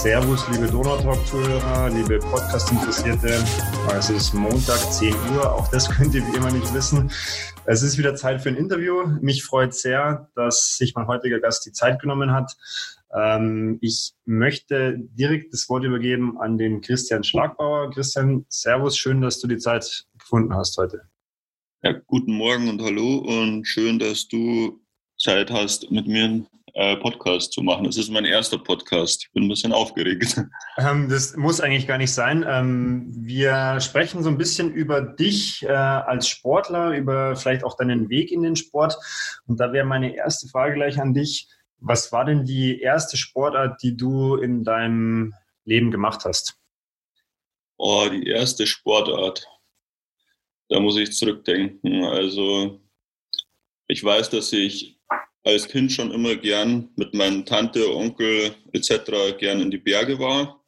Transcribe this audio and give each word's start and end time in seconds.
Servus, 0.00 0.48
liebe 0.48 0.66
Donautalk-Zuhörer, 0.66 1.90
liebe 1.90 2.20
Podcast-Interessierte. 2.20 3.44
Es 3.94 4.08
ist 4.08 4.32
Montag, 4.32 4.78
10 4.78 5.12
Uhr. 5.12 5.54
Auch 5.54 5.68
das 5.68 5.90
könnt 5.94 6.14
ihr 6.14 6.26
wie 6.26 6.36
immer 6.36 6.50
nicht 6.50 6.72
wissen. 6.72 7.10
Es 7.66 7.82
ist 7.82 7.98
wieder 7.98 8.14
Zeit 8.14 8.40
für 8.40 8.48
ein 8.48 8.56
Interview. 8.56 9.06
Mich 9.20 9.44
freut 9.44 9.74
sehr, 9.74 10.30
dass 10.34 10.78
sich 10.78 10.94
mein 10.94 11.06
heutiger 11.06 11.38
Gast 11.38 11.66
die 11.66 11.72
Zeit 11.72 12.00
genommen 12.00 12.32
hat. 12.32 12.56
Ähm, 13.14 13.76
ich 13.82 14.14
möchte 14.24 14.96
direkt 14.98 15.52
das 15.52 15.68
Wort 15.68 15.84
übergeben 15.84 16.40
an 16.40 16.56
den 16.56 16.80
Christian 16.80 17.22
Schlagbauer. 17.22 17.90
Christian, 17.90 18.46
Servus, 18.48 18.96
schön, 18.96 19.20
dass 19.20 19.38
du 19.38 19.48
die 19.48 19.58
Zeit 19.58 20.06
gefunden 20.18 20.54
hast 20.54 20.78
heute. 20.78 21.02
Ja, 21.82 21.92
guten 22.06 22.32
Morgen 22.32 22.70
und 22.70 22.80
hallo 22.80 23.18
und 23.18 23.66
schön, 23.66 23.98
dass 23.98 24.26
du 24.28 24.80
Zeit 25.20 25.50
hast, 25.50 25.90
mit 25.90 26.06
mir 26.06 26.24
einen 26.24 26.48
äh, 26.74 26.96
Podcast 26.96 27.52
zu 27.52 27.62
machen. 27.62 27.84
Das 27.84 27.96
ist 27.96 28.10
mein 28.10 28.24
erster 28.24 28.58
Podcast. 28.58 29.24
Ich 29.24 29.32
bin 29.32 29.44
ein 29.44 29.48
bisschen 29.48 29.72
aufgeregt. 29.72 30.40
Ähm, 30.78 31.10
das 31.10 31.36
muss 31.36 31.60
eigentlich 31.60 31.86
gar 31.86 31.98
nicht 31.98 32.12
sein. 32.12 32.42
Ähm, 32.48 33.10
wir 33.10 33.80
sprechen 33.80 34.22
so 34.22 34.30
ein 34.30 34.38
bisschen 34.38 34.72
über 34.72 35.02
dich 35.02 35.62
äh, 35.62 35.68
als 35.68 36.26
Sportler, 36.26 36.96
über 36.96 37.36
vielleicht 37.36 37.64
auch 37.64 37.76
deinen 37.76 38.08
Weg 38.08 38.32
in 38.32 38.42
den 38.42 38.56
Sport. 38.56 38.96
Und 39.46 39.60
da 39.60 39.74
wäre 39.74 39.84
meine 39.84 40.16
erste 40.16 40.48
Frage 40.48 40.74
gleich 40.74 40.98
an 40.98 41.12
dich. 41.12 41.48
Was 41.78 42.12
war 42.12 42.24
denn 42.24 42.46
die 42.46 42.80
erste 42.80 43.18
Sportart, 43.18 43.82
die 43.82 43.94
du 43.94 44.36
in 44.36 44.64
deinem 44.64 45.34
Leben 45.64 45.90
gemacht 45.90 46.24
hast? 46.24 46.56
Oh, 47.76 48.08
die 48.10 48.26
erste 48.26 48.66
Sportart. 48.66 49.46
Da 50.68 50.80
muss 50.80 50.96
ich 50.96 51.12
zurückdenken. 51.12 52.04
Also 52.04 52.80
ich 53.86 54.02
weiß, 54.02 54.30
dass 54.30 54.52
ich 54.52 54.99
als 55.44 55.68
Kind 55.68 55.92
schon 55.92 56.12
immer 56.12 56.36
gern 56.36 56.90
mit 56.96 57.14
meinen 57.14 57.46
Tante, 57.46 57.94
Onkel 57.94 58.54
etc. 58.72 59.38
gern 59.38 59.60
in 59.60 59.70
die 59.70 59.78
Berge 59.78 60.18
war. 60.18 60.62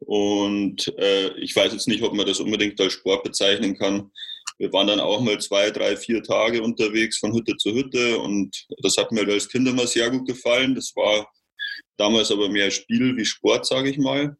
Und 0.00 0.88
äh, 0.98 1.28
ich 1.38 1.54
weiß 1.54 1.72
jetzt 1.72 1.88
nicht, 1.88 2.02
ob 2.02 2.14
man 2.14 2.26
das 2.26 2.40
unbedingt 2.40 2.80
als 2.80 2.92
Sport 2.94 3.24
bezeichnen 3.24 3.76
kann. 3.76 4.10
Wir 4.58 4.72
waren 4.72 4.88
dann 4.88 5.00
auch 5.00 5.20
mal 5.20 5.40
zwei, 5.40 5.70
drei, 5.70 5.96
vier 5.96 6.22
Tage 6.22 6.62
unterwegs 6.62 7.18
von 7.18 7.32
Hütte 7.32 7.56
zu 7.56 7.72
Hütte 7.72 8.18
und 8.18 8.66
das 8.82 8.96
hat 8.96 9.12
mir 9.12 9.26
als 9.28 9.48
Kind 9.48 9.68
immer 9.68 9.86
sehr 9.86 10.10
gut 10.10 10.26
gefallen. 10.26 10.74
Das 10.74 10.94
war 10.96 11.30
damals 11.96 12.30
aber 12.32 12.48
mehr 12.48 12.70
Spiel 12.70 13.16
wie 13.16 13.24
Sport, 13.24 13.66
sage 13.66 13.90
ich 13.90 13.98
mal. 13.98 14.36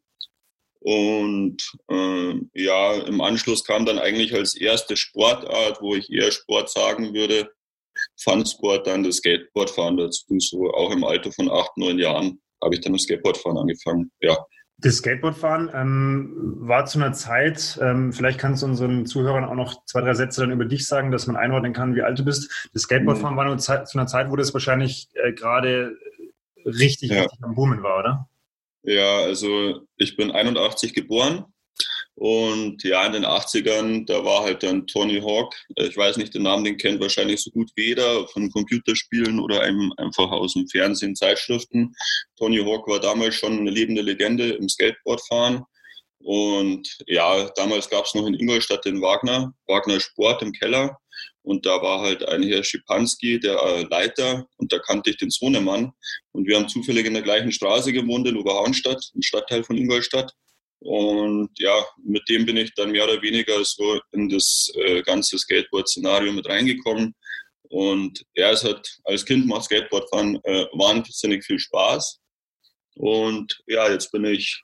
Und 0.81 1.63
äh, 1.91 2.35
ja, 2.55 2.95
im 2.95 3.21
Anschluss 3.21 3.65
kam 3.65 3.85
dann 3.85 3.99
eigentlich 3.99 4.35
als 4.35 4.55
erste 4.57 4.97
Sportart, 4.97 5.81
wo 5.81 5.95
ich 5.95 6.11
eher 6.11 6.31
Sport 6.33 6.71
sagen 6.71 7.15
würde, 7.15 7.51
Funsport 8.23 8.87
dann 8.87 9.03
das 9.03 9.17
Skateboardfahren 9.17 9.97
dazu. 9.97 10.25
So 10.39 10.71
auch 10.73 10.93
im 10.93 11.05
Alter 11.05 11.33
von 11.33 11.51
acht, 11.51 11.77
neun 11.77 11.99
Jahren 11.99 12.41
habe 12.63 12.75
ich 12.75 12.81
dann 12.81 12.93
das 12.93 13.03
Skateboardfahren 13.03 13.59
angefangen. 13.59 14.11
Ja. 14.21 14.37
Das 14.81 14.99
Skateboardfahren 14.99 15.71
ähm, 15.75 16.57
war 16.61 16.87
zu 16.87 17.01
einer 17.01 17.13
Zeit, 17.13 17.79
ähm, 17.83 18.13
vielleicht 18.13 18.39
kannst 18.39 18.63
du 18.63 18.67
unseren 18.67 19.07
Zuhörern 19.07 19.45
auch 19.45 19.55
noch 19.55 19.85
zwei, 19.87 20.03
drei 20.03 20.15
Sätze 20.15 20.43
dann 20.43 20.53
über 20.53 20.67
dich 20.67 20.87
sagen, 20.87 21.11
dass 21.11 21.27
man 21.27 21.37
einordnen 21.37 21.73
kann, 21.73 21.97
wie 21.97 22.03
alt 22.03 22.19
du 22.19 22.25
bist. 22.25 22.69
Das 22.73 22.83
Skateboardfahren 22.83 23.35
mhm. 23.35 23.39
war 23.39 23.45
nur 23.47 23.59
Zeit, 23.59 23.89
zu 23.89 23.99
einer 23.99 24.07
Zeit, 24.07 24.31
wo 24.31 24.37
das 24.37 24.53
wahrscheinlich 24.53 25.09
äh, 25.15 25.33
gerade 25.33 25.97
richtig, 26.65 27.11
ja. 27.11 27.23
richtig 27.23 27.43
am 27.43 27.57
Boomen 27.57 27.83
war, 27.83 27.99
oder? 27.99 28.29
Ja, 28.85 29.19
also 29.19 29.81
ich 29.97 30.17
bin 30.17 30.31
81 30.31 30.95
geboren 30.95 31.45
und 32.19 32.83
ja, 32.83 33.07
in 33.07 33.13
den 33.13 33.25
80ern, 33.25 34.05
da 34.05 34.25
war 34.25 34.43
halt 34.43 34.65
dann 34.65 34.89
Tony 34.89 35.21
Hawk, 35.21 35.55
ich 35.77 35.97
weiß 35.97 36.17
nicht, 36.17 36.35
den 36.35 36.43
Namen, 36.43 36.65
den 36.65 36.77
kennt 36.77 37.01
wahrscheinlich 37.01 37.41
so 37.41 37.51
gut 37.53 37.71
weder 37.77 38.27
von 38.29 38.51
Computerspielen 38.51 39.39
oder 39.39 39.61
einem 39.61 39.93
einfach 39.99 40.29
aus 40.33 40.55
dem 40.55 40.67
Fernsehen, 40.67 41.15
Zeitschriften. 41.15 41.95
Tony 42.37 42.59
Hawk 42.59 42.89
war 42.89 42.99
damals 42.99 43.37
schon 43.37 43.61
eine 43.61 43.71
lebende 43.71 44.03
Legende 44.03 44.51
im 44.51 44.69
Skateboardfahren. 44.69 45.63
Und 46.19 46.89
ja, 47.07 47.49
damals 47.55 47.89
gab 47.89 48.05
es 48.05 48.15
noch 48.17 48.27
in 48.27 48.35
Ingolstadt 48.35 48.85
den 48.85 49.01
Wagner, 49.01 49.55
Wagner 49.69 50.01
Sport 50.01 50.43
im 50.43 50.51
Keller. 50.51 50.99
Und 51.43 51.67
da 51.67 51.81
war 51.81 52.01
halt 52.01 52.29
ein 52.29 52.43
Herr 52.43 52.65
Schipanski, 52.65 53.39
der 53.39 53.63
äh, 53.63 53.83
Leiter, 53.85 54.45
und 54.57 54.73
da 54.73 54.81
kannte 54.81 55.11
ich 55.11 55.19
den 55.19 55.31
Sohnemann. 55.31 55.93
Und 56.33 56.49
wir 56.49 56.57
haben 56.57 56.69
zufällig 56.69 57.07
in 57.07 57.15
der 57.15 57.23
gleichen 57.23 57.53
Straße 57.53 57.93
gewohnt 57.93 58.27
in 58.27 58.37
Oberhauenstadt, 58.37 59.09
ein 59.15 59.23
Stadtteil 59.23 59.63
von 59.63 59.77
Ingolstadt. 59.77 60.35
Und 60.81 61.51
ja, 61.59 61.85
mit 62.05 62.23
dem 62.29 62.47
bin 62.47 62.57
ich 62.57 62.73
dann 62.75 62.93
mehr 62.93 63.05
oder 63.05 63.21
weniger 63.21 63.65
so 63.65 64.01
in 64.13 64.29
das 64.29 64.71
äh, 64.75 65.03
ganze 65.03 65.39
Skateboard-Szenario 65.39 66.33
mit 66.33 66.49
reingekommen. 66.49 67.15
Und 67.71 68.23
er 68.35 68.53
ist 68.53 68.65
halt, 68.65 68.89
als 69.05 69.25
Kind 69.25 69.47
macht 69.47 69.65
Skateboardfahren 69.65 70.37
äh, 70.45 70.67
wahnsinnig 70.73 71.45
viel 71.45 71.59
Spaß. 71.59 72.21
Und 72.97 73.59
ja, 73.67 73.91
jetzt 73.91 74.11
bin 74.13 74.25
ich 74.25 74.63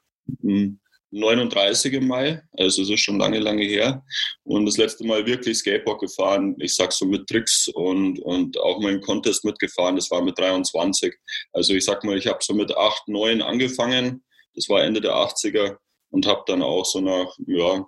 39 1.14 1.92
im 1.92 2.08
Mai, 2.08 2.42
also 2.58 2.82
es 2.82 2.90
ist 2.90 3.00
schon 3.00 3.18
lange, 3.18 3.38
lange 3.38 3.64
her. 3.64 4.02
Und 4.42 4.66
das 4.66 4.76
letzte 4.76 5.06
Mal 5.06 5.24
wirklich 5.26 5.58
Skateboard 5.58 6.00
gefahren, 6.00 6.56
ich 6.58 6.74
sag 6.74 6.92
so 6.92 7.06
mit 7.06 7.28
Tricks 7.28 7.68
und, 7.68 8.18
und 8.20 8.58
auch 8.58 8.80
mal 8.80 8.92
im 8.92 9.00
Contest 9.00 9.44
mitgefahren, 9.44 9.96
das 9.96 10.10
war 10.10 10.22
mit 10.22 10.38
23. 10.38 11.14
Also 11.52 11.74
ich 11.74 11.84
sag 11.84 12.02
mal, 12.04 12.18
ich 12.18 12.26
habe 12.26 12.38
so 12.42 12.54
mit 12.54 12.76
8, 12.76 13.08
9 13.08 13.42
angefangen, 13.42 14.24
das 14.54 14.68
war 14.68 14.82
Ende 14.82 15.00
der 15.00 15.12
80er 15.12 15.76
und 16.14 16.26
habe 16.26 16.44
dann 16.46 16.62
auch 16.62 16.84
so 16.84 17.00
nach 17.00 17.36
ja, 17.46 17.84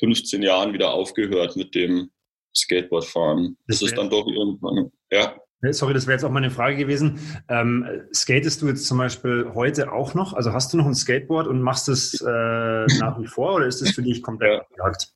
15 0.00 0.42
Jahren 0.42 0.72
wieder 0.72 0.92
aufgehört 0.92 1.54
mit 1.56 1.76
dem 1.76 2.10
Skateboardfahren. 2.54 3.56
Das, 3.68 3.78
das 3.78 3.90
ist 3.90 3.98
dann 3.98 4.10
doch 4.10 4.26
irgendwann, 4.26 4.90
ja. 5.10 5.36
Sorry, 5.70 5.94
das 5.94 6.08
wäre 6.08 6.16
jetzt 6.16 6.24
auch 6.24 6.30
meine 6.30 6.50
Frage 6.50 6.76
gewesen. 6.76 7.20
Ähm, 7.48 7.86
skatest 8.12 8.60
du 8.62 8.66
jetzt 8.66 8.84
zum 8.84 8.98
Beispiel 8.98 9.52
heute 9.54 9.92
auch 9.92 10.12
noch? 10.14 10.32
Also 10.32 10.52
hast 10.52 10.72
du 10.72 10.76
noch 10.76 10.86
ein 10.86 10.94
Skateboard 10.96 11.46
und 11.46 11.62
machst 11.62 11.88
es 11.88 12.20
äh, 12.20 12.26
nach 12.98 13.16
wie 13.20 13.28
vor 13.28 13.54
oder 13.54 13.66
ist 13.66 13.80
es 13.80 13.92
für 13.92 14.02
dich 14.02 14.24
komplett 14.24 14.60
abgehakt? 14.60 15.12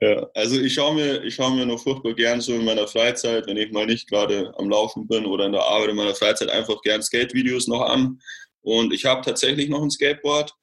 Ja, 0.00 0.26
also 0.34 0.58
ich 0.58 0.72
schaue 0.72 0.94
mir, 0.94 1.22
ich 1.22 1.34
schaue 1.34 1.54
mir 1.54 1.66
noch 1.66 1.82
furchtbar 1.82 2.14
gern 2.14 2.40
so 2.40 2.54
in 2.54 2.64
meiner 2.64 2.88
Freizeit, 2.88 3.46
wenn 3.46 3.58
ich 3.58 3.72
mal 3.72 3.84
nicht 3.84 4.08
gerade 4.08 4.54
am 4.56 4.70
Laufen 4.70 5.06
bin 5.06 5.26
oder 5.26 5.44
in 5.44 5.52
der 5.52 5.64
Arbeit 5.64 5.90
in 5.90 5.96
meiner 5.96 6.14
Freizeit 6.14 6.48
einfach 6.48 6.80
gern 6.80 7.02
Skate-Videos 7.02 7.68
noch 7.68 7.82
an. 7.82 8.18
Und 8.62 8.94
ich 8.94 9.04
habe 9.04 9.20
tatsächlich 9.20 9.68
noch 9.68 9.82
ein 9.82 9.90
Skateboard 9.90 10.54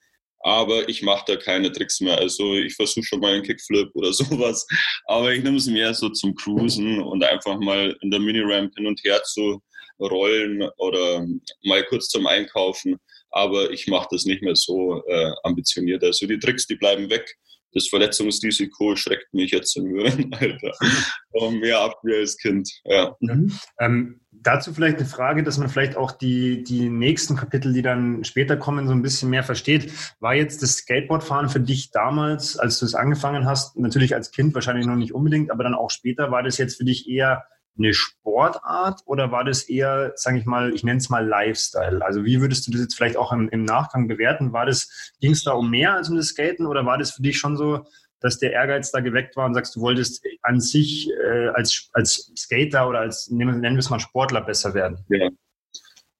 aber 0.47 0.87
ich 0.87 1.01
mache 1.01 1.25
da 1.27 1.35
keine 1.35 1.69
Tricks 1.73 1.99
mehr. 1.99 2.17
Also 2.17 2.53
ich 2.53 2.73
versuche 2.73 3.03
schon 3.03 3.19
mal 3.19 3.33
einen 3.33 3.43
Kickflip 3.43 3.89
oder 3.93 4.13
sowas, 4.13 4.65
aber 5.05 5.33
ich 5.33 5.43
nehme 5.43 5.57
es 5.57 5.67
mehr 5.67 5.93
so 5.93 6.07
zum 6.09 6.33
Cruisen 6.35 7.01
und 7.01 7.21
einfach 7.21 7.59
mal 7.59 7.97
in 8.01 8.11
der 8.11 8.21
Mini-Ramp 8.21 8.73
hin 8.77 8.87
und 8.87 9.03
her 9.03 9.21
zu 9.23 9.61
rollen 9.99 10.69
oder 10.77 11.27
mal 11.63 11.83
kurz 11.83 12.07
zum 12.07 12.25
Einkaufen. 12.27 12.95
Aber 13.31 13.71
ich 13.71 13.87
mache 13.87 14.07
das 14.11 14.23
nicht 14.23 14.41
mehr 14.41 14.55
so 14.55 15.03
äh, 15.07 15.33
ambitioniert. 15.43 16.01
Also 16.01 16.25
die 16.25 16.39
Tricks, 16.39 16.65
die 16.65 16.75
bleiben 16.75 17.09
weg. 17.09 17.29
Das 17.73 17.89
Verletzungsrisiko 17.89 18.95
schreckt 18.95 19.33
mich 19.33 19.51
jetzt 19.51 19.75
im 19.75 19.89
höheren 19.89 20.33
Alter 20.39 21.51
mehr 21.51 21.81
ab 21.81 21.99
wie 22.03 22.15
als 22.15 22.37
Kind. 22.37 22.69
Ja. 22.85 23.13
Mhm. 23.19 23.51
Ähm, 23.81 24.21
Dazu 24.47 24.73
vielleicht 24.73 24.95
eine 24.99 25.05
Frage, 25.05 25.43
dass 25.43 25.57
man 25.57 25.67
vielleicht 25.67 25.97
auch 25.97 26.13
die, 26.13 26.63
die 26.63 26.87
nächsten 26.89 27.35
Kapitel, 27.35 27.73
die 27.73 27.81
dann 27.81 28.23
später 28.23 28.55
kommen, 28.55 28.87
so 28.87 28.93
ein 28.93 29.01
bisschen 29.01 29.29
mehr 29.29 29.43
versteht. 29.43 29.91
War 30.21 30.35
jetzt 30.35 30.63
das 30.63 30.77
Skateboardfahren 30.77 31.49
für 31.49 31.59
dich 31.59 31.91
damals, 31.91 32.57
als 32.57 32.79
du 32.79 32.85
es 32.85 32.95
angefangen 32.95 33.45
hast, 33.45 33.77
natürlich 33.77 34.15
als 34.15 34.31
Kind 34.31 34.55
wahrscheinlich 34.55 34.85
noch 34.85 34.95
nicht 34.95 35.13
unbedingt, 35.13 35.51
aber 35.51 35.65
dann 35.65 35.75
auch 35.75 35.89
später, 35.89 36.31
war 36.31 36.43
das 36.43 36.57
jetzt 36.57 36.77
für 36.77 36.85
dich 36.85 37.09
eher 37.09 37.43
eine 37.77 37.93
Sportart 37.93 39.01
oder 39.05 39.33
war 39.33 39.43
das 39.43 39.63
eher, 39.63 40.13
sage 40.15 40.37
ich 40.37 40.45
mal, 40.45 40.73
ich 40.73 40.85
nenne 40.85 40.99
es 40.99 41.09
mal 41.09 41.27
Lifestyle? 41.27 42.01
Also 42.05 42.23
wie 42.23 42.39
würdest 42.39 42.65
du 42.67 42.71
das 42.71 42.79
jetzt 42.79 42.95
vielleicht 42.95 43.17
auch 43.17 43.33
im, 43.33 43.49
im 43.49 43.65
Nachgang 43.65 44.07
bewerten? 44.07 44.53
War 44.53 44.65
das, 44.65 45.11
ging 45.19 45.31
es 45.31 45.43
da 45.43 45.51
um 45.51 45.69
mehr 45.69 45.93
als 45.95 46.09
um 46.09 46.15
das 46.15 46.27
Skaten 46.27 46.67
oder 46.67 46.85
war 46.85 46.97
das 46.97 47.11
für 47.11 47.21
dich 47.21 47.37
schon 47.37 47.57
so, 47.57 47.85
dass 48.19 48.39
der 48.39 48.51
Ehrgeiz 48.51 48.91
da 48.91 48.99
geweckt 48.99 49.35
war 49.35 49.45
und 49.45 49.53
sagst, 49.53 49.75
du 49.75 49.81
wolltest 49.81 50.25
an 50.41 50.59
sich 50.59 51.09
äh, 51.23 51.47
als, 51.49 51.89
als 51.93 52.31
Skater 52.35 52.87
oder 52.89 52.99
als, 52.99 53.29
nennen 53.29 53.61
wir 53.61 53.77
es 53.77 53.89
mal 53.89 53.99
Sportler 53.99 54.41
besser 54.41 54.73
werden? 54.73 55.05
Ja, 55.09 55.29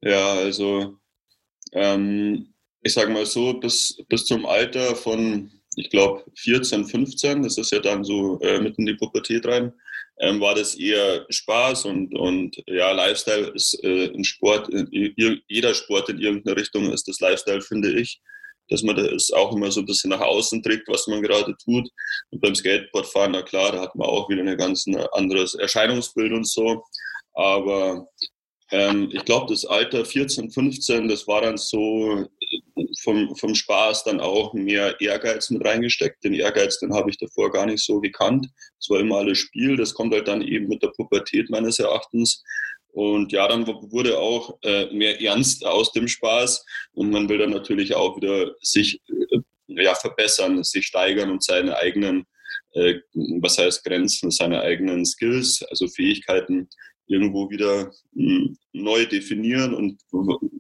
ja 0.02 0.34
also 0.34 0.98
ähm, 1.74 2.54
ich 2.82 2.94
sage 2.94 3.12
mal 3.12 3.26
so, 3.26 3.54
bis, 3.54 3.98
bis 4.08 4.26
zum 4.26 4.46
Alter 4.46 4.96
von, 4.96 5.52
ich 5.76 5.90
glaube, 5.90 6.24
14, 6.36 6.86
15, 6.86 7.44
das 7.44 7.58
ist 7.58 7.72
ja 7.72 7.80
dann 7.80 8.04
so 8.04 8.40
äh, 8.42 8.60
mitten 8.60 8.82
in 8.82 8.94
die 8.94 8.94
Pubertät 8.94 9.46
rein, 9.46 9.74
ähm, 10.20 10.40
war 10.40 10.56
das 10.56 10.76
eher 10.76 11.26
Spaß 11.30 11.86
und, 11.86 12.16
und 12.18 12.62
ja, 12.68 12.92
Lifestyle 12.92 13.52
ist 13.54 13.84
äh, 13.84 14.12
ein 14.14 14.24
Sport, 14.24 14.70
jeder 14.90 15.74
Sport 15.74 16.10
in 16.10 16.20
irgendeiner 16.20 16.58
Richtung 16.58 16.92
ist 16.92 17.08
das 17.08 17.20
Lifestyle, 17.20 17.62
finde 17.62 17.92
ich 17.92 18.22
dass 18.70 18.84
man 18.84 18.96
das 18.96 19.32
auch 19.32 19.56
immer 19.56 19.72
so 19.72 19.82
ein 19.82 19.86
bisschen 19.86 20.10
nach 20.10 20.22
außen 20.22 20.62
trägt, 20.64 20.88
was 20.88 21.08
man 21.08 21.22
gerade 21.22 21.56
tut. 21.64 21.90
Und 22.32 22.42
beim 22.42 22.56
Skateboardfahren, 22.56 23.32
na 23.32 23.42
klar, 23.42 23.72
da 23.72 23.82
hat 23.82 23.96
man 23.96 24.08
auch 24.08 24.30
wieder 24.30 24.44
ein 24.44 24.58
ganz 24.58 24.86
anderes 25.14 25.56
Erscheinungsbild 25.56 26.34
und 26.34 26.48
so. 26.48 26.84
Aber 27.34 28.08
ähm, 28.72 29.10
ich 29.14 29.24
glaube, 29.24 29.54
das 29.54 29.64
Alter 29.64 30.04
14, 30.04 30.52
15, 30.52 31.08
das 31.08 31.28
war 31.28 31.42
dann 31.42 31.58
so 31.58 32.26
äh, 32.42 32.86
vom, 33.02 33.34
vom 33.36 33.56
Spaß 33.56 34.04
dann 34.04 34.20
auch 34.20 34.54
mehr 34.54 35.00
Ehrgeiz 35.00 35.50
mit 35.50 35.66
reingesteckt. 35.66 36.24
Den 36.24 36.34
Ehrgeiz, 36.34 36.80
den 36.80 36.94
habe 36.94 37.10
ich 37.10 37.18
davor 37.18 37.52
gar 37.52 37.66
nicht 37.66 37.84
so 37.84 38.02
gekannt. 38.02 38.48
Es 38.80 38.90
war 38.90 39.00
immer 39.00 39.18
alles 39.18 39.38
Spiel. 39.38 39.78
Das 39.78 39.94
kommt 39.94 40.14
halt 40.14 40.28
dann 40.28 40.42
eben 40.42 40.68
mit 40.68 40.84
der 40.84 40.90
Pubertät 40.90 41.50
meines 41.50 41.80
Erachtens. 41.80 42.44
Und 42.92 43.32
ja, 43.32 43.48
dann 43.48 43.68
wurde 43.68 44.18
auch 44.18 44.58
äh, 44.64 44.92
mehr 44.94 45.22
ernst 45.22 45.66
aus 45.66 45.92
dem 45.92 46.08
Spaß 46.08 46.66
und 46.94 47.12
man 47.12 47.30
will 47.30 47.38
dann 47.38 47.52
natürlich 47.52 47.94
auch 47.94 48.18
wieder 48.18 48.56
sich 48.62 49.02
äh, 49.10 49.40
ja, 49.68 49.94
verbessern, 49.96 50.64
sich 50.64 50.88
steigern 50.88 51.30
und 51.30 51.44
seine 51.44 51.78
eigenen, 51.78 52.26
äh, 52.74 52.96
was 53.42 53.58
heißt 53.58 53.84
Grenzen, 53.84 54.32
seine 54.32 54.62
eigenen 54.62 55.06
Skills, 55.06 55.64
also 55.70 55.88
Fähigkeiten 55.88 56.70
irgendwo 57.08 57.50
wieder 57.50 57.92
mh, 58.14 58.46
hm, 58.46 58.58
neu 58.74 59.06
definieren 59.06 59.74
und 59.74 60.02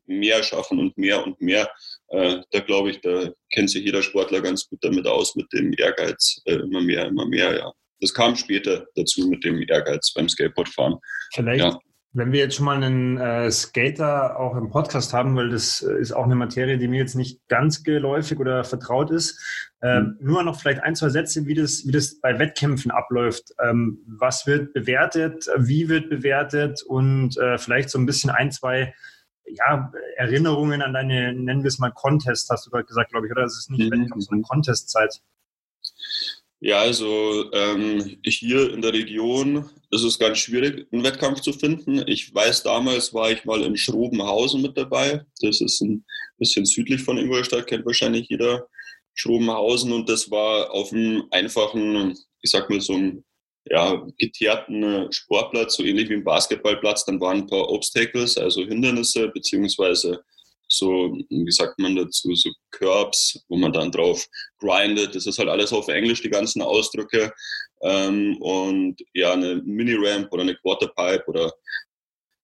mehr 0.05 0.41
schaffen 0.43 0.79
und 0.79 0.97
mehr 0.97 1.25
und 1.25 1.39
mehr. 1.41 1.69
Äh, 2.09 2.37
da 2.51 2.59
glaube 2.59 2.91
ich, 2.91 3.01
da 3.01 3.31
kennt 3.53 3.69
sich 3.69 3.83
jeder 3.83 4.01
Sportler 4.01 4.41
ganz 4.41 4.67
gut 4.67 4.79
damit 4.81 5.05
aus, 5.05 5.35
mit 5.35 5.51
dem 5.53 5.73
Ehrgeiz, 5.77 6.41
äh, 6.45 6.55
immer 6.55 6.81
mehr, 6.81 7.07
immer 7.07 7.25
mehr, 7.27 7.57
ja. 7.57 7.71
Das 7.99 8.13
kam 8.13 8.35
später 8.35 8.85
dazu 8.95 9.27
mit 9.27 9.43
dem 9.43 9.59
Ehrgeiz 9.67 10.13
beim 10.13 10.29
Skateboardfahren. 10.29 10.97
Vielleicht 11.33 11.63
ja. 11.63 11.79
Wenn 12.13 12.31
wir 12.31 12.39
jetzt 12.39 12.55
schon 12.55 12.65
mal 12.65 12.81
einen 12.81 13.17
äh, 13.17 13.51
Skater 13.51 14.39
auch 14.39 14.55
im 14.55 14.69
Podcast 14.69 15.13
haben, 15.13 15.35
weil 15.35 15.49
das 15.49 15.81
äh, 15.83 15.99
ist 15.99 16.13
auch 16.13 16.23
eine 16.23 16.35
Materie, 16.35 16.77
die 16.77 16.87
mir 16.87 16.99
jetzt 16.99 17.15
nicht 17.15 17.47
ganz 17.47 17.83
geläufig 17.83 18.39
oder 18.39 18.63
vertraut 18.63 19.11
ist, 19.11 19.39
äh, 19.81 19.99
mhm. 19.99 20.17
nur 20.19 20.43
noch 20.43 20.59
vielleicht 20.59 20.81
ein, 20.81 20.95
zwei 20.95 21.09
Sätze, 21.09 21.45
wie 21.45 21.53
das, 21.53 21.85
wie 21.85 21.91
das 21.91 22.19
bei 22.19 22.39
Wettkämpfen 22.39 22.91
abläuft. 22.91 23.53
Ähm, 23.63 23.99
was 24.07 24.47
wird 24.47 24.73
bewertet, 24.73 25.47
wie 25.57 25.89
wird 25.89 26.09
bewertet 26.09 26.81
und 26.83 27.37
äh, 27.37 27.57
vielleicht 27.57 27.89
so 27.89 27.99
ein 27.99 28.05
bisschen 28.05 28.29
ein, 28.31 28.51
zwei 28.51 28.93
ja, 29.45 29.91
Erinnerungen 30.15 30.81
an 30.81 30.93
deine, 30.93 31.33
nennen 31.33 31.63
wir 31.63 31.69
es 31.69 31.79
mal 31.79 31.91
Contest, 31.91 32.49
hast 32.49 32.65
du 32.65 32.71
gerade 32.71 32.85
gesagt, 32.85 33.11
glaube 33.11 33.27
ich, 33.27 33.31
oder? 33.31 33.43
Es 33.43 33.57
ist 33.57 33.69
nicht 33.69 33.91
mhm. 33.91 34.01
Wettkampf, 34.01 34.25
sondern 34.25 34.43
Contestzeit. 34.43 35.21
Ja, 36.59 36.79
also 36.79 37.51
ähm, 37.53 38.17
hier 38.23 38.73
in 38.73 38.81
der 38.81 38.93
Region 38.93 39.69
ist 39.91 40.03
es 40.03 40.17
ganz 40.17 40.39
schwierig, 40.39 40.87
einen 40.91 41.03
Wettkampf 41.03 41.41
zu 41.41 41.53
finden. 41.53 42.03
Ich 42.07 42.33
weiß, 42.33 42.63
damals 42.63 43.13
war 43.13 43.29
ich 43.31 43.45
mal 43.45 43.61
in 43.61 43.77
Schrobenhausen 43.77 44.63
mit 44.63 44.75
dabei. 44.75 45.23
Das 45.41 45.61
ist 45.61 45.81
ein 45.81 46.03
bisschen 46.39 46.65
südlich 46.65 47.03
von 47.03 47.17
Ingolstadt, 47.17 47.67
kennt 47.67 47.85
wahrscheinlich 47.85 48.27
jeder 48.29 48.67
Schrobenhausen. 49.13 49.91
Und 49.91 50.09
das 50.09 50.31
war 50.31 50.71
auf 50.71 50.91
einem 50.91 51.25
einfachen, 51.29 52.17
ich 52.41 52.49
sag 52.49 52.69
mal 52.71 52.81
so 52.81 52.93
einem 52.93 53.23
ja, 53.69 54.03
geteerten 54.17 55.11
Sportplatz, 55.11 55.75
so 55.75 55.83
ähnlich 55.83 56.09
wie 56.09 56.15
ein 56.15 56.23
Basketballplatz. 56.23 57.05
Dann 57.05 57.21
waren 57.21 57.39
ein 57.39 57.47
paar 57.47 57.69
Obstacles, 57.69 58.35
also 58.35 58.65
Hindernisse, 58.65 59.27
beziehungsweise 59.27 60.23
so, 60.67 61.17
wie 61.29 61.51
sagt 61.51 61.79
man 61.79 61.95
dazu, 61.95 62.33
so 62.35 62.51
Curbs, 62.71 63.43
wo 63.47 63.57
man 63.57 63.73
dann 63.73 63.91
drauf 63.91 64.25
grindet. 64.59 65.15
Das 65.15 65.25
ist 65.25 65.39
halt 65.39 65.49
alles 65.49 65.71
auf 65.73 65.87
Englisch, 65.87 66.21
die 66.21 66.29
ganzen 66.29 66.61
Ausdrücke. 66.61 67.31
Ähm, 67.81 68.37
und 68.41 68.97
ja, 69.13 69.33
eine 69.33 69.55
Mini-Ramp 69.55 70.31
oder 70.31 70.43
eine 70.43 70.55
Quarterpipe 70.55 71.25
oder 71.27 71.53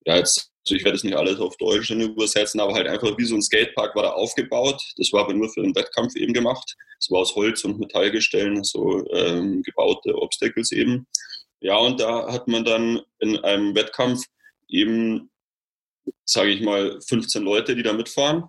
ja, 0.05 0.17
jetzt, 0.17 0.51
also 0.65 0.75
ich 0.75 0.83
werde 0.83 0.97
es 0.97 1.03
nicht 1.03 1.15
alles 1.15 1.39
auf 1.39 1.55
Deutsch 1.57 1.89
übersetzen, 1.91 2.59
aber 2.59 2.73
halt 2.73 2.87
einfach 2.87 3.17
wie 3.17 3.25
so 3.25 3.35
ein 3.35 3.41
Skatepark 3.41 3.95
war 3.95 4.03
da 4.03 4.09
aufgebaut. 4.11 4.81
Das 4.97 5.11
war 5.11 5.21
aber 5.21 5.33
nur 5.33 5.49
für 5.49 5.61
den 5.61 5.75
Wettkampf 5.75 6.15
eben 6.15 6.33
gemacht. 6.33 6.75
Es 6.99 7.09
war 7.09 7.19
aus 7.19 7.35
Holz 7.35 7.63
und 7.65 7.79
Metallgestellen, 7.79 8.63
so 8.63 9.05
ähm, 9.11 9.61
gebaute 9.63 10.15
Obstacles 10.15 10.71
eben. 10.71 11.07
Ja, 11.61 11.77
und 11.77 11.99
da 11.99 12.31
hat 12.31 12.47
man 12.47 12.65
dann 12.65 13.01
in 13.19 13.37
einem 13.39 13.73
Wettkampf 13.75 14.23
eben 14.67 15.29
sage 16.25 16.51
ich 16.51 16.61
mal, 16.61 16.99
15 17.07 17.43
Leute, 17.43 17.75
die 17.75 17.83
da 17.83 17.93
mitfahren. 17.93 18.43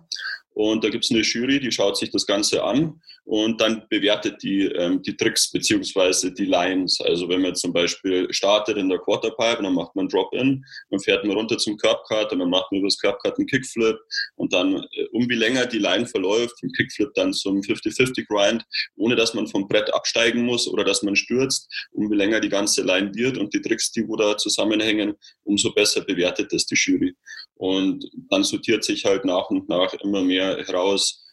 Und 0.55 0.85
da 0.85 0.89
gibt 0.89 1.03
es 1.03 1.11
eine 1.11 1.19
Jury, 1.19 1.59
die 1.59 1.71
schaut 1.71 1.97
sich 1.97 2.11
das 2.11 2.25
Ganze 2.25 2.63
an 2.63 3.01
und 3.25 3.59
dann 3.59 3.85
bewertet 3.89 4.41
die, 4.41 4.65
ähm, 4.65 5.01
die 5.01 5.17
Tricks 5.17 5.51
beziehungsweise 5.51 6.31
die 6.31 6.45
Lines. 6.45 7.01
Also 7.01 7.27
wenn 7.27 7.41
man 7.41 7.55
zum 7.55 7.73
Beispiel 7.73 8.31
startet 8.31 8.77
in 8.77 8.87
der 8.87 8.99
Quarterpipe, 8.99 9.63
dann 9.63 9.73
macht 9.73 9.95
man 9.95 10.07
Drop-In, 10.07 10.63
dann 10.91 10.99
fährt 11.01 11.25
man 11.25 11.35
runter 11.35 11.57
zum 11.57 11.75
Curbcut 11.75 12.31
und 12.31 12.39
dann 12.39 12.49
macht 12.49 12.71
man 12.71 12.79
über 12.79 12.87
das 12.87 12.99
Curbcut 12.99 13.37
einen 13.37 13.47
Kickflip 13.47 13.97
und 14.35 14.53
dann, 14.53 14.75
äh, 14.75 15.07
um 15.11 15.27
wie 15.27 15.35
länger 15.35 15.65
die 15.65 15.79
Line 15.79 16.05
verläuft, 16.05 16.57
vom 16.59 16.71
Kickflip 16.71 17.13
dann 17.15 17.33
zum 17.33 17.59
50-50-Grind, 17.61 18.63
ohne 18.95 19.15
dass 19.15 19.33
man 19.33 19.47
vom 19.47 19.67
Brett 19.67 19.93
absteigen 19.93 20.43
muss 20.43 20.67
oder 20.67 20.85
dass 20.85 21.01
man 21.01 21.17
stürzt, 21.17 21.67
um 21.91 22.09
wie 22.09 22.15
länger 22.15 22.39
die 22.39 22.49
ganze 22.49 22.83
Line 22.83 23.11
wird 23.15 23.37
und 23.37 23.53
die 23.53 23.61
Tricks, 23.61 23.91
die 23.91 24.07
wo 24.07 24.15
da 24.15 24.37
zusammenhängen, 24.37 25.15
umso 25.43 25.73
besser 25.73 26.01
bewertet 26.01 26.53
das 26.53 26.65
die 26.65 26.75
Jury. 26.75 27.15
Und 27.55 28.09
dann 28.29 28.43
sortiert 28.43 28.83
sich 28.83 29.05
halt 29.05 29.25
nach 29.25 29.49
und 29.49 29.69
nach 29.69 29.93
immer 29.95 30.21
mehr 30.21 30.57
heraus, 30.57 31.23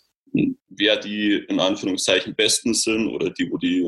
wer 0.68 0.96
die 0.96 1.44
in 1.48 1.60
Anführungszeichen 1.60 2.34
Besten 2.34 2.74
sind 2.74 3.08
oder 3.08 3.30
die, 3.30 3.50
wo 3.50 3.58
die, 3.58 3.84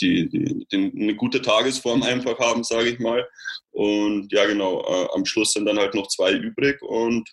die, 0.00 0.28
die, 0.28 0.66
die 0.70 0.92
eine 1.00 1.14
gute 1.14 1.42
Tagesform 1.42 2.02
einfach 2.02 2.38
haben, 2.38 2.64
sage 2.64 2.90
ich 2.90 2.98
mal. 2.98 3.26
Und 3.70 4.32
ja, 4.32 4.46
genau, 4.46 4.80
äh, 4.80 5.08
am 5.14 5.24
Schluss 5.24 5.52
sind 5.52 5.66
dann 5.66 5.78
halt 5.78 5.94
noch 5.94 6.08
zwei 6.08 6.32
übrig 6.32 6.80
und 6.82 7.28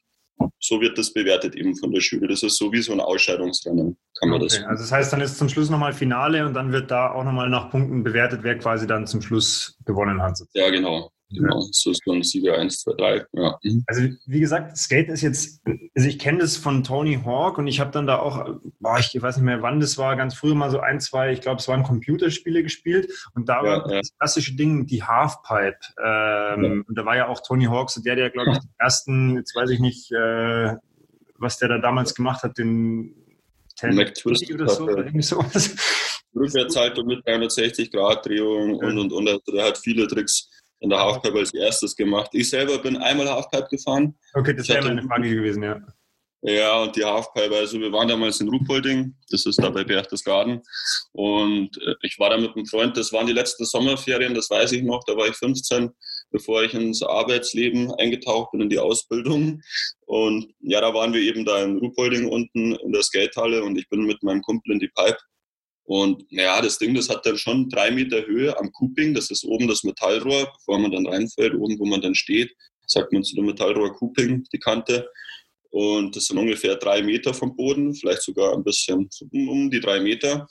so 0.60 0.82
wird 0.82 0.98
das 0.98 1.14
bewertet 1.14 1.56
eben 1.56 1.76
von 1.76 1.92
der 1.92 2.02
Jury. 2.02 2.28
Das 2.28 2.44
ist 2.44 2.58
so 2.58 2.72
wie 2.72 2.82
so 2.82 2.92
ein 2.92 3.00
Ausscheidungsrennen, 3.00 3.98
kann 4.20 4.30
man 4.30 4.42
okay. 4.42 4.58
das. 4.58 4.64
Also 4.66 4.84
das 4.84 4.92
heißt, 4.92 5.14
dann 5.14 5.22
ist 5.22 5.38
zum 5.38 5.50
Schluss 5.50 5.70
nochmal 5.70 5.94
Finale 5.94 6.46
und 6.46 6.54
dann 6.54 6.72
wird 6.72 6.92
da 6.92 7.12
auch 7.12 7.24
nochmal 7.24 7.50
nach 7.50 7.70
Punkten 7.70 8.04
bewertet, 8.04 8.42
wer 8.44 8.58
quasi 8.58 8.86
dann 8.86 9.08
zum 9.08 9.22
Schluss 9.22 9.78
gewonnen 9.86 10.22
hat. 10.22 10.38
Ja, 10.54 10.70
genau. 10.70 11.12
Genau, 11.36 11.62
so 11.72 11.92
ist 11.92 12.02
dann 12.06 12.24
Sieger 12.24 12.58
1, 12.58 12.82
2, 12.82 12.94
3. 12.94 13.26
Ja. 13.34 13.60
Mhm. 13.64 13.84
Also 13.88 14.02
wie 14.26 14.40
gesagt, 14.40 14.78
Skate 14.78 15.10
ist 15.10 15.22
jetzt, 15.22 15.62
also 15.96 16.08
ich 16.08 16.20
kenne 16.20 16.40
das 16.40 16.58
von 16.58 16.84
Tony 16.84 17.20
Hawk 17.24 17.58
und 17.58 17.68
ich 17.68 17.80
habe 17.80 17.92
dann 17.92 18.08
da 18.08 18.20
auch, 18.20 18.60
boah, 18.80 19.00
ich 19.00 19.22
weiß 19.22 19.38
nicht 19.38 19.46
mehr 19.46 19.62
wann 19.62 19.80
das 19.80 19.98
war, 19.98 20.16
ganz 20.16 20.36
früher 20.36 20.56
mal 20.56 20.72
so 20.72 20.80
ein, 20.80 21.00
zwei, 21.00 21.32
ich 21.32 21.42
glaube 21.42 21.60
es 21.60 21.68
waren 21.68 21.84
Computerspiele 21.84 22.64
gespielt 22.64 23.12
und 23.34 23.50
da 23.50 23.58
ja, 23.58 23.64
war 23.64 23.92
ja. 23.92 23.98
das 24.00 24.18
klassische 24.18 24.56
Ding, 24.56 24.86
die 24.86 25.04
Halfpipe. 25.04 25.78
Ähm, 26.04 26.64
ja. 26.64 26.84
Und 26.88 26.98
da 26.98 27.06
war 27.06 27.16
ja 27.16 27.28
auch 27.28 27.42
Tony 27.42 27.66
Hawk 27.66 27.90
so 27.90 28.02
der, 28.02 28.16
der 28.16 28.30
glaube 28.30 28.52
ich 28.52 28.60
den 28.60 28.70
ersten, 28.78 29.36
jetzt 29.38 29.56
weiß 29.56 29.70
ich 29.70 29.80
nicht, 29.80 30.12
äh, 30.12 30.76
was 31.38 31.58
der 31.58 31.70
da 31.70 31.78
damals 31.80 32.16
gemacht 32.16 32.44
hat, 32.44 32.58
den 32.58 33.14
McTwist 33.84 34.54
oder 34.54 34.70
so, 34.70 34.84
oder 34.84 35.06
irgendwie 35.06 35.22
sowas. 35.22 35.76
Rückwärtshaltung 36.36 37.08
mit 37.08 37.26
360 37.26 37.92
Grad 37.92 38.26
Drehung 38.26 38.76
und 38.76 38.98
und 38.98 39.12
und. 39.12 39.28
Also 39.28 39.52
der 39.52 39.66
hat 39.66 39.78
viele 39.78 40.08
Tricks 40.08 40.50
in 40.86 40.90
der 40.92 41.00
Halfpipe 41.00 41.38
als 41.38 41.54
erstes 41.54 41.96
gemacht. 41.96 42.30
Ich 42.34 42.50
selber 42.50 42.78
bin 42.78 42.98
einmal 42.98 43.30
Halfpipe 43.30 43.68
gefahren. 43.70 44.16
Okay, 44.34 44.54
das 44.56 44.70
wäre 44.70 44.86
meine 44.86 45.04
Frage 45.04 45.36
gewesen, 45.36 45.64
ja. 45.64 45.82
Ja, 46.48 46.84
und 46.84 46.96
die 46.96 47.04
Halfpipe, 47.04 47.56
also 47.56 47.80
wir 47.80 47.92
waren 47.92 48.08
damals 48.08 48.40
in 48.40 48.50
Ruhpolding, 48.50 49.16
das 49.32 49.48
ist 49.48 49.58
da 49.58 49.72
bei 49.72 49.84
Berchtesgaden. 49.84 50.62
Und 51.14 51.76
äh, 51.82 51.96
ich 52.04 52.20
war 52.20 52.30
da 52.30 52.38
mit 52.38 52.56
einem 52.56 52.68
Freund, 52.68 52.96
das 52.98 53.12
waren 53.12 53.26
die 53.26 53.34
letzten 53.34 53.66
Sommerferien, 53.66 54.36
das 54.36 54.52
weiß 54.52 54.74
ich 54.74 54.84
noch, 54.84 55.04
da 55.06 55.18
war 55.18 55.28
ich 55.28 55.36
15, 55.36 55.90
bevor 56.30 56.62
ich 56.62 56.76
ins 56.76 57.02
Arbeitsleben 57.02 57.92
eingetaucht 57.96 58.52
bin, 58.52 58.62
in 58.62 58.70
die 58.70 58.78
Ausbildung. 58.78 59.60
Und 60.06 60.54
ja, 60.60 60.82
da 60.82 60.94
waren 60.94 61.14
wir 61.14 61.22
eben 61.22 61.46
da 61.46 61.64
in 61.64 61.80
Ruhpolding 61.80 62.28
unten 62.28 62.76
in 62.76 62.92
der 62.92 63.02
Skatehalle 63.02 63.64
und 63.64 63.76
ich 63.76 63.90
bin 63.90 64.06
mit 64.06 64.22
meinem 64.22 64.44
Kumpel 64.44 64.74
in 64.74 64.80
die 64.80 64.92
Pipe 64.96 65.18
und 65.86 66.26
ja, 66.30 66.62
das 66.62 66.80
Ding, 66.80 66.96
das 66.96 67.10
hat 67.10 67.26
dann 67.26 67.38
schon 67.38 67.70
drei 67.70 67.92
Meter 67.92 68.26
Höhe 68.26 68.58
am 68.58 68.72
Cooping. 68.72 69.14
Das 69.14 69.30
ist 69.30 69.46
oben 69.46 69.68
das 69.68 69.84
Metallrohr, 69.84 70.52
bevor 70.58 70.80
man 70.80 70.92
dann 70.92 71.08
reinfällt, 71.08 71.54
oben, 71.54 71.78
wo 71.78 71.86
man 71.86 72.02
dann 72.02 72.16
steht, 72.16 72.52
sagt 72.88 73.14
man 73.14 73.24
zu 73.24 73.36
dem 73.36 73.46
Metallrohr 73.46 73.94
Cooping, 73.94 74.46
die 74.52 74.60
Kante. 74.60 75.08
Und 75.70 76.16
das 76.16 76.26
sind 76.26 76.40
ungefähr 76.40 76.76
drei 76.76 77.04
Meter 77.04 77.34
vom 77.34 77.56
Boden, 77.56 77.94
vielleicht 77.94 78.24
sogar 78.24 78.54
ein 78.54 78.64
bisschen 78.64 79.10
um 79.32 79.70
die 79.70 79.80
drei 79.80 80.00
Meter. 80.00 80.48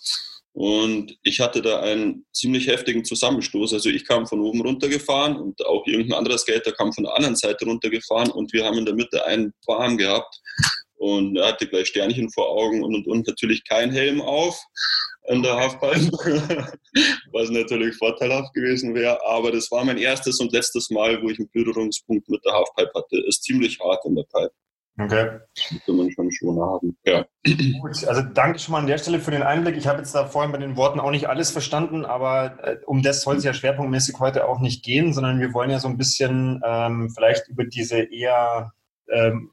Und 0.53 1.19
ich 1.25 1.41
hatte 1.41 1.61
da 1.63 1.81
einen 1.81 2.25
ziemlich 2.33 2.69
heftigen 2.69 3.05
Zusammenstoß. 3.05 3.73
Also 3.73 3.89
ich 3.89 4.07
kam 4.07 4.29
von 4.29 4.41
oben 4.41 4.61
runtergefahren 4.61 5.35
und 5.35 5.67
auch 5.67 5.85
irgendein 5.85 6.19
anderer 6.19 6.39
Skater 6.39 6.71
kam 6.71 6.93
von 6.93 7.05
der 7.05 7.15
anderen 7.15 7.35
Seite 7.35 7.65
runtergefahren 7.65 8.31
und 8.31 8.53
wir 8.53 8.65
haben 8.65 8.79
in 8.79 8.85
der 8.85 8.95
Mitte 8.95 9.25
einen 9.27 9.53
Bahn 9.67 9.99
gehabt 9.99 10.41
und 10.95 11.37
er 11.37 11.49
hatte 11.49 11.67
gleich 11.67 11.89
Sternchen 11.89 12.31
vor 12.31 12.49
Augen 12.51 12.85
und 12.85 12.95
und 12.95 13.09
und 13.09 13.27
natürlich 13.27 13.65
kein 13.65 13.91
Helm 13.91 14.21
auf 14.21 14.63
in 15.29 15.43
der 15.43 15.57
Halfpipe, 15.57 16.11
was 17.33 17.51
natürlich 17.51 17.97
vorteilhaft 17.97 18.53
gewesen 18.55 18.95
wäre. 18.95 19.19
Aber 19.27 19.53
das 19.53 19.71
war 19.71 19.85
mein 19.85 19.99
erstes 19.99 20.41
und 20.41 20.53
letztes 20.53 20.91
Mal, 20.91 21.23
wo 21.23 21.31
ich 21.31 21.39
einen 21.39 21.51
Berührungspunkt 21.51 22.29
mit 22.29 22.45
der 22.45 22.53
Halfpipe 22.53 22.93
hatte. 22.95 23.25
Ist 23.27 23.43
ziemlich 23.43 23.79
hart 23.81 24.05
in 24.05 24.17
der 24.17 24.25
Pipe. 24.25 24.53
Okay. 24.97 25.41
Das 25.57 25.85
kann 25.85 25.97
man 25.97 26.11
schon 26.13 26.31
schon 26.31 26.61
haben. 26.61 26.97
Ja. 27.05 27.27
Gut, 27.81 28.05
also 28.05 28.23
danke 28.23 28.61
schon 28.61 28.73
mal 28.73 28.79
an 28.79 28.87
der 28.87 28.99
Stelle 28.99 29.19
für 29.19 29.33
den 29.33 29.43
Einblick. 29.43 29.77
Ich 29.77 29.89
habe 29.89 29.99
jetzt 29.99 30.15
da 30.15 30.27
vorhin 30.27 30.53
bei 30.53 30.59
den 30.59 30.77
Worten 30.77 31.01
auch 31.01 31.11
nicht 31.11 31.29
alles 31.29 31.51
verstanden, 31.51 32.05
aber 32.05 32.59
äh, 32.63 32.77
um 32.87 33.03
das 33.03 33.23
soll 33.23 33.37
es 33.37 33.45
ja 33.45 33.53
schwerpunktmäßig 33.53 34.21
heute 34.21 34.47
auch 34.47 34.61
nicht 34.61 34.85
gehen, 34.85 35.13
sondern 35.13 35.41
wir 35.41 35.53
wollen 35.53 35.71
ja 35.71 35.81
so 35.81 35.89
ein 35.89 35.99
bisschen 35.99 36.61
ähm, 36.65 37.11
vielleicht 37.11 37.49
über 37.49 37.65
diese 37.65 37.99
eher 37.99 38.73
ähm, 39.11 39.51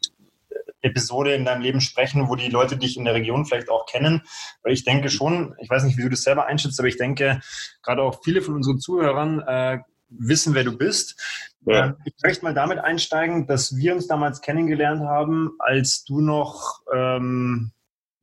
Episode 0.82 1.34
in 1.34 1.46
deinem 1.46 1.62
Leben 1.62 1.82
sprechen, 1.82 2.28
wo 2.30 2.36
die 2.36 2.50
Leute 2.50 2.78
dich 2.78 2.98
in 2.98 3.06
der 3.06 3.14
Region 3.14 3.46
vielleicht 3.46 3.70
auch 3.70 3.86
kennen. 3.86 4.22
Weil 4.64 4.74
ich 4.74 4.84
denke 4.84 5.10
schon, 5.10 5.56
ich 5.60 5.70
weiß 5.70 5.84
nicht, 5.84 5.98
wie 5.98 6.04
du 6.04 6.10
das 6.10 6.24
selber 6.24 6.46
einschätzt, 6.46 6.80
aber 6.80 6.88
ich 6.88 6.98
denke, 6.98 7.40
gerade 7.84 8.02
auch 8.02 8.22
viele 8.24 8.42
von 8.42 8.56
unseren 8.56 8.80
Zuhörern 8.80 9.40
äh, 9.40 9.80
wissen, 10.10 10.54
wer 10.54 10.64
du 10.64 10.78
bist. 10.78 11.20
Ja. 11.66 11.88
Ähm, 11.88 11.98
ich 12.06 12.14
möchte 12.24 12.44
mal 12.44 12.54
damit 12.54 12.80
einsteigen, 12.80 13.48
dass 13.48 13.76
wir 13.76 13.94
uns 13.94 14.08
damals 14.08 14.42
kennengelernt 14.42 15.02
haben, 15.02 15.52
als 15.60 16.04
du 16.04 16.22
noch 16.22 16.82
ähm, 16.94 17.72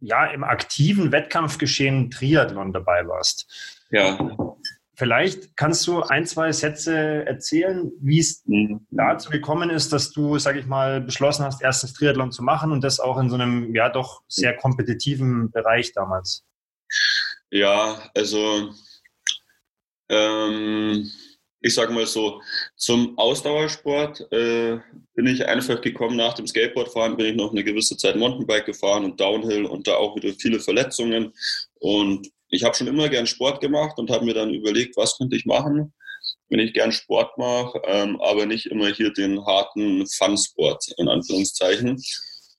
ja, 0.00 0.26
im 0.26 0.44
aktiven 0.44 1.12
Wettkampfgeschehen 1.12 2.10
Triathlon 2.10 2.72
dabei 2.72 3.06
warst. 3.08 3.82
Ja. 3.90 4.18
Vielleicht 4.98 5.56
kannst 5.56 5.86
du 5.86 6.02
ein, 6.02 6.26
zwei 6.26 6.50
Sätze 6.50 7.24
erzählen, 7.24 7.92
wie 8.00 8.18
es 8.18 8.42
mhm. 8.46 8.84
dazu 8.90 9.30
gekommen 9.30 9.70
ist, 9.70 9.92
dass 9.92 10.10
du, 10.10 10.40
sag 10.40 10.56
ich 10.56 10.66
mal, 10.66 11.00
beschlossen 11.00 11.44
hast, 11.44 11.62
erstens 11.62 11.94
Triathlon 11.94 12.32
zu 12.32 12.42
machen 12.42 12.72
und 12.72 12.82
das 12.82 12.98
auch 12.98 13.16
in 13.18 13.30
so 13.30 13.36
einem, 13.36 13.72
ja, 13.76 13.90
doch 13.90 14.22
sehr 14.26 14.56
kompetitiven 14.56 15.52
Bereich 15.52 15.92
damals. 15.92 16.44
Ja, 17.52 18.10
also 18.12 18.74
ähm, 20.08 21.08
ich 21.60 21.74
sage 21.74 21.92
mal 21.92 22.06
so, 22.06 22.42
zum 22.74 23.16
Ausdauersport 23.18 24.32
äh, 24.32 24.78
bin 25.14 25.26
ich 25.28 25.46
einfach 25.46 25.80
gekommen 25.80 26.16
nach 26.16 26.34
dem 26.34 26.48
Skateboardfahren, 26.48 27.16
bin 27.16 27.26
ich 27.26 27.36
noch 27.36 27.52
eine 27.52 27.62
gewisse 27.62 27.96
Zeit 27.96 28.16
Mountainbike 28.16 28.66
gefahren 28.66 29.04
und 29.04 29.20
Downhill 29.20 29.64
und 29.64 29.86
da 29.86 29.94
auch 29.94 30.16
wieder 30.16 30.34
viele 30.34 30.58
Verletzungen 30.58 31.32
und 31.78 32.32
ich 32.50 32.64
habe 32.64 32.74
schon 32.74 32.86
immer 32.86 33.08
gern 33.08 33.26
Sport 33.26 33.60
gemacht 33.60 33.98
und 33.98 34.10
habe 34.10 34.24
mir 34.24 34.34
dann 34.34 34.54
überlegt, 34.54 34.96
was 34.96 35.16
könnte 35.18 35.36
ich 35.36 35.46
machen, 35.46 35.92
wenn 36.48 36.60
ich 36.60 36.72
gern 36.72 36.92
Sport 36.92 37.36
mache, 37.38 37.80
ähm, 37.86 38.20
aber 38.20 38.46
nicht 38.46 38.66
immer 38.66 38.88
hier 38.88 39.12
den 39.12 39.44
harten 39.44 40.06
Fun-Sport 40.06 40.92
in 40.96 41.08
Anführungszeichen. 41.08 42.02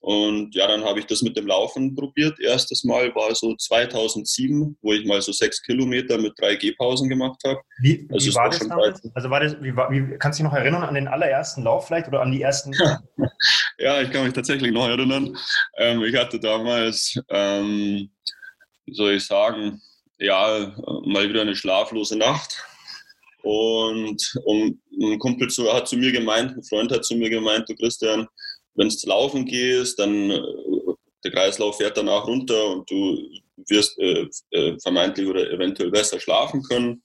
Und 0.02 0.54
ja, 0.54 0.66
dann 0.66 0.82
habe 0.82 0.98
ich 0.98 1.06
das 1.06 1.20
mit 1.20 1.36
dem 1.36 1.46
Laufen 1.46 1.94
probiert. 1.94 2.40
Erstes 2.40 2.84
Mal 2.84 3.14
war 3.14 3.34
so 3.34 3.54
2007, 3.54 4.78
wo 4.80 4.94
ich 4.94 5.04
mal 5.04 5.20
so 5.20 5.30
sechs 5.30 5.60
Kilometer 5.62 6.16
mit 6.16 6.32
drei 6.38 6.56
Gehpausen 6.56 7.06
gemacht 7.10 7.38
habe. 7.46 7.60
Wie, 7.82 8.08
wie 8.08 8.14
also 8.14 8.34
war 8.34 8.48
das 8.48 8.66
damals? 8.66 9.02
Also 9.14 9.28
war 9.28 9.40
das, 9.40 9.60
wie, 9.60 9.74
wie, 9.74 10.16
kannst 10.18 10.38
du 10.38 10.42
dich 10.42 10.50
noch 10.50 10.58
erinnern 10.58 10.84
an 10.84 10.94
den 10.94 11.06
allerersten 11.06 11.64
Lauf 11.64 11.86
vielleicht 11.86 12.08
oder 12.08 12.22
an 12.22 12.32
die 12.32 12.40
ersten? 12.40 12.72
ja, 13.78 14.00
ich 14.00 14.10
kann 14.10 14.24
mich 14.24 14.32
tatsächlich 14.32 14.72
noch 14.72 14.88
erinnern. 14.88 15.36
Ähm, 15.76 16.02
ich 16.02 16.16
hatte 16.16 16.40
damals 16.40 17.20
ähm, 17.28 18.10
wie 18.90 18.94
soll 18.94 19.12
ich 19.14 19.24
sagen, 19.24 19.80
ja, 20.18 20.74
mal 21.04 21.28
wieder 21.28 21.42
eine 21.42 21.56
schlaflose 21.56 22.16
Nacht. 22.16 22.62
Und, 23.42 24.20
und 24.44 24.78
ein 25.00 25.18
Kumpel 25.18 25.48
zu, 25.48 25.72
hat 25.72 25.88
zu 25.88 25.96
mir 25.96 26.12
gemeint, 26.12 26.56
ein 26.56 26.62
Freund 26.64 26.92
hat 26.92 27.04
zu 27.04 27.14
mir 27.14 27.30
gemeint, 27.30 27.68
du 27.68 27.74
Christian, 27.74 28.26
wenn 28.74 28.88
du 28.88 29.08
laufen 29.08 29.46
gehst, 29.46 29.98
dann 29.98 30.30
äh, 30.30 30.42
der 31.24 31.32
Kreislauf 31.32 31.78
fährt 31.78 31.96
danach 31.96 32.26
runter 32.26 32.66
und 32.66 32.90
du 32.90 33.16
wirst 33.68 33.98
äh, 33.98 34.26
äh, 34.50 34.76
vermeintlich 34.82 35.26
oder 35.26 35.50
eventuell 35.50 35.90
besser 35.90 36.20
schlafen 36.20 36.62
können. 36.64 37.02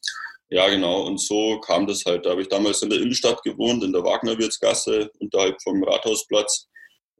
Ja, 0.49 0.67
genau. 0.67 1.03
Und 1.03 1.21
so 1.21 1.59
kam 1.59 1.87
das 1.87 2.03
halt. 2.05 2.25
Da 2.25 2.31
habe 2.31 2.41
ich 2.41 2.49
damals 2.49 2.81
in 2.81 2.89
der 2.89 2.99
Innenstadt 2.99 3.41
gewohnt, 3.43 3.83
in 3.83 3.93
der 3.93 4.03
Wagnerwirtsgasse, 4.03 5.09
unterhalb 5.19 5.61
vom 5.61 5.83
Rathausplatz 5.83 6.67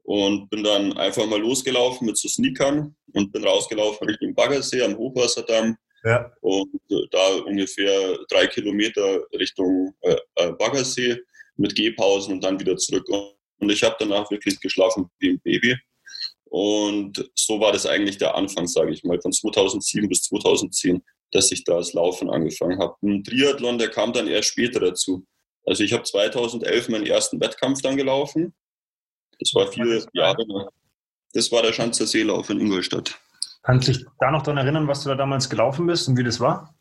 und 0.06 0.48
bin 0.50 0.62
dann 0.62 0.96
einfach 0.96 1.26
mal 1.26 1.40
losgelaufen 1.40 2.06
mit 2.06 2.16
so 2.16 2.28
Sneakern 2.28 2.94
und 3.12 3.32
bin 3.32 3.44
rausgelaufen 3.44 4.06
Richtung 4.06 4.34
Baggersee 4.34 4.82
am 4.82 4.96
Hochwasserdamm 4.96 5.76
ja. 6.04 6.32
und 6.42 6.80
äh, 6.90 7.08
da 7.10 7.34
ungefähr 7.44 8.16
drei 8.28 8.46
Kilometer 8.46 9.24
Richtung 9.36 9.94
äh, 10.02 10.16
äh, 10.36 10.52
Baggersee 10.52 11.18
mit 11.56 11.74
Gehpausen 11.74 12.34
und 12.34 12.44
dann 12.44 12.60
wieder 12.60 12.76
zurück. 12.76 13.04
Und 13.58 13.72
ich 13.72 13.82
habe 13.82 13.96
danach 13.98 14.30
wirklich 14.30 14.60
geschlafen 14.60 15.10
wie 15.18 15.30
ein 15.30 15.40
Baby. 15.40 15.76
Und 16.44 17.28
so 17.34 17.58
war 17.58 17.72
das 17.72 17.84
eigentlich 17.84 18.18
der 18.18 18.36
Anfang, 18.36 18.68
sage 18.68 18.92
ich 18.92 19.02
mal, 19.02 19.20
von 19.20 19.32
2007 19.32 20.08
bis 20.08 20.22
2010, 20.22 21.02
dass 21.32 21.50
ich 21.50 21.64
da 21.64 21.78
das 21.78 21.94
Laufen 21.94 22.30
angefangen 22.30 22.78
habe. 22.78 22.94
Ein 23.02 23.24
Triathlon, 23.24 23.78
der 23.78 23.88
kam 23.88 24.12
dann 24.12 24.28
erst 24.28 24.50
später 24.50 24.78
dazu. 24.78 25.26
Also 25.64 25.82
ich 25.82 25.92
habe 25.92 26.04
2011 26.04 26.90
meinen 26.90 27.06
ersten 27.06 27.40
Wettkampf 27.40 27.82
dann 27.82 27.96
gelaufen 27.96 28.54
das 29.38 29.54
war 29.54 29.66
viele 29.68 30.04
Jahre. 30.12 30.70
Das 31.32 31.52
war 31.52 31.62
der 31.62 31.72
Schanzer 31.72 32.06
Seelauf 32.06 32.50
in 32.50 32.60
Ingolstadt. 32.60 33.18
Kannst 33.62 33.88
du 33.88 33.92
dich 33.92 34.04
da 34.20 34.30
noch 34.30 34.42
daran 34.42 34.58
erinnern, 34.58 34.88
was 34.88 35.02
du 35.02 35.08
da 35.08 35.16
damals 35.16 35.50
gelaufen 35.50 35.86
bist 35.86 36.08
und 36.08 36.16
wie 36.16 36.24
das 36.24 36.40
war? 36.40 36.74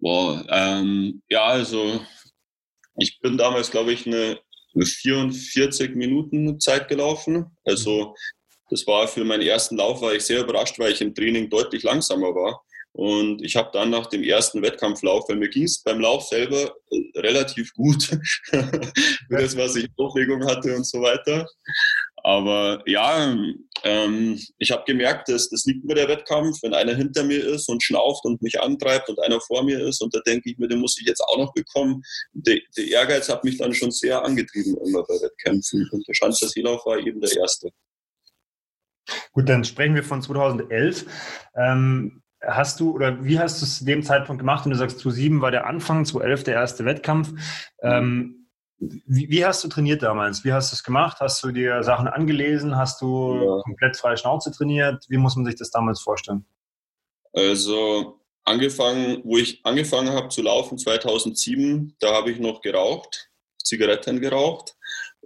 Boah, 0.00 0.44
ähm, 0.48 1.22
ja, 1.28 1.44
also 1.44 2.00
ich 2.96 3.20
bin 3.20 3.36
damals, 3.36 3.70
glaube 3.70 3.92
ich, 3.92 4.06
eine, 4.06 4.40
eine 4.74 4.84
44 4.84 5.94
Minuten 5.94 6.58
Zeit 6.58 6.88
gelaufen. 6.88 7.56
Also 7.64 8.14
das 8.70 8.86
war 8.86 9.06
für 9.06 9.24
meinen 9.24 9.42
ersten 9.42 9.76
Lauf, 9.76 10.00
war 10.00 10.14
ich 10.14 10.24
sehr 10.24 10.42
überrascht, 10.42 10.78
weil 10.78 10.92
ich 10.92 11.00
im 11.00 11.14
Training 11.14 11.50
deutlich 11.50 11.82
langsamer 11.82 12.34
war. 12.34 12.64
Und 12.94 13.42
ich 13.42 13.56
habe 13.56 13.70
dann 13.72 13.88
nach 13.90 14.06
dem 14.06 14.22
ersten 14.22 14.60
Wettkampflauf, 14.60 15.26
weil 15.28 15.36
mir 15.36 15.48
ging 15.48 15.64
es 15.64 15.82
beim 15.82 16.00
Lauf 16.00 16.24
selber 16.24 16.74
äh, 16.90 17.20
relativ 17.20 17.72
gut, 17.72 18.04
für 18.44 18.92
das, 19.30 19.56
was 19.56 19.76
ich 19.76 19.88
Aufregung 19.96 20.44
hatte 20.46 20.76
und 20.76 20.86
so 20.86 21.00
weiter. 21.00 21.48
Aber 22.24 22.82
ja, 22.86 23.34
ähm, 23.82 24.38
ich 24.58 24.70
habe 24.70 24.84
gemerkt, 24.86 25.28
dass 25.28 25.48
das 25.48 25.64
liegt 25.64 25.84
mir 25.84 25.94
der 25.94 26.06
Wettkampf, 26.06 26.62
wenn 26.62 26.74
einer 26.74 26.94
hinter 26.94 27.24
mir 27.24 27.44
ist 27.44 27.68
und 27.68 27.82
schnauft 27.82 28.24
und 28.24 28.42
mich 28.42 28.60
antreibt 28.60 29.08
und 29.08 29.18
einer 29.20 29.40
vor 29.40 29.64
mir 29.64 29.80
ist 29.80 30.00
und 30.02 30.14
da 30.14 30.20
denke 30.20 30.50
ich 30.50 30.58
mir, 30.58 30.68
den 30.68 30.78
muss 30.78 31.00
ich 31.00 31.06
jetzt 31.06 31.20
auch 31.20 31.38
noch 31.38 31.52
bekommen. 31.52 32.02
Der, 32.32 32.60
der 32.76 32.86
Ehrgeiz 32.86 33.28
hat 33.28 33.42
mich 33.42 33.58
dann 33.58 33.74
schon 33.74 33.90
sehr 33.90 34.22
angetrieben 34.22 34.76
immer 34.86 35.02
bei 35.02 35.14
Wettkämpfen 35.14 35.88
und 35.90 36.06
der 36.06 36.14
Schanzer 36.14 36.46
Seelauf 36.46 36.86
war 36.86 36.98
eben 36.98 37.20
der 37.20 37.36
erste. 37.36 37.70
Gut, 39.32 39.48
dann 39.48 39.64
sprechen 39.64 39.96
wir 39.96 40.04
von 40.04 40.22
2011. 40.22 41.06
Ähm, 41.56 42.21
Hast 42.46 42.80
du 42.80 42.92
oder 42.92 43.24
wie 43.24 43.38
hast 43.38 43.60
du 43.60 43.64
es 43.64 43.78
zu 43.78 43.84
dem 43.84 44.02
Zeitpunkt 44.02 44.40
gemacht? 44.40 44.64
Und 44.64 44.72
du 44.72 44.76
sagst, 44.76 44.98
2007 45.00 45.40
war 45.40 45.50
der 45.50 45.66
Anfang, 45.66 46.04
2011 46.04 46.44
der 46.44 46.54
erste 46.54 46.84
Wettkampf. 46.84 47.32
Ähm, 47.82 48.48
wie, 48.78 49.30
wie, 49.30 49.44
hast 49.44 49.62
du 49.62 49.68
trainiert 49.68 50.02
damals? 50.02 50.44
Wie 50.44 50.52
hast 50.52 50.72
du 50.72 50.74
es 50.74 50.82
gemacht? 50.82 51.18
Hast 51.20 51.42
du 51.44 51.52
dir 51.52 51.84
Sachen 51.84 52.08
angelesen? 52.08 52.76
Hast 52.76 53.00
du 53.00 53.34
ja. 53.34 53.62
komplett 53.62 53.96
freie 53.96 54.16
Schnauze 54.16 54.50
trainiert? 54.50 55.04
Wie 55.08 55.18
muss 55.18 55.36
man 55.36 55.44
sich 55.44 55.54
das 55.54 55.70
damals 55.70 56.00
vorstellen? 56.00 56.44
Also 57.32 58.20
angefangen, 58.44 59.20
wo 59.24 59.36
ich 59.38 59.64
angefangen 59.64 60.10
habe 60.10 60.28
zu 60.28 60.42
laufen 60.42 60.78
2007, 60.78 61.96
da 62.00 62.14
habe 62.14 62.32
ich 62.32 62.40
noch 62.40 62.60
geraucht, 62.60 63.30
Zigaretten 63.62 64.20
geraucht. 64.20 64.76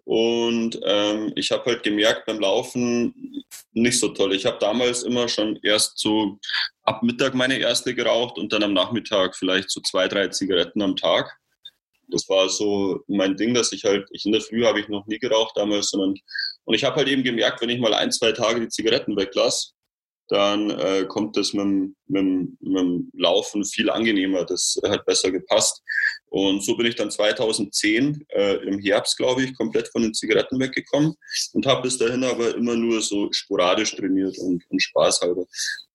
Und 0.06 0.78
ähm, 0.84 1.32
ich 1.34 1.50
habe 1.50 1.64
halt 1.64 1.82
gemerkt 1.82 2.26
beim 2.26 2.38
Laufen 2.38 3.42
nicht 3.72 3.98
so 3.98 4.08
toll. 4.08 4.34
Ich 4.34 4.46
habe 4.46 4.56
damals 4.60 5.02
immer 5.02 5.26
schon 5.26 5.58
erst 5.64 5.98
so 5.98 6.38
ab 6.84 7.02
Mittag 7.02 7.34
meine 7.34 7.58
erste 7.58 7.92
geraucht 7.92 8.38
und 8.38 8.52
dann 8.52 8.62
am 8.62 8.72
Nachmittag 8.72 9.34
vielleicht 9.34 9.68
so 9.68 9.80
zwei, 9.80 10.06
drei 10.06 10.28
Zigaretten 10.28 10.80
am 10.80 10.94
Tag. 10.94 11.36
Das 12.08 12.28
war 12.28 12.48
so 12.48 13.00
mein 13.08 13.36
Ding, 13.36 13.52
dass 13.52 13.72
ich 13.72 13.84
halt, 13.84 14.06
ich 14.12 14.25
in 14.25 14.30
der 14.30 14.40
Früh 14.40 14.64
habe 14.64 14.78
ich 14.78 14.86
noch 14.88 15.04
nie 15.08 15.18
geraucht 15.18 15.56
damals, 15.56 15.90
sondern 15.90 16.14
und 16.66 16.75
ich 16.75 16.84
habe 16.84 16.96
halt 16.96 17.08
eben 17.08 17.25
gemerkt, 17.25 17.60
wenn 17.60 17.70
ich 17.70 17.80
mal 17.80 17.94
ein, 17.94 18.12
zwei 18.12 18.30
Tage 18.30 18.60
die 18.60 18.68
Zigaretten 18.68 19.16
weglasse, 19.16 19.72
dann 20.28 20.71
äh, 20.71 21.04
kommt 21.06 21.37
das 21.37 21.52
mit, 21.52 21.66
mit, 22.09 22.25
mit 22.61 22.61
dem 22.61 23.11
Laufen 23.14 23.64
viel 23.64 23.90
angenehmer. 23.90 24.45
Das 24.45 24.76
hat 24.85 25.06
besser 25.06 25.30
gepasst. 25.30 25.83
Und 26.28 26.64
so 26.64 26.76
bin 26.76 26.87
ich 26.87 26.97
dann 26.97 27.11
2010 27.11 28.26
äh, 28.28 28.56
im 28.66 28.78
Herbst, 28.80 29.16
glaube 29.16 29.45
ich, 29.45 29.56
komplett 29.56 29.88
von 29.88 30.02
den 30.02 30.14
Zigaretten 30.14 30.59
weggekommen 30.59 31.14
und 31.52 31.66
habe 31.66 31.83
bis 31.83 31.99
dahin 31.99 32.25
aber 32.25 32.54
immer 32.56 32.75
nur 32.75 33.00
so 33.00 33.30
sporadisch 33.33 33.95
trainiert 33.95 34.37
und, 34.38 34.64
und 34.68 34.83
Spaß 34.83 35.21
halber. 35.21 35.47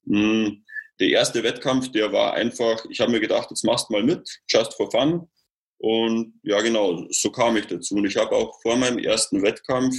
Hm, 0.07 0.63
der 0.99 1.09
erste 1.09 1.43
Wettkampf, 1.43 1.91
der 1.91 2.11
war 2.13 2.33
einfach, 2.33 2.85
ich 2.89 2.99
habe 2.99 3.11
mir 3.11 3.19
gedacht, 3.19 3.49
jetzt 3.49 3.63
machst 3.63 3.89
mal 3.89 4.03
mit, 4.03 4.39
just 4.47 4.73
for 4.75 4.89
fun. 4.89 5.27
Und 5.79 6.39
ja, 6.43 6.61
genau, 6.61 7.07
so 7.09 7.31
kam 7.31 7.57
ich 7.57 7.65
dazu. 7.65 7.95
Und 7.95 8.05
ich 8.05 8.15
habe 8.15 8.35
auch 8.35 8.61
vor 8.61 8.75
meinem 8.77 8.99
ersten 8.99 9.41
Wettkampf 9.41 9.95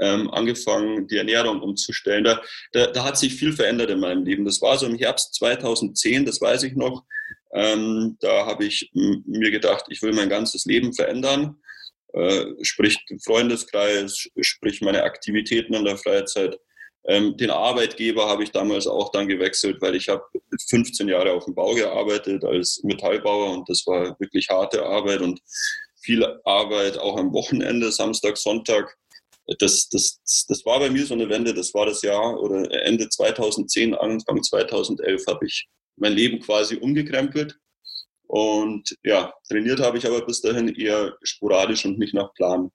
ähm, 0.00 0.30
angefangen, 0.30 1.06
die 1.08 1.16
Ernährung 1.16 1.60
umzustellen. 1.60 2.24
Da, 2.24 2.40
da, 2.72 2.86
da, 2.86 3.04
hat 3.04 3.18
sich 3.18 3.34
viel 3.34 3.52
verändert 3.52 3.90
in 3.90 4.00
meinem 4.00 4.24
Leben. 4.24 4.44
Das 4.44 4.60
war 4.60 4.78
so 4.78 4.86
im 4.86 4.96
Herbst 4.96 5.34
2010, 5.34 6.24
das 6.24 6.40
weiß 6.40 6.62
ich 6.64 6.74
noch. 6.74 7.04
Ähm, 7.52 8.16
da 8.20 8.46
habe 8.46 8.64
ich 8.64 8.90
mir 8.94 9.50
gedacht, 9.50 9.86
ich 9.88 10.02
will 10.02 10.12
mein 10.12 10.28
ganzes 10.28 10.64
Leben 10.64 10.92
verändern. 10.92 11.56
Äh, 12.12 12.46
sprich 12.62 12.98
Freundeskreis, 13.24 14.28
sprich 14.40 14.80
meine 14.80 15.02
Aktivitäten 15.02 15.74
in 15.74 15.84
der 15.84 15.98
Freizeit. 15.98 16.58
Ähm, 17.06 17.36
den 17.36 17.50
Arbeitgeber 17.50 18.28
habe 18.28 18.42
ich 18.42 18.50
damals 18.50 18.86
auch 18.86 19.10
dann 19.12 19.28
gewechselt, 19.28 19.80
weil 19.80 19.94
ich 19.94 20.08
habe 20.08 20.22
15 20.68 21.08
Jahre 21.08 21.32
auf 21.32 21.44
dem 21.44 21.54
Bau 21.54 21.74
gearbeitet 21.74 22.44
als 22.44 22.80
Metallbauer 22.82 23.52
und 23.52 23.68
das 23.68 23.86
war 23.86 24.18
wirklich 24.20 24.48
harte 24.48 24.84
Arbeit 24.84 25.20
und 25.20 25.40
viel 26.02 26.24
Arbeit 26.44 26.98
auch 26.98 27.16
am 27.16 27.32
Wochenende, 27.32 27.92
Samstag, 27.92 28.36
Sonntag 28.36 28.96
das, 29.58 29.88
das, 29.88 30.20
das 30.48 30.64
war 30.66 30.78
bei 30.78 30.90
mir 30.90 31.06
so 31.06 31.14
eine 31.14 31.28
Wende. 31.28 31.54
Das 31.54 31.72
war 31.74 31.86
das 31.86 32.02
Jahr 32.02 32.38
oder 32.40 32.70
Ende 32.84 33.08
2010, 33.08 33.94
Anfang 33.94 34.42
2011 34.42 35.24
habe 35.26 35.46
ich 35.46 35.68
mein 35.96 36.12
Leben 36.12 36.40
quasi 36.40 36.76
umgekrempelt. 36.76 37.58
Und 38.26 38.94
ja, 39.02 39.32
trainiert 39.48 39.80
habe 39.80 39.96
ich 39.96 40.06
aber 40.06 40.24
bis 40.24 40.42
dahin 40.42 40.68
eher 40.68 41.16
sporadisch 41.22 41.86
und 41.86 41.98
nicht 41.98 42.12
nach 42.12 42.32
Plan. 42.34 42.70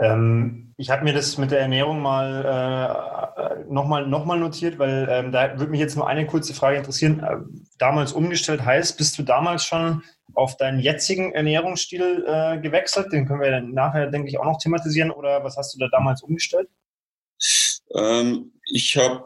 Ähm, 0.00 0.72
ich 0.78 0.88
habe 0.88 1.04
mir 1.04 1.12
das 1.12 1.36
mit 1.36 1.50
der 1.50 1.60
Ernährung 1.60 2.00
mal 2.00 3.66
äh, 3.66 3.70
nochmal 3.70 4.06
noch 4.06 4.24
mal 4.24 4.38
notiert, 4.38 4.78
weil 4.78 5.06
ähm, 5.10 5.30
da 5.30 5.58
würde 5.58 5.70
mich 5.70 5.80
jetzt 5.80 5.94
nur 5.94 6.06
eine 6.08 6.26
kurze 6.26 6.54
Frage 6.54 6.78
interessieren. 6.78 7.20
Äh, 7.20 7.36
damals 7.78 8.12
umgestellt 8.12 8.64
heißt, 8.64 8.96
bist 8.96 9.18
du 9.18 9.22
damals 9.22 9.62
schon 9.64 10.02
auf 10.34 10.56
deinen 10.56 10.80
jetzigen 10.80 11.32
Ernährungsstil 11.32 12.24
äh, 12.26 12.58
gewechselt? 12.60 13.12
Den 13.12 13.26
können 13.26 13.40
wir 13.40 13.50
dann 13.50 13.72
nachher, 13.72 14.06
denke 14.08 14.28
ich, 14.28 14.38
auch 14.38 14.44
noch 14.44 14.58
thematisieren. 14.58 15.10
Oder 15.10 15.44
was 15.44 15.56
hast 15.56 15.74
du 15.74 15.78
da 15.78 15.88
damals 15.88 16.22
umgestellt? 16.22 16.68
Ähm, 17.94 18.52
ich 18.66 18.96
habe 18.96 19.24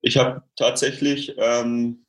ich 0.00 0.16
hab 0.16 0.44
tatsächlich 0.56 1.34
ähm, 1.38 2.04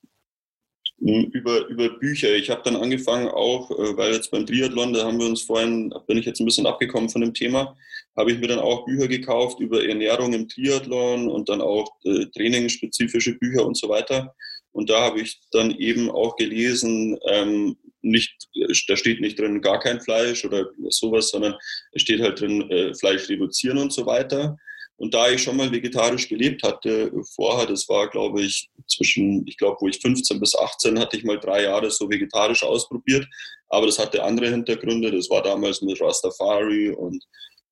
Hm, 1.04 1.32
über, 1.34 1.68
über 1.68 1.90
Bücher. 1.90 2.34
Ich 2.36 2.50
habe 2.50 2.62
dann 2.64 2.78
angefangen 2.78 3.28
auch, 3.28 3.70
äh, 3.72 3.98
weil 3.98 4.14
jetzt 4.14 4.32
beim 4.32 4.46
Triathlon, 4.46 4.94
da 4.94 5.06
haben 5.06 5.20
wir 5.20 5.26
uns 5.26 5.42
vorhin, 5.42 5.94
bin 6.08 6.18
ich 6.18 6.26
jetzt 6.26 6.40
ein 6.40 6.46
bisschen 6.46 6.66
abgekommen 6.66 7.10
von 7.10 7.20
dem 7.22 7.34
Thema, 7.34 7.76
habe 8.16 8.32
ich 8.32 8.40
mir 8.40 8.48
dann 8.48 8.60
auch 8.60 8.86
Bücher 8.86 9.10
gekauft 9.10 9.60
über 9.60 9.86
Ernährung 9.86 10.32
im 10.34 10.48
Triathlon 10.48 11.30
und 11.30 11.50
dann 11.50 11.62
auch 11.62 11.92
äh, 12.06 12.26
trainingsspezifische 12.28 13.34
Bücher 13.38 13.66
und 13.66 13.76
so 13.76 13.90
weiter. 13.90 14.34
Und 14.72 14.90
da 14.90 15.02
habe 15.02 15.20
ich 15.20 15.42
dann 15.52 15.72
eben 15.72 16.10
auch 16.10 16.38
gelesen, 16.38 17.18
ähm, 17.28 17.76
nicht, 18.04 18.50
da 18.88 18.96
steht 18.96 19.22
nicht 19.22 19.40
drin 19.40 19.62
gar 19.62 19.80
kein 19.80 20.02
Fleisch 20.02 20.46
oder 20.46 20.68
sowas, 20.90 21.30
sondern 21.30 21.56
es 21.94 22.02
steht 22.02 22.22
halt 22.22 22.40
drin 22.40 22.70
äh, 22.70 22.94
Fleisch 22.94 23.28
reduzieren 23.30 23.78
und 23.78 23.94
so 23.94 24.06
weiter. 24.06 24.58
Und 24.98 25.14
da 25.14 25.30
ich 25.30 25.42
schon 25.42 25.58
mal 25.58 25.72
vegetarisch 25.72 26.30
gelebt 26.30 26.64
hatte 26.64 27.12
vorher, 27.36 27.66
das 27.66 27.90
war, 27.90 28.10
glaube 28.10 28.42
ich, 28.42 28.70
zwischen, 28.88 29.46
ich 29.48 29.58
glaube, 29.58 29.78
wo 29.82 29.88
ich 29.88 30.00
15 30.00 30.40
bis 30.40 30.56
18 30.56 31.00
hatte 31.00 31.18
ich 31.18 31.24
mal 31.24 31.40
drei 31.40 31.64
Jahre 31.64 31.90
so 31.90 32.10
vegetarisch 32.10 32.64
ausprobiert. 32.64 33.28
Aber 33.70 33.88
das 33.88 33.98
hatte 33.98 34.24
andere 34.24 34.50
Hintergründe. 34.50 35.12
Das 35.12 35.30
war 35.30 35.42
damals 35.42 35.82
mit 35.82 36.00
Rastafari 36.00 36.92
und 36.92 37.24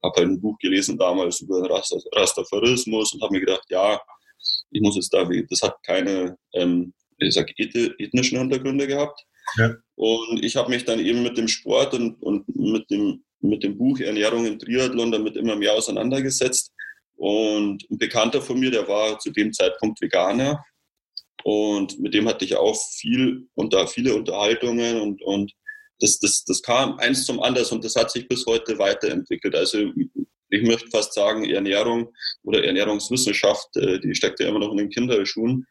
habe 0.03 0.15
halt 0.17 0.29
ein 0.29 0.41
Buch 0.41 0.57
gelesen 0.57 0.97
damals 0.97 1.41
über 1.41 1.69
Rastafarismus 1.69 3.13
und 3.13 3.21
habe 3.21 3.33
mir 3.33 3.41
gedacht, 3.41 3.65
ja, 3.69 4.01
ich 4.71 4.81
muss 4.81 4.95
jetzt 4.95 5.13
da, 5.13 5.23
das 5.23 5.61
hat 5.61 5.75
keine, 5.83 6.37
ähm, 6.53 6.93
ich 7.19 7.35
sag, 7.35 7.51
ethnischen 7.57 8.39
Hintergründe 8.39 8.87
gehabt. 8.87 9.23
Ja. 9.57 9.75
Und 9.95 10.43
ich 10.43 10.55
habe 10.55 10.69
mich 10.69 10.85
dann 10.85 10.99
eben 10.99 11.23
mit 11.23 11.37
dem 11.37 11.47
Sport 11.47 11.93
und, 11.93 12.21
und 12.21 12.47
mit, 12.55 12.89
dem, 12.89 13.23
mit 13.39 13.63
dem 13.63 13.77
Buch 13.77 13.99
Ernährung 13.99 14.45
im 14.45 14.59
Triathlon 14.59 15.11
damit 15.11 15.35
immer 15.35 15.55
mehr 15.55 15.73
auseinandergesetzt 15.73 16.71
und 17.21 17.87
ein 17.91 17.99
Bekannter 17.99 18.41
von 18.41 18.59
mir, 18.59 18.71
der 18.71 18.87
war 18.87 19.19
zu 19.19 19.29
dem 19.29 19.53
Zeitpunkt 19.53 20.01
Veganer. 20.01 20.65
Und 21.43 21.99
mit 21.99 22.15
dem 22.15 22.27
hatte 22.27 22.45
ich 22.45 22.55
auch 22.55 22.75
viel 22.95 23.47
unter 23.53 23.87
viele 23.87 24.15
Unterhaltungen 24.15 24.99
und, 24.99 25.21
und 25.21 25.51
das, 25.99 26.17
das, 26.19 26.43
das 26.45 26.63
kam 26.63 26.97
eins 26.97 27.25
zum 27.25 27.39
anderen 27.39 27.67
und 27.69 27.85
das 27.85 27.95
hat 27.95 28.09
sich 28.09 28.27
bis 28.27 28.45
heute 28.47 28.79
weiterentwickelt. 28.79 29.55
Also 29.55 29.91
ich 30.49 30.63
möchte 30.63 30.89
fast 30.89 31.13
sagen, 31.13 31.45
Ernährung 31.45 32.11
oder 32.43 32.63
Ernährungswissenschaft, 32.63 33.77
äh, 33.77 33.99
die 33.99 34.15
steckt 34.15 34.39
ja 34.39 34.47
immer 34.47 34.59
noch 34.59 34.71
in 34.71 34.77
den 34.77 34.89
Kinderschuhen, 34.89 35.67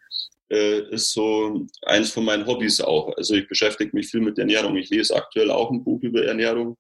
äh, 0.51 0.81
ist 0.91 1.13
so 1.13 1.67
eins 1.83 2.11
von 2.11 2.25
meinen 2.25 2.47
Hobbys 2.47 2.81
auch. 2.81 3.17
Also 3.17 3.35
ich 3.35 3.49
beschäftige 3.49 3.95
mich 3.95 4.09
viel 4.09 4.21
mit 4.21 4.39
Ernährung. 4.39 4.77
Ich 4.77 4.91
lese 4.91 5.15
aktuell 5.15 5.51
auch 5.51 5.71
ein 5.71 5.85
Buch 5.85 6.03
über 6.03 6.25
Ernährung 6.25 6.77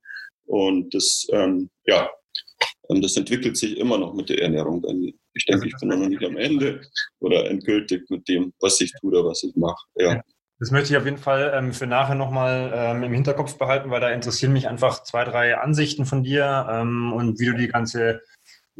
und 0.46 0.92
das, 0.94 1.26
ähm, 1.32 1.70
ja, 1.86 2.10
und 2.82 3.02
das 3.02 3.16
entwickelt 3.16 3.56
sich 3.56 3.78
immer 3.78 3.98
noch 3.98 4.14
mit 4.14 4.28
der 4.28 4.42
Ernährung. 4.42 4.84
Ich 5.34 5.46
denke, 5.46 5.68
ich 5.68 5.76
bin 5.78 5.90
noch 5.90 6.08
nicht 6.08 6.24
am 6.24 6.36
Ende 6.36 6.80
oder 7.20 7.48
endgültig 7.48 8.10
mit 8.10 8.28
dem, 8.28 8.52
was 8.58 8.80
ich 8.80 8.92
tue 9.00 9.12
oder 9.12 9.28
was 9.28 9.44
ich 9.44 9.54
mache. 9.54 9.86
Ja. 9.94 10.20
Das 10.58 10.72
möchte 10.72 10.92
ich 10.92 10.98
auf 10.98 11.04
jeden 11.06 11.16
Fall 11.16 11.52
ähm, 11.54 11.72
für 11.72 11.86
nachher 11.86 12.16
nochmal 12.16 12.70
ähm, 12.74 13.02
im 13.04 13.14
Hinterkopf 13.14 13.56
behalten, 13.56 13.90
weil 13.90 14.00
da 14.00 14.10
interessieren 14.10 14.52
mich 14.52 14.68
einfach 14.68 15.04
zwei, 15.04 15.24
drei 15.24 15.56
Ansichten 15.56 16.04
von 16.04 16.22
dir 16.22 16.66
ähm, 16.70 17.12
und 17.12 17.38
wie 17.38 17.46
du 17.46 17.54
die 17.54 17.68
ganze 17.68 18.20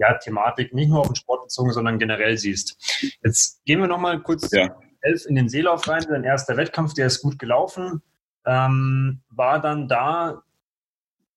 ja, 0.01 0.15
Thematik 0.15 0.73
nicht 0.73 0.89
nur 0.89 1.01
auf 1.01 1.09
den 1.09 1.17
Sport 1.17 1.45
bezogen, 1.45 1.73
sondern 1.73 1.99
generell 1.99 2.37
siehst. 2.39 2.77
Jetzt 3.23 3.63
gehen 3.65 3.81
wir 3.81 3.87
nochmal 3.87 4.21
kurz 4.21 4.51
ja. 4.51 4.75
elf 5.03 5.27
in 5.27 5.35
den 5.35 5.49
Seelauf 5.49 5.87
rein. 5.87 6.05
Dein 6.09 6.25
erster 6.25 6.57
Wettkampf, 6.57 6.95
der 6.95 7.07
ist 7.07 7.21
gut 7.21 7.39
gelaufen. 7.39 8.03
Ähm, 8.47 9.21
war 9.29 9.61
dann 9.61 9.89
da 9.89 10.43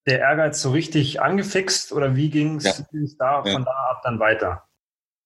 der 0.07 0.19
Ehrgeiz 0.19 0.61
so 0.61 0.71
richtig 0.71 1.21
angefixt 1.21 1.91
oder 1.91 2.15
wie 2.15 2.29
ging 2.29 2.55
es 2.55 2.63
ja. 2.63 2.73
da 3.19 3.43
ja. 3.45 3.53
von 3.53 3.65
da 3.65 3.71
ab 3.91 4.01
dann 4.03 4.19
weiter? 4.19 4.63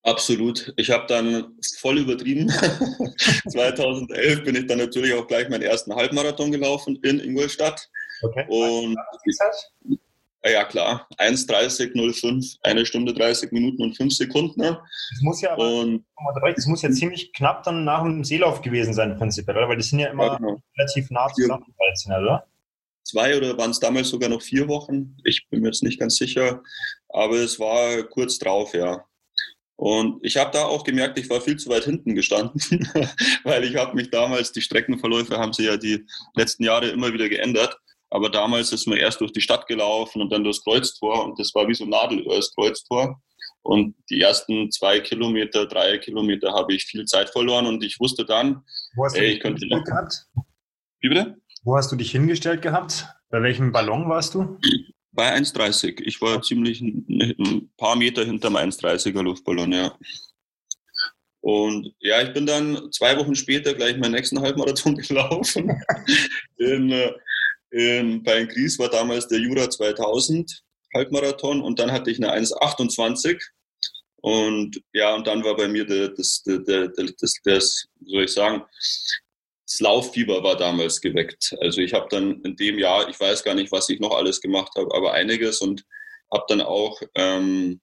Absolut. 0.02 0.72
Ich 0.76 0.90
habe 0.90 1.06
dann 1.06 1.58
voll 1.78 1.98
übertrieben. 1.98 2.48
2011 3.48 4.44
bin 4.44 4.56
ich 4.56 4.66
dann 4.66 4.78
natürlich 4.78 5.14
auch 5.14 5.26
gleich 5.26 5.48
meinen 5.48 5.62
ersten 5.62 5.94
Halbmarathon 5.94 6.50
gelaufen 6.50 6.98
in 7.02 7.20
Ingolstadt. 7.20 7.88
Okay. 8.22 8.46
Und 8.48 8.96
ja, 10.44 10.64
klar. 10.64 11.08
1,30,05, 11.18 12.58
eine 12.62 12.86
Stunde 12.86 13.12
30 13.12 13.52
Minuten 13.52 13.82
und 13.82 13.96
5 13.96 14.14
Sekunden. 14.14 14.60
Das 14.60 15.20
muss 15.22 15.40
ja 15.40 15.52
aber, 15.52 15.80
und, 15.80 16.04
das 16.54 16.66
muss 16.66 16.82
ja 16.82 16.90
ziemlich 16.90 17.32
knapp 17.32 17.62
dann 17.64 17.84
nach 17.84 18.02
dem 18.02 18.24
Seelauf 18.24 18.62
gewesen 18.62 18.94
sein, 18.94 19.16
prinzipiell, 19.16 19.56
oder? 19.56 19.68
Weil 19.68 19.76
die 19.76 19.82
sind 19.82 19.98
ja 19.98 20.08
immer 20.08 20.26
ja, 20.26 20.36
genau. 20.36 20.62
relativ 20.76 21.10
nah 21.10 21.28
zusammen, 21.28 21.64
oder? 22.06 22.46
zwei 23.08 23.36
oder 23.36 23.56
waren 23.56 23.70
es 23.70 23.80
damals 23.80 24.10
sogar 24.10 24.28
noch 24.28 24.42
vier 24.42 24.68
Wochen. 24.68 25.16
Ich 25.24 25.48
bin 25.48 25.60
mir 25.60 25.68
jetzt 25.68 25.82
nicht 25.82 25.98
ganz 25.98 26.16
sicher, 26.16 26.62
aber 27.08 27.36
es 27.36 27.58
war 27.58 28.02
kurz 28.04 28.38
drauf, 28.38 28.74
ja. 28.74 29.04
Und 29.76 30.24
ich 30.24 30.36
habe 30.36 30.50
da 30.50 30.64
auch 30.64 30.84
gemerkt, 30.84 31.18
ich 31.18 31.30
war 31.30 31.40
viel 31.40 31.56
zu 31.56 31.70
weit 31.70 31.84
hinten 31.84 32.14
gestanden, 32.14 32.60
weil 33.44 33.64
ich 33.64 33.76
habe 33.76 33.94
mich 33.94 34.10
damals, 34.10 34.52
die 34.52 34.60
Streckenverläufe 34.60 35.38
haben 35.38 35.52
sich 35.52 35.66
ja 35.66 35.76
die 35.76 36.04
letzten 36.34 36.64
Jahre 36.64 36.88
immer 36.88 37.12
wieder 37.12 37.28
geändert. 37.28 37.78
Aber 38.10 38.30
damals 38.30 38.72
ist 38.72 38.86
man 38.86 38.98
erst 38.98 39.20
durch 39.20 39.32
die 39.32 39.40
Stadt 39.40 39.66
gelaufen 39.66 40.22
und 40.22 40.30
dann 40.32 40.44
durchs 40.44 40.62
Kreuztor 40.64 41.24
und 41.24 41.38
das 41.38 41.54
war 41.54 41.68
wie 41.68 41.74
so 41.74 41.84
ein 41.84 41.90
Nadelöhr, 41.90 42.36
das 42.36 42.54
Kreuztor. 42.54 43.20
Und 43.62 43.94
die 44.08 44.20
ersten 44.20 44.70
zwei 44.70 45.00
Kilometer, 45.00 45.66
drei 45.66 45.98
Kilometer 45.98 46.52
habe 46.52 46.74
ich 46.74 46.84
viel 46.84 47.04
Zeit 47.04 47.28
verloren 47.30 47.66
und 47.66 47.84
ich 47.84 48.00
wusste 48.00 48.24
dann, 48.24 48.62
Wo 48.94 49.04
hast 49.04 49.16
ey, 49.16 49.34
ich 49.34 49.40
könnte 49.40 49.66
noch. 49.66 49.84
Gehabt? 49.84 50.26
Wie 51.00 51.08
bitte? 51.08 51.36
Wo 51.64 51.76
hast 51.76 51.92
du 51.92 51.96
dich 51.96 52.10
hingestellt 52.10 52.62
gehabt? 52.62 53.06
Bei 53.30 53.42
welchem 53.42 53.72
Ballon 53.72 54.08
warst 54.08 54.34
du? 54.34 54.58
Bei 55.12 55.34
1,30. 55.34 56.00
Ich 56.04 56.20
war 56.22 56.40
ziemlich 56.42 56.80
ein, 56.80 57.70
paar 57.76 57.96
Meter 57.96 58.24
hinterm 58.24 58.56
1,30er 58.56 59.22
Luftballon, 59.22 59.72
ja. 59.72 59.98
Und 61.40 61.94
ja, 62.00 62.22
ich 62.22 62.32
bin 62.32 62.46
dann 62.46 62.90
zwei 62.92 63.16
Wochen 63.16 63.34
später 63.34 63.74
gleich 63.74 63.96
meinen 63.98 64.12
nächsten 64.12 64.40
Halbmarathon 64.40 64.96
gelaufen. 65.08 65.70
in, 66.56 66.90
in, 67.70 68.22
bei 68.22 68.44
Gries 68.44 68.78
war 68.78 68.88
damals 68.88 69.28
der 69.28 69.38
Jura 69.38 69.68
2000 69.68 70.62
Halbmarathon 70.94 71.62
und 71.62 71.78
dann 71.78 71.92
hatte 71.92 72.10
ich 72.10 72.16
eine 72.18 72.32
1,28. 72.32 73.40
Und 74.20 74.82
ja, 74.92 75.14
und 75.14 75.26
dann 75.26 75.44
war 75.44 75.56
bei 75.56 75.68
mir 75.68 75.84
das, 75.86 76.42
das, 76.42 76.64
das, 76.64 77.34
das, 77.44 77.88
soll 78.04 78.24
ich 78.24 78.32
sagen, 78.32 78.64
das 79.68 79.80
Lauffieber 79.80 80.42
war 80.42 80.56
damals 80.56 81.00
geweckt. 81.00 81.54
Also 81.60 81.80
ich 81.80 81.92
habe 81.92 82.08
dann 82.10 82.40
in 82.42 82.56
dem 82.56 82.78
Jahr, 82.78 83.08
ich 83.08 83.20
weiß 83.20 83.44
gar 83.44 83.54
nicht, 83.54 83.70
was 83.70 83.88
ich 83.90 84.00
noch 84.00 84.16
alles 84.16 84.40
gemacht 84.40 84.72
habe, 84.76 84.92
aber 84.94 85.12
einiges 85.12 85.60
und 85.60 85.84
habe 86.32 86.44
dann 86.48 86.62
auch, 86.62 87.00
ähm, 87.14 87.80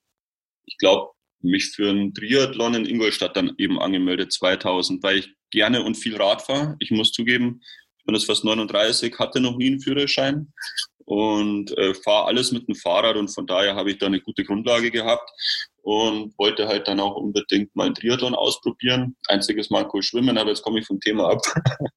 ich 0.65 0.77
glaube, 0.77 1.11
mich 1.41 1.71
für 1.71 1.89
einen 1.89 2.13
Triathlon 2.13 2.73
in 2.73 2.85
Ingolstadt 2.85 3.37
dann 3.37 3.53
eben 3.57 3.79
angemeldet 3.79 4.33
2000, 4.33 5.03
weil 5.03 5.19
ich 5.19 5.29
gerne 5.51 5.83
und 5.83 5.95
viel 5.95 6.15
Rad 6.15 6.41
fahre. 6.41 6.75
Ich 6.79 6.91
muss 6.91 7.11
zugeben, 7.11 7.61
bin 8.05 8.15
jetzt 8.15 8.25
fast 8.25 8.45
39, 8.45 9.17
hatte 9.19 9.39
noch 9.39 9.57
nie 9.57 9.67
einen 9.67 9.81
Führerschein 9.81 10.53
und 11.05 11.77
äh, 11.77 11.93
fahre 11.93 12.25
alles 12.25 12.51
mit 12.51 12.67
dem 12.67 12.75
Fahrrad 12.75 13.15
und 13.15 13.29
von 13.29 13.45
daher 13.45 13.75
habe 13.75 13.91
ich 13.91 13.99
da 13.99 14.07
eine 14.07 14.21
gute 14.21 14.43
Grundlage 14.43 14.91
gehabt 14.91 15.29
und 15.83 16.37
wollte 16.39 16.67
halt 16.67 16.87
dann 16.87 16.99
auch 16.99 17.15
unbedingt 17.15 17.75
mal 17.75 17.85
einen 17.85 17.93
Triathlon 17.93 18.33
ausprobieren. 18.33 19.15
Einziges 19.27 19.69
Manko 19.69 20.01
Schwimmen, 20.01 20.35
aber 20.37 20.49
jetzt 20.49 20.63
komme 20.63 20.79
ich 20.79 20.87
vom 20.87 20.99
Thema 20.99 21.29
ab. 21.29 21.41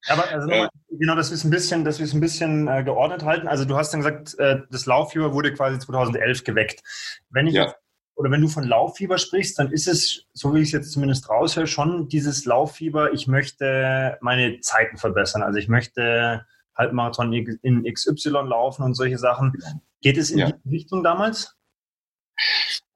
Aber 0.09 0.31
also 0.31 0.49
äh, 0.51 0.69
genau, 0.91 1.15
dass 1.17 1.31
wir 1.31 1.37
es 1.37 1.45
ein 1.45 1.51
bisschen, 1.51 1.85
dass 1.87 1.99
wir 1.99 2.05
es 2.05 2.13
ein 2.13 2.21
bisschen 2.21 2.69
äh, 2.69 2.85
geordnet 2.85 3.25
halten. 3.25 3.49
Also 3.49 3.65
du 3.65 3.77
hast 3.77 3.93
dann 3.93 4.01
gesagt, 4.01 4.39
äh, 4.39 4.59
das 4.71 4.85
Lauffieber 4.85 5.33
wurde 5.33 5.55
quasi 5.55 5.79
2011 5.79 6.45
geweckt. 6.45 6.83
Wenn 7.31 7.47
ich 7.47 7.55
ja. 7.55 7.75
Oder 8.19 8.33
wenn 8.33 8.41
du 8.41 8.49
von 8.49 8.65
Lauffieber 8.65 9.17
sprichst, 9.17 9.61
dann 9.61 9.71
ist 9.71 9.87
es, 9.87 10.27
so 10.33 10.53
wie 10.53 10.59
ich 10.59 10.69
es 10.69 10.73
jetzt 10.73 10.93
zumindest 10.93 11.31
raushöre, 11.31 11.69
schon 11.69 12.09
dieses 12.09 12.45
Lauffieber, 12.47 13.13
ich 13.13 13.29
möchte 13.29 14.19
meine 14.21 14.59
Zeiten 14.59 14.97
verbessern. 14.97 15.45
Also 15.45 15.61
ich 15.61 15.69
möchte 15.69 16.45
Halbmarathon 16.77 17.33
in 17.33 17.85
XY 17.85 18.31
laufen 18.49 18.83
und 18.83 18.95
solche 18.95 19.19
Sachen. 19.19 19.53
Geht 20.01 20.19
es 20.19 20.33
in 20.33 20.39
ja. 20.39 20.51
die 20.51 20.69
Richtung 20.69 21.05
damals? 21.05 21.55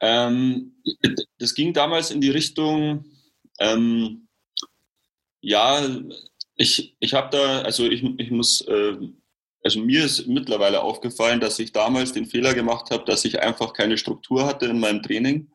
Ähm, 0.00 0.82
das 1.38 1.54
ging 1.54 1.72
damals 1.72 2.10
in 2.10 2.20
die 2.20 2.30
Richtung, 2.30 3.04
ähm, 3.60 4.26
ja, 5.40 5.86
ich, 6.56 6.96
ich 6.98 7.14
habe 7.14 7.30
da, 7.30 7.62
also 7.62 7.84
ich, 7.86 8.02
ich 8.18 8.30
muss, 8.32 8.60
äh, 8.62 8.96
also 9.62 9.80
mir 9.80 10.04
ist 10.04 10.26
mittlerweile 10.26 10.82
aufgefallen, 10.82 11.40
dass 11.40 11.58
ich 11.58 11.72
damals 11.72 12.12
den 12.12 12.26
Fehler 12.26 12.54
gemacht 12.54 12.90
habe, 12.90 13.04
dass 13.04 13.24
ich 13.24 13.40
einfach 13.40 13.72
keine 13.72 13.96
Struktur 13.96 14.44
hatte 14.46 14.66
in 14.66 14.80
meinem 14.80 15.02
Training. 15.02 15.50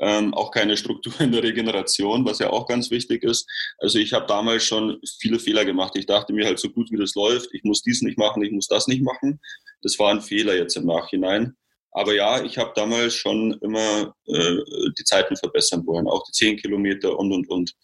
Ähm, 0.00 0.32
auch 0.32 0.52
keine 0.52 0.76
Struktur 0.76 1.20
in 1.20 1.32
der 1.32 1.42
Regeneration, 1.42 2.24
was 2.24 2.38
ja 2.38 2.50
auch 2.50 2.66
ganz 2.66 2.90
wichtig 2.90 3.24
ist. 3.24 3.48
Also 3.78 3.98
ich 3.98 4.12
habe 4.12 4.26
damals 4.26 4.64
schon 4.64 5.00
viele 5.18 5.40
Fehler 5.40 5.64
gemacht. 5.64 5.96
Ich 5.96 6.06
dachte 6.06 6.32
mir 6.32 6.46
halt 6.46 6.60
so 6.60 6.70
gut 6.70 6.90
wie 6.92 6.96
das 6.96 7.14
läuft, 7.14 7.48
ich 7.52 7.64
muss 7.64 7.82
dies 7.82 8.02
nicht 8.02 8.16
machen, 8.16 8.42
ich 8.44 8.52
muss 8.52 8.68
das 8.68 8.86
nicht 8.86 9.02
machen. 9.02 9.40
Das 9.82 9.98
war 9.98 10.10
ein 10.12 10.20
Fehler 10.20 10.54
jetzt 10.56 10.76
im 10.76 10.86
Nachhinein. 10.86 11.56
Aber 11.90 12.14
ja, 12.14 12.44
ich 12.44 12.58
habe 12.58 12.72
damals 12.76 13.14
schon 13.14 13.58
immer 13.60 14.14
äh, 14.26 14.56
die 14.96 15.04
Zeiten 15.04 15.36
verbessern 15.36 15.84
wollen, 15.86 16.06
auch 16.06 16.22
die 16.24 16.32
10 16.32 16.58
Kilometer 16.58 17.18
und, 17.18 17.32
und, 17.32 17.48
und. 17.48 17.74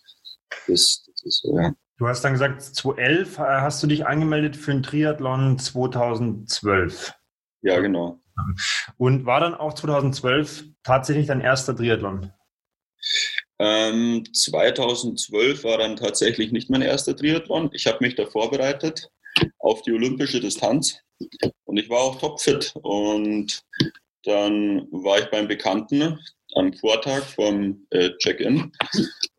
Das, 0.69 1.05
das 1.07 1.23
ist 1.25 1.45
ja. 1.45 1.75
Du 1.97 2.09
hast 2.09 2.23
dann 2.23 2.33
gesagt, 2.33 2.61
2011 2.63 3.39
äh, 3.39 3.43
hast 3.43 3.83
du 3.83 3.87
dich 3.87 4.07
angemeldet 4.07 4.57
für 4.57 4.73
einen 4.73 4.83
Triathlon 4.83 5.59
2012. 5.59 7.15
Ja, 7.63 7.79
genau. 7.81 8.21
Und 8.97 9.27
war 9.27 9.41
dann 9.41 9.55
auch 9.55 9.75
2012 9.75 10.65
tatsächlich 10.83 11.29
dein 11.29 11.41
erster 11.41 11.77
Triathlon? 11.77 12.33
Ähm, 13.61 14.25
2012 14.33 15.63
war 15.63 15.79
dann 15.79 15.97
tatsächlich 15.97 16.51
nicht 16.51 16.69
mein 16.69 16.83
erster 16.83 17.17
Triathlon. 17.17 17.71
Ich 17.73 17.87
habe 17.87 17.99
mich 18.01 18.17
da 18.17 18.27
vorbereitet 18.27 19.09
auf 19.61 19.83
die 19.83 19.93
olympische 19.93 20.41
Distanz 20.41 20.99
und 21.65 21.77
ich 21.77 21.89
war 21.89 22.01
auch 22.01 22.19
topfit. 22.19 22.75
Und 22.83 23.63
dann 24.25 24.89
war 24.91 25.21
ich 25.21 25.27
beim 25.31 25.47
Bekannten 25.47 26.19
am 26.57 26.73
Vortag 26.73 27.23
vom 27.23 27.87
äh, 27.91 28.11
Check-in 28.19 28.73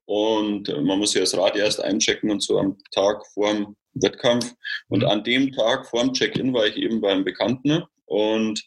und 0.06 0.68
man 0.84 1.00
muss 1.00 1.14
ja 1.14 1.22
das 1.22 1.36
Rad 1.38 1.56
erst 1.56 1.82
einchecken 1.82 2.30
und 2.30 2.42
so 2.42 2.60
am 2.60 2.78
Tag 2.92 3.26
vor 3.34 3.52
dem 3.52 3.76
Wettkampf. 3.94 4.54
Und 4.88 5.04
an 5.04 5.24
dem 5.24 5.52
Tag 5.52 5.88
vor 5.88 6.02
dem 6.02 6.14
Check-in 6.14 6.54
war 6.54 6.68
ich 6.68 6.78
eben 6.78 7.02
beim 7.02 7.24
Bekannten 7.24 7.84
und 8.06 8.64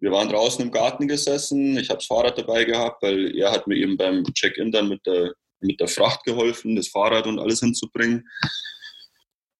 wir 0.00 0.12
waren 0.12 0.28
draußen 0.28 0.64
im 0.64 0.70
Garten 0.70 1.08
gesessen. 1.08 1.76
Ich 1.76 1.90
habe 1.90 1.98
das 1.98 2.06
Fahrrad 2.06 2.38
dabei 2.38 2.64
gehabt, 2.64 3.02
weil 3.02 3.36
er 3.36 3.50
hat 3.50 3.66
mir 3.66 3.76
eben 3.76 3.96
beim 3.96 4.22
Check-in 4.32 4.70
dann 4.70 4.88
mit 4.88 5.04
der, 5.06 5.34
mit 5.60 5.80
der 5.80 5.88
Fracht 5.88 6.24
geholfen, 6.24 6.76
das 6.76 6.88
Fahrrad 6.88 7.26
und 7.26 7.38
alles 7.38 7.60
hinzubringen. 7.60 8.28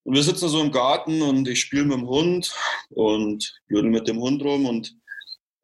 Und 0.04 0.14
wir 0.14 0.22
sitzen 0.22 0.48
so 0.48 0.60
im 0.60 0.70
Garten 0.70 1.20
und 1.22 1.48
ich 1.48 1.60
spiele 1.60 1.84
mit 1.84 1.98
dem 1.98 2.08
Hund 2.08 2.54
und 2.90 3.60
blödel 3.66 3.90
mit 3.90 4.08
dem 4.08 4.20
Hund 4.20 4.42
rum 4.42 4.64
und 4.66 4.94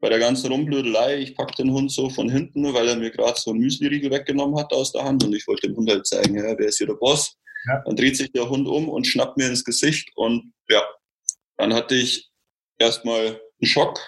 bei 0.05 0.11
der 0.11 0.19
ganzen 0.19 0.53
Rumblödelei, 0.53 1.17
ich 1.17 1.35
packe 1.35 1.55
den 1.63 1.73
Hund 1.73 1.91
so 1.91 2.11
von 2.11 2.29
hinten, 2.29 2.75
weil 2.75 2.87
er 2.87 2.97
mir 2.97 3.11
gerade 3.11 3.41
so 3.41 3.53
ein 3.53 3.57
Müsli-Riegel 3.57 4.11
weggenommen 4.11 4.59
hat 4.59 4.71
aus 4.71 4.93
der 4.93 5.03
Hand 5.03 5.25
und 5.25 5.35
ich 5.35 5.47
wollte 5.47 5.67
dem 5.67 5.77
Hund 5.77 5.91
halt 5.91 6.07
zeigen, 6.07 6.37
ja, 6.37 6.59
wer 6.59 6.69
ist 6.69 6.77
hier 6.77 6.89
der 6.89 6.95
Boss? 6.97 7.39
Ja. 7.67 7.83
Dann 7.87 7.97
dreht 7.97 8.15
sich 8.19 8.31
der 8.31 8.51
Hund 8.51 8.69
um 8.69 8.91
und 8.91 9.07
schnappt 9.07 9.39
mir 9.39 9.47
ins 9.47 9.65
Gesicht 9.65 10.11
und 10.15 10.53
ja, 10.69 10.83
dann 11.57 11.73
hatte 11.73 11.95
ich 11.95 12.29
erstmal 12.79 13.29
einen 13.29 13.41
Schock, 13.67 13.99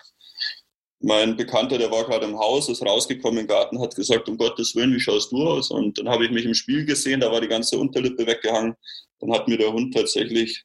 mein 1.01 1.35
Bekannter, 1.35 1.79
der 1.79 1.91
war 1.91 2.05
gerade 2.05 2.27
im 2.27 2.39
Haus, 2.39 2.69
ist 2.69 2.85
rausgekommen 2.85 3.41
im 3.41 3.47
Garten, 3.47 3.81
hat 3.81 3.97
gesagt, 3.97 4.29
um 4.29 4.37
Gottes 4.37 4.77
Willen, 4.77 4.95
wie 4.95 5.01
schaust 5.01 5.33
du 5.33 5.49
aus? 5.49 5.71
Und 5.71 5.97
dann 5.99 6.11
habe 6.11 6.27
ich 6.27 6.31
mich 6.31 6.45
im 6.45 6.53
Spiel 6.53 6.85
gesehen, 6.85 7.21
da 7.21 7.33
war 7.33 7.41
die 7.41 7.49
ganze 7.49 7.79
Unterlippe 7.79 8.27
weggehangen. 8.27 8.75
Dann 9.21 9.33
hat 9.33 9.49
mir 9.49 9.57
der 9.57 9.73
Hund 9.73 9.95
tatsächlich 9.95 10.63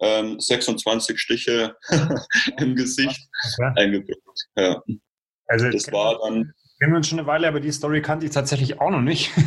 ähm, 0.00 0.40
26 0.40 1.18
Stiche 1.18 1.76
im 2.58 2.74
Gesicht 2.74 3.28
okay. 3.58 3.72
eingedrückt. 3.76 4.48
Ja. 4.56 4.82
Also 5.46 5.68
das 5.70 5.90
war 5.92 6.18
dann. 6.22 6.52
Kennen 6.78 6.92
wir 6.92 6.96
uns 6.96 7.08
schon 7.08 7.18
eine 7.18 7.28
Weile, 7.28 7.48
aber 7.48 7.60
die 7.60 7.72
Story 7.72 8.00
kannte 8.00 8.26
ich 8.26 8.32
tatsächlich 8.32 8.80
auch 8.80 8.90
noch 8.90 9.02
nicht. 9.02 9.30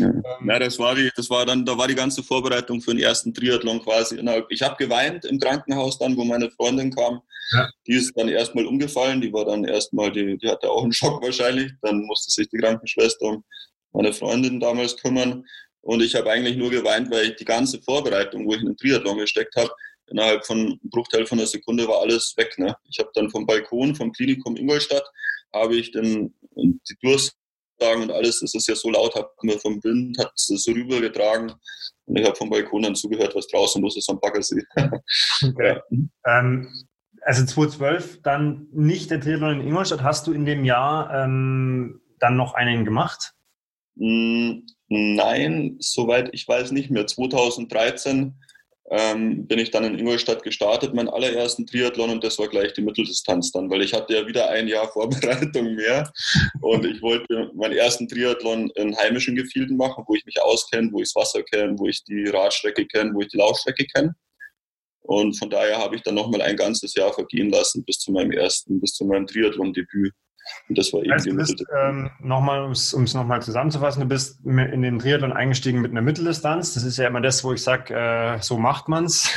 Ja. 0.00 0.12
ja, 0.44 0.58
das 0.58 0.80
war 0.80 0.96
die, 0.96 1.10
das 1.14 1.30
war 1.30 1.46
dann, 1.46 1.64
da 1.64 1.78
war 1.78 1.86
die 1.86 1.94
ganze 1.94 2.20
Vorbereitung 2.20 2.80
für 2.80 2.90
den 2.90 2.98
ersten 2.98 3.32
Triathlon 3.32 3.80
quasi 3.80 4.16
innerhalb. 4.16 4.46
Ich 4.50 4.60
habe 4.60 4.74
geweint 4.76 5.24
im 5.24 5.38
Krankenhaus 5.38 5.96
dann, 5.98 6.16
wo 6.16 6.24
meine 6.24 6.50
Freundin 6.50 6.92
kam. 6.92 7.20
Ja. 7.52 7.68
Die 7.86 7.92
ist 7.92 8.12
dann 8.16 8.28
erstmal 8.28 8.66
umgefallen, 8.66 9.20
die 9.20 9.32
war 9.32 9.44
dann 9.44 9.64
erstmal, 9.64 10.10
die, 10.10 10.36
die 10.38 10.48
hatte 10.48 10.68
auch 10.68 10.82
einen 10.82 10.92
Schock 10.92 11.22
wahrscheinlich. 11.22 11.70
Dann 11.82 12.02
musste 12.02 12.32
sich 12.32 12.48
die 12.48 12.58
Krankenschwester 12.58 13.26
um 13.26 13.44
meine 13.92 14.12
Freundin 14.12 14.60
damals 14.60 14.96
kümmern. 14.96 15.44
Und 15.86 16.02
ich 16.02 16.16
habe 16.16 16.28
eigentlich 16.32 16.56
nur 16.56 16.70
geweint, 16.70 17.12
weil 17.12 17.26
ich 17.26 17.36
die 17.36 17.44
ganze 17.44 17.80
Vorbereitung, 17.80 18.44
wo 18.44 18.54
ich 18.54 18.60
in 18.60 18.66
den 18.66 18.76
Triathlon 18.76 19.18
gesteckt 19.18 19.54
habe, 19.54 19.70
innerhalb 20.08 20.44
von 20.44 20.58
einem 20.58 20.80
Bruchteil 20.82 21.26
von 21.26 21.38
einer 21.38 21.46
Sekunde 21.46 21.86
war 21.86 22.00
alles 22.00 22.34
weg. 22.36 22.58
Ne? 22.58 22.74
Ich 22.90 22.98
habe 22.98 23.10
dann 23.14 23.30
vom 23.30 23.46
Balkon 23.46 23.94
vom 23.94 24.10
Klinikum 24.12 24.56
Ingolstadt 24.56 25.04
habe 25.54 25.76
ich 25.76 25.92
den, 25.92 26.34
die 26.56 26.96
Durchsagen 27.00 28.02
und 28.02 28.10
alles, 28.10 28.42
es 28.42 28.54
ist 28.54 28.66
ja 28.66 28.74
so 28.74 28.90
laut, 28.90 29.14
hat 29.14 29.30
mir 29.42 29.60
vom 29.60 29.82
Wind 29.84 30.18
hat 30.18 30.32
es 30.34 30.46
so 30.46 30.72
rübergetragen 30.72 31.52
und 32.06 32.18
ich 32.18 32.26
habe 32.26 32.34
vom 32.34 32.50
Balkon 32.50 32.82
dann 32.82 32.96
zugehört, 32.96 33.36
was 33.36 33.46
draußen 33.46 33.80
los 33.80 33.96
ist 33.96 34.10
am 34.10 34.18
Baggersee. 34.20 34.64
Okay. 35.44 35.78
ja. 35.90 36.40
ähm, 36.40 36.68
also 37.20 37.44
2012 37.44 38.22
dann 38.22 38.66
nicht 38.72 39.12
der 39.12 39.20
Triathlon 39.20 39.60
in 39.60 39.68
Ingolstadt. 39.68 40.02
Hast 40.02 40.26
du 40.26 40.32
in 40.32 40.46
dem 40.46 40.64
Jahr 40.64 41.14
ähm, 41.14 42.00
dann 42.18 42.36
noch 42.36 42.54
einen 42.54 42.84
gemacht? 42.84 43.34
Nein, 44.88 45.76
soweit 45.80 46.30
ich 46.32 46.46
weiß 46.46 46.70
nicht 46.72 46.90
mehr. 46.90 47.06
2013 47.06 48.34
ähm, 48.90 49.46
bin 49.46 49.58
ich 49.58 49.70
dann 49.72 49.84
in 49.84 49.98
Ingolstadt 49.98 50.44
gestartet, 50.44 50.94
meinen 50.94 51.08
allerersten 51.08 51.66
Triathlon 51.66 52.10
und 52.10 52.22
das 52.22 52.38
war 52.38 52.46
gleich 52.46 52.72
die 52.72 52.82
Mitteldistanz 52.82 53.50
dann, 53.50 53.68
weil 53.68 53.82
ich 53.82 53.92
hatte 53.92 54.14
ja 54.14 54.26
wieder 54.26 54.48
ein 54.48 54.68
Jahr 54.68 54.88
Vorbereitung 54.92 55.74
mehr 55.74 56.12
und 56.60 56.84
ich 56.84 57.02
wollte 57.02 57.50
meinen 57.54 57.76
ersten 57.76 58.06
Triathlon 58.06 58.70
in 58.76 58.96
heimischen 58.96 59.34
Gefilden 59.34 59.76
machen, 59.76 60.04
wo 60.06 60.14
ich 60.14 60.24
mich 60.24 60.40
auskenne, 60.40 60.90
wo 60.92 61.00
ich 61.00 61.12
das 61.12 61.16
Wasser 61.16 61.42
kenne, 61.42 61.76
wo 61.78 61.88
ich 61.88 62.04
die 62.04 62.28
Radstrecke 62.28 62.86
kenne, 62.86 63.12
wo 63.12 63.20
ich 63.22 63.28
die 63.28 63.38
Laufstrecke 63.38 63.86
kenne. 63.86 64.14
Und 65.00 65.38
von 65.38 65.50
daher 65.50 65.78
habe 65.78 65.96
ich 65.96 66.02
dann 66.02 66.16
nochmal 66.16 66.42
ein 66.42 66.56
ganzes 66.56 66.94
Jahr 66.94 67.12
vergehen 67.12 67.50
lassen 67.50 67.84
bis 67.84 67.98
zu 67.98 68.12
meinem 68.12 68.32
ersten, 68.32 68.80
bis 68.80 68.92
zu 68.92 69.04
meinem 69.04 69.26
Triathlon-Debüt. 69.26 70.12
Und 70.68 70.78
das 70.78 70.92
war 70.92 71.02
eben 71.02 71.12
heißt, 71.12 71.26
du 71.26 71.36
bist, 71.36 71.64
ähm, 71.76 72.10
nochmal, 72.20 72.64
um 72.64 72.72
es 72.72 73.14
nochmal 73.14 73.42
zusammenzufassen, 73.42 74.00
du 74.00 74.08
bist 74.08 74.44
in 74.44 74.82
den 74.82 74.98
Triathlon 74.98 75.32
eingestiegen 75.32 75.80
mit 75.80 75.90
einer 75.90 76.02
Mitteldistanz. 76.02 76.74
Das 76.74 76.84
ist 76.84 76.96
ja 76.96 77.06
immer 77.06 77.20
das, 77.20 77.44
wo 77.44 77.52
ich 77.52 77.62
sage, 77.62 77.94
äh, 77.94 78.40
so 78.40 78.58
macht 78.58 78.88
man's. 78.88 79.30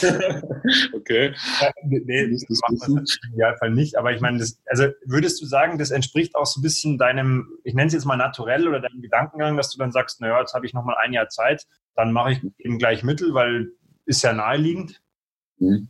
okay. 0.94 1.34
Äh, 1.60 1.72
nee, 1.82 2.30
das 2.30 2.60
macht 2.68 2.88
man 2.88 2.98
im 2.98 3.32
Idealfall 3.32 3.70
nicht. 3.70 3.96
Aber 3.96 4.12
ich 4.12 4.20
meine, 4.20 4.38
das, 4.38 4.58
also 4.66 4.86
würdest 5.04 5.40
du 5.40 5.46
sagen, 5.46 5.78
das 5.78 5.90
entspricht 5.90 6.34
auch 6.34 6.46
so 6.46 6.60
ein 6.60 6.62
bisschen 6.62 6.98
deinem, 6.98 7.48
ich 7.64 7.74
nenne 7.74 7.88
es 7.88 7.94
jetzt 7.94 8.04
mal 8.06 8.16
naturell 8.16 8.68
oder 8.68 8.80
deinem 8.80 9.02
Gedankengang, 9.02 9.56
dass 9.56 9.70
du 9.70 9.78
dann 9.78 9.92
sagst, 9.92 10.20
naja, 10.20 10.40
jetzt 10.40 10.54
habe 10.54 10.66
ich 10.66 10.74
nochmal 10.74 10.96
ein 11.02 11.12
Jahr 11.12 11.28
Zeit, 11.28 11.66
dann 11.94 12.12
mache 12.12 12.32
ich 12.32 12.40
eben 12.58 12.78
gleich 12.78 13.02
Mittel, 13.02 13.34
weil 13.34 13.72
ist 14.06 14.22
ja 14.22 14.32
naheliegend. 14.32 15.00
Mhm. 15.58 15.88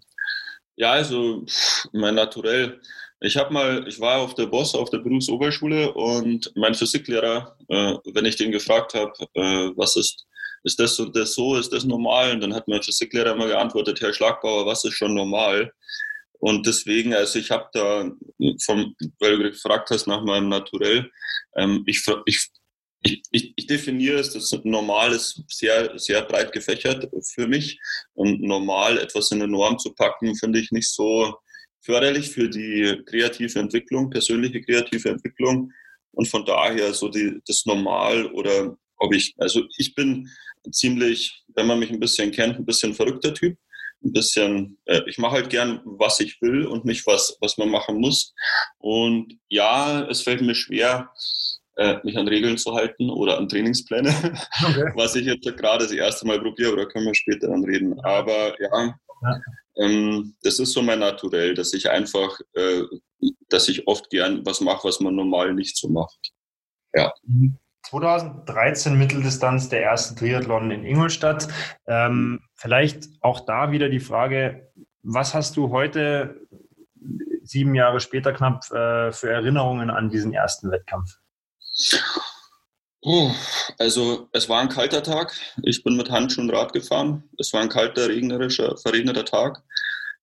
Ja, 0.76 0.92
also 0.92 1.44
mein 1.92 2.14
Naturell. 2.14 2.81
Ich 3.23 3.37
habe 3.37 3.53
mal, 3.53 3.87
ich 3.87 4.01
war 4.01 4.19
auf 4.19 4.35
der 4.35 4.47
Boss 4.47 4.75
auf 4.75 4.89
der 4.89 4.99
Berufsoberschule 4.99 5.93
und 5.93 6.51
mein 6.57 6.75
Physiklehrer, 6.75 7.57
äh, 7.69 7.95
wenn 8.15 8.25
ich 8.25 8.37
den 8.37 8.51
gefragt 8.51 8.95
habe, 8.95 9.13
äh, 9.35 9.71
was 9.77 9.97
ist, 9.97 10.27
ist 10.65 10.81
das 10.81 10.99
und 10.99 11.15
das 11.15 11.35
so, 11.35 11.57
ist 11.57 11.73
das 11.73 11.85
normal? 11.85 12.33
Und 12.33 12.41
dann 12.41 12.55
hat 12.55 12.67
mein 12.67 12.83
Physiklehrer 12.83 13.33
immer 13.33 13.47
geantwortet, 13.47 14.01
Herr 14.01 14.15
Schlagbauer, 14.15 14.65
was 14.65 14.85
ist 14.85 14.95
schon 14.95 15.15
normal? 15.15 15.73
Und 16.39 16.67
deswegen, 16.67 17.13
also 17.13 17.39
ich 17.39 17.51
habe 17.51 17.69
da, 17.75 18.11
vom, 18.65 18.97
weil 19.19 19.37
du 19.37 19.51
gefragt 19.51 19.91
hast 19.91 20.07
nach 20.07 20.25
meinem 20.25 20.49
Naturell, 20.49 21.11
ähm, 21.57 21.83
ich, 21.87 22.03
ich 22.25 22.49
ich, 23.03 23.55
ich, 23.57 23.67
definiere 23.67 24.19
es, 24.19 24.35
das 24.35 24.53
normal 24.65 25.13
ist 25.13 25.43
sehr, 25.49 25.99
sehr 25.99 26.23
breit 26.23 26.53
gefächert 26.53 27.09
für 27.35 27.47
mich. 27.47 27.81
Und 28.13 28.43
normal 28.43 28.99
etwas 28.99 29.31
in 29.31 29.41
eine 29.41 29.51
Norm 29.51 29.79
zu 29.79 29.95
packen, 29.95 30.37
finde 30.37 30.59
ich 30.59 30.71
nicht 30.71 30.91
so 30.91 31.35
förderlich 31.81 32.31
für 32.31 32.49
die 32.49 33.03
kreative 33.07 33.59
Entwicklung, 33.59 34.11
persönliche 34.11 34.61
kreative 34.61 35.11
Entwicklung. 35.11 35.73
Und 36.12 36.29
von 36.29 36.45
daher 36.45 36.93
so 36.93 37.09
die, 37.09 37.40
das 37.47 37.64
Normal 37.66 38.27
oder 38.27 38.77
ob 38.99 39.14
ich, 39.14 39.35
also 39.38 39.62
ich 39.79 39.95
bin 39.95 40.29
ziemlich, 40.73 41.45
wenn 41.55 41.66
man 41.66 41.79
mich 41.79 41.90
ein 41.90 42.01
bisschen 42.01 42.31
kennt, 42.33 42.57
ein 42.57 42.66
bisschen 42.66 42.95
verrückter 42.95 43.33
Typ. 43.35 43.57
Ein 44.03 44.12
bisschen, 44.12 44.79
äh, 44.87 45.03
ich 45.07 45.19
mache 45.19 45.33
halt 45.33 45.51
gern, 45.51 45.83
was 45.85 46.21
ich 46.21 46.40
will 46.40 46.64
und 46.64 46.87
nicht 46.87 47.07
was, 47.07 47.37
was 47.40 47.59
man 47.59 47.69
machen 47.69 47.99
muss. 47.99 48.35
Und 48.79 49.38
ja, 49.49 50.09
es 50.09 50.23
fällt 50.23 50.40
mir 50.40 50.55
schwer, 50.55 51.11
äh, 51.77 51.99
mich 52.03 52.16
an 52.16 52.29
Regeln 52.29 52.57
zu 52.57 52.75
halten 52.75 53.11
oder 53.11 53.37
an 53.37 53.49
Trainingspläne, 53.49 54.09
okay. 54.64 54.90
was 54.95 55.16
ich 55.16 55.27
jetzt 55.27 55.45
gerade 55.57 55.85
das 55.85 55.93
erste 55.93 56.27
Mal 56.27 56.40
probiere, 56.40 56.73
oder 56.73 56.87
können 56.87 57.07
wir 57.07 57.14
später 57.14 57.49
dann 57.49 57.64
reden. 57.64 57.99
Aber 58.01 58.55
ja, 58.61 58.95
ja. 59.23 59.40
Ähm, 59.81 60.35
das 60.43 60.59
ist 60.59 60.73
so 60.73 60.83
mein 60.83 60.99
Naturell, 60.99 61.55
dass 61.55 61.73
ich 61.73 61.88
einfach, 61.90 62.38
äh, 62.55 62.83
dass 63.49 63.69
ich 63.69 63.87
oft 63.88 64.11
gern 64.11 64.45
was 64.45 64.61
mache, 64.61 64.87
was 64.87 65.01
man 65.01 65.14
normal 65.14 65.55
nicht 65.55 65.77
so 65.77 65.88
macht. 65.88 66.33
Ja. 66.95 67.12
2013 67.88 68.99
Mitteldistanz 68.99 69.69
der 69.69 69.81
erste 69.81 70.14
Triathlon 70.14 70.71
in 70.71 70.85
Ingolstadt. 70.85 71.49
Ähm, 71.87 72.40
vielleicht 72.55 73.09
auch 73.21 73.40
da 73.40 73.73
wieder 73.73 73.88
die 73.88 74.01
Frage, 74.01 74.71
was 75.03 75.35
hast 75.35 75.57
du 75.57 75.71
heute, 75.71 76.47
sieben 77.43 77.75
Jahre 77.75 78.01
später 78.01 78.33
knapp, 78.33 78.71
äh, 78.71 79.12
für 79.12 79.31
Erinnerungen 79.31 79.90
an 79.90 80.11
diesen 80.11 80.35
ersten 80.35 80.71
Wettkampf? 80.71 81.16
Also 83.79 84.29
es 84.33 84.49
war 84.49 84.61
ein 84.61 84.69
kalter 84.69 85.03
Tag. 85.03 85.35
Ich 85.63 85.83
bin 85.83 85.97
mit 85.97 86.11
Handschuhen 86.11 86.51
Rad 86.51 86.73
gefahren. 86.73 87.25
Es 87.39 87.53
war 87.53 87.63
ein 87.63 87.71
kalter, 87.71 88.09
regnerischer, 88.09 88.77
verregneter 88.77 89.25
Tag. 89.25 89.63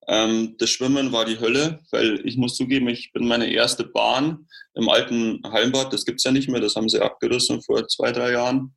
Ähm, 0.08 0.56
das 0.58 0.70
Schwimmen 0.70 1.12
war 1.12 1.26
die 1.26 1.40
Hölle, 1.40 1.80
weil 1.92 2.26
ich 2.26 2.38
muss 2.38 2.56
zugeben, 2.56 2.88
ich 2.88 3.12
bin 3.12 3.28
meine 3.28 3.52
erste 3.52 3.84
Bahn 3.84 4.48
im 4.76 4.90
alten 4.90 5.42
Hallenbad, 5.44 5.92
das 5.92 6.06
gibt 6.06 6.20
es 6.20 6.24
ja 6.24 6.32
nicht 6.32 6.50
mehr, 6.50 6.62
das 6.62 6.76
haben 6.76 6.88
sie 6.88 7.02
abgerissen 7.02 7.62
vor 7.62 7.88
zwei, 7.88 8.12
drei 8.12 8.32
Jahren. 8.32 8.76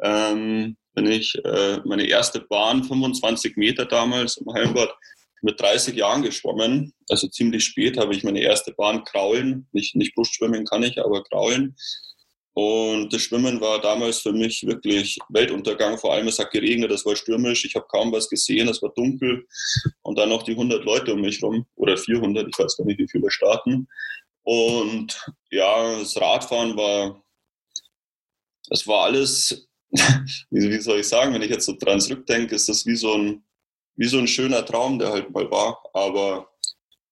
Ähm, 0.00 0.76
bin 0.94 1.06
ich 1.06 1.34
äh, 1.44 1.80
meine 1.84 2.06
erste 2.06 2.40
Bahn, 2.40 2.84
25 2.84 3.56
Meter 3.56 3.84
damals 3.84 4.36
im 4.36 4.52
Hallenbad, 4.52 4.94
mit 5.42 5.60
30 5.60 5.94
Jahren 5.94 6.22
geschwommen. 6.22 6.94
Also 7.10 7.28
ziemlich 7.28 7.64
spät 7.64 7.98
habe 7.98 8.14
ich 8.14 8.24
meine 8.24 8.40
erste 8.40 8.72
Bahn 8.72 9.04
kraulen. 9.04 9.68
Nicht, 9.72 9.94
nicht 9.94 10.14
Brustschwimmen 10.14 10.64
kann 10.64 10.82
ich, 10.82 10.98
aber 10.98 11.22
kraulen. 11.22 11.76
Und 12.54 13.12
das 13.12 13.22
Schwimmen 13.22 13.60
war 13.60 13.80
damals 13.80 14.20
für 14.20 14.32
mich 14.32 14.64
wirklich 14.64 15.18
Weltuntergang. 15.28 15.98
Vor 15.98 16.12
allem 16.12 16.28
es 16.28 16.38
hat 16.38 16.52
geregnet, 16.52 16.92
es 16.92 17.04
war 17.04 17.16
stürmisch, 17.16 17.64
ich 17.64 17.74
habe 17.74 17.86
kaum 17.88 18.12
was 18.12 18.28
gesehen, 18.28 18.68
es 18.68 18.80
war 18.80 18.92
dunkel. 18.94 19.46
Und 20.02 20.18
dann 20.18 20.28
noch 20.28 20.44
die 20.44 20.52
100 20.52 20.84
Leute 20.84 21.14
um 21.14 21.20
mich 21.20 21.42
rum 21.42 21.66
oder 21.74 21.96
400, 21.96 22.46
ich 22.48 22.58
weiß 22.58 22.76
gar 22.76 22.84
nicht, 22.84 22.98
wie 22.98 23.08
viele 23.08 23.30
starten. 23.30 23.88
Und 24.44 25.18
ja, 25.50 25.98
das 25.98 26.16
Radfahren 26.20 26.76
war 26.76 27.24
es 28.70 28.86
war 28.86 29.04
alles, 29.04 29.68
wie 30.50 30.78
soll 30.78 31.00
ich 31.00 31.08
sagen, 31.08 31.34
wenn 31.34 31.42
ich 31.42 31.50
jetzt 31.50 31.66
so 31.66 31.76
dran 31.78 32.00
zurückdenke, 32.00 32.54
ist 32.54 32.68
das 32.68 32.86
wie 32.86 32.96
so 32.96 33.14
ein, 33.14 33.44
wie 33.96 34.06
so 34.06 34.18
ein 34.18 34.26
schöner 34.26 34.64
Traum, 34.64 34.98
der 34.98 35.10
halt 35.10 35.30
mal 35.30 35.50
war. 35.50 35.82
Aber 35.92 36.50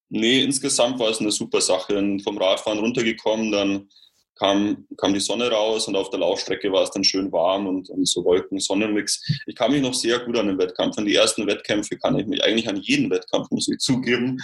nee, 0.09 0.43
insgesamt 0.43 0.99
war 0.99 1.11
es 1.11 1.21
eine 1.21 1.31
super 1.31 1.61
Sache. 1.61 2.19
Vom 2.25 2.39
Radfahren 2.39 2.79
runtergekommen, 2.79 3.53
dann 3.53 3.89
kam, 4.43 4.89
kam 4.97 5.15
die 5.15 5.21
Sonne 5.21 5.49
raus 5.49 5.87
und 5.87 5.95
auf 5.95 6.11
der 6.11 6.19
Laufstrecke 6.19 6.73
war 6.73 6.83
es 6.83 6.91
dann 6.91 7.05
schön 7.05 7.31
warm 7.31 7.69
und, 7.69 7.89
und 7.91 8.09
so 8.09 8.25
Wolken-Sonnenmix. 8.25 9.23
Ich 9.47 9.55
kann 9.55 9.71
mich 9.71 9.81
noch 9.81 9.95
sehr 9.95 10.19
gut 10.19 10.37
an 10.37 10.49
den 10.49 10.59
Wettkampf, 10.59 10.99
an 10.99 11.05
die 11.05 11.15
ersten 11.15 11.47
Wettkämpfe 11.47 11.97
kann 11.97 12.19
ich 12.19 12.27
mich 12.27 12.43
eigentlich 12.43 12.69
an 12.69 12.77
jeden 12.77 13.09
Wettkampf, 13.09 13.49
muss 13.53 13.69
ich 13.69 13.79
zugeben, 13.79 14.39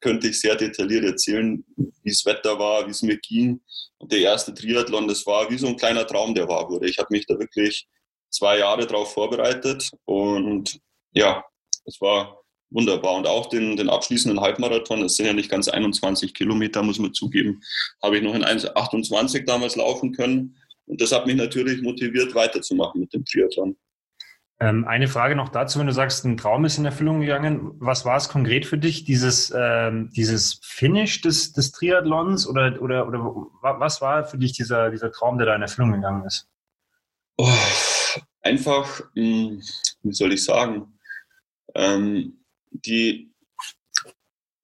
könnte 0.00 0.28
ich 0.28 0.40
sehr 0.40 0.54
detailliert 0.54 1.04
erzählen, 1.04 1.64
wie 1.76 2.10
das 2.10 2.24
Wetter 2.24 2.60
war, 2.60 2.86
wie 2.86 2.92
es 2.92 3.02
mir 3.02 3.18
ging. 3.18 3.60
Und 3.98 4.12
der 4.12 4.20
erste 4.20 4.54
Triathlon, 4.54 5.08
das 5.08 5.26
war 5.26 5.50
wie 5.50 5.58
so 5.58 5.66
ein 5.66 5.76
kleiner 5.76 6.06
Traum, 6.06 6.32
der 6.32 6.46
wahr 6.46 6.68
wurde. 6.70 6.88
Ich 6.88 6.98
habe 6.98 7.08
mich 7.10 7.26
da 7.26 7.36
wirklich 7.36 7.88
zwei 8.30 8.58
Jahre 8.58 8.86
darauf 8.86 9.12
vorbereitet 9.12 9.90
und 10.04 10.78
ja, 11.12 11.44
es 11.86 12.00
war 12.00 12.39
wunderbar. 12.70 13.14
Und 13.14 13.26
auch 13.26 13.46
den, 13.46 13.76
den 13.76 13.90
abschließenden 13.90 14.40
Halbmarathon, 14.40 15.00
das 15.00 15.16
sind 15.16 15.26
ja 15.26 15.32
nicht 15.32 15.50
ganz 15.50 15.68
21 15.68 16.34
Kilometer, 16.34 16.82
muss 16.82 16.98
man 16.98 17.12
zugeben, 17.12 17.60
habe 18.02 18.16
ich 18.16 18.22
noch 18.22 18.34
in 18.34 18.44
1,28 18.44 19.44
damals 19.44 19.76
laufen 19.76 20.12
können. 20.12 20.56
Und 20.86 21.00
das 21.00 21.12
hat 21.12 21.26
mich 21.26 21.36
natürlich 21.36 21.82
motiviert, 21.82 22.34
weiterzumachen 22.34 23.00
mit 23.00 23.12
dem 23.12 23.24
Triathlon. 23.24 23.76
Ähm, 24.62 24.84
eine 24.86 25.08
Frage 25.08 25.36
noch 25.36 25.48
dazu, 25.48 25.78
wenn 25.78 25.86
du 25.86 25.92
sagst, 25.92 26.24
ein 26.24 26.36
Traum 26.36 26.66
ist 26.66 26.76
in 26.76 26.84
Erfüllung 26.84 27.20
gegangen. 27.20 27.72
Was 27.78 28.04
war 28.04 28.18
es 28.18 28.28
konkret 28.28 28.66
für 28.66 28.76
dich, 28.76 29.04
dieses, 29.04 29.52
ähm, 29.56 30.10
dieses 30.14 30.60
Finish 30.62 31.22
des, 31.22 31.52
des 31.52 31.72
Triathlons 31.72 32.46
oder, 32.46 32.80
oder, 32.82 33.08
oder 33.08 33.20
was 33.62 34.02
war 34.02 34.26
für 34.26 34.36
dich 34.36 34.52
dieser, 34.52 34.90
dieser 34.90 35.10
Traum, 35.12 35.38
der 35.38 35.46
da 35.46 35.54
in 35.54 35.62
Erfüllung 35.62 35.92
gegangen 35.92 36.26
ist? 36.26 36.46
Oh, 37.38 37.48
einfach, 38.42 39.00
hm, 39.14 39.62
wie 40.02 40.12
soll 40.12 40.34
ich 40.34 40.44
sagen, 40.44 40.92
ähm, 41.74 42.39
die 42.70 43.30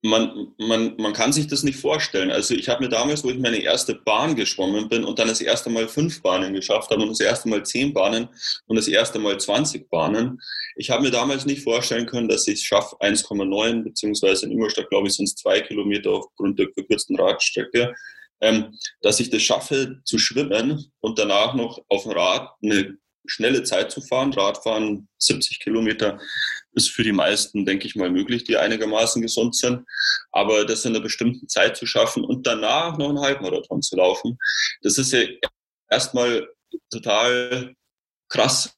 man, 0.06 0.54
man, 0.58 0.94
man 0.98 1.12
kann 1.12 1.32
sich 1.32 1.46
das 1.46 1.62
nicht 1.62 1.78
vorstellen. 1.78 2.30
Also 2.30 2.54
ich 2.54 2.68
habe 2.68 2.84
mir 2.84 2.88
damals, 2.88 3.24
wo 3.24 3.30
ich 3.30 3.38
meine 3.38 3.58
erste 3.58 3.94
Bahn 3.94 4.36
geschwommen 4.36 4.88
bin 4.88 5.04
und 5.04 5.18
dann 5.18 5.28
das 5.28 5.40
erste 5.40 5.70
Mal 5.70 5.88
fünf 5.88 6.22
Bahnen 6.22 6.54
geschafft 6.54 6.90
habe 6.90 7.02
und 7.02 7.08
das 7.08 7.20
erste 7.20 7.48
Mal 7.48 7.64
zehn 7.64 7.92
Bahnen 7.92 8.28
und 8.66 8.76
das 8.76 8.88
erste 8.88 9.18
Mal 9.18 9.38
20 9.38 9.90
Bahnen, 9.90 10.40
ich 10.76 10.90
habe 10.90 11.02
mir 11.02 11.10
damals 11.10 11.46
nicht 11.46 11.62
vorstellen 11.62 12.06
können, 12.06 12.28
dass 12.28 12.46
ich 12.46 12.54
es 12.54 12.62
schaffe, 12.62 12.96
1,9 13.00 13.82
beziehungsweise 13.82 14.46
in 14.46 14.52
Ingolstadt, 14.52 14.90
glaube 14.90 15.08
ich, 15.08 15.14
sind 15.14 15.26
es 15.26 15.34
zwei 15.34 15.60
Kilometer 15.60 16.10
aufgrund 16.10 16.58
der 16.58 16.68
verkürzten 16.72 17.18
Radstrecke, 17.18 17.94
ähm, 18.40 18.78
dass 19.00 19.20
ich 19.20 19.30
das 19.30 19.42
schaffe 19.42 20.00
zu 20.04 20.18
schwimmen 20.18 20.92
und 21.00 21.18
danach 21.18 21.54
noch 21.54 21.82
auf 21.88 22.02
dem 22.02 22.12
Rad 22.12 22.50
eine 22.62 22.98
schnelle 23.26 23.62
Zeit 23.62 23.90
zu 23.90 24.00
fahren. 24.00 24.32
Radfahren 24.32 25.08
70 25.18 25.60
Kilometer 25.60 26.18
ist 26.72 26.90
für 26.90 27.02
die 27.02 27.12
meisten, 27.12 27.64
denke 27.64 27.86
ich 27.86 27.96
mal, 27.96 28.10
möglich, 28.10 28.44
die 28.44 28.56
einigermaßen 28.56 29.22
gesund 29.22 29.56
sind. 29.56 29.84
Aber 30.32 30.64
das 30.64 30.84
in 30.84 30.94
einer 30.94 31.02
bestimmten 31.02 31.48
Zeit 31.48 31.76
zu 31.76 31.86
schaffen 31.86 32.24
und 32.24 32.46
danach 32.46 32.98
noch 32.98 33.08
einen 33.08 33.20
Halbmarathon 33.20 33.82
zu 33.82 33.96
laufen, 33.96 34.38
das 34.82 34.98
ist 34.98 35.12
ja 35.12 35.20
erstmal 35.88 36.48
total 36.90 37.74
krass, 38.28 38.74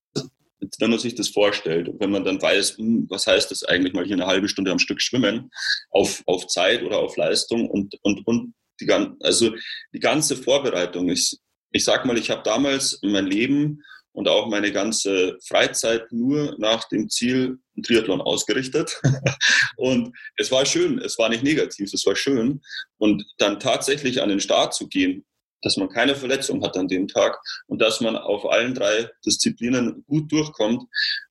wenn 0.79 0.91
man 0.91 0.99
sich 0.99 1.15
das 1.15 1.29
vorstellt. 1.29 1.91
wenn 1.99 2.11
man 2.11 2.25
dann 2.25 2.41
weiß, 2.41 2.79
hm, 2.79 3.07
was 3.09 3.27
heißt 3.27 3.51
das 3.51 3.65
eigentlich 3.65 3.95
mal 3.95 4.05
hier 4.05 4.17
eine 4.17 4.27
halbe 4.27 4.49
Stunde 4.49 4.71
am 4.71 4.79
Stück 4.79 5.01
schwimmen, 5.01 5.51
auf, 5.91 6.23
auf 6.27 6.47
Zeit 6.47 6.83
oder 6.83 6.99
auf 6.99 7.17
Leistung 7.17 7.69
und, 7.69 7.97
und, 8.03 8.27
und 8.27 8.55
die, 8.81 8.91
also 9.21 9.55
die 9.93 10.01
ganze 10.01 10.37
Vorbereitung. 10.37 11.09
Ich, 11.09 11.37
ich 11.73 11.85
sag 11.85 12.05
mal, 12.05 12.19
ich 12.19 12.31
habe 12.31 12.43
damals 12.43 12.99
mein 13.03 13.27
Leben 13.27 13.83
und 14.19 14.27
auch 14.27 14.49
meine 14.49 14.73
ganze 14.73 15.39
Freizeit 15.47 16.11
nur 16.11 16.57
nach 16.59 16.89
dem 16.89 17.09
Ziel 17.09 17.61
Triathlon 17.85 18.21
ausgerichtet. 18.21 19.01
und 19.77 20.13
es 20.37 20.51
war 20.51 20.67
schön, 20.67 20.99
es 20.99 21.17
war 21.21 21.29
nicht 21.29 21.45
negativ, 21.45 21.95
es 21.95 22.05
war 22.05 22.17
schön. 22.17 22.61
Und 22.97 23.25
dann 23.39 23.61
tatsächlich 23.61 24.21
an 24.21 24.29
den 24.29 24.41
Start 24.41 24.75
zu 24.75 24.89
gehen 24.89 25.25
dass 25.63 25.77
man 25.77 25.89
keine 25.89 26.15
Verletzung 26.15 26.63
hat 26.63 26.77
an 26.77 26.89
dem 26.89 27.09
Tag 27.09 27.39
und 27.67 27.81
dass 27.81 28.01
man 28.01 28.17
auf 28.17 28.49
allen 28.51 28.75
drei 28.75 29.11
Disziplinen 29.25 30.05
gut 30.07 30.31
durchkommt 30.31 30.85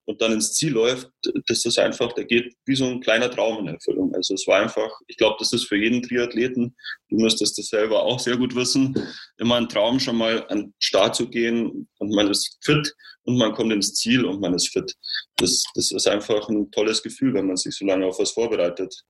und 0.06 0.22
dann 0.22 0.34
ins 0.34 0.54
Ziel 0.54 0.72
läuft, 0.72 1.10
das 1.48 1.66
ist 1.66 1.78
einfach, 1.80 2.14
der 2.14 2.26
geht 2.26 2.54
wie 2.66 2.76
so 2.76 2.86
ein 2.86 3.02
kleiner 3.02 3.30
Traum 3.30 3.60
in 3.60 3.74
Erfüllung. 3.74 4.14
Also 4.16 4.34
es 4.34 4.48
war 4.48 4.62
einfach, 4.62 4.90
ich 5.08 5.18
glaube, 5.18 5.36
das 5.40 5.54
ist 5.54 5.66
für 5.66 5.78
jeden 5.78 6.02
Triathleten, 6.02 6.76
du 7.10 7.18
müsstest 7.18 7.58
das 7.58 7.68
selber 7.68 8.04
auch 8.04 8.20
sehr 8.20 8.38
gut 8.38 8.56
wissen, 8.56 8.96
immer 9.38 9.56
ein 9.56 9.70
Traum 9.70 10.00
schon 10.00 10.18
mal 10.18 10.46
an 10.50 10.60
den 10.60 10.74
Start 10.80 11.16
zu 11.16 11.30
gehen 11.30 11.88
und 11.98 12.10
man 12.16 12.30
ist 12.30 12.58
fit 12.64 12.94
und 13.24 13.38
man 13.38 13.54
kommt 13.54 13.74
ins 13.74 13.94
Ziel 13.96 14.26
und 14.26 14.40
man 14.40 14.54
ist 14.54 14.70
fit. 14.70 14.94
Das, 15.36 15.64
das 15.76 15.92
ist 15.92 16.08
einfach 16.08 16.48
ein 16.48 16.72
tolles 16.72 17.04
Gefühl, 17.04 17.34
wenn 17.34 17.48
man 17.48 17.58
sich 17.58 17.76
so 17.76 17.86
lange 17.86 18.06
auf 18.06 18.20
was 18.20 18.32
vorbereitet. 18.32 19.04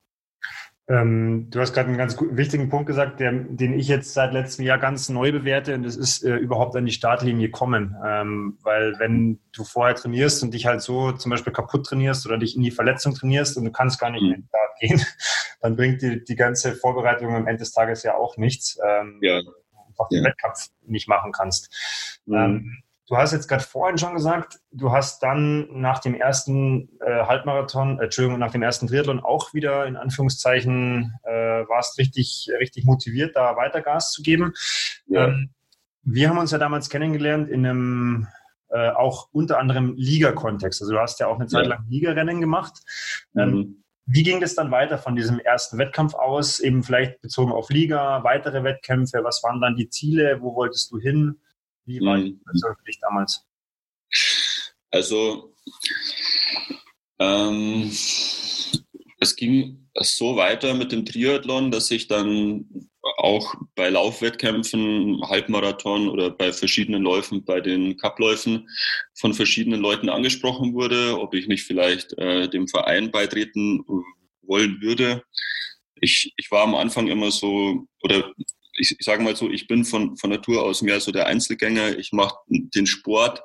Ähm, 0.90 1.50
du 1.50 1.60
hast 1.60 1.74
gerade 1.74 1.90
einen 1.90 1.98
ganz 1.98 2.18
wichtigen 2.20 2.70
Punkt 2.70 2.88
gesagt, 2.88 3.20
der, 3.20 3.34
den 3.34 3.78
ich 3.78 3.90
jetzt 3.90 4.14
seit 4.14 4.32
letztem 4.32 4.66
Jahr 4.66 4.78
ganz 4.78 5.10
neu 5.10 5.34
bewerte, 5.34 5.76
und 5.76 5.84
das 5.84 5.98
ist 5.98 6.24
äh, 6.24 6.38
überhaupt 6.38 6.78
an 6.78 6.86
die 6.86 6.94
Startlinie 6.94 7.50
kommen. 7.50 7.96
Ähm, 8.06 8.58
weil 8.62 8.98
wenn 8.98 9.40
du 9.52 9.66
vorher 9.66 9.96
trainierst 9.96 10.44
und 10.44 10.54
dich 10.54 10.66
halt 10.66 10.82
so 10.82 11.12
zum 11.12 11.30
Beispiel 11.30 11.52
kaputt 11.52 11.86
trainierst 11.86 12.26
oder 12.26 12.38
dich 12.38 12.56
in 12.56 12.64
die 12.64 12.72
Verletzung 12.72 13.16
trainierst 13.16 13.58
und 13.58 13.66
du 13.66 13.72
kannst 13.72 14.00
gar 14.00 14.12
nicht 14.12 14.22
mhm. 14.22 14.28
in 14.28 14.34
den 14.36 14.48
Start 14.48 14.80
gehen, 14.80 15.06
dann 15.62 15.76
bringt 15.76 16.02
die, 16.02 16.24
die 16.24 16.36
ganze 16.36 16.74
Vorbereitung 16.74 17.36
am 17.36 17.48
Ende 17.48 17.60
des 17.60 17.74
Tages 17.74 18.04
ja 18.04 18.16
auch 18.16 18.38
nichts. 18.38 18.80
Ähm, 18.88 19.20
ja. 19.22 19.42
Einfach 19.90 20.08
den 20.10 20.24
ja. 20.24 20.30
Wettkampf 20.30 20.68
nicht 20.86 21.10
machen 21.10 21.34
kannst. 21.34 22.22
Mhm. 22.26 22.36
Ähm, 22.36 22.84
Du 23.08 23.16
hast 23.16 23.32
jetzt 23.32 23.48
gerade 23.48 23.64
vorhin 23.64 23.98
schon 23.98 24.14
gesagt, 24.14 24.60
du 24.72 24.92
hast 24.92 25.24
dann 25.24 25.68
nach 25.72 26.00
dem 26.00 26.14
ersten 26.14 26.90
äh, 27.00 27.24
Halbmarathon, 27.26 28.00
äh, 28.00 28.04
Entschuldigung, 28.04 28.38
nach 28.38 28.52
dem 28.52 28.62
ersten 28.62 28.88
Triathlon 28.88 29.22
auch 29.22 29.54
wieder 29.54 29.86
in 29.86 29.96
Anführungszeichen 29.96 31.14
äh, 31.24 31.32
warst 31.70 31.98
richtig, 31.98 32.50
richtig 32.60 32.84
motiviert, 32.84 33.38
da 33.38 33.56
weiter 33.56 33.82
Gas 33.82 34.12
zu 34.12 34.22
geben. 34.22 34.54
Ja. 35.08 35.28
Ähm, 35.28 35.52
wir 36.04 36.30
haben 36.30 36.38
uns 36.38 36.52
ja 36.52 36.58
damals 36.58 36.90
kennengelernt 36.90 37.50
in 37.50 37.66
einem 37.66 38.28
äh, 38.70 38.90
auch 38.90 39.30
unter 39.32 39.58
anderem 39.58 39.96
Liga-Kontext. 39.96 40.82
Also 40.82 40.94
du 40.94 41.00
hast 41.00 41.22
ja 41.22 41.28
auch 41.28 41.38
eine 41.38 41.48
Zeit 41.48 41.66
lang 41.66 41.86
Ligarennen 41.88 42.42
gemacht. 42.42 42.82
Ähm, 43.38 43.52
mhm. 43.52 43.84
Wie 44.06 44.24
ging 44.24 44.42
das 44.42 44.56
dann 44.56 44.72
weiter 44.72 44.98
von 44.98 45.16
diesem 45.16 45.40
ersten 45.40 45.78
Wettkampf 45.78 46.14
aus, 46.14 46.60
eben 46.60 46.84
vielleicht 46.84 47.22
bezogen 47.22 47.54
auf 47.54 47.70
Liga, 47.70 48.24
weitere 48.26 48.64
Wettkämpfe? 48.64 49.24
Was 49.24 49.44
waren 49.44 49.62
dann 49.62 49.78
die 49.78 49.90
Ziele? 49.90 50.42
Wo 50.42 50.56
wolltest 50.56 50.92
du 50.92 51.00
hin? 51.00 51.40
Wie 51.88 52.02
war 52.02 52.18
die 52.18 52.32
Situation 52.32 52.76
für 52.78 52.86
dich 52.86 53.00
damals? 53.00 53.46
Also, 54.92 55.56
ähm, 57.20 57.90
es 59.20 59.36
ging 59.36 59.90
so 59.96 60.36
weiter 60.36 60.74
mit 60.74 60.92
dem 60.92 61.06
Triathlon, 61.06 61.72
dass 61.72 61.90
ich 61.90 62.08
dann 62.08 62.90
auch 63.18 63.56
bei 63.76 63.90
Laufwettkämpfen, 63.90 65.22
Halbmarathon 65.28 66.10
oder 66.10 66.30
bei 66.30 66.52
verschiedenen 66.52 67.04
Läufen, 67.04 67.46
bei 67.46 67.62
den 67.62 67.98
Cupläufen 67.98 68.68
von 69.16 69.34
verschiedenen 69.34 69.80
Leuten 69.80 70.10
angesprochen 70.10 70.74
wurde, 70.74 71.18
ob 71.20 71.34
ich 71.34 71.48
nicht 71.48 71.64
vielleicht 71.64 72.14
äh, 72.18 72.50
dem 72.50 72.68
Verein 72.68 73.12
beitreten 73.12 73.84
wollen 74.42 74.82
würde. 74.82 75.24
Ich, 76.02 76.34
ich 76.36 76.52
war 76.52 76.64
am 76.64 76.76
Anfang 76.76 77.08
immer 77.08 77.32
so, 77.32 77.88
oder 78.04 78.32
ich, 78.78 78.96
ich 78.98 79.06
sage 79.06 79.24
mal 79.24 79.36
so, 79.36 79.50
ich 79.50 79.68
bin 79.68 79.84
von, 79.84 80.18
von 80.18 80.30
Natur 80.30 80.64
aus 80.64 80.82
mehr 80.82 81.00
so 81.00 81.12
der 81.12 81.28
Einzelgänger. 81.28 81.98
Ich 81.98 82.12
mache 82.12 82.38
den 82.48 82.88
Sport 82.88 83.42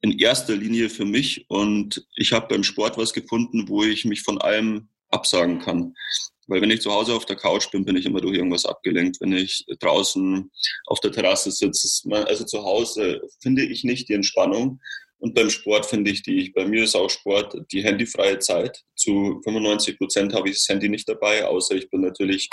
in 0.00 0.18
erster 0.18 0.56
Linie 0.56 0.90
für 0.90 1.04
mich 1.04 1.46
und 1.48 2.06
ich 2.16 2.32
habe 2.32 2.48
beim 2.48 2.64
Sport 2.64 2.98
was 2.98 3.12
gefunden, 3.12 3.68
wo 3.68 3.84
ich 3.84 4.04
mich 4.04 4.22
von 4.22 4.40
allem 4.40 4.88
absagen 5.10 5.60
kann. 5.60 5.94
Weil 6.46 6.60
wenn 6.60 6.70
ich 6.70 6.82
zu 6.82 6.92
Hause 6.92 7.14
auf 7.14 7.24
der 7.24 7.36
Couch 7.36 7.70
bin, 7.70 7.84
bin 7.84 7.96
ich 7.96 8.04
immer 8.04 8.20
durch 8.20 8.36
irgendwas 8.36 8.66
abgelenkt. 8.66 9.20
Wenn 9.20 9.32
ich 9.32 9.64
draußen 9.80 10.50
auf 10.86 11.00
der 11.00 11.12
Terrasse 11.12 11.50
sitze, 11.50 12.10
also 12.12 12.44
zu 12.44 12.62
Hause 12.62 13.22
finde 13.40 13.64
ich 13.64 13.84
nicht 13.84 14.08
die 14.08 14.14
Entspannung. 14.14 14.80
Und 15.18 15.34
beim 15.34 15.48
Sport 15.48 15.86
finde 15.86 16.10
ich 16.10 16.22
die, 16.22 16.50
bei 16.50 16.66
mir 16.66 16.84
ist 16.84 16.94
auch 16.94 17.08
Sport 17.08 17.56
die 17.72 17.82
handyfreie 17.82 18.40
Zeit. 18.40 18.82
Zu 18.94 19.40
95 19.42 19.96
Prozent 19.96 20.34
habe 20.34 20.50
ich 20.50 20.56
das 20.56 20.68
Handy 20.68 20.90
nicht 20.90 21.08
dabei, 21.08 21.46
außer 21.46 21.76
ich 21.76 21.88
bin 21.88 22.02
natürlich 22.02 22.50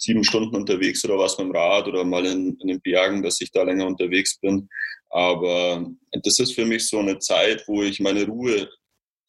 sieben 0.00 0.24
Stunden 0.24 0.56
unterwegs 0.56 1.04
oder 1.04 1.18
was 1.18 1.36
mit 1.38 1.48
dem 1.48 1.54
Rad 1.54 1.86
oder 1.86 2.04
mal 2.04 2.24
in, 2.24 2.56
in, 2.60 2.68
den 2.68 2.80
Bergen, 2.80 3.22
dass 3.22 3.40
ich 3.40 3.52
da 3.52 3.62
länger 3.62 3.86
unterwegs 3.86 4.38
bin. 4.40 4.68
Aber 5.10 5.86
das 6.22 6.38
ist 6.38 6.54
für 6.54 6.64
mich 6.64 6.88
so 6.88 6.98
eine 6.98 7.18
Zeit, 7.18 7.64
wo 7.66 7.82
ich 7.82 8.00
meine 8.00 8.26
Ruhe 8.26 8.68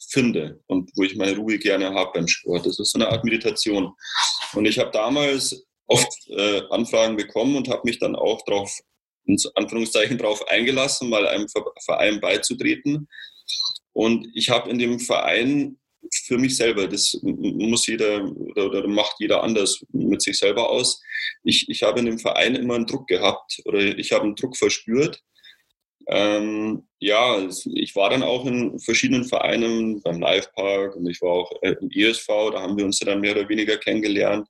finde 0.09 0.61
und 0.67 0.89
wo 0.95 1.03
ich 1.03 1.15
meine 1.15 1.35
Ruhe 1.35 1.57
gerne 1.57 1.93
habe 1.93 2.11
beim 2.13 2.27
Sport. 2.27 2.65
Das 2.65 2.79
ist 2.79 2.91
so 2.91 2.99
eine 2.99 3.09
Art 3.09 3.23
Meditation. 3.25 3.91
Und 4.53 4.65
ich 4.65 4.79
habe 4.79 4.91
damals 4.91 5.65
oft 5.87 6.29
äh, 6.29 6.61
Anfragen 6.69 7.17
bekommen 7.17 7.57
und 7.57 7.67
habe 7.67 7.81
mich 7.83 7.99
dann 7.99 8.15
auch 8.15 8.41
darauf, 8.45 8.73
in 9.25 9.37
Anführungszeichen, 9.55 10.17
darauf 10.17 10.47
eingelassen, 10.47 11.09
mal 11.09 11.27
einem 11.27 11.47
Verein 11.83 12.21
beizutreten. 12.21 13.09
Und 13.93 14.25
ich 14.33 14.49
habe 14.49 14.69
in 14.69 14.79
dem 14.79 14.99
Verein 14.99 15.80
für 16.25 16.37
mich 16.37 16.57
selber. 16.57 16.87
Das 16.87 17.17
muss 17.21 17.87
jeder 17.87 18.23
oder, 18.23 18.65
oder, 18.67 18.87
macht 18.87 19.15
jeder 19.19 19.43
anders 19.43 19.83
mit 19.91 20.21
sich 20.21 20.37
selber 20.37 20.69
aus. 20.69 21.01
Ich, 21.43 21.69
ich 21.69 21.83
habe 21.83 21.99
in 21.99 22.05
dem 22.05 22.19
Verein 22.19 22.55
immer 22.55 22.75
einen 22.75 22.85
Druck 22.85 23.07
gehabt 23.07 23.61
oder 23.65 23.79
ich 23.79 24.11
habe 24.11 24.23
einen 24.23 24.35
Druck 24.35 24.57
verspürt, 24.57 25.21
Ähm, 26.07 26.87
ja, 26.99 27.47
ich 27.75 27.95
war 27.95 28.09
dann 28.09 28.23
auch 28.23 28.45
in 28.45 28.79
verschiedenen 28.79 29.23
Vereinen, 29.23 30.01
beim 30.01 30.19
Livepark 30.19 30.95
und 30.95 31.07
ich 31.07 31.21
war 31.21 31.31
auch 31.31 31.51
äh, 31.61 31.75
im 31.79 31.89
ESV, 31.91 32.27
da 32.51 32.61
haben 32.61 32.77
wir 32.77 32.85
uns 32.85 32.99
dann 32.99 33.21
mehr 33.21 33.37
oder 33.37 33.47
weniger 33.47 33.77
kennengelernt. 33.77 34.47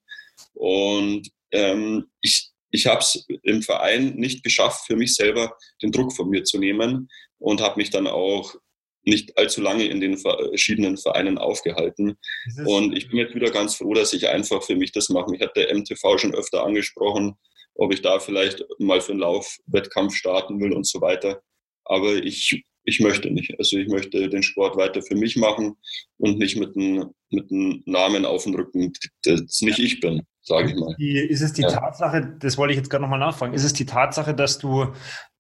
Und 0.53 1.29
ähm, 1.51 2.07
ich, 2.21 2.49
ich 2.71 2.87
habe 2.87 3.01
es 3.01 3.25
im 3.43 3.61
Verein 3.61 4.15
nicht 4.15 4.43
geschafft, 4.43 4.85
für 4.87 4.95
mich 4.95 5.13
selber 5.13 5.55
den 5.81 5.91
Druck 5.91 6.13
von 6.13 6.29
mir 6.29 6.43
zu 6.43 6.57
nehmen 6.57 7.09
und 7.37 7.61
habe 7.61 7.79
mich 7.79 7.89
dann 7.89 8.07
auch 8.07 8.55
nicht 9.03 9.37
allzu 9.37 9.61
lange 9.61 9.85
in 9.85 9.99
den 9.99 10.17
verschiedenen 10.17 10.97
Vereinen 10.97 11.37
aufgehalten. 11.37 12.17
Und 12.65 12.95
ich 12.95 13.09
bin 13.09 13.17
jetzt 13.17 13.35
wieder 13.35 13.51
ganz 13.51 13.75
froh, 13.75 13.93
dass 13.93 14.13
ich 14.13 14.27
einfach 14.27 14.63
für 14.63 14.75
mich 14.75 14.91
das 14.91 15.09
mache. 15.09 15.31
Mich 15.31 15.41
hat 15.41 15.55
der 15.55 15.75
MTV 15.75 16.17
schon 16.17 16.35
öfter 16.35 16.63
angesprochen, 16.63 17.33
ob 17.75 17.93
ich 17.93 18.01
da 18.01 18.19
vielleicht 18.19 18.63
mal 18.79 19.01
für 19.01 19.13
einen 19.13 19.21
Laufwettkampf 19.21 20.15
starten 20.15 20.59
will 20.59 20.73
und 20.73 20.85
so 20.85 21.01
weiter. 21.01 21.41
Aber 21.85 22.13
ich, 22.13 22.63
ich 22.83 22.99
möchte 22.99 23.31
nicht. 23.31 23.57
Also 23.57 23.77
ich 23.77 23.87
möchte 23.87 24.29
den 24.29 24.43
Sport 24.43 24.77
weiter 24.77 25.01
für 25.01 25.15
mich 25.15 25.35
machen 25.35 25.75
und 26.17 26.37
nicht 26.37 26.57
mit 26.57 26.75
einem, 26.75 27.11
mit 27.29 27.51
einem 27.51 27.81
Namen 27.85 28.25
auf 28.25 28.43
dem 28.43 28.55
Rücken, 28.55 28.93
das 29.23 29.61
nicht 29.61 29.79
ich 29.79 29.99
bin 29.99 30.23
sage 30.41 30.69
ich 30.69 30.75
mal. 30.75 30.95
Die, 30.97 31.17
ist 31.17 31.41
es 31.41 31.53
die 31.53 31.61
ja. 31.61 31.69
Tatsache, 31.69 32.35
das 32.39 32.57
wollte 32.57 32.73
ich 32.73 32.77
jetzt 32.77 32.89
gerade 32.89 33.03
nochmal 33.03 33.19
nachfragen, 33.19 33.53
ist 33.53 33.63
es 33.63 33.73
die 33.73 33.85
Tatsache, 33.85 34.33
dass 34.33 34.57
du, 34.57 34.87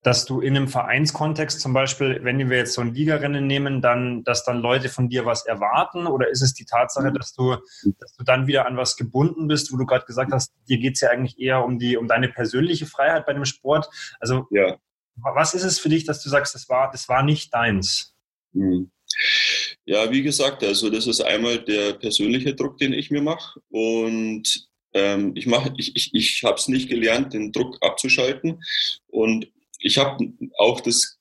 dass 0.03 0.25
du 0.25 0.41
in 0.41 0.55
einem 0.55 0.67
Vereinskontext 0.67 1.59
zum 1.59 1.73
Beispiel, 1.73 2.19
wenn 2.23 2.49
wir 2.49 2.57
jetzt 2.57 2.73
so 2.73 2.81
ein 2.81 2.93
Ligarennen 2.93 3.45
nehmen, 3.45 3.81
dann, 3.81 4.23
dass 4.23 4.43
dann 4.43 4.61
Leute 4.61 4.89
von 4.89 5.09
dir 5.09 5.25
was 5.25 5.45
erwarten? 5.45 6.07
Oder 6.07 6.29
ist 6.29 6.41
es 6.41 6.53
die 6.53 6.65
Tatsache, 6.65 7.09
mhm. 7.09 7.15
dass 7.15 7.33
du, 7.33 7.55
dass 7.99 8.15
du 8.15 8.23
dann 8.23 8.47
wieder 8.47 8.65
an 8.65 8.77
was 8.77 8.95
gebunden 8.95 9.47
bist, 9.47 9.71
wo 9.71 9.77
du 9.77 9.85
gerade 9.85 10.05
gesagt 10.05 10.31
hast, 10.31 10.53
dir 10.69 10.77
geht 10.77 10.95
es 10.95 11.01
ja 11.01 11.09
eigentlich 11.09 11.39
eher 11.39 11.63
um 11.63 11.79
die, 11.79 11.97
um 11.97 12.07
deine 12.07 12.29
persönliche 12.29 12.85
Freiheit 12.85 13.25
bei 13.25 13.33
dem 13.33 13.45
Sport? 13.45 13.89
Also 14.19 14.47
ja. 14.51 14.77
was 15.15 15.53
ist 15.53 15.63
es 15.63 15.79
für 15.79 15.89
dich, 15.89 16.05
dass 16.05 16.21
du 16.21 16.29
sagst, 16.29 16.55
das 16.55 16.69
war, 16.69 16.91
das 16.91 17.09
war 17.09 17.23
nicht 17.23 17.53
deins? 17.53 18.15
Mhm. 18.53 18.91
Ja, 19.85 20.09
wie 20.11 20.21
gesagt, 20.21 20.63
also 20.63 20.89
das 20.89 21.07
ist 21.07 21.21
einmal 21.21 21.59
der 21.59 21.93
persönliche 21.93 22.55
Druck, 22.55 22.77
den 22.77 22.93
ich 22.93 23.11
mir 23.11 23.21
mache. 23.21 23.59
Und 23.69 24.70
ähm, 24.93 25.33
ich 25.35 25.47
mache, 25.47 25.73
ich, 25.77 25.95
ich, 25.95 26.13
ich 26.13 26.43
habe 26.43 26.55
es 26.55 26.67
nicht 26.67 26.89
gelernt, 26.89 27.33
den 27.33 27.51
Druck 27.51 27.77
abzuschalten. 27.81 28.61
Und 29.07 29.47
ich 29.79 29.97
habe 29.97 30.33
auch 30.57 30.81
das 30.81 31.19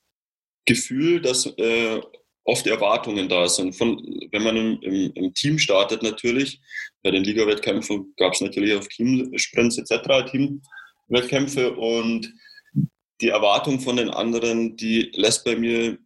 Gefühl, 0.67 1.21
dass 1.21 1.47
äh, 1.47 2.01
oft 2.45 2.67
Erwartungen 2.67 3.29
da 3.29 3.49
sind. 3.49 3.75
Von, 3.75 3.99
wenn 4.33 4.43
man 4.43 4.57
im, 4.57 4.83
im, 4.83 5.13
im 5.15 5.35
Team 5.35 5.59
startet 5.59 6.03
natürlich, 6.03 6.61
bei 7.03 7.11
den 7.11 7.25
Liga-Wettkämpfen 7.25 8.13
gab 8.17 8.35
es 8.35 8.41
natürlich 8.41 8.75
auch 8.75 8.87
Teamsprints 8.87 9.79
etc., 9.79 10.31
Teamwettkämpfe 10.31 11.75
und 11.75 12.33
die 13.21 13.29
Erwartung 13.29 13.81
von 13.81 13.97
den 13.97 14.11
anderen, 14.11 14.77
die 14.77 15.11
lässt 15.15 15.45
bei 15.45 15.57
mir, 15.57 15.99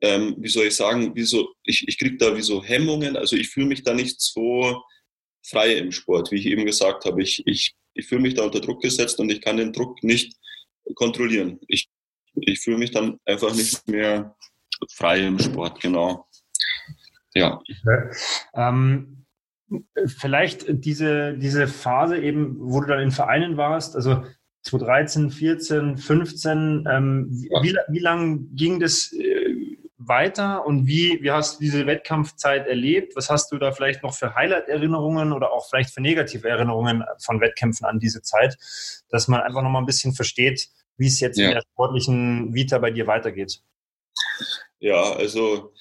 ähm, 0.00 0.34
wie 0.38 0.48
soll 0.48 0.66
ich 0.66 0.74
sagen, 0.74 1.14
wie 1.14 1.22
so, 1.22 1.48
ich, 1.64 1.86
ich 1.86 1.98
kriege 1.98 2.16
da 2.16 2.36
wie 2.36 2.42
so 2.42 2.62
Hemmungen, 2.62 3.16
also 3.16 3.36
ich 3.36 3.48
fühle 3.48 3.66
mich 3.66 3.82
da 3.82 3.94
nicht 3.94 4.20
so 4.20 4.82
frei 5.42 5.74
im 5.74 5.92
Sport. 5.92 6.30
Wie 6.30 6.36
ich 6.36 6.46
eben 6.46 6.64
gesagt 6.64 7.04
habe, 7.04 7.22
ich, 7.22 7.46
ich, 7.46 7.74
ich 7.94 8.06
fühle 8.06 8.22
mich 8.22 8.34
da 8.34 8.44
unter 8.44 8.60
Druck 8.60 8.82
gesetzt 8.82 9.18
und 9.20 9.30
ich 9.30 9.40
kann 9.40 9.56
den 9.56 9.72
Druck 9.72 10.02
nicht 10.02 10.36
kontrollieren. 10.94 11.58
Ich, 11.68 11.88
ich 12.34 12.60
fühle 12.60 12.78
mich 12.78 12.90
dann 12.90 13.18
einfach 13.24 13.54
nicht 13.54 13.86
mehr 13.88 14.36
frei 14.90 15.26
im 15.26 15.38
Sport, 15.38 15.80
genau. 15.80 16.26
Ja. 17.34 17.62
Ähm, 18.54 19.26
vielleicht 20.06 20.66
diese, 20.68 21.36
diese 21.38 21.66
Phase 21.66 22.18
eben, 22.18 22.56
wo 22.58 22.80
du 22.80 22.88
dann 22.88 23.00
in 23.00 23.10
Vereinen 23.10 23.56
warst, 23.56 23.96
also 23.96 24.22
2013, 24.64 25.30
14, 25.30 25.96
15, 25.96 26.86
ähm, 26.90 27.28
ja. 27.50 27.62
wie, 27.62 27.76
wie 27.88 27.98
lang 27.98 28.54
ging 28.54 28.78
das 28.78 29.12
äh, 29.12 29.41
weiter 30.08 30.66
und 30.66 30.86
wie, 30.86 31.22
wie 31.22 31.30
hast 31.30 31.56
du 31.56 31.64
diese 31.64 31.86
Wettkampfzeit 31.86 32.66
erlebt? 32.66 33.16
Was 33.16 33.30
hast 33.30 33.52
du 33.52 33.58
da 33.58 33.72
vielleicht 33.72 34.02
noch 34.02 34.14
für 34.14 34.34
Highlight-Erinnerungen 34.34 35.32
oder 35.32 35.52
auch 35.52 35.68
vielleicht 35.68 35.90
für 35.90 36.00
negative 36.00 36.48
Erinnerungen 36.48 37.04
von 37.18 37.40
Wettkämpfen 37.40 37.86
an 37.86 37.98
diese 37.98 38.22
Zeit, 38.22 38.56
dass 39.08 39.28
man 39.28 39.40
einfach 39.40 39.62
noch 39.62 39.70
mal 39.70 39.80
ein 39.80 39.86
bisschen 39.86 40.12
versteht, 40.14 40.68
wie 40.96 41.06
es 41.06 41.20
jetzt 41.20 41.38
ja. 41.38 41.48
in 41.48 41.54
der 41.54 41.62
sportlichen 41.72 42.54
Vita 42.54 42.78
bei 42.78 42.90
dir 42.90 43.06
weitergeht? 43.06 43.62
Ja, 44.78 45.12
also 45.12 45.72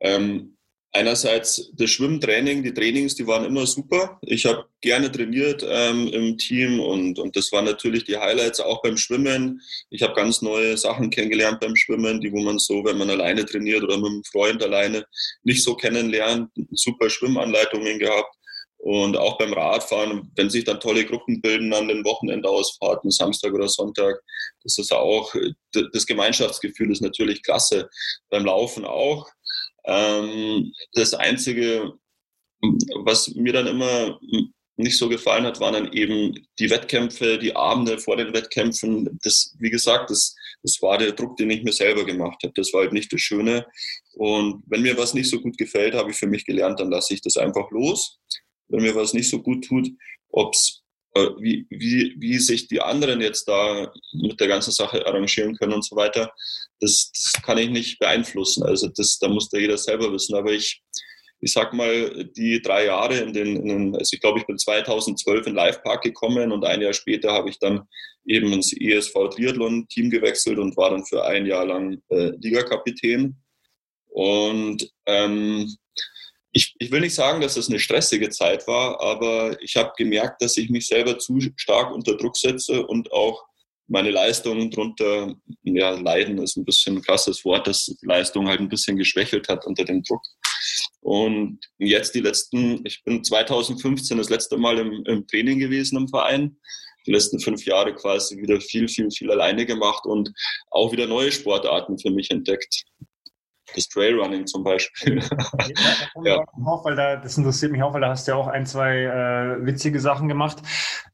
ähm, 0.00 0.56
Einerseits 0.92 1.70
das 1.74 1.90
Schwimmtraining, 1.90 2.64
die 2.64 2.74
Trainings, 2.74 3.14
die 3.14 3.26
waren 3.26 3.44
immer 3.44 3.64
super. 3.64 4.18
Ich 4.22 4.44
habe 4.44 4.66
gerne 4.80 5.10
trainiert 5.12 5.64
ähm, 5.64 6.08
im 6.08 6.36
Team 6.36 6.80
und, 6.80 7.18
und 7.20 7.36
das 7.36 7.52
waren 7.52 7.64
natürlich 7.64 8.04
die 8.04 8.16
Highlights 8.16 8.58
auch 8.58 8.82
beim 8.82 8.96
Schwimmen. 8.96 9.60
Ich 9.90 10.02
habe 10.02 10.14
ganz 10.14 10.42
neue 10.42 10.76
Sachen 10.76 11.10
kennengelernt 11.10 11.60
beim 11.60 11.76
Schwimmen, 11.76 12.20
die 12.20 12.32
wo 12.32 12.40
man 12.40 12.58
so, 12.58 12.84
wenn 12.84 12.98
man 12.98 13.08
alleine 13.08 13.44
trainiert 13.44 13.84
oder 13.84 13.98
mit 13.98 14.06
einem 14.06 14.24
Freund 14.24 14.64
alleine, 14.64 15.06
nicht 15.44 15.62
so 15.62 15.76
kennenlernt. 15.76 16.50
Super 16.72 17.08
Schwimmanleitungen 17.08 18.00
gehabt. 18.00 18.34
Und 18.82 19.14
auch 19.18 19.36
beim 19.36 19.52
Radfahren, 19.52 20.32
wenn 20.36 20.48
sich 20.48 20.64
dann 20.64 20.80
tolle 20.80 21.04
Gruppen 21.04 21.42
bilden 21.42 21.72
an 21.74 21.88
den 21.88 22.02
Wochenendausfahrten, 22.02 23.10
Samstag 23.10 23.52
oder 23.52 23.68
Sonntag, 23.68 24.18
das 24.62 24.78
ist 24.78 24.90
auch, 24.90 25.34
das 25.92 26.06
Gemeinschaftsgefühl 26.06 26.90
ist 26.90 27.02
natürlich 27.02 27.42
klasse. 27.42 27.90
Beim 28.30 28.46
Laufen 28.46 28.86
auch. 28.86 29.28
Ähm, 29.84 30.72
das 30.92 31.14
Einzige, 31.14 31.94
was 33.04 33.28
mir 33.34 33.52
dann 33.52 33.66
immer 33.66 34.18
nicht 34.76 34.98
so 34.98 35.08
gefallen 35.08 35.44
hat, 35.44 35.60
waren 35.60 35.74
dann 35.74 35.92
eben 35.92 36.46
die 36.58 36.70
Wettkämpfe, 36.70 37.38
die 37.38 37.54
Abende 37.54 37.98
vor 37.98 38.16
den 38.16 38.32
Wettkämpfen. 38.32 39.18
Das, 39.22 39.54
wie 39.58 39.70
gesagt, 39.70 40.10
das, 40.10 40.34
das 40.62 40.80
war 40.80 40.98
der 40.98 41.12
Druck, 41.12 41.36
den 41.36 41.50
ich 41.50 41.62
mir 41.62 41.72
selber 41.72 42.04
gemacht 42.04 42.42
habe. 42.42 42.52
Das 42.56 42.72
war 42.72 42.82
halt 42.82 42.92
nicht 42.92 43.12
das 43.12 43.20
Schöne. 43.20 43.66
Und 44.14 44.62
wenn 44.66 44.82
mir 44.82 44.96
was 44.96 45.14
nicht 45.14 45.30
so 45.30 45.40
gut 45.40 45.56
gefällt, 45.58 45.94
habe 45.94 46.10
ich 46.10 46.16
für 46.16 46.26
mich 46.26 46.44
gelernt, 46.44 46.80
dann 46.80 46.90
lasse 46.90 47.14
ich 47.14 47.22
das 47.22 47.36
einfach 47.36 47.70
los. 47.70 48.18
Wenn 48.68 48.82
mir 48.82 48.94
was 48.94 49.14
nicht 49.14 49.28
so 49.28 49.42
gut 49.42 49.64
tut, 49.64 49.88
ob's 50.30 50.78
äh, 50.78 50.79
wie, 51.14 51.66
wie, 51.70 52.14
wie 52.18 52.38
sich 52.38 52.68
die 52.68 52.80
anderen 52.80 53.20
jetzt 53.20 53.48
da 53.48 53.92
mit 54.12 54.38
der 54.40 54.48
ganzen 54.48 54.70
Sache 54.70 55.04
arrangieren 55.06 55.56
können 55.56 55.72
und 55.72 55.84
so 55.84 55.96
weiter, 55.96 56.32
das, 56.78 57.10
das 57.12 57.42
kann 57.42 57.58
ich 57.58 57.70
nicht 57.70 57.98
beeinflussen. 57.98 58.62
Also 58.62 58.88
das, 58.88 59.18
da 59.18 59.28
muss 59.28 59.48
da 59.48 59.58
jeder 59.58 59.76
selber 59.76 60.12
wissen. 60.12 60.36
Aber 60.36 60.52
ich, 60.52 60.82
ich 61.40 61.52
sag 61.52 61.72
mal, 61.72 62.24
die 62.36 62.62
drei 62.62 62.86
Jahre 62.86 63.18
in 63.18 63.32
den, 63.32 63.56
in 63.56 63.66
den 63.66 63.96
also 63.96 64.14
ich 64.14 64.20
glaube, 64.20 64.38
ich 64.38 64.46
bin 64.46 64.58
2012 64.58 65.48
in 65.48 65.54
Livepark 65.54 66.02
gekommen 66.02 66.52
und 66.52 66.64
ein 66.64 66.80
Jahr 66.80 66.92
später 66.92 67.32
habe 67.32 67.50
ich 67.50 67.58
dann 67.58 67.82
eben 68.24 68.52
ins 68.52 68.72
ESV 68.72 69.12
Triathlon 69.30 69.88
Team 69.88 70.10
gewechselt 70.10 70.58
und 70.58 70.76
war 70.76 70.90
dann 70.90 71.04
für 71.04 71.24
ein 71.24 71.46
Jahr 71.46 71.66
lang 71.66 72.00
äh, 72.10 72.30
Ligakapitän. 72.40 73.36
Und 74.08 74.90
ähm, 75.06 75.74
ich, 76.52 76.74
ich 76.78 76.90
will 76.90 77.00
nicht 77.00 77.14
sagen, 77.14 77.40
dass 77.40 77.56
es 77.56 77.68
eine 77.68 77.78
stressige 77.78 78.30
Zeit 78.30 78.66
war, 78.66 79.00
aber 79.00 79.56
ich 79.62 79.76
habe 79.76 79.92
gemerkt, 79.96 80.42
dass 80.42 80.56
ich 80.56 80.70
mich 80.70 80.86
selber 80.86 81.18
zu 81.18 81.38
stark 81.56 81.92
unter 81.92 82.16
Druck 82.16 82.36
setze 82.36 82.86
und 82.86 83.12
auch 83.12 83.44
meine 83.86 84.10
Leistung 84.10 84.70
drunter, 84.70 85.34
ja, 85.62 85.90
leiden 85.90 86.38
ist 86.38 86.56
ein 86.56 86.64
bisschen 86.64 86.96
ein 86.96 87.02
krasses 87.02 87.44
Wort, 87.44 87.66
dass 87.66 87.96
Leistung 88.02 88.46
halt 88.46 88.60
ein 88.60 88.68
bisschen 88.68 88.96
geschwächelt 88.96 89.48
hat 89.48 89.66
unter 89.66 89.84
dem 89.84 90.02
Druck. 90.04 90.22
Und 91.00 91.58
jetzt 91.78 92.14
die 92.14 92.20
letzten, 92.20 92.86
ich 92.86 93.02
bin 93.04 93.24
2015 93.24 94.18
das 94.18 94.30
letzte 94.30 94.56
Mal 94.58 94.78
im, 94.78 95.04
im 95.06 95.26
Training 95.26 95.58
gewesen 95.58 95.98
im 95.98 96.08
Verein. 96.08 96.56
Die 97.06 97.12
letzten 97.12 97.40
fünf 97.40 97.64
Jahre 97.64 97.94
quasi 97.94 98.36
wieder 98.36 98.60
viel, 98.60 98.86
viel, 98.86 99.10
viel 99.10 99.30
alleine 99.30 99.66
gemacht 99.66 100.04
und 100.04 100.30
auch 100.70 100.92
wieder 100.92 101.06
neue 101.08 101.32
Sportarten 101.32 101.98
für 101.98 102.10
mich 102.10 102.30
entdeckt 102.30 102.84
das 103.74 103.88
Trailrunning 103.88 104.46
zum 104.46 104.64
Beispiel. 104.64 105.22
Ja, 106.24 106.38
auch, 106.64 106.84
weil 106.84 106.96
da, 106.96 107.16
das 107.16 107.36
interessiert 107.38 107.72
mich 107.72 107.82
auch, 107.82 107.94
weil 107.94 108.00
da 108.00 108.08
hast 108.08 108.26
du 108.26 108.32
ja 108.32 108.38
auch 108.38 108.48
ein, 108.48 108.66
zwei 108.66 109.02
äh, 109.02 109.66
witzige 109.66 110.00
Sachen 110.00 110.28
gemacht. 110.28 110.58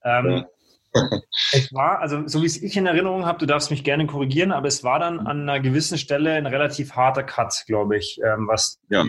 Ähm, 0.05 0.31
ja. 0.31 0.47
es 1.53 1.73
war, 1.73 2.01
also 2.01 2.27
so 2.27 2.43
wie 2.43 2.47
es 2.47 2.63
ich 2.63 2.77
in 2.77 2.87
Erinnerung 2.87 3.27
habe, 3.27 3.39
du 3.39 3.47
darfst 3.47 3.71
mich 3.71 3.85
gerne 3.85 4.07
korrigieren, 4.07 4.53
aber 4.53 4.69
es 4.69 4.83
war 4.85 4.99
dann 4.99 5.21
an 5.21 5.43
einer 5.43 5.61
gewissen 5.61 5.99
Stelle 5.99 6.33
ein 6.33 6.47
relativ 6.47 6.93
harter 6.93 7.23
Cut, 7.23 7.65
glaube 7.67 7.97
ich, 7.97 8.19
ähm, 8.25 8.49
was 8.49 8.81
ja. 8.89 9.05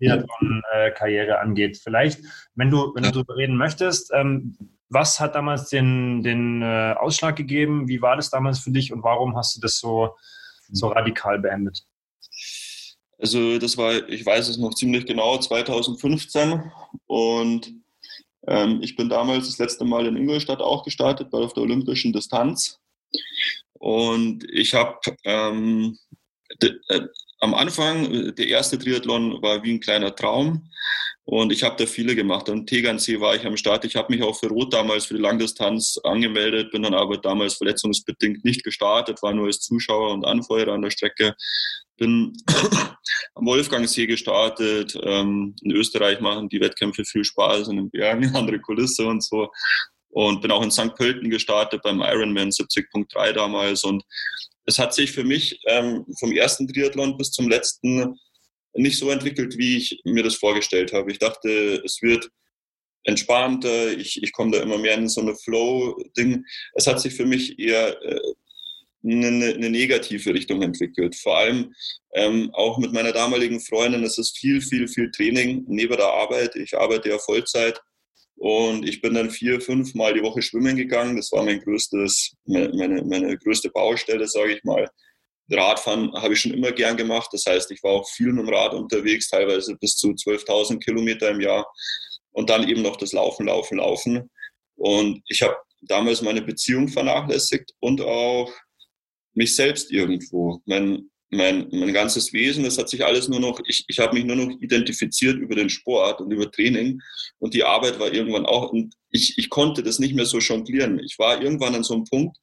die 0.00 0.06
Triathlon-Karriere 0.06 1.38
angeht. 1.38 1.78
Vielleicht, 1.82 2.20
wenn 2.54 2.70
du, 2.70 2.92
wenn 2.94 3.04
ja. 3.04 3.10
du 3.10 3.18
darüber 3.18 3.36
reden 3.36 3.56
möchtest, 3.56 4.12
ähm, 4.14 4.56
was 4.92 5.20
hat 5.20 5.34
damals 5.34 5.70
den, 5.70 6.22
den 6.22 6.60
äh, 6.60 6.94
Ausschlag 6.98 7.36
gegeben? 7.36 7.88
Wie 7.88 8.02
war 8.02 8.16
das 8.16 8.28
damals 8.30 8.58
für 8.58 8.70
dich 8.70 8.92
und 8.92 9.02
warum 9.02 9.36
hast 9.36 9.56
du 9.56 9.60
das 9.60 9.78
so, 9.78 10.16
so 10.70 10.88
radikal 10.88 11.38
beendet? 11.38 11.84
Also 13.22 13.58
das 13.60 13.76
war, 13.78 14.08
ich 14.08 14.26
weiß 14.26 14.48
es 14.48 14.58
noch 14.58 14.74
ziemlich 14.74 15.06
genau, 15.06 15.38
2015 15.38 16.72
und 17.06 17.72
ähm, 18.48 18.80
ich 18.82 18.96
bin 18.96 19.08
damals 19.08 19.46
das 19.46 19.58
letzte 19.58 19.84
Mal 19.84 20.08
in 20.08 20.16
Ingolstadt 20.16 20.60
auch 20.60 20.82
gestartet, 20.84 21.30
bei 21.30 21.38
auf 21.38 21.52
der 21.52 21.62
olympischen 21.62 22.12
Distanz 22.12 22.80
und 23.74 24.44
ich 24.50 24.74
habe 24.74 24.98
ähm, 25.22 25.96
äh, 26.60 27.00
am 27.38 27.54
Anfang, 27.54 28.34
der 28.34 28.46
erste 28.46 28.78
Triathlon 28.78 29.40
war 29.40 29.62
wie 29.62 29.72
ein 29.72 29.80
kleiner 29.80 30.14
Traum. 30.14 30.68
Und 31.24 31.52
ich 31.52 31.62
habe 31.62 31.76
da 31.76 31.86
viele 31.86 32.14
gemacht. 32.16 32.48
Am 32.48 32.66
Tegernsee 32.66 33.20
war 33.20 33.34
ich 33.34 33.44
am 33.46 33.56
Start. 33.56 33.84
Ich 33.84 33.96
habe 33.96 34.12
mich 34.12 34.22
auch 34.22 34.38
für 34.38 34.48
Rot 34.48 34.72
damals 34.72 35.06
für 35.06 35.14
die 35.14 35.20
Langdistanz 35.20 35.98
angemeldet, 36.02 36.72
bin 36.72 36.82
dann 36.82 36.94
aber 36.94 37.18
damals 37.18 37.54
verletzungsbedingt 37.54 38.44
nicht 38.44 38.64
gestartet, 38.64 39.22
war 39.22 39.32
nur 39.32 39.46
als 39.46 39.60
Zuschauer 39.60 40.12
und 40.12 40.24
Anfeuerer 40.24 40.72
an 40.72 40.82
der 40.82 40.90
Strecke. 40.90 41.34
Bin 42.02 42.32
am 43.34 43.46
Wolfgangsee 43.46 44.06
gestartet. 44.08 44.98
Ähm, 45.04 45.54
in 45.62 45.70
Österreich 45.70 46.20
machen 46.20 46.48
die 46.48 46.60
Wettkämpfe 46.60 47.04
viel 47.04 47.24
Spaß 47.24 47.68
in 47.68 47.76
den 47.76 47.90
Bergen, 47.90 48.24
andere 48.34 48.58
Kulisse 48.58 49.06
und 49.06 49.22
so. 49.22 49.48
Und 50.08 50.42
bin 50.42 50.50
auch 50.50 50.64
in 50.64 50.72
St. 50.72 50.96
Pölten 50.96 51.30
gestartet 51.30 51.82
beim 51.82 52.00
Ironman 52.00 52.50
70.3 52.50 53.32
damals. 53.32 53.84
Und 53.84 54.02
es 54.66 54.80
hat 54.80 54.92
sich 54.92 55.12
für 55.12 55.22
mich 55.22 55.60
ähm, 55.68 56.04
vom 56.18 56.32
ersten 56.32 56.66
Triathlon 56.66 57.16
bis 57.16 57.30
zum 57.30 57.48
letzten 57.48 58.18
nicht 58.74 58.98
so 58.98 59.10
entwickelt, 59.10 59.56
wie 59.56 59.76
ich 59.76 60.00
mir 60.04 60.24
das 60.24 60.34
vorgestellt 60.34 60.92
habe. 60.92 61.12
Ich 61.12 61.20
dachte, 61.20 61.80
es 61.84 62.02
wird 62.02 62.28
entspannter, 63.04 63.92
ich, 63.92 64.20
ich 64.22 64.32
komme 64.32 64.56
da 64.56 64.62
immer 64.62 64.78
mehr 64.78 64.94
in 64.94 65.08
so 65.08 65.20
eine 65.20 65.36
Flow-Ding. 65.36 66.44
Es 66.74 66.86
hat 66.86 67.00
sich 67.00 67.14
für 67.14 67.26
mich 67.26 67.58
eher 67.58 68.00
äh, 68.02 68.20
eine, 69.04 69.54
eine 69.54 69.70
negative 69.70 70.34
Richtung 70.34 70.62
entwickelt. 70.62 71.16
Vor 71.16 71.38
allem 71.38 71.74
ähm, 72.14 72.50
auch 72.52 72.78
mit 72.78 72.92
meiner 72.92 73.12
damaligen 73.12 73.60
Freundin, 73.60 74.04
es 74.04 74.18
ist 74.18 74.38
viel, 74.38 74.60
viel, 74.60 74.88
viel 74.88 75.10
Training 75.10 75.64
neben 75.66 75.96
der 75.96 76.06
Arbeit. 76.06 76.56
Ich 76.56 76.76
arbeite 76.76 77.08
ja 77.08 77.18
Vollzeit 77.18 77.80
und 78.36 78.88
ich 78.88 79.00
bin 79.00 79.14
dann 79.14 79.30
vier, 79.30 79.60
fünf 79.60 79.94
Mal 79.94 80.14
die 80.14 80.22
Woche 80.22 80.42
schwimmen 80.42 80.76
gegangen. 80.76 81.16
Das 81.16 81.30
war 81.32 81.44
mein 81.44 81.60
größtes, 81.60 82.34
meine, 82.44 83.02
meine 83.04 83.38
größte 83.38 83.70
Baustelle, 83.70 84.26
sage 84.26 84.54
ich 84.54 84.64
mal. 84.64 84.88
Radfahren 85.50 86.12
habe 86.14 86.34
ich 86.34 86.40
schon 86.40 86.54
immer 86.54 86.72
gern 86.72 86.96
gemacht. 86.96 87.28
Das 87.32 87.44
heißt, 87.46 87.70
ich 87.70 87.82
war 87.82 87.92
auch 87.92 88.08
viel 88.08 88.32
mit 88.32 88.46
dem 88.46 88.54
Rad 88.54 88.74
unterwegs, 88.74 89.28
teilweise 89.28 89.76
bis 89.76 89.96
zu 89.96 90.08
12.000 90.08 90.78
Kilometer 90.78 91.30
im 91.30 91.40
Jahr. 91.40 91.66
Und 92.32 92.48
dann 92.48 92.68
eben 92.68 92.82
noch 92.82 92.96
das 92.96 93.12
Laufen, 93.12 93.46
Laufen, 93.46 93.78
Laufen. 93.78 94.30
Und 94.76 95.22
ich 95.28 95.42
habe 95.42 95.56
damals 95.82 96.22
meine 96.22 96.42
Beziehung 96.42 96.88
vernachlässigt 96.88 97.72
und 97.80 98.00
auch 98.00 98.52
mich 99.34 99.54
selbst 99.54 99.90
irgendwo. 99.90 100.60
Mein, 100.66 101.10
mein, 101.30 101.68
mein 101.72 101.92
ganzes 101.92 102.32
Wesen, 102.32 102.64
das 102.64 102.78
hat 102.78 102.90
sich 102.90 103.04
alles 103.04 103.28
nur 103.28 103.40
noch, 103.40 103.60
ich, 103.66 103.84
ich 103.88 103.98
habe 103.98 104.14
mich 104.14 104.24
nur 104.24 104.36
noch 104.36 104.50
identifiziert 104.60 105.38
über 105.38 105.54
den 105.54 105.70
Sport 105.70 106.20
und 106.20 106.30
über 106.30 106.50
Training. 106.50 107.00
Und 107.38 107.54
die 107.54 107.64
Arbeit 107.64 107.98
war 107.98 108.12
irgendwann 108.12 108.44
auch, 108.44 108.70
und 108.70 108.94
ich, 109.10 109.38
ich 109.38 109.48
konnte 109.48 109.82
das 109.82 109.98
nicht 109.98 110.14
mehr 110.14 110.26
so 110.26 110.38
jonglieren. 110.38 111.00
Ich 111.00 111.18
war 111.18 111.40
irgendwann 111.40 111.74
an 111.74 111.84
so 111.84 111.94
einem 111.94 112.04
Punkt, 112.04 112.36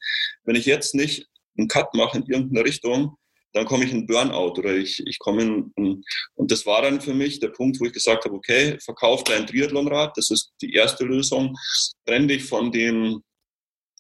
wenn 0.44 0.56
ich 0.56 0.66
jetzt 0.66 0.96
nicht 0.96 1.28
einen 1.58 1.68
Cut 1.68 1.94
mache 1.94 2.18
in 2.18 2.26
irgendeine 2.26 2.66
Richtung, 2.66 3.16
dann 3.54 3.66
komme 3.66 3.86
ich 3.86 3.92
in 3.92 4.06
Burnout 4.06 4.60
oder 4.60 4.76
ich, 4.76 5.06
ich 5.06 5.20
komme 5.20 5.42
in, 5.42 6.04
und 6.36 6.52
das 6.52 6.66
war 6.66 6.82
dann 6.82 7.02
für 7.02 7.14
mich 7.14 7.40
der 7.40 7.50
Punkt, 7.50 7.80
wo 7.80 7.86
ich 7.86 7.94
gesagt 7.94 8.26
habe, 8.26 8.36
okay, 8.36 8.78
verkauf 8.80 9.24
dein 9.24 9.48
Triathlonrad, 9.48 10.16
das 10.18 10.30
ist 10.30 10.52
die 10.62 10.74
erste 10.74 11.04
Lösung, 11.04 11.56
trenn 12.06 12.28
dich 12.28 12.44
von 12.44 12.72
dem, 12.72 13.24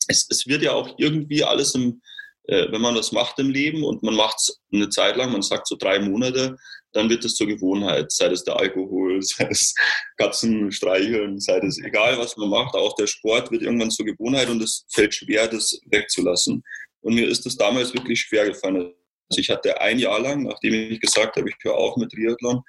es, 0.07 0.27
es 0.29 0.47
wird 0.47 0.61
ja 0.61 0.73
auch 0.73 0.95
irgendwie 0.97 1.43
alles 1.43 1.73
im, 1.75 2.01
äh, 2.49 2.71
wenn 2.71 2.81
man 2.81 2.95
das 2.95 3.11
macht 3.11 3.37
im 3.37 3.51
Leben 3.51 3.83
und 3.83 4.01
man 4.01 4.15
macht 4.15 4.37
es 4.39 4.59
eine 4.73 4.89
Zeit 4.89 5.15
lang, 5.17 5.31
man 5.31 5.43
sagt 5.43 5.67
so 5.67 5.75
drei 5.75 5.99
Monate, 5.99 6.57
dann 6.93 7.07
wird 7.07 7.23
es 7.23 7.35
zur 7.35 7.45
Gewohnheit, 7.45 8.11
sei 8.11 8.25
es 8.25 8.43
der 8.43 8.57
Alkohol, 8.57 9.21
sei 9.21 9.47
es 9.49 9.75
Katzen 10.17 10.71
streicheln, 10.71 11.39
sei 11.39 11.59
es 11.59 11.77
egal, 11.79 12.17
was 12.17 12.35
man 12.37 12.49
macht, 12.49 12.73
auch 12.73 12.95
der 12.95 13.05
Sport 13.05 13.51
wird 13.51 13.61
irgendwann 13.61 13.91
zur 13.91 14.05
Gewohnheit 14.05 14.49
und 14.49 14.63
es 14.63 14.85
fällt 14.89 15.13
schwer, 15.13 15.47
das 15.47 15.79
wegzulassen. 15.85 16.63
Und 17.01 17.13
mir 17.13 17.27
ist 17.27 17.45
das 17.45 17.55
damals 17.55 17.93
wirklich 17.93 18.19
schwer 18.19 18.47
gefallen. 18.47 18.93
Also 19.29 19.41
ich 19.41 19.49
hatte 19.51 19.79
ein 19.79 19.99
Jahr 19.99 20.19
lang, 20.19 20.43
nachdem 20.43 20.73
ich 20.73 20.99
gesagt 20.99 21.35
habe, 21.35 21.49
ich 21.49 21.55
höre 21.61 21.75
auf 21.75 21.97
mit 21.97 22.11
Triathlon, 22.11 22.61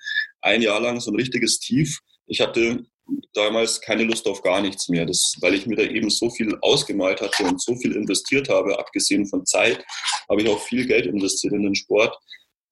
ein 0.42 0.60
Jahr 0.60 0.80
lang 0.80 1.00
so 1.00 1.10
ein 1.10 1.16
richtiges 1.16 1.58
Tief. 1.58 1.98
Ich 2.26 2.42
hatte 2.42 2.84
damals 3.32 3.80
keine 3.80 4.04
Lust 4.04 4.26
auf 4.26 4.42
gar 4.42 4.60
nichts 4.60 4.88
mehr, 4.88 5.06
das, 5.06 5.36
weil 5.40 5.54
ich 5.54 5.66
mir 5.66 5.76
da 5.76 5.82
eben 5.82 6.10
so 6.10 6.30
viel 6.30 6.56
ausgemalt 6.62 7.20
hatte 7.20 7.44
und 7.44 7.60
so 7.60 7.74
viel 7.76 7.94
investiert 7.96 8.48
habe, 8.48 8.78
abgesehen 8.78 9.26
von 9.26 9.46
Zeit, 9.46 9.84
habe 10.28 10.42
ich 10.42 10.48
auch 10.48 10.60
viel 10.60 10.86
Geld 10.86 11.06
investiert 11.06 11.52
in 11.52 11.62
den 11.62 11.74
Sport. 11.74 12.16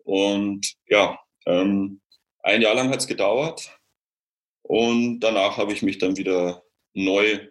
Und 0.04 0.74
ja, 0.88 1.18
ähm, 1.46 2.00
ein 2.42 2.62
Jahr 2.62 2.74
lang 2.74 2.90
hat 2.90 3.00
es 3.00 3.06
gedauert 3.06 3.70
und 4.62 5.20
danach 5.20 5.56
habe 5.56 5.72
ich 5.72 5.82
mich 5.82 5.98
dann 5.98 6.16
wieder 6.16 6.62
neu 6.94 7.48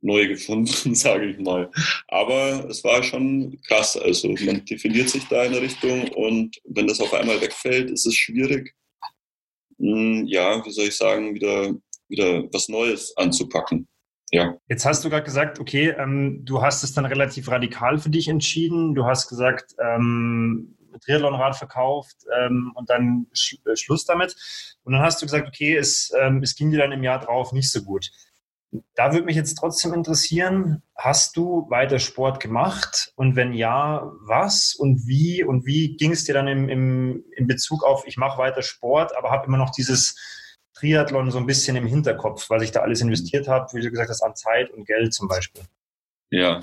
neu 0.00 0.28
gefunden, 0.28 0.66
sage 0.94 1.30
ich 1.30 1.38
mal. 1.38 1.70
Aber 2.08 2.68
es 2.68 2.84
war 2.84 3.02
schon 3.02 3.60
krass. 3.62 3.96
Also 3.96 4.28
man 4.28 4.64
definiert 4.64 5.08
sich 5.08 5.24
da 5.24 5.44
in 5.44 5.52
eine 5.52 5.62
Richtung 5.62 6.08
und 6.12 6.56
wenn 6.64 6.86
das 6.86 7.00
auf 7.00 7.12
einmal 7.14 7.40
wegfällt, 7.40 7.90
ist 7.90 8.06
es 8.06 8.14
schwierig, 8.14 8.74
hm, 9.78 10.26
ja, 10.26 10.64
wie 10.64 10.70
soll 10.70 10.86
ich 10.86 10.96
sagen, 10.96 11.34
wieder, 11.34 11.74
wieder 12.08 12.44
was 12.52 12.68
Neues 12.68 13.16
anzupacken. 13.16 13.88
Ja. 14.30 14.56
Jetzt 14.68 14.84
hast 14.84 15.04
du 15.04 15.10
gerade 15.10 15.24
gesagt, 15.24 15.58
okay, 15.58 15.90
ähm, 15.90 16.44
du 16.44 16.60
hast 16.60 16.84
es 16.84 16.92
dann 16.92 17.06
relativ 17.06 17.50
radikal 17.50 17.98
für 17.98 18.10
dich 18.10 18.28
entschieden. 18.28 18.94
Du 18.94 19.06
hast 19.06 19.28
gesagt, 19.28 19.74
ähm, 19.82 20.76
Triathlonrad 21.00 21.56
verkauft 21.56 22.16
ähm, 22.38 22.72
und 22.74 22.90
dann 22.90 23.26
sch 23.32 23.56
äh, 23.64 23.76
Schluss 23.76 24.04
damit. 24.04 24.36
Und 24.84 24.92
dann 24.92 25.02
hast 25.02 25.22
du 25.22 25.26
gesagt, 25.26 25.48
okay, 25.48 25.76
es, 25.76 26.12
ähm, 26.18 26.42
es 26.42 26.56
ging 26.56 26.70
dir 26.70 26.78
dann 26.78 26.92
im 26.92 27.02
Jahr 27.02 27.20
drauf 27.20 27.52
nicht 27.52 27.70
so 27.70 27.82
gut. 27.82 28.10
Da 28.94 29.12
würde 29.12 29.24
mich 29.24 29.36
jetzt 29.36 29.54
trotzdem 29.54 29.94
interessieren, 29.94 30.82
hast 30.94 31.38
du 31.38 31.70
weiter 31.70 31.98
Sport 31.98 32.38
gemacht? 32.38 33.12
Und 33.16 33.34
wenn 33.34 33.54
ja, 33.54 34.12
was 34.20 34.74
und 34.74 35.06
wie? 35.06 35.42
Und 35.42 35.64
wie 35.64 35.96
ging 35.96 36.12
es 36.12 36.24
dir 36.24 36.34
dann 36.34 36.48
im, 36.48 36.68
im, 36.68 37.24
in 37.34 37.46
Bezug 37.46 37.82
auf, 37.82 38.06
ich 38.06 38.18
mache 38.18 38.36
weiter 38.36 38.60
Sport, 38.60 39.16
aber 39.16 39.30
habe 39.30 39.46
immer 39.46 39.56
noch 39.56 39.70
dieses 39.70 40.16
Triathlon 40.78 41.30
so 41.30 41.38
ein 41.38 41.46
bisschen 41.46 41.76
im 41.76 41.86
Hinterkopf, 41.86 42.48
weil 42.50 42.62
ich 42.62 42.70
da 42.70 42.80
alles 42.80 43.00
investiert 43.00 43.48
habe, 43.48 43.66
wie 43.74 43.82
du 43.82 43.90
gesagt 43.90 44.10
hast, 44.10 44.22
an 44.22 44.36
Zeit 44.36 44.70
und 44.70 44.86
Geld 44.86 45.12
zum 45.12 45.28
Beispiel? 45.28 45.62
Ja, 46.30 46.60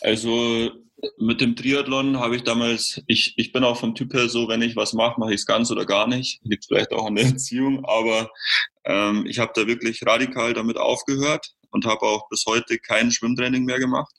also 0.00 0.70
mit 1.18 1.40
dem 1.40 1.56
Triathlon 1.56 2.18
habe 2.18 2.36
ich 2.36 2.42
damals, 2.42 3.02
ich, 3.06 3.34
ich 3.36 3.52
bin 3.52 3.64
auch 3.64 3.78
vom 3.78 3.94
Typ 3.94 4.14
her 4.14 4.28
so, 4.28 4.48
wenn 4.48 4.62
ich 4.62 4.76
was 4.76 4.92
mache, 4.92 5.20
mache 5.20 5.32
ich 5.32 5.40
es 5.40 5.46
ganz 5.46 5.70
oder 5.70 5.84
gar 5.84 6.06
nicht. 6.06 6.40
Liegt 6.42 6.66
vielleicht 6.66 6.92
auch 6.92 7.06
an 7.06 7.14
der 7.14 7.26
Erziehung, 7.26 7.84
aber 7.84 8.30
ähm, 8.84 9.26
ich 9.26 9.38
habe 9.38 9.52
da 9.54 9.66
wirklich 9.66 10.04
radikal 10.06 10.52
damit 10.54 10.76
aufgehört 10.76 11.54
und 11.70 11.84
habe 11.86 12.02
auch 12.02 12.28
bis 12.28 12.44
heute 12.46 12.78
kein 12.78 13.10
Schwimmtraining 13.10 13.64
mehr 13.64 13.78
gemacht. 13.78 14.14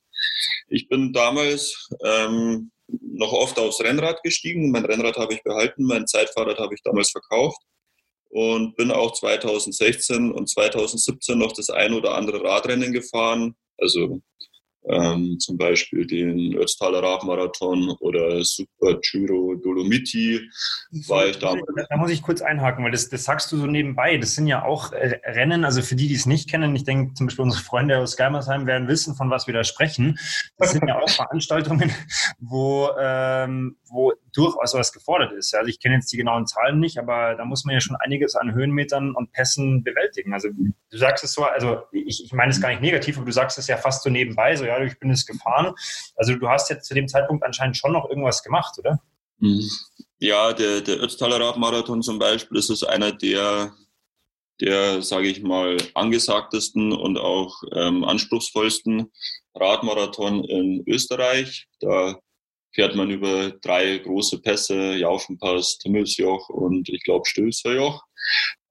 Ich 0.67 0.87
bin 0.87 1.13
damals 1.13 1.89
ähm, 2.03 2.71
noch 2.87 3.33
oft 3.33 3.59
aufs 3.59 3.81
Rennrad 3.81 4.21
gestiegen. 4.23 4.71
Mein 4.71 4.85
Rennrad 4.85 5.17
habe 5.17 5.33
ich 5.33 5.43
behalten, 5.43 5.83
mein 5.83 6.07
Zeitfahrrad 6.07 6.59
habe 6.59 6.73
ich 6.73 6.81
damals 6.83 7.11
verkauft 7.11 7.59
und 8.37 8.75
bin 8.75 8.91
auch 8.91 9.13
2016 9.13 10.31
und 10.31 10.47
2017 10.47 11.39
noch 11.39 11.53
das 11.53 11.71
ein 11.71 11.95
oder 11.95 12.13
andere 12.13 12.43
Radrennen 12.43 12.93
gefahren. 12.93 13.55
Also 13.79 14.21
ähm, 14.87 15.39
zum 15.39 15.57
Beispiel 15.57 16.05
den 16.05 16.53
Ötztaler 16.53 17.01
Radmarathon 17.01 17.95
oder 17.99 18.43
Super 18.43 18.99
Giro 19.01 19.55
Dolomiti 19.55 20.39
war 21.07 21.25
ich 21.25 21.39
damals. 21.39 21.65
Da 21.89 21.97
muss 21.97 22.11
ich 22.11 22.21
kurz 22.21 22.41
einhaken, 22.41 22.85
weil 22.85 22.91
das, 22.91 23.09
das 23.09 23.23
sagst 23.23 23.51
du 23.51 23.57
so 23.57 23.65
nebenbei. 23.65 24.17
Das 24.17 24.35
sind 24.35 24.45
ja 24.45 24.63
auch 24.63 24.93
äh, 24.93 25.19
Rennen, 25.25 25.65
also 25.65 25.81
für 25.81 25.95
die, 25.95 26.07
die 26.07 26.13
es 26.13 26.27
nicht 26.27 26.47
kennen, 26.47 26.75
ich 26.75 26.83
denke 26.83 27.15
zum 27.15 27.25
Beispiel 27.25 27.43
unsere 27.43 27.63
Freunde 27.63 27.97
aus 27.97 28.17
Geimersheim 28.17 28.67
werden 28.67 28.87
wissen, 28.87 29.15
von 29.15 29.31
was 29.31 29.47
wir 29.47 29.55
da 29.55 29.63
sprechen. 29.63 30.19
Das 30.57 30.73
sind 30.73 30.87
ja 30.87 30.99
auch 30.99 31.09
Veranstaltungen, 31.09 31.91
wo, 32.39 32.89
ähm, 32.99 33.77
wo 33.89 34.13
durchaus 34.37 34.75
was 34.75 34.93
gefordert 34.93 35.33
ist. 35.33 35.55
Also 35.55 35.67
ich 35.67 35.79
kenne 35.79 35.95
jetzt 35.95 36.13
die 36.13 36.17
genauen 36.17 36.45
Zahlen 36.45 36.79
nicht, 36.79 36.99
aber 36.99 37.33
da 37.35 37.43
muss 37.43 37.65
man 37.65 37.73
ja 37.73 37.81
schon 37.81 37.95
einiges 37.95 38.35
an 38.35 38.53
Höhenmetern 38.53 39.15
und 39.15 39.31
Pässen 39.31 39.83
bewältigen. 39.83 40.33
Also 40.33 40.49
du 40.49 40.97
sagst 40.97 41.23
es 41.23 41.33
so, 41.33 41.43
also 41.43 41.81
ich, 41.91 42.23
ich 42.23 42.33
meine 42.33 42.51
es 42.51 42.61
gar 42.61 42.69
nicht 42.69 42.81
negativ, 42.81 43.17
aber 43.17 43.25
du 43.25 43.31
sagst 43.31 43.57
es 43.57 43.67
ja 43.67 43.77
fast 43.77 44.03
so 44.03 44.11
nebenbei, 44.11 44.55
so 44.55 44.63
ja, 44.65 44.79
ich 44.83 44.99
bin 44.99 45.09
es 45.09 45.25
gefahren. 45.25 45.73
Also 46.15 46.35
du 46.35 46.47
hast 46.47 46.69
jetzt 46.69 46.87
zu 46.87 46.93
dem 46.93 47.07
Zeitpunkt 47.07 47.43
anscheinend 47.43 47.77
schon 47.77 47.91
noch 47.91 48.07
irgendwas 48.07 48.43
gemacht, 48.43 48.77
oder? 48.77 49.01
Mhm. 49.39 49.67
Ja, 50.19 50.53
der, 50.53 50.81
der 50.81 51.01
Ötztaler 51.01 51.39
Radmarathon 51.39 52.03
zum 52.03 52.19
Beispiel, 52.19 52.57
ist 52.57 52.83
einer 52.83 53.11
der, 53.11 53.73
der, 54.61 55.01
sage 55.01 55.29
ich 55.29 55.41
mal, 55.41 55.77
angesagtesten 55.95 56.93
und 56.93 57.17
auch 57.17 57.63
ähm, 57.73 58.03
anspruchsvollsten 58.03 59.11
Radmarathon 59.55 60.43
in 60.43 60.83
Österreich. 60.87 61.67
Da 61.79 62.19
fährt 62.77 62.95
man 62.95 63.09
über 63.09 63.49
drei 63.63 63.97
große 63.97 64.39
Pässe, 64.39 64.97
Jaufenpass, 64.97 65.79
Timmelsjoch 65.79 66.47
und 66.49 66.87
ich 66.89 67.03
glaube 67.03 67.25
Stilzerjoch. 67.25 68.03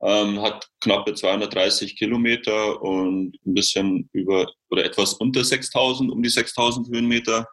Ähm, 0.01 0.41
hat 0.43 0.69
knappe 0.81 1.15
230 1.15 1.97
Kilometer 1.97 2.81
und 2.81 3.37
ein 3.45 3.55
bisschen 3.55 4.09
über 4.13 4.47
oder 4.71 4.85
etwas 4.85 5.15
unter 5.15 5.43
6000, 5.43 6.13
um 6.13 6.23
die 6.23 6.29
6000 6.29 6.87
Höhenmeter. 6.89 7.49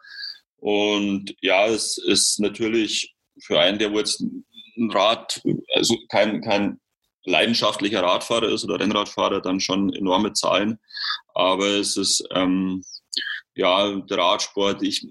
Und 0.58 1.34
ja, 1.40 1.66
es 1.66 1.98
ist 1.98 2.38
natürlich 2.38 3.16
für 3.42 3.58
einen, 3.58 3.80
der 3.80 3.90
jetzt 3.90 4.20
ein 4.20 4.90
Rad, 4.92 5.40
also 5.74 5.96
kein, 6.08 6.40
kein 6.40 6.78
leidenschaftlicher 7.24 8.02
Radfahrer 8.02 8.48
ist 8.50 8.62
oder 8.62 8.78
Rennradfahrer, 8.78 9.40
dann 9.40 9.58
schon 9.58 9.92
enorme 9.92 10.34
Zahlen. 10.34 10.78
Aber 11.34 11.66
es 11.66 11.96
ist, 11.96 12.24
ähm, 12.30 12.84
ja, 13.56 13.90
der 13.96 14.18
Radsport, 14.18 14.82
ich, 14.82 15.04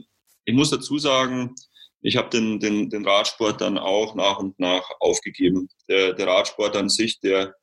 ich 0.45 0.53
muss 0.53 0.69
dazu 0.69 0.97
sagen, 0.97 1.55
ich 2.01 2.17
habe 2.17 2.29
den, 2.29 2.59
den, 2.59 2.89
den 2.89 3.07
Radsport 3.07 3.61
dann 3.61 3.77
auch 3.77 4.13
nach 4.15 4.39
und 4.39 4.59
nach 4.59 4.83
aufgegeben. 4.99 5.69
Der, 5.87 6.13
der 6.13 6.27
Radsport 6.27 6.75
an 6.75 6.89
sich, 6.89 7.19
der, 7.21 7.55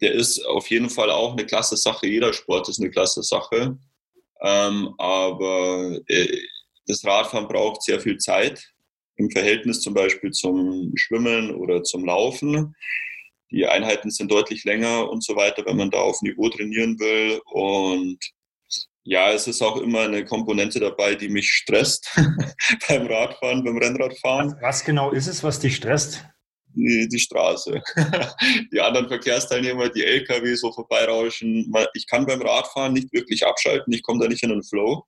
der 0.00 0.12
ist 0.12 0.44
auf 0.46 0.70
jeden 0.70 0.90
Fall 0.90 1.10
auch 1.10 1.32
eine 1.32 1.44
klasse 1.44 1.76
Sache. 1.76 2.06
Jeder 2.06 2.32
Sport 2.32 2.68
ist 2.68 2.80
eine 2.80 2.90
klasse 2.90 3.22
Sache. 3.22 3.76
Ähm, 4.40 4.94
aber 4.98 5.98
äh, 6.06 6.38
das 6.86 7.04
Radfahren 7.04 7.48
braucht 7.48 7.82
sehr 7.82 8.00
viel 8.00 8.18
Zeit 8.18 8.72
im 9.16 9.30
Verhältnis 9.30 9.80
zum 9.80 9.94
Beispiel 9.94 10.30
zum 10.30 10.92
Schwimmen 10.96 11.54
oder 11.54 11.82
zum 11.82 12.04
Laufen. 12.04 12.74
Die 13.50 13.66
Einheiten 13.66 14.10
sind 14.10 14.30
deutlich 14.30 14.64
länger 14.64 15.10
und 15.10 15.22
so 15.22 15.36
weiter, 15.36 15.64
wenn 15.66 15.76
man 15.76 15.90
da 15.90 15.98
auf 15.98 16.22
Niveau 16.22 16.48
trainieren 16.48 16.98
will. 16.98 17.40
Und 17.46 18.18
ja, 19.04 19.32
es 19.32 19.46
ist 19.48 19.62
auch 19.62 19.76
immer 19.78 20.00
eine 20.00 20.24
Komponente 20.24 20.78
dabei, 20.78 21.14
die 21.14 21.28
mich 21.28 21.50
stresst 21.50 22.08
beim 22.88 23.06
Radfahren, 23.06 23.64
beim 23.64 23.78
Rennradfahren. 23.78 24.52
Was, 24.54 24.62
was, 24.62 24.84
genau 24.84 25.10
ist 25.10 25.26
es, 25.26 25.42
was 25.42 25.58
dich 25.58 25.76
stresst? 25.76 26.24
Die, 26.74 27.08
die 27.08 27.18
Straße. 27.18 27.82
die 28.72 28.80
anderen 28.80 29.08
Verkehrsteilnehmer, 29.08 29.90
die 29.90 30.04
LKW 30.04 30.54
so 30.54 30.72
vorbeirauschen. 30.72 31.72
Ich 31.94 32.06
kann 32.06 32.26
beim 32.26 32.40
Radfahren 32.40 32.94
nicht 32.94 33.12
wirklich 33.12 33.44
abschalten, 33.44 33.92
ich 33.92 34.02
komme 34.02 34.20
da 34.22 34.28
nicht 34.28 34.42
in 34.42 34.50
den 34.50 34.62
Flow. 34.62 35.04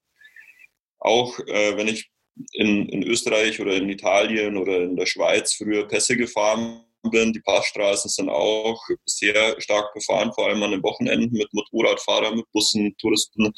Auch 0.98 1.38
äh, 1.40 1.76
wenn 1.76 1.88
ich 1.88 2.10
in, 2.52 2.88
in 2.88 3.02
Österreich 3.04 3.60
oder 3.60 3.74
in 3.74 3.88
Italien 3.88 4.56
oder 4.56 4.82
in 4.82 4.96
der 4.96 5.06
Schweiz 5.06 5.54
früher 5.54 5.86
Pässe 5.86 6.16
gefahren. 6.16 6.84
Die 7.12 7.40
Passstraßen 7.40 8.10
sind 8.10 8.28
auch 8.30 8.80
sehr 9.04 9.60
stark 9.60 9.92
befahren, 9.92 10.32
vor 10.32 10.48
allem 10.48 10.62
an 10.62 10.70
den 10.70 10.82
Wochenenden 10.82 11.36
mit 11.36 11.52
Motorradfahrern, 11.52 12.36
mit 12.36 12.50
Bussen, 12.52 12.96
Touristen, 12.98 13.52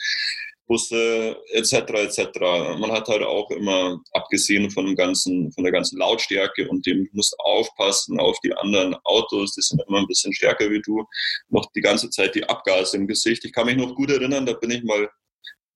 Busse 0.66 1.36
etc. 1.52 1.74
etc. 1.74 2.40
Man 2.78 2.90
hat 2.90 3.08
halt 3.08 3.22
auch 3.22 3.50
immer, 3.50 4.00
abgesehen 4.12 4.70
von 4.70 4.86
dem 4.86 4.96
ganzen, 4.96 5.52
von 5.52 5.64
der 5.64 5.72
ganzen 5.72 5.98
Lautstärke 5.98 6.68
und 6.68 6.84
dem, 6.86 7.08
musst 7.12 7.38
aufpassen 7.38 8.18
auf 8.18 8.38
die 8.40 8.52
anderen 8.52 8.96
Autos, 9.04 9.52
die 9.52 9.62
sind 9.62 9.82
immer 9.86 9.98
ein 9.98 10.06
bisschen 10.06 10.32
stärker 10.32 10.70
wie 10.70 10.82
du, 10.82 11.04
noch 11.48 11.70
die 11.72 11.80
ganze 11.80 12.10
Zeit 12.10 12.34
die 12.34 12.48
Abgase 12.48 12.96
im 12.96 13.06
Gesicht. 13.06 13.44
Ich 13.44 13.52
kann 13.52 13.66
mich 13.66 13.76
noch 13.76 13.94
gut 13.94 14.10
erinnern, 14.10 14.46
da 14.46 14.54
bin 14.54 14.70
ich 14.70 14.82
mal 14.82 15.08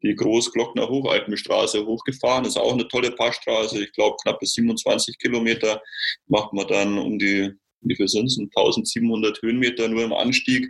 die 0.02 0.14
Großglockner 0.14 0.88
Hochalpenstraße 0.88 1.84
hochgefahren. 1.84 2.44
Das 2.44 2.54
ist 2.54 2.60
auch 2.60 2.72
eine 2.72 2.88
tolle 2.88 3.10
Passstraße. 3.10 3.82
Ich 3.82 3.92
glaube, 3.92 4.16
knappe 4.22 4.46
27 4.46 5.18
Kilometer 5.18 5.82
macht 6.26 6.52
man 6.52 6.66
dann 6.68 6.98
um 6.98 7.18
die, 7.18 7.52
wie 7.82 7.96
viel 7.96 8.08
sind 8.08 8.26
es, 8.26 8.38
1700 8.38 9.42
Höhenmeter 9.42 9.88
nur 9.88 10.04
im 10.04 10.12
Anstieg. 10.12 10.68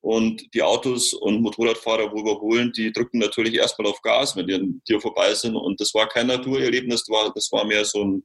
Und 0.00 0.42
die 0.54 0.62
Autos 0.62 1.12
und 1.12 1.42
Motorradfahrer, 1.42 2.12
wo 2.12 2.24
wir 2.24 2.40
holen, 2.40 2.72
die 2.72 2.92
drücken 2.92 3.18
natürlich 3.18 3.54
erstmal 3.54 3.90
auf 3.90 4.00
Gas, 4.02 4.36
wenn 4.36 4.46
die 4.46 4.54
an 4.54 4.80
dir 4.88 5.00
vorbei 5.00 5.34
sind. 5.34 5.56
Und 5.56 5.80
das 5.80 5.92
war 5.94 6.08
kein 6.08 6.28
Naturerlebnis, 6.28 7.04
das 7.04 7.08
war, 7.08 7.32
das 7.34 7.50
war 7.50 7.64
mehr 7.64 7.84
so 7.84 8.04
ein, 8.04 8.22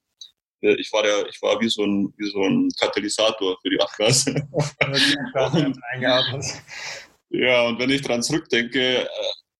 ich 0.61 0.93
war 0.93 1.03
der, 1.03 1.27
ich 1.27 1.41
war 1.41 1.59
wie 1.59 1.67
so 1.67 1.83
ein, 1.83 2.13
wie 2.15 2.29
so 2.29 2.41
ein 2.41 2.69
Katalysator 2.79 3.57
für 3.61 3.69
die 3.69 3.81
Abgase. 3.81 4.33
ja, 7.31 7.63
und 7.63 7.79
wenn 7.79 7.89
ich 7.89 8.01
dran 8.01 8.23
zurückdenke, 8.23 9.01
äh, 9.01 9.07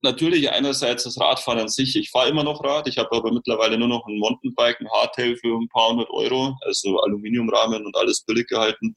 natürlich 0.03 0.51
einerseits 0.51 1.03
das 1.03 1.19
Radfahren 1.19 1.59
an 1.59 1.69
sich. 1.69 1.95
Ich 1.95 2.11
fahre 2.11 2.29
immer 2.29 2.43
noch 2.43 2.63
Rad, 2.63 2.87
ich 2.87 2.97
habe 2.97 3.15
aber 3.15 3.31
mittlerweile 3.31 3.77
nur 3.77 3.87
noch 3.87 4.05
ein 4.07 4.19
Mountainbike, 4.19 4.81
ein 4.81 4.89
Hardtail 4.91 5.35
für 5.37 5.57
ein 5.57 5.69
paar 5.69 5.89
hundert 5.89 6.09
Euro, 6.11 6.55
also 6.61 6.99
Aluminiumrahmen 6.99 7.85
und 7.85 7.95
alles 7.95 8.23
billig 8.23 8.47
gehalten, 8.47 8.95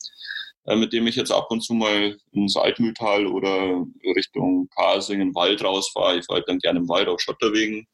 äh, 0.67 0.77
mit 0.77 0.93
dem 0.93 1.07
ich 1.07 1.17
jetzt 1.17 1.31
ab 1.31 1.47
und 1.51 1.63
zu 1.63 1.75
mal 1.75 2.17
ins 2.33 2.57
Altmühltal 2.57 3.27
oder 3.27 3.85
Richtung 4.17 4.69
Kasing, 4.77 5.21
in 5.21 5.29
den 5.29 5.35
Wald 5.35 5.65
rausfahre. 5.65 6.19
Ich 6.19 6.27
fahre 6.27 6.41
halt 6.41 6.49
dann 6.49 6.59
gerne 6.59 6.81
im 6.81 6.89
Wald 6.89 7.09
auf 7.09 7.21
Schotterwegen. 7.21 7.87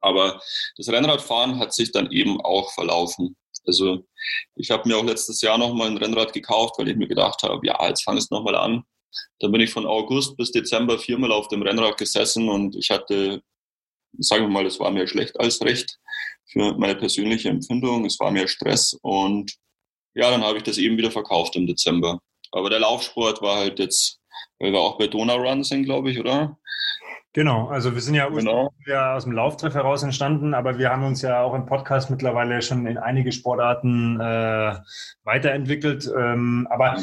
Aber 0.00 0.40
das 0.76 0.88
Rennradfahren 0.88 1.58
hat 1.58 1.72
sich 1.72 1.92
dann 1.92 2.10
eben 2.10 2.40
auch 2.40 2.72
verlaufen. 2.72 3.36
Also 3.66 4.06
ich 4.54 4.70
habe 4.70 4.88
mir 4.88 4.98
auch 4.98 5.04
letztes 5.04 5.40
Jahr 5.40 5.58
nochmal 5.58 5.88
ein 5.88 5.96
Rennrad 5.96 6.32
gekauft, 6.32 6.74
weil 6.78 6.88
ich 6.88 6.96
mir 6.96 7.08
gedacht 7.08 7.42
habe, 7.42 7.66
ja, 7.66 7.86
jetzt 7.88 8.04
fang 8.04 8.16
es 8.16 8.30
nochmal 8.30 8.56
an. 8.56 8.84
Da 9.40 9.48
bin 9.48 9.60
ich 9.60 9.70
von 9.70 9.86
August 9.86 10.36
bis 10.36 10.52
Dezember 10.52 10.98
viermal 10.98 11.32
auf 11.32 11.48
dem 11.48 11.62
Rennrad 11.62 11.96
gesessen 11.98 12.48
und 12.48 12.76
ich 12.76 12.90
hatte, 12.90 13.42
sagen 14.18 14.44
wir 14.44 14.50
mal, 14.50 14.66
es 14.66 14.80
war 14.80 14.90
mehr 14.90 15.06
schlecht 15.06 15.38
als 15.38 15.60
recht 15.62 15.98
für 16.46 16.74
meine 16.78 16.96
persönliche 16.96 17.48
Empfindung. 17.48 18.04
Es 18.04 18.18
war 18.20 18.30
mehr 18.30 18.48
Stress 18.48 18.96
und 19.02 19.52
ja, 20.14 20.30
dann 20.30 20.44
habe 20.44 20.58
ich 20.58 20.62
das 20.62 20.78
eben 20.78 20.96
wieder 20.96 21.10
verkauft 21.10 21.56
im 21.56 21.66
Dezember. 21.66 22.20
Aber 22.52 22.70
der 22.70 22.78
Laufsport 22.78 23.42
war 23.42 23.56
halt 23.58 23.80
jetzt, 23.80 24.20
weil 24.60 24.72
wir 24.72 24.78
auch 24.78 24.96
bei 24.96 25.08
Donau 25.08 25.36
Run 25.36 25.64
sind, 25.64 25.84
glaube 25.84 26.10
ich, 26.10 26.20
oder? 26.20 26.56
Genau, 27.32 27.66
also 27.66 27.92
wir 27.92 28.00
sind 28.00 28.14
ja, 28.14 28.28
genau. 28.28 28.70
aus 28.88 29.24
dem 29.24 29.32
Lauftreff 29.32 29.74
heraus 29.74 30.04
entstanden, 30.04 30.54
aber 30.54 30.78
wir 30.78 30.90
haben 30.90 31.04
uns 31.04 31.20
ja 31.20 31.42
auch 31.42 31.52
im 31.54 31.66
Podcast 31.66 32.08
mittlerweile 32.08 32.62
schon 32.62 32.86
in 32.86 32.96
einige 32.96 33.32
Sportarten 33.32 34.20
äh, 34.20 34.76
weiterentwickelt. 35.24 36.08
Ähm, 36.16 36.68
aber 36.70 37.02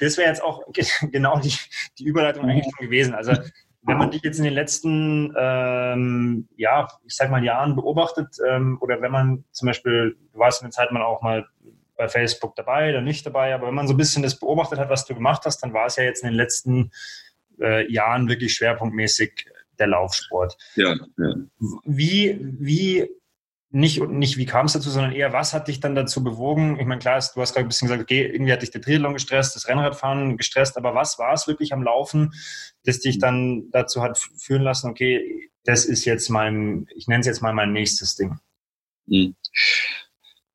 das 0.00 0.16
wäre 0.16 0.28
jetzt 0.28 0.42
auch 0.42 0.62
genau 1.12 1.38
die, 1.38 1.54
die 1.98 2.04
Überleitung 2.04 2.44
eigentlich 2.44 2.72
schon 2.76 2.86
gewesen. 2.86 3.14
Also 3.14 3.32
wenn 3.82 3.96
man 3.96 4.10
dich 4.10 4.22
jetzt 4.22 4.38
in 4.38 4.44
den 4.44 4.52
letzten, 4.52 5.34
ähm, 5.38 6.48
ja, 6.56 6.88
ich 7.06 7.16
sag 7.16 7.30
mal 7.30 7.42
Jahren 7.42 7.76
beobachtet 7.76 8.36
ähm, 8.46 8.78
oder 8.80 9.00
wenn 9.00 9.10
man 9.10 9.44
zum 9.52 9.66
Beispiel, 9.66 10.18
du 10.32 10.38
warst 10.38 10.62
eine 10.62 10.70
Zeit 10.70 10.92
mal 10.92 11.02
auch 11.02 11.22
mal 11.22 11.46
bei 11.96 12.08
Facebook 12.08 12.56
dabei 12.56 12.90
oder 12.90 13.00
nicht 13.00 13.24
dabei, 13.24 13.54
aber 13.54 13.68
wenn 13.68 13.74
man 13.74 13.86
so 13.86 13.94
ein 13.94 13.98
bisschen 13.98 14.22
das 14.22 14.38
beobachtet 14.38 14.78
hat, 14.78 14.90
was 14.90 15.06
du 15.06 15.14
gemacht 15.14 15.42
hast, 15.44 15.60
dann 15.60 15.72
war 15.72 15.86
es 15.86 15.96
ja 15.96 16.04
jetzt 16.04 16.22
in 16.22 16.28
den 16.28 16.36
letzten 16.36 16.90
äh, 17.60 17.90
Jahren 17.90 18.28
wirklich 18.28 18.54
schwerpunktmäßig 18.54 19.46
der 19.78 19.86
Laufsport. 19.86 20.56
Ja, 20.76 20.94
ja. 21.18 21.34
Wie, 21.84 22.38
wie 22.40 23.08
nicht, 23.70 24.02
nicht 24.02 24.36
wie 24.36 24.46
kam 24.46 24.66
es 24.66 24.72
dazu, 24.72 24.90
sondern 24.90 25.12
eher, 25.12 25.32
was 25.32 25.54
hat 25.54 25.68
dich 25.68 25.78
dann 25.80 25.94
dazu 25.94 26.24
bewogen? 26.24 26.78
Ich 26.80 26.86
meine, 26.86 26.98
klar, 26.98 27.18
du 27.18 27.40
hast 27.40 27.54
gerade 27.54 27.66
ein 27.66 27.68
bisschen 27.68 27.86
gesagt, 27.86 28.02
okay, 28.02 28.26
irgendwie 28.26 28.52
hat 28.52 28.62
dich 28.62 28.72
der 28.72 28.82
Triathlon 28.82 29.14
gestresst, 29.14 29.54
das 29.54 29.68
Rennradfahren 29.68 30.36
gestresst, 30.36 30.76
aber 30.76 30.94
was 30.94 31.18
war 31.18 31.32
es 31.32 31.46
wirklich 31.46 31.72
am 31.72 31.82
Laufen, 31.82 32.32
das 32.84 33.00
dich 33.00 33.18
dann 33.18 33.70
dazu 33.70 34.02
hat 34.02 34.18
führen 34.18 34.62
lassen, 34.62 34.90
okay, 34.90 35.50
das 35.64 35.84
ist 35.84 36.04
jetzt 36.04 36.30
mein, 36.30 36.86
ich 36.96 37.06
nenne 37.06 37.20
es 37.20 37.26
jetzt 37.26 37.42
mal 37.42 37.52
mein 37.52 37.72
nächstes 37.72 38.16
Ding? 38.16 38.38
Hm. 39.08 39.36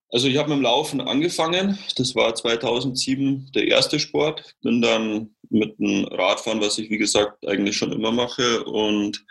Also 0.10 0.28
ich 0.28 0.38
habe 0.38 0.50
mit 0.50 0.60
dem 0.60 0.64
Laufen 0.64 1.02
angefangen, 1.02 1.78
das 1.98 2.16
war 2.16 2.36
2007 2.36 3.52
der 3.54 3.68
erste 3.68 4.00
Sport, 4.00 4.56
bin 4.62 4.82
dann 4.82 5.36
mit 5.56 5.80
dem 5.80 6.06
Radfahren, 6.06 6.62
was 6.62 6.78
ich 6.78 6.90
wie 6.90 6.98
gesagt 6.98 7.46
eigentlich 7.48 7.78
schon 7.78 7.92
immer 7.92 8.12
mache 8.12 8.64
und 8.66 9.26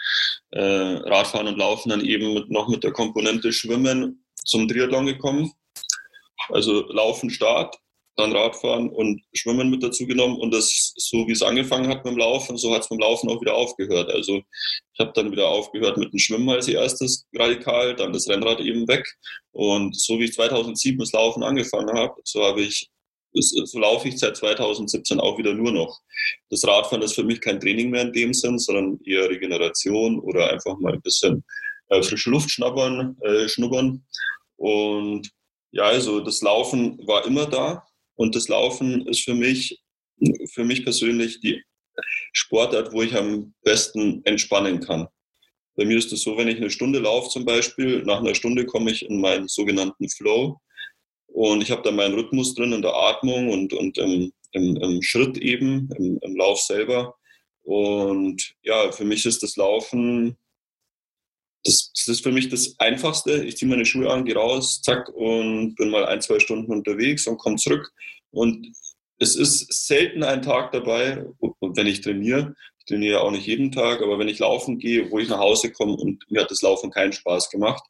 äh, 0.51 0.61
Radfahren 0.61 1.49
und 1.49 1.59
Laufen 1.59 1.91
dann 1.91 2.05
eben 2.05 2.35
mit, 2.35 2.51
noch 2.51 2.69
mit 2.69 2.83
der 2.83 2.93
Komponente 2.93 3.53
Schwimmen 3.53 4.25
zum 4.45 4.67
Triathlon 4.67 5.07
gekommen. 5.07 5.53
Also 6.49 6.87
Laufen 6.89 7.31
Start, 7.31 7.77
dann 8.17 8.33
Radfahren 8.33 8.91
und 8.91 9.23
Schwimmen 9.33 9.71
mit 9.71 9.83
dazu 9.83 10.07
genommen 10.07 10.37
und 10.37 10.53
das 10.53 10.93
so 10.97 11.27
wie 11.27 11.33
es 11.33 11.43
angefangen 11.43 11.89
hat 11.89 12.05
mit 12.05 12.15
dem 12.15 12.19
Laufen, 12.19 12.57
so 12.57 12.73
hat 12.73 12.83
es 12.83 12.89
dem 12.89 12.99
Laufen 12.99 13.29
auch 13.29 13.41
wieder 13.41 13.55
aufgehört. 13.55 14.11
Also 14.11 14.37
ich 14.37 15.01
habe 15.01 15.13
dann 15.15 15.33
wieder 15.33 15.49
aufgehört 15.49 15.97
mit 15.97 16.13
dem 16.13 16.19
Schwimmen 16.19 16.49
als 16.51 16.69
erstes 16.69 17.27
radikal, 17.35 17.97
dann 17.97 18.13
das 18.13 18.29
Rennrad 18.29 18.61
eben 18.61 18.87
weg 18.89 19.07
und 19.53 19.99
so 19.99 20.19
wie 20.19 20.25
ich 20.25 20.35
2007 20.35 20.99
das 20.99 21.13
Laufen 21.13 21.43
angefangen 21.43 21.97
habe, 21.97 22.15
so 22.25 22.45
habe 22.45 22.63
ich 22.63 22.89
so 23.35 23.79
laufe 23.79 24.09
ich 24.09 24.19
seit 24.19 24.37
2017 24.37 25.21
auch 25.21 25.39
wieder 25.39 25.55
nur 25.55 25.73
noch. 25.73 26.01
Das 26.51 26.67
Radfahren 26.67 27.03
ist 27.03 27.15
für 27.15 27.25
mich 27.25 27.41
kein 27.41 27.61
Training 27.61 27.91
mehr 27.91 28.03
in 28.03 28.13
dem 28.13 28.35
Sinn, 28.35 28.59
sondern 28.59 29.01
eher 29.05 29.29
Regeneration 29.29 30.21
oder 30.21 30.51
einfach 30.53 30.79
mal 30.79 30.95
ein 30.95 31.03
bisschen 31.03 31.45
äh, 31.89 32.03
frische 32.03 32.31
Luft 32.31 32.51
schnuppern, 32.51 33.17
äh, 33.23 33.49
schnuppern. 33.49 34.05
Und 34.57 35.31
ja, 35.73 35.85
also 35.85 36.21
das 36.21 36.41
Laufen 36.43 36.99
war 37.07 37.27
immer 37.27 37.47
da 37.47 37.85
und 38.15 38.35
das 38.37 38.49
Laufen 38.49 39.07
ist 39.09 39.25
für 39.25 39.35
mich, 39.35 39.83
für 40.53 40.65
mich 40.65 40.85
persönlich 40.85 41.41
die 41.41 41.63
Sportart, 42.33 42.93
wo 42.93 43.03
ich 43.03 43.15
am 43.17 43.55
besten 43.63 44.23
entspannen 44.25 44.81
kann. 44.81 45.09
Bei 45.77 45.85
mir 45.85 45.99
ist 45.99 46.13
es 46.13 46.23
so, 46.23 46.37
wenn 46.37 46.49
ich 46.49 46.59
eine 46.59 46.71
Stunde 46.71 47.01
laufe 47.01 47.31
zum 47.31 47.45
Beispiel, 47.45 48.03
nach 48.05 48.21
einer 48.21 48.35
Stunde 48.35 48.65
komme 48.65 48.93
ich 48.93 49.05
in 49.05 49.21
meinen 49.21 49.49
sogenannten 49.49 50.09
Flow. 50.09 50.61
Und 51.35 51.63
ich 51.65 51.73
habe 51.73 51.83
da 51.83 51.91
meinen 51.91 52.15
Rhythmus 52.15 52.55
drin 52.55 52.73
in 52.73 52.83
der 52.83 52.95
Atmung 52.95 53.51
und, 53.51 53.73
und 53.73 53.99
im, 53.99 54.33
im, 54.53 54.77
im 54.77 55.03
Schritt 55.03 55.37
eben, 55.37 55.91
im, 55.99 56.17
im 56.23 56.37
Lauf 56.37 56.61
selber. 56.61 57.17
Und 57.65 58.55
ja, 58.63 58.93
für 58.93 59.05
mich 59.05 59.27
ist 59.27 59.43
das 59.43 59.57
Laufen, 59.57 60.37
das, 61.65 61.91
das 61.93 62.07
ist 62.07 62.23
für 62.23 62.31
mich 62.31 62.51
das 62.51 62.79
Einfachste. 62.79 63.43
Ich 63.43 63.57
ziehe 63.57 63.69
meine 63.69 63.85
Schuhe 63.85 64.13
an, 64.13 64.25
gehe 64.25 64.37
raus, 64.37 64.81
zack, 64.81 65.09
und 65.09 65.75
bin 65.75 65.91
mal 65.91 66.07
ein, 66.07 66.21
zwei 66.21 66.39
Stunden 66.39 66.71
unterwegs 66.71 67.27
und 67.27 67.39
komme 67.39 67.57
zurück. 67.57 67.93
Und 68.31 68.69
es 69.19 69.35
ist 69.35 69.87
selten 69.87 70.23
ein 70.23 70.43
Tag 70.43 70.71
dabei, 70.71 71.27
wenn 71.61 71.87
ich 71.89 72.01
trainiere. 72.01 72.55
Ich 72.79 72.85
trainiere 72.85 73.23
auch 73.23 73.33
nicht 73.33 73.47
jeden 73.49 73.73
Tag, 73.73 74.03
aber 74.03 74.21
wenn 74.21 74.29
ich 74.29 74.39
laufen 74.39 74.79
gehe, 74.79 75.11
wo 75.11 75.19
ich 75.19 75.29
nach 75.29 75.39
Hause 75.39 75.73
komme 75.73 75.95
und 75.95 76.31
mir 76.31 76.43
hat 76.43 76.51
das 76.53 76.63
Laufen 76.63 76.93
keinen 76.93 77.13
Spaß 77.13 77.51
gemacht, 77.51 77.83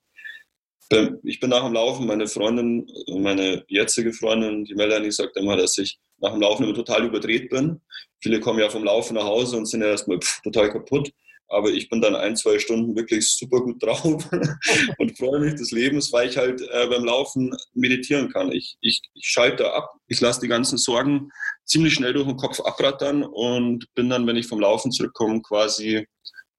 ich 1.23 1.41
bin 1.41 1.51
nach 1.51 1.65
dem 1.65 1.73
Laufen, 1.73 2.07
meine 2.07 2.27
Freundin, 2.27 2.87
meine 3.09 3.65
jetzige 3.69 4.13
Freundin, 4.13 4.65
die 4.65 4.75
Melanie, 4.75 5.11
sagt 5.11 5.37
immer, 5.37 5.57
dass 5.57 5.79
ich 5.79 5.99
nach 6.19 6.33
dem 6.33 6.41
Laufen 6.41 6.65
immer 6.65 6.75
total 6.75 7.07
überdreht 7.07 7.51
bin. 7.51 7.81
Viele 8.23 8.41
kommen 8.41 8.59
ja 8.59 8.71
vom 8.71 8.85
Laufen 8.85 9.15
nach 9.15 9.25
Hause 9.25 9.57
und 9.57 9.67
sind 9.67 9.83
ja 9.83 9.89
erstmal 9.89 10.19
pff, 10.19 10.41
total 10.43 10.71
kaputt. 10.71 11.11
aber 11.49 11.71
ich 11.71 11.89
bin 11.89 12.01
dann 12.01 12.17
ein, 12.17 12.37
zwei 12.37 12.59
Stunden 12.59 12.97
wirklich 12.97 13.29
super 13.29 13.61
gut 13.61 13.83
drauf 13.83 14.29
und 14.99 15.19
freue 15.19 15.41
mich 15.41 15.55
des 15.55 15.71
Lebens, 15.71 16.13
weil 16.13 16.29
ich 16.29 16.37
halt 16.37 16.61
äh, 16.61 16.87
beim 16.89 17.05
Laufen 17.05 17.55
meditieren 17.75 18.31
kann. 18.31 18.51
Ich, 18.53 18.77
ich, 18.81 19.03
ich 19.15 19.27
schalte 19.27 19.73
ab, 19.73 19.93
ich 20.09 20.21
lasse 20.21 20.41
die 20.41 20.49
ganzen 20.49 20.79
Sorgen 20.79 21.31
ziemlich 21.65 21.95
schnell 21.95 22.13
durch 22.13 22.27
den 22.27 22.37
Kopf 22.37 22.61
abrattern 22.61 23.23
und 23.25 23.87
bin 23.95 24.09
dann, 24.09 24.27
wenn 24.27 24.37
ich 24.37 24.47
vom 24.47 24.61
Laufen 24.61 24.91
zurückkomme, 24.91 25.43
quasi 25.43 26.07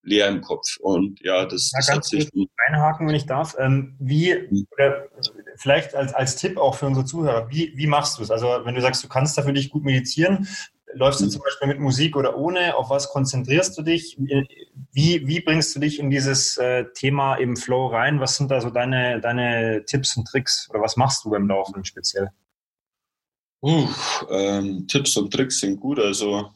leer 0.05 0.27
im 0.27 0.41
Kopf. 0.41 0.77
Und 0.79 1.19
ja, 1.21 1.45
das, 1.45 1.71
ja, 1.71 1.79
das 1.79 1.91
hat 1.91 2.05
sich. 2.05 2.29
Einhaken, 2.67 3.07
wenn 3.07 3.15
ich 3.15 3.25
darf. 3.25 3.55
Ähm, 3.59 3.95
wie, 3.99 4.33
hm. 4.33 4.67
oder 4.71 5.07
vielleicht 5.57 5.93
als, 5.95 6.13
als 6.13 6.35
Tipp 6.37 6.57
auch 6.57 6.75
für 6.75 6.85
unsere 6.85 7.05
Zuhörer, 7.05 7.49
wie, 7.49 7.73
wie 7.75 7.87
machst 7.87 8.17
du 8.17 8.23
es? 8.23 8.31
Also, 8.31 8.47
wenn 8.63 8.75
du 8.75 8.81
sagst, 8.81 9.03
du 9.03 9.07
kannst 9.07 9.37
da 9.37 9.41
für 9.41 9.53
dich 9.53 9.69
gut 9.69 9.83
meditieren, 9.83 10.47
läufst 10.93 11.19
du 11.19 11.25
hm. 11.25 11.31
zum 11.31 11.41
Beispiel 11.41 11.67
mit 11.67 11.79
Musik 11.79 12.15
oder 12.15 12.37
ohne? 12.37 12.75
Auf 12.75 12.89
was 12.89 13.09
konzentrierst 13.09 13.77
du 13.77 13.81
dich? 13.81 14.17
Wie, 14.91 15.27
wie 15.27 15.39
bringst 15.41 15.75
du 15.75 15.79
dich 15.79 15.99
in 15.99 16.09
dieses 16.09 16.57
äh, 16.57 16.85
Thema 16.93 17.35
im 17.35 17.57
Flow 17.57 17.87
rein? 17.87 18.19
Was 18.19 18.37
sind 18.37 18.49
da 18.49 18.61
so 18.61 18.69
deine, 18.69 19.19
deine 19.19 19.83
Tipps 19.85 20.15
und 20.15 20.25
Tricks? 20.25 20.69
Oder 20.69 20.81
was 20.81 20.95
machst 20.95 21.25
du 21.25 21.31
beim 21.31 21.47
Laufen 21.47 21.83
speziell? 21.83 22.29
Uh, 23.61 23.87
ähm, 24.29 24.87
Tipps 24.87 25.17
und 25.17 25.33
Tricks 25.33 25.59
sind 25.59 25.79
gut. 25.79 25.99
Also 25.99 26.51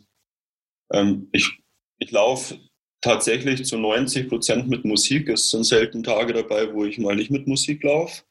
ähm, 0.91 1.27
ich, 1.31 1.59
ich 1.97 2.11
laufe 2.11 2.59
tatsächlich 3.01 3.65
zu 3.65 3.77
90 3.77 4.27
Prozent 4.27 4.67
mit 4.67 4.85
Musik. 4.85 5.29
Es 5.29 5.49
sind 5.51 5.63
selten 5.63 6.03
Tage 6.03 6.33
dabei, 6.33 6.73
wo 6.73 6.85
ich 6.85 6.97
mal 6.97 7.15
nicht 7.15 7.31
mit 7.31 7.47
Musik 7.47 7.83
laufe. 7.83 8.23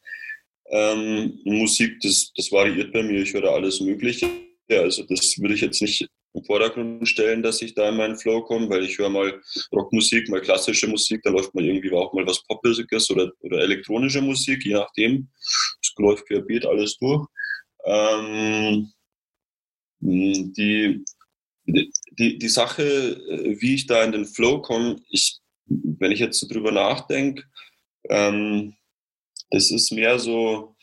Ähm, 0.71 1.39
Musik, 1.45 1.99
das, 2.01 2.31
das 2.35 2.51
variiert 2.51 2.93
bei 2.93 3.03
mir. 3.03 3.21
Ich 3.21 3.33
höre 3.33 3.51
alles 3.51 3.79
Mögliche. 3.79 4.29
Also 4.69 5.03
das 5.03 5.35
würde 5.39 5.55
ich 5.55 5.61
jetzt 5.61 5.81
nicht 5.81 6.07
im 6.33 6.43
Vordergrund 6.43 7.07
stellen, 7.07 7.41
dass 7.41 7.61
ich 7.61 7.73
da 7.73 7.89
in 7.89 7.97
meinen 7.97 8.15
Flow 8.15 8.43
komme, 8.43 8.69
weil 8.69 8.83
ich 8.83 8.97
höre 8.99 9.09
mal 9.09 9.41
Rockmusik, 9.71 10.29
mal 10.29 10.41
klassische 10.41 10.87
Musik, 10.87 11.21
da 11.23 11.31
läuft 11.31 11.55
mal 11.55 11.65
irgendwie 11.65 11.91
auch 11.91 12.13
mal 12.13 12.25
was 12.27 12.43
Poppiges 12.45 13.09
oder, 13.09 13.31
oder 13.39 13.59
elektronische 13.59 14.21
Musik, 14.21 14.63
je 14.63 14.73
nachdem. 14.73 15.27
Es 15.81 15.93
läuft 15.97 16.27
querbeet 16.27 16.67
alles 16.67 16.97
durch. 16.97 17.25
Ähm, 17.85 18.91
die, 20.01 21.03
die, 21.71 22.37
die 22.37 22.49
Sache, 22.49 22.83
äh, 22.83 23.61
wie 23.61 23.75
ich 23.75 23.87
da 23.87 24.03
in 24.03 24.11
den 24.11 24.25
Flow 24.25 24.61
komme, 24.61 24.97
ich, 25.09 25.39
wenn 25.65 26.11
ich 26.11 26.19
jetzt 26.19 26.39
so 26.39 26.47
drüber 26.47 26.71
nachdenke, 26.71 27.43
ähm, 28.09 28.75
das 29.51 29.71
ist 29.71 29.91
mehr 29.91 30.19
so, 30.19 30.75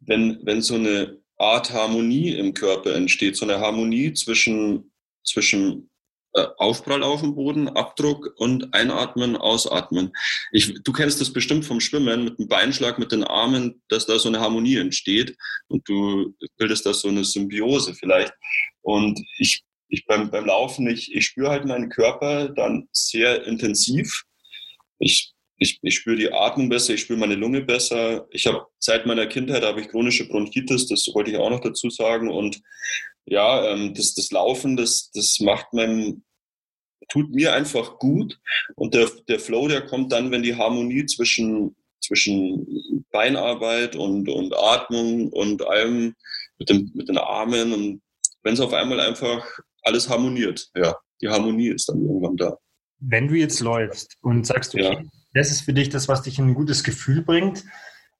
wenn, 0.00 0.40
wenn 0.44 0.62
so 0.62 0.74
eine 0.74 1.18
Art 1.38 1.72
Harmonie 1.72 2.30
im 2.30 2.54
Körper 2.54 2.94
entsteht, 2.94 3.36
so 3.36 3.44
eine 3.44 3.60
Harmonie 3.60 4.12
zwischen, 4.14 4.92
zwischen 5.24 5.90
äh, 6.32 6.46
Aufprall 6.56 7.02
auf 7.02 7.20
dem 7.20 7.34
Boden, 7.34 7.68
Abdruck 7.68 8.32
und 8.36 8.72
Einatmen, 8.72 9.36
Ausatmen. 9.36 10.12
Ich, 10.52 10.82
du 10.82 10.92
kennst 10.92 11.20
das 11.20 11.32
bestimmt 11.32 11.64
vom 11.64 11.80
Schwimmen 11.80 12.24
mit 12.24 12.38
dem 12.38 12.48
Beinschlag, 12.48 12.98
mit 12.98 13.12
den 13.12 13.24
Armen, 13.24 13.82
dass 13.88 14.06
da 14.06 14.18
so 14.18 14.28
eine 14.28 14.40
Harmonie 14.40 14.76
entsteht 14.76 15.36
und 15.68 15.86
du 15.88 16.34
bildest 16.56 16.86
da 16.86 16.94
so 16.94 17.08
eine 17.08 17.24
Symbiose 17.24 17.94
vielleicht. 17.94 18.32
Und 18.82 19.20
ich 19.38 19.65
ich 19.88 20.06
beim, 20.06 20.30
beim 20.30 20.46
Laufen, 20.46 20.88
ich, 20.88 21.14
ich 21.14 21.26
spüre 21.26 21.50
halt 21.50 21.64
meinen 21.64 21.88
Körper 21.88 22.48
dann 22.48 22.88
sehr 22.92 23.44
intensiv. 23.44 24.24
Ich, 24.98 25.32
ich, 25.58 25.78
ich 25.82 25.96
spüre 25.96 26.16
die 26.16 26.32
Atmung 26.32 26.68
besser, 26.68 26.94
ich 26.94 27.02
spüre 27.02 27.18
meine 27.18 27.34
Lunge 27.34 27.62
besser. 27.62 28.26
Ich 28.30 28.46
habe 28.46 28.66
seit 28.78 29.06
meiner 29.06 29.26
Kindheit 29.26 29.62
habe 29.62 29.80
ich 29.80 29.88
chronische 29.88 30.28
Bronchitis, 30.28 30.86
das 30.86 31.08
wollte 31.14 31.30
ich 31.30 31.36
auch 31.36 31.50
noch 31.50 31.60
dazu 31.60 31.90
sagen. 31.90 32.30
Und 32.30 32.60
ja, 33.24 33.66
ähm, 33.70 33.94
das, 33.94 34.14
das 34.14 34.30
Laufen, 34.30 34.76
das, 34.76 35.10
das 35.12 35.38
macht 35.40 35.72
meinem, 35.72 36.24
tut 37.08 37.30
mir 37.30 37.54
einfach 37.54 37.98
gut. 37.98 38.38
Und 38.74 38.94
der, 38.94 39.08
der 39.28 39.40
Flow, 39.40 39.68
der 39.68 39.82
kommt 39.82 40.12
dann, 40.12 40.30
wenn 40.30 40.42
die 40.42 40.56
Harmonie 40.56 41.06
zwischen, 41.06 41.76
zwischen 42.00 43.04
Beinarbeit 43.10 43.96
und, 43.96 44.28
und 44.28 44.54
Atmung 44.54 45.32
und 45.32 45.66
allem 45.66 46.14
mit, 46.58 46.70
dem, 46.70 46.90
mit 46.94 47.08
den 47.08 47.18
Armen 47.18 47.72
und 47.72 48.02
wenn 48.42 48.54
es 48.54 48.60
auf 48.60 48.72
einmal 48.72 49.00
einfach 49.00 49.44
alles 49.86 50.08
harmoniert. 50.08 50.68
Ja, 50.74 50.96
die 51.20 51.28
Harmonie 51.28 51.68
ist 51.68 51.88
dann 51.88 52.00
irgendwann 52.00 52.36
da. 52.36 52.56
Wenn 52.98 53.28
du 53.28 53.34
jetzt 53.34 53.60
läufst 53.60 54.16
und 54.22 54.46
sagst, 54.46 54.74
okay, 54.74 54.94
ja. 54.94 55.02
das 55.34 55.50
ist 55.50 55.62
für 55.62 55.72
dich 55.72 55.88
das, 55.88 56.08
was 56.08 56.22
dich 56.22 56.38
in 56.38 56.48
ein 56.48 56.54
gutes 56.54 56.82
Gefühl 56.82 57.22
bringt, 57.22 57.64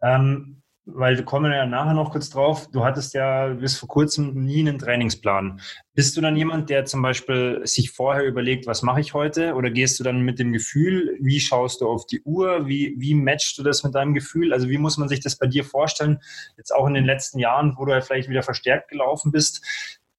ähm, 0.02 0.62
weil 0.88 1.16
wir 1.16 1.24
kommen 1.24 1.50
ja 1.50 1.66
nachher 1.66 1.94
noch 1.94 2.12
kurz 2.12 2.30
drauf, 2.30 2.68
du 2.70 2.84
hattest 2.84 3.12
ja 3.12 3.48
bis 3.48 3.76
vor 3.76 3.88
kurzem 3.88 4.44
nie 4.44 4.60
einen 4.60 4.78
Trainingsplan. 4.78 5.60
Bist 5.94 6.16
du 6.16 6.20
dann 6.20 6.36
jemand, 6.36 6.70
der 6.70 6.84
zum 6.84 7.02
Beispiel 7.02 7.60
sich 7.64 7.90
vorher 7.90 8.24
überlegt, 8.24 8.68
was 8.68 8.82
mache 8.82 9.00
ich 9.00 9.12
heute? 9.12 9.54
Oder 9.54 9.70
gehst 9.70 9.98
du 9.98 10.04
dann 10.04 10.20
mit 10.20 10.38
dem 10.38 10.52
Gefühl, 10.52 11.16
wie 11.20 11.40
schaust 11.40 11.80
du 11.80 11.88
auf 11.88 12.06
die 12.06 12.22
Uhr? 12.22 12.68
Wie, 12.68 12.94
wie 12.98 13.14
matchst 13.14 13.58
du 13.58 13.64
das 13.64 13.82
mit 13.82 13.96
deinem 13.96 14.14
Gefühl? 14.14 14.52
Also 14.52 14.68
wie 14.68 14.78
muss 14.78 14.96
man 14.96 15.08
sich 15.08 15.18
das 15.18 15.36
bei 15.36 15.48
dir 15.48 15.64
vorstellen? 15.64 16.20
Jetzt 16.56 16.72
auch 16.72 16.86
in 16.86 16.94
den 16.94 17.04
letzten 17.04 17.40
Jahren, 17.40 17.74
wo 17.76 17.84
du 17.84 17.92
ja 17.92 18.00
vielleicht 18.00 18.28
wieder 18.28 18.44
verstärkt 18.44 18.88
gelaufen 18.88 19.32
bist. 19.32 19.64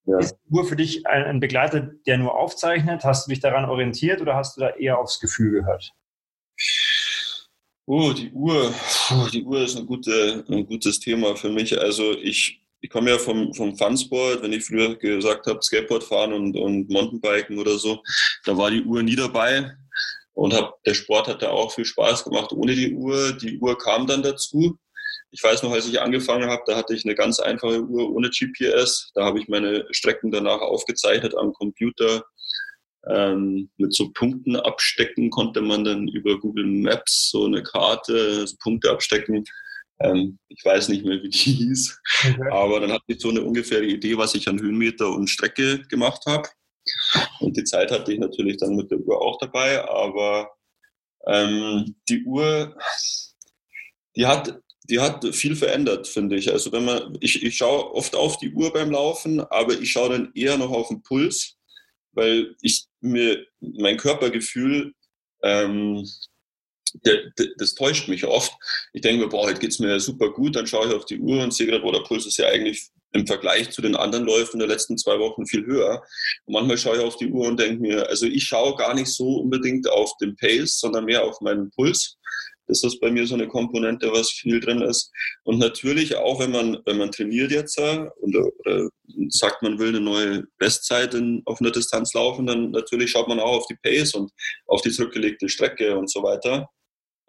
Ja. 0.07 0.19
Ist 0.19 0.37
die 0.45 0.53
Uhr 0.53 0.65
für 0.65 0.77
dich 0.77 1.05
ein, 1.05 1.23
ein, 1.23 1.39
Begleiter, 1.41 1.81
der 1.81 2.17
nur 2.17 2.35
aufzeichnet? 2.35 3.03
Hast 3.03 3.27
du 3.27 3.29
dich 3.29 3.41
daran 3.41 3.65
orientiert 3.65 4.21
oder 4.21 4.35
hast 4.35 4.55
du 4.55 4.61
da 4.61 4.69
eher 4.69 4.99
aufs 4.99 5.19
Gefühl 5.19 5.51
gehört? 5.51 5.91
Oh, 7.85 8.13
die 8.13 8.31
Uhr. 8.31 8.73
Die 9.33 9.43
Uhr 9.43 9.61
ist 9.61 9.77
ein, 9.77 9.85
gute, 9.85 10.45
ein 10.49 10.65
gutes 10.65 11.01
Thema 11.01 11.35
für 11.35 11.49
mich. 11.49 11.77
Also 11.77 12.13
ich, 12.13 12.61
ich 12.79 12.89
komme 12.89 13.11
ja 13.11 13.17
vom, 13.17 13.53
vom 13.53 13.75
Funsport, 13.75 14.41
wenn 14.41 14.53
ich 14.53 14.63
früher 14.63 14.95
gesagt 14.95 15.45
habe, 15.45 15.61
Skateboard 15.61 16.05
fahren 16.05 16.31
und, 16.31 16.55
und 16.55 16.89
Mountainbiken 16.89 17.59
oder 17.59 17.77
so, 17.77 18.01
da 18.45 18.57
war 18.57 18.71
die 18.71 18.83
Uhr 18.83 19.03
nie 19.03 19.15
dabei. 19.15 19.73
Und 20.33 20.53
hab, 20.53 20.81
der 20.83 20.93
Sport 20.93 21.27
hat 21.27 21.41
da 21.41 21.49
auch 21.49 21.73
viel 21.73 21.85
Spaß 21.85 22.23
gemacht 22.23 22.53
ohne 22.53 22.75
die 22.75 22.93
Uhr. 22.93 23.33
Die 23.33 23.59
Uhr 23.59 23.77
kam 23.77 24.07
dann 24.07 24.23
dazu. 24.23 24.77
Ich 25.31 25.43
weiß 25.43 25.63
noch, 25.63 25.71
als 25.71 25.87
ich 25.87 25.99
angefangen 25.99 26.49
habe, 26.49 26.63
da 26.65 26.75
hatte 26.77 26.93
ich 26.93 27.05
eine 27.05 27.15
ganz 27.15 27.39
einfache 27.39 27.81
Uhr 27.81 28.09
ohne 28.11 28.29
GPS. 28.29 29.11
Da 29.13 29.25
habe 29.25 29.39
ich 29.39 29.47
meine 29.47 29.85
Strecken 29.91 30.31
danach 30.31 30.61
aufgezeichnet 30.61 31.35
am 31.35 31.53
Computer. 31.53 32.23
Ähm, 33.09 33.69
mit 33.77 33.93
so 33.93 34.09
Punkten 34.11 34.55
abstecken 34.55 35.29
konnte 35.29 35.61
man 35.61 35.83
dann 35.83 36.07
über 36.07 36.39
Google 36.39 36.65
Maps 36.65 37.29
so 37.31 37.45
eine 37.45 37.63
Karte, 37.63 38.47
so 38.47 38.55
Punkte 38.61 38.89
abstecken. 38.89 39.45
Ähm, 39.99 40.39
ich 40.49 40.63
weiß 40.63 40.89
nicht 40.89 41.05
mehr, 41.05 41.21
wie 41.21 41.29
die 41.29 41.37
hieß. 41.37 41.99
Okay. 42.23 42.51
Aber 42.51 42.79
dann 42.79 42.91
hatte 42.91 43.05
ich 43.07 43.21
so 43.21 43.29
eine 43.29 43.41
ungefähre 43.41 43.85
Idee, 43.85 44.17
was 44.17 44.35
ich 44.35 44.47
an 44.47 44.59
Höhenmeter 44.59 45.09
und 45.09 45.29
Strecke 45.29 45.83
gemacht 45.89 46.23
habe. 46.25 46.49
Und 47.39 47.57
die 47.57 47.63
Zeit 47.63 47.91
hatte 47.91 48.13
ich 48.13 48.19
natürlich 48.19 48.57
dann 48.57 48.75
mit 48.75 48.91
der 48.91 48.99
Uhr 48.99 49.21
auch 49.21 49.37
dabei. 49.39 49.83
Aber 49.87 50.49
ähm, 51.27 51.95
die 52.09 52.23
Uhr, 52.23 52.77
die 54.15 54.25
hat 54.25 54.59
die 54.89 54.99
hat 54.99 55.25
viel 55.35 55.55
verändert, 55.55 56.07
finde 56.07 56.37
ich. 56.37 56.51
Also 56.51 56.71
wenn 56.71 56.85
man, 56.85 57.17
ich, 57.19 57.43
ich 57.43 57.57
schaue 57.57 57.93
oft 57.93 58.15
auf 58.15 58.37
die 58.37 58.51
Uhr 58.51 58.71
beim 58.71 58.91
Laufen, 58.91 59.41
aber 59.41 59.79
ich 59.79 59.91
schaue 59.91 60.09
dann 60.09 60.31
eher 60.33 60.57
noch 60.57 60.71
auf 60.71 60.87
den 60.87 61.01
Puls, 61.01 61.55
weil 62.13 62.55
ich 62.61 62.85
mir 63.01 63.45
mein 63.59 63.97
Körpergefühl, 63.97 64.93
ähm, 65.43 66.07
der, 67.05 67.31
der, 67.37 67.47
das 67.57 67.75
täuscht 67.75 68.07
mich 68.07 68.25
oft. 68.25 68.53
Ich 68.93 69.01
denke 69.01 69.23
mir, 69.23 69.29
boah, 69.29 69.47
heute 69.47 69.59
geht's 69.59 69.79
mir 69.79 69.99
super 69.99 70.31
gut, 70.31 70.55
dann 70.55 70.67
schaue 70.67 70.87
ich 70.87 70.93
auf 70.93 71.05
die 71.05 71.19
Uhr 71.19 71.43
und 71.43 71.53
sehe 71.53 71.67
gerade, 71.67 71.81
boah, 71.81 71.93
der 71.93 71.99
Puls 71.99 72.25
ist 72.25 72.37
ja 72.37 72.47
eigentlich 72.47 72.89
im 73.13 73.27
Vergleich 73.27 73.69
zu 73.71 73.81
den 73.81 73.95
anderen 73.95 74.25
Läufen 74.25 74.59
der 74.59 74.67
letzten 74.67 74.97
zwei 74.97 75.19
Wochen 75.19 75.45
viel 75.45 75.65
höher. 75.65 76.03
Und 76.45 76.53
manchmal 76.53 76.77
schaue 76.77 76.97
ich 76.97 77.03
auf 77.03 77.17
die 77.17 77.27
Uhr 77.27 77.47
und 77.47 77.59
denke 77.59 77.81
mir, 77.81 78.07
also 78.07 78.25
ich 78.25 78.43
schaue 78.43 78.75
gar 78.75 78.93
nicht 78.93 79.07
so 79.07 79.37
unbedingt 79.41 79.89
auf 79.89 80.15
den 80.17 80.35
Pace, 80.35 80.79
sondern 80.79 81.05
mehr 81.05 81.23
auf 81.23 81.41
meinen 81.41 81.71
Puls 81.71 82.17
ist 82.67 82.83
das 82.83 82.99
bei 82.99 83.11
mir 83.11 83.25
so 83.25 83.35
eine 83.35 83.47
Komponente, 83.47 84.11
was 84.11 84.31
viel 84.31 84.59
drin 84.59 84.81
ist. 84.81 85.11
Und 85.43 85.59
natürlich 85.59 86.15
auch, 86.15 86.39
wenn 86.39 86.51
man, 86.51 86.77
wenn 86.85 86.97
man 86.97 87.11
trainiert 87.11 87.51
jetzt 87.51 87.79
oder, 87.79 88.45
oder 88.59 88.89
sagt, 89.29 89.61
man 89.63 89.79
will 89.79 89.89
eine 89.89 90.01
neue 90.01 90.43
Bestzeit 90.57 91.13
in, 91.13 91.41
auf 91.45 91.61
einer 91.61 91.71
Distanz 91.71 92.13
laufen, 92.13 92.45
dann 92.45 92.71
natürlich 92.71 93.11
schaut 93.11 93.27
man 93.27 93.39
auch 93.39 93.57
auf 93.57 93.67
die 93.67 93.77
Pace 93.81 94.13
und 94.13 94.31
auf 94.65 94.81
die 94.81 94.91
zurückgelegte 94.91 95.49
Strecke 95.49 95.97
und 95.97 96.09
so 96.09 96.23
weiter. 96.23 96.69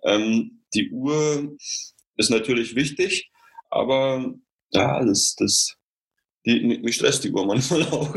Ähm, 0.05 0.63
die 0.75 0.91
Uhr 0.91 1.57
ist 2.17 2.31
natürlich 2.31 2.75
wichtig, 2.75 3.31
aber 3.71 4.35
ja, 4.73 5.05
das, 5.05 5.35
das, 5.37 5.77
die, 6.45 6.79
mich 6.83 6.97
stresst 6.97 7.25
die 7.25 7.33
Uhr 7.33 7.47
manchmal 7.47 7.83
auch. 7.91 8.15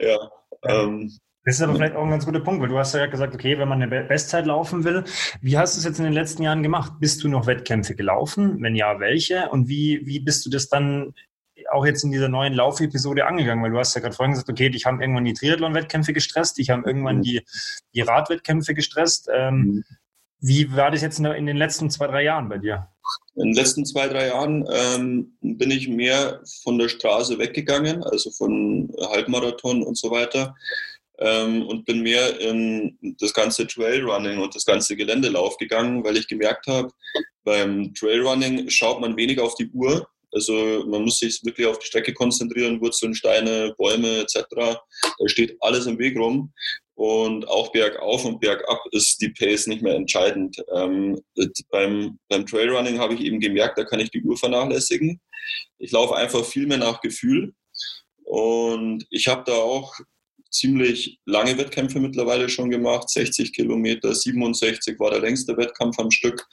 ja. 0.00 0.30
Ähm, 0.62 1.18
das 1.44 1.56
ist 1.56 1.62
aber 1.62 1.74
vielleicht 1.74 1.94
auch 1.94 2.04
ein 2.04 2.10
ganz 2.10 2.24
guter 2.24 2.40
Punkt, 2.40 2.62
weil 2.62 2.70
du 2.70 2.78
hast 2.78 2.94
ja 2.94 3.04
gesagt, 3.06 3.34
okay, 3.34 3.58
wenn 3.58 3.68
man 3.68 3.82
eine 3.82 4.04
Bestzeit 4.04 4.46
laufen 4.46 4.82
will, 4.84 5.04
wie 5.42 5.58
hast 5.58 5.76
du 5.76 5.80
es 5.80 5.84
jetzt 5.84 5.98
in 5.98 6.04
den 6.04 6.14
letzten 6.14 6.42
Jahren 6.42 6.62
gemacht? 6.62 6.94
Bist 7.00 7.22
du 7.22 7.28
noch 7.28 7.46
Wettkämpfe 7.46 7.94
gelaufen? 7.94 8.62
Wenn 8.62 8.74
ja, 8.74 8.98
welche? 8.98 9.50
Und 9.50 9.68
wie, 9.68 10.00
wie 10.06 10.20
bist 10.20 10.46
du 10.46 10.50
das 10.50 10.68
dann 10.70 11.12
auch 11.70 11.84
jetzt 11.84 12.02
in 12.02 12.12
dieser 12.12 12.28
neuen 12.28 12.54
Laufepisode 12.54 13.26
angegangen? 13.26 13.62
Weil 13.62 13.72
du 13.72 13.78
hast 13.78 13.94
ja 13.94 14.00
gerade 14.00 14.14
vorhin 14.14 14.32
gesagt, 14.32 14.48
okay, 14.48 14.70
ich 14.74 14.86
habe 14.86 15.02
irgendwann 15.02 15.26
die 15.26 15.34
Triathlon-Wettkämpfe 15.34 16.14
gestresst, 16.14 16.58
ich 16.58 16.70
habe 16.70 16.82
irgendwann 16.86 17.18
mhm. 17.18 17.22
die, 17.22 17.42
die 17.94 18.00
Radwettkämpfe 18.00 18.72
gestresst. 18.72 19.28
Ähm, 19.30 19.56
mhm. 19.56 19.84
Wie 20.40 20.74
war 20.74 20.90
das 20.90 21.02
jetzt 21.02 21.18
in 21.18 21.46
den 21.46 21.56
letzten 21.56 21.90
zwei, 21.90 22.06
drei 22.06 22.22
Jahren 22.22 22.48
bei 22.48 22.58
dir? 22.58 22.88
In 23.34 23.48
den 23.48 23.54
letzten 23.54 23.84
zwei, 23.84 24.08
drei 24.08 24.28
Jahren 24.28 24.66
ähm, 24.70 25.36
bin 25.42 25.70
ich 25.70 25.88
mehr 25.88 26.40
von 26.62 26.78
der 26.78 26.88
Straße 26.88 27.38
weggegangen, 27.38 28.02
also 28.02 28.30
von 28.30 28.90
Halbmarathon 29.10 29.82
und 29.82 29.98
so 29.98 30.10
weiter 30.10 30.54
ähm, 31.18 31.66
und 31.66 31.84
bin 31.84 32.02
mehr 32.02 32.40
in 32.40 32.98
das 33.18 33.32
ganze 33.32 33.66
Trailrunning 33.66 34.38
und 34.38 34.54
das 34.54 34.64
ganze 34.64 34.96
Geländelauf 34.96 35.56
gegangen, 35.58 36.04
weil 36.04 36.16
ich 36.16 36.28
gemerkt 36.28 36.66
habe, 36.66 36.90
beim 37.44 37.94
Trailrunning 37.94 38.68
schaut 38.70 39.00
man 39.00 39.16
weniger 39.16 39.44
auf 39.44 39.54
die 39.54 39.68
Uhr. 39.68 40.08
Also 40.32 40.84
man 40.88 41.04
muss 41.04 41.20
sich 41.20 41.44
wirklich 41.44 41.66
auf 41.66 41.78
die 41.78 41.86
Strecke 41.86 42.12
konzentrieren, 42.12 42.80
Wurzeln, 42.80 43.14
Steine, 43.14 43.72
Bäume 43.78 44.18
etc. 44.18 44.42
Da 44.52 44.76
steht 45.26 45.56
alles 45.60 45.86
im 45.86 45.98
Weg 45.98 46.18
rum. 46.18 46.52
Und 46.96 47.48
auch 47.48 47.72
bergauf 47.72 48.24
und 48.24 48.40
bergab 48.40 48.80
ist 48.92 49.20
die 49.20 49.30
Pace 49.30 49.66
nicht 49.66 49.82
mehr 49.82 49.94
entscheidend. 49.94 50.56
Ähm, 50.74 51.20
beim, 51.70 52.18
beim 52.28 52.46
Trailrunning 52.46 52.98
habe 52.98 53.14
ich 53.14 53.20
eben 53.20 53.40
gemerkt, 53.40 53.78
da 53.78 53.84
kann 53.84 54.00
ich 54.00 54.10
die 54.10 54.22
Uhr 54.22 54.36
vernachlässigen. 54.36 55.20
Ich 55.78 55.90
laufe 55.92 56.14
einfach 56.14 56.44
viel 56.44 56.66
mehr 56.66 56.78
nach 56.78 57.00
Gefühl. 57.00 57.52
Und 58.24 59.06
ich 59.10 59.28
habe 59.28 59.44
da 59.44 59.54
auch 59.54 59.94
ziemlich 60.54 61.18
lange 61.26 61.58
Wettkämpfe 61.58 61.98
mittlerweile 61.98 62.48
schon 62.48 62.70
gemacht, 62.70 63.10
60 63.10 63.52
Kilometer, 63.52 64.14
67 64.14 64.98
war 65.00 65.10
der 65.10 65.20
längste 65.20 65.56
Wettkampf 65.56 65.98
am 65.98 66.10
Stück 66.10 66.46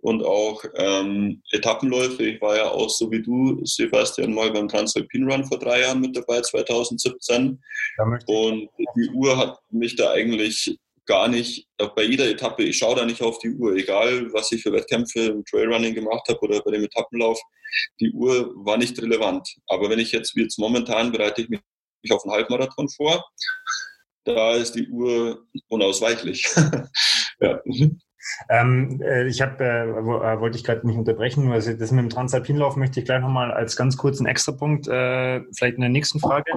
und 0.00 0.22
auch 0.22 0.62
ähm, 0.76 1.42
Etappenläufe. 1.50 2.24
Ich 2.24 2.40
war 2.40 2.56
ja 2.56 2.70
auch 2.70 2.88
so 2.88 3.10
wie 3.10 3.20
du, 3.20 3.60
Sebastian, 3.64 4.32
mal 4.32 4.52
beim 4.52 4.68
Transalpin 4.68 5.28
Run 5.28 5.44
vor 5.44 5.58
drei 5.58 5.80
Jahren 5.80 6.00
mit 6.00 6.16
dabei, 6.16 6.40
2017. 6.40 7.60
Und 8.26 8.68
die 8.96 9.10
Uhr 9.10 9.36
hat 9.36 9.58
mich 9.70 9.96
da 9.96 10.12
eigentlich 10.12 10.78
gar 11.06 11.26
nicht, 11.26 11.66
bei 11.96 12.04
jeder 12.04 12.30
Etappe, 12.30 12.62
ich 12.62 12.78
schaue 12.78 12.96
da 12.96 13.04
nicht 13.04 13.22
auf 13.22 13.38
die 13.38 13.50
Uhr, 13.50 13.74
egal 13.74 14.32
was 14.32 14.52
ich 14.52 14.62
für 14.62 14.72
Wettkämpfe 14.72 15.20
im 15.20 15.44
Trailrunning 15.44 15.94
gemacht 15.94 16.28
habe 16.28 16.38
oder 16.40 16.60
bei 16.60 16.70
dem 16.70 16.84
Etappenlauf, 16.84 17.40
die 17.98 18.12
Uhr 18.12 18.52
war 18.64 18.76
nicht 18.76 19.00
relevant. 19.00 19.48
Aber 19.66 19.90
wenn 19.90 19.98
ich 19.98 20.12
jetzt, 20.12 20.36
wie 20.36 20.42
jetzt 20.42 20.58
momentan, 20.58 21.10
bereite 21.10 21.42
ich 21.42 21.48
mich 21.48 21.60
auf 22.10 22.24
einen 22.24 22.32
Halbmarathon 22.32 22.88
vor, 22.88 23.24
da 24.24 24.52
ist 24.52 24.74
die 24.74 24.88
Uhr 24.88 25.46
unausweichlich. 25.68 26.48
ja. 27.40 27.60
Ähm, 28.50 29.00
äh, 29.02 29.26
ich 29.26 29.40
habe, 29.40 29.64
äh, 29.64 29.88
äh, 29.88 30.40
wollte 30.40 30.58
ich 30.58 30.64
gerade 30.64 30.86
nicht 30.86 30.98
unterbrechen, 30.98 31.46
nur 31.46 31.54
das 31.54 31.68
mit 31.68 31.80
dem 31.80 32.10
Transalpinlauf 32.10 32.76
möchte 32.76 33.00
ich 33.00 33.06
gleich 33.06 33.20
nochmal 33.20 33.52
als 33.52 33.76
ganz 33.76 33.96
kurzen 33.96 34.26
Extrapunkt 34.26 34.86
äh, 34.86 35.40
vielleicht 35.52 35.76
in 35.76 35.80
der 35.80 35.90
nächsten 35.90 36.20
Frage 36.20 36.52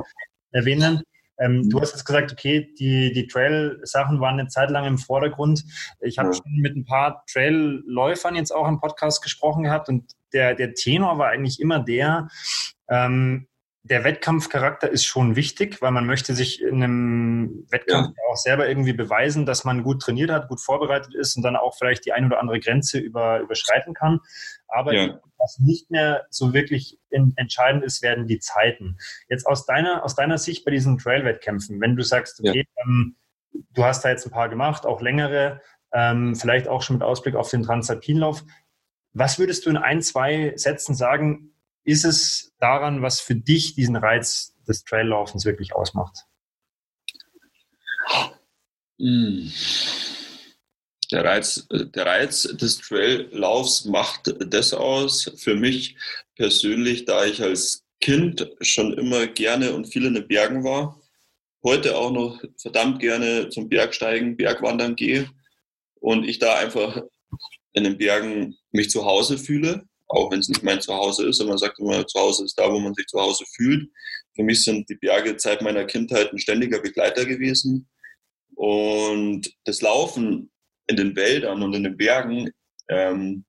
erwähnen. 0.51 1.01
Ähm, 1.39 1.69
du 1.69 1.79
hast 1.79 1.93
jetzt 1.93 2.05
gesagt, 2.05 2.31
okay, 2.31 2.71
die, 2.77 3.13
die 3.13 3.27
Trail-Sachen 3.27 4.19
waren 4.19 4.39
eine 4.39 4.49
Zeit 4.49 4.69
lang 4.69 4.85
im 4.85 4.97
Vordergrund. 4.97 5.63
Ich 6.01 6.19
habe 6.19 6.33
schon 6.33 6.51
mit 6.61 6.75
ein 6.75 6.85
paar 6.85 7.23
Trail-Läufern 7.31 8.35
jetzt 8.35 8.51
auch 8.51 8.67
im 8.67 8.79
Podcast 8.79 9.23
gesprochen 9.23 9.63
gehabt 9.63 9.89
und 9.89 10.11
der, 10.33 10.53
der 10.55 10.73
Tenor 10.73 11.17
war 11.17 11.29
eigentlich 11.29 11.59
immer 11.59 11.79
der, 11.79 12.27
ähm, 12.89 13.47
der 13.83 14.03
Wettkampfcharakter 14.03 14.89
ist 14.89 15.05
schon 15.05 15.35
wichtig, 15.35 15.81
weil 15.81 15.91
man 15.91 16.05
möchte 16.05 16.35
sich 16.35 16.61
in 16.61 16.83
einem 16.83 17.65
Wettkampf 17.71 18.15
ja. 18.15 18.23
auch 18.29 18.37
selber 18.37 18.67
irgendwie 18.67 18.93
beweisen, 18.93 19.45
dass 19.47 19.63
man 19.63 19.81
gut 19.81 20.01
trainiert 20.03 20.29
hat, 20.29 20.49
gut 20.49 20.61
vorbereitet 20.61 21.15
ist 21.15 21.35
und 21.35 21.41
dann 21.41 21.55
auch 21.55 21.75
vielleicht 21.75 22.05
die 22.05 22.13
ein 22.13 22.25
oder 22.25 22.39
andere 22.39 22.59
Grenze 22.59 22.99
über, 22.99 23.39
überschreiten 23.39 23.95
kann. 23.95 24.19
Aber 24.67 24.93
ja. 24.93 25.19
was 25.37 25.57
nicht 25.59 25.89
mehr 25.89 26.27
so 26.29 26.53
wirklich 26.53 26.99
in, 27.09 27.33
entscheidend 27.37 27.83
ist, 27.83 28.03
werden 28.03 28.27
die 28.27 28.39
Zeiten. 28.39 28.97
Jetzt 29.29 29.47
aus 29.47 29.65
deiner, 29.65 30.05
aus 30.05 30.15
deiner 30.15 30.37
Sicht 30.37 30.63
bei 30.63 30.71
diesen 30.71 30.99
Trail-Wettkämpfen, 30.99 31.81
wenn 31.81 31.95
du 31.95 32.03
sagst, 32.03 32.39
okay, 32.39 32.67
ja. 32.77 32.83
ähm, 32.83 33.15
du 33.73 33.83
hast 33.83 34.05
da 34.05 34.09
jetzt 34.09 34.27
ein 34.27 34.31
paar 34.31 34.49
gemacht, 34.49 34.85
auch 34.85 35.01
längere, 35.01 35.59
ähm, 35.91 36.35
vielleicht 36.35 36.67
auch 36.67 36.83
schon 36.83 36.97
mit 36.97 37.03
Ausblick 37.03 37.33
auf 37.33 37.49
den 37.49 37.63
Transalpinlauf. 37.63 38.43
Was 39.13 39.39
würdest 39.39 39.65
du 39.65 39.71
in 39.71 39.77
ein, 39.77 40.03
zwei 40.03 40.53
Sätzen 40.55 40.93
sagen, 40.93 41.50
ist 41.83 42.05
es 42.05 42.53
daran, 42.59 43.01
was 43.01 43.21
für 43.21 43.35
dich 43.35 43.75
diesen 43.75 43.95
Reiz 43.95 44.55
des 44.67 44.83
Traillaufens 44.83 45.45
wirklich 45.45 45.73
ausmacht? 45.73 46.25
Hm. 48.99 49.51
Der 51.11 51.25
Reiz, 51.25 51.67
der 51.69 52.05
Reiz 52.05 52.43
des 52.43 52.77
Traillaufs 52.77 53.85
macht 53.85 54.33
das 54.53 54.73
aus 54.73 55.29
für 55.35 55.55
mich 55.55 55.97
persönlich, 56.35 57.03
da 57.05 57.25
ich 57.25 57.41
als 57.41 57.83
Kind 57.99 58.49
schon 58.61 58.93
immer 58.93 59.27
gerne 59.27 59.73
und 59.73 59.87
viel 59.87 60.05
in 60.05 60.13
den 60.13 60.27
Bergen 60.27 60.63
war, 60.63 61.01
heute 61.63 61.97
auch 61.97 62.11
noch 62.11 62.41
verdammt 62.57 62.99
gerne 62.99 63.49
zum 63.49 63.67
Bergsteigen, 63.67 64.37
Bergwandern 64.37 64.95
gehe 64.95 65.29
und 65.95 66.23
ich 66.23 66.39
da 66.39 66.55
einfach 66.55 67.01
in 67.73 67.83
den 67.83 67.97
Bergen 67.97 68.57
mich 68.71 68.89
zu 68.89 69.05
Hause 69.05 69.37
fühle 69.37 69.85
auch 70.11 70.31
wenn 70.31 70.39
es 70.39 70.49
nicht 70.49 70.63
mein 70.63 70.81
Zuhause 70.81 71.27
ist. 71.27 71.39
Und 71.41 71.47
man 71.47 71.57
sagt 71.57 71.79
immer, 71.79 72.05
Zuhause 72.05 72.45
ist 72.45 72.57
da, 72.59 72.71
wo 72.71 72.79
man 72.79 72.93
sich 72.93 73.07
zu 73.07 73.19
Hause 73.19 73.45
fühlt. 73.55 73.89
Für 74.35 74.43
mich 74.43 74.63
sind 74.63 74.89
die 74.89 74.95
Berge 74.95 75.35
seit 75.37 75.61
meiner 75.61 75.85
Kindheit 75.85 76.31
ein 76.31 76.39
ständiger 76.39 76.79
Begleiter 76.79 77.25
gewesen. 77.25 77.89
Und 78.55 79.53
das 79.63 79.81
Laufen 79.81 80.51
in 80.87 80.95
den 80.95 81.15
Wäldern 81.15 81.63
und 81.63 81.73
in 81.73 81.83
den 81.83 81.97
Bergen, 81.97 82.51
ähm, 82.89 83.45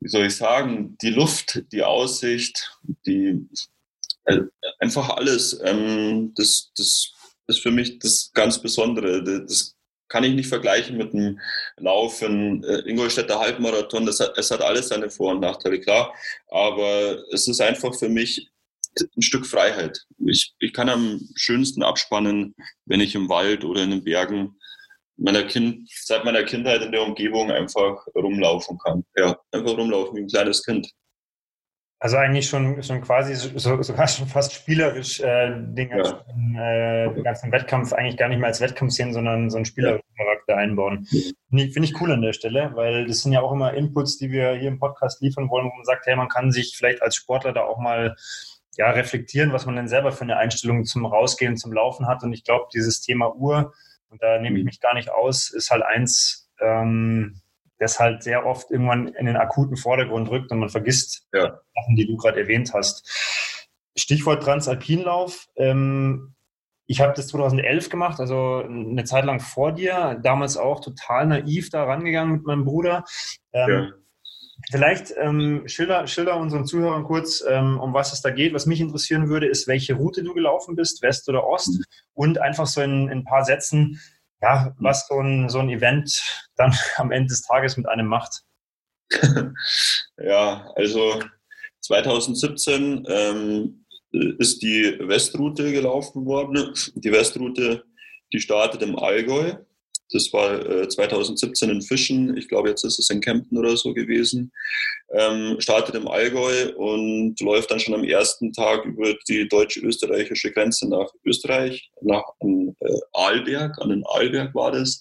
wie 0.00 0.08
soll 0.08 0.26
ich 0.26 0.36
sagen, 0.36 0.96
die 1.02 1.10
Luft, 1.10 1.62
die 1.72 1.82
Aussicht, 1.82 2.78
die 3.06 3.46
äh, 4.24 4.40
einfach 4.78 5.10
alles, 5.10 5.60
ähm, 5.64 6.32
das, 6.34 6.72
das 6.76 7.12
ist 7.46 7.60
für 7.60 7.70
mich 7.70 7.98
das 7.98 8.30
ganz 8.32 8.60
Besondere. 8.60 9.22
Das 9.22 9.76
kann 10.10 10.24
ich 10.24 10.34
nicht 10.34 10.48
vergleichen 10.48 10.98
mit 10.98 11.14
dem 11.14 11.40
Laufen, 11.78 12.62
äh, 12.64 12.80
Ingolstädter 12.80 13.38
Halbmarathon. 13.38 14.04
Das 14.04 14.20
hat, 14.20 14.36
es 14.36 14.50
hat 14.50 14.60
alles 14.60 14.88
seine 14.88 15.08
Vor- 15.08 15.32
und 15.32 15.40
Nachteile, 15.40 15.80
klar. 15.80 16.12
Aber 16.48 17.22
es 17.32 17.48
ist 17.48 17.60
einfach 17.60 17.94
für 17.94 18.10
mich 18.10 18.50
ein 18.98 19.22
Stück 19.22 19.46
Freiheit. 19.46 20.04
Ich, 20.26 20.54
ich 20.58 20.72
kann 20.72 20.88
am 20.88 21.20
schönsten 21.36 21.82
abspannen, 21.82 22.54
wenn 22.86 23.00
ich 23.00 23.14
im 23.14 23.28
Wald 23.28 23.64
oder 23.64 23.84
in 23.84 23.90
den 23.90 24.04
Bergen 24.04 24.58
meiner 25.16 25.44
kind, 25.44 25.88
seit 25.94 26.24
meiner 26.24 26.42
Kindheit 26.42 26.82
in 26.82 26.92
der 26.92 27.02
Umgebung 27.02 27.50
einfach 27.52 28.04
rumlaufen 28.14 28.78
kann. 28.78 29.04
Ja, 29.16 29.38
einfach 29.52 29.76
rumlaufen 29.76 30.16
wie 30.16 30.22
ein 30.22 30.28
kleines 30.28 30.64
Kind. 30.64 30.90
Also 32.02 32.16
eigentlich 32.16 32.48
schon, 32.48 32.82
schon 32.82 33.02
quasi 33.02 33.34
so, 33.34 33.82
sogar 33.82 34.08
schon 34.08 34.26
fast 34.26 34.54
spielerisch 34.54 35.20
äh, 35.20 35.50
den, 35.54 35.90
ganzen, 35.90 36.54
ja. 36.54 37.04
äh, 37.04 37.14
den 37.14 37.22
ganzen 37.22 37.52
Wettkampf 37.52 37.92
eigentlich 37.92 38.16
gar 38.16 38.28
nicht 38.28 38.38
mehr 38.38 38.48
als 38.48 38.62
Wettkampf 38.62 38.92
sehen, 38.92 39.12
sondern 39.12 39.50
so 39.50 39.58
einen 39.58 39.66
spielerischen 39.66 40.08
Charakter 40.16 40.56
einbauen. 40.56 41.04
Finde 41.04 41.64
ich, 41.64 41.74
find 41.74 41.84
ich 41.84 42.00
cool 42.00 42.10
an 42.10 42.22
der 42.22 42.32
Stelle, 42.32 42.70
weil 42.74 43.06
das 43.06 43.20
sind 43.20 43.32
ja 43.32 43.42
auch 43.42 43.52
immer 43.52 43.74
Inputs, 43.74 44.16
die 44.16 44.30
wir 44.30 44.54
hier 44.54 44.68
im 44.68 44.78
Podcast 44.78 45.20
liefern 45.20 45.50
wollen, 45.50 45.66
wo 45.66 45.76
man 45.76 45.84
sagt, 45.84 46.06
hey, 46.06 46.16
man 46.16 46.28
kann 46.28 46.52
sich 46.52 46.74
vielleicht 46.74 47.02
als 47.02 47.16
Sportler 47.16 47.52
da 47.52 47.64
auch 47.64 47.78
mal 47.78 48.16
ja, 48.78 48.90
reflektieren, 48.90 49.52
was 49.52 49.66
man 49.66 49.76
denn 49.76 49.88
selber 49.88 50.10
für 50.10 50.22
eine 50.22 50.38
Einstellung 50.38 50.86
zum 50.86 51.04
Rausgehen, 51.04 51.58
zum 51.58 51.70
Laufen 51.70 52.06
hat. 52.06 52.22
Und 52.22 52.32
ich 52.32 52.44
glaube, 52.44 52.68
dieses 52.72 53.02
Thema 53.02 53.34
Uhr, 53.36 53.74
und 54.08 54.22
da 54.22 54.38
nehme 54.38 54.56
ich 54.56 54.62
mhm. 54.62 54.68
mich 54.68 54.80
gar 54.80 54.94
nicht 54.94 55.10
aus, 55.10 55.50
ist 55.50 55.70
halt 55.70 55.82
eins, 55.82 56.50
ähm, 56.60 57.42
das 57.80 57.98
halt 57.98 58.22
sehr 58.22 58.46
oft 58.46 58.70
irgendwann 58.70 59.08
in 59.08 59.26
den 59.26 59.36
akuten 59.36 59.76
Vordergrund 59.76 60.30
rückt 60.30 60.52
und 60.52 60.58
man 60.60 60.68
vergisst 60.68 61.26
ja. 61.32 61.58
Sachen, 61.74 61.96
die 61.96 62.06
du 62.06 62.16
gerade 62.16 62.40
erwähnt 62.40 62.72
hast. 62.74 63.08
Stichwort 63.96 64.42
Transalpinlauf. 64.42 65.48
Ähm, 65.56 66.34
ich 66.86 67.00
habe 67.00 67.14
das 67.14 67.28
2011 67.28 67.88
gemacht, 67.88 68.20
also 68.20 68.62
eine 68.64 69.04
Zeit 69.04 69.24
lang 69.24 69.40
vor 69.40 69.72
dir, 69.72 70.20
damals 70.22 70.56
auch 70.56 70.80
total 70.80 71.26
naiv 71.26 71.70
da 71.70 71.84
rangegangen 71.84 72.32
mit 72.34 72.44
meinem 72.44 72.64
Bruder. 72.64 73.04
Ähm, 73.52 73.70
ja. 73.70 73.90
Vielleicht 74.70 75.14
ähm, 75.16 75.62
schilder, 75.66 76.06
schilder 76.06 76.36
unseren 76.36 76.66
Zuhörern 76.66 77.04
kurz, 77.04 77.42
ähm, 77.48 77.80
um 77.80 77.94
was 77.94 78.12
es 78.12 78.20
da 78.20 78.30
geht. 78.30 78.52
Was 78.52 78.66
mich 78.66 78.80
interessieren 78.80 79.28
würde, 79.28 79.46
ist, 79.46 79.68
welche 79.68 79.94
Route 79.94 80.22
du 80.22 80.34
gelaufen 80.34 80.76
bist, 80.76 81.00
West 81.00 81.28
oder 81.30 81.46
Ost, 81.46 81.78
mhm. 81.78 81.84
und 82.12 82.40
einfach 82.40 82.66
so 82.66 82.82
in, 82.82 83.08
in 83.08 83.20
ein 83.20 83.24
paar 83.24 83.44
Sätzen, 83.44 84.00
ja, 84.42 84.74
was 84.78 85.06
so 85.06 85.20
ein, 85.20 85.48
so 85.48 85.58
ein 85.58 85.68
Event 85.68 86.48
dann 86.56 86.74
am 86.96 87.12
Ende 87.12 87.28
des 87.28 87.42
Tages 87.42 87.76
mit 87.76 87.88
einem 87.88 88.06
macht. 88.06 88.42
ja, 90.18 90.70
also 90.76 91.20
2017 91.80 93.04
ähm, 93.08 93.84
ist 94.38 94.62
die 94.62 94.96
Westroute 95.00 95.72
gelaufen 95.72 96.26
worden. 96.26 96.74
Die 96.94 97.12
Westroute, 97.12 97.84
die 98.32 98.40
startet 98.40 98.82
im 98.82 98.98
Allgäu 98.98 99.54
das 100.12 100.32
war 100.32 100.64
äh, 100.66 100.88
2017 100.88 101.70
in 101.70 101.82
Fischen. 101.82 102.36
Ich 102.36 102.48
glaube, 102.48 102.68
jetzt 102.68 102.84
ist 102.84 102.98
es 102.98 103.10
in 103.10 103.20
Kempten 103.20 103.56
oder 103.58 103.76
so 103.76 103.94
gewesen. 103.94 104.52
Ähm, 105.12 105.56
startet 105.60 105.94
im 105.94 106.08
Allgäu 106.08 106.72
und 106.76 107.40
läuft 107.40 107.70
dann 107.70 107.80
schon 107.80 107.94
am 107.94 108.04
ersten 108.04 108.52
Tag 108.52 108.84
über 108.84 109.14
die 109.28 109.48
deutsch-österreichische 109.48 110.52
Grenze 110.52 110.88
nach 110.88 111.10
Österreich, 111.24 111.90
nach 112.00 112.24
äh, 112.40 112.98
Arlberg. 113.12 113.80
An 113.80 113.90
den 113.90 114.04
Arlberg 114.06 114.54
war 114.54 114.72
das. 114.72 115.00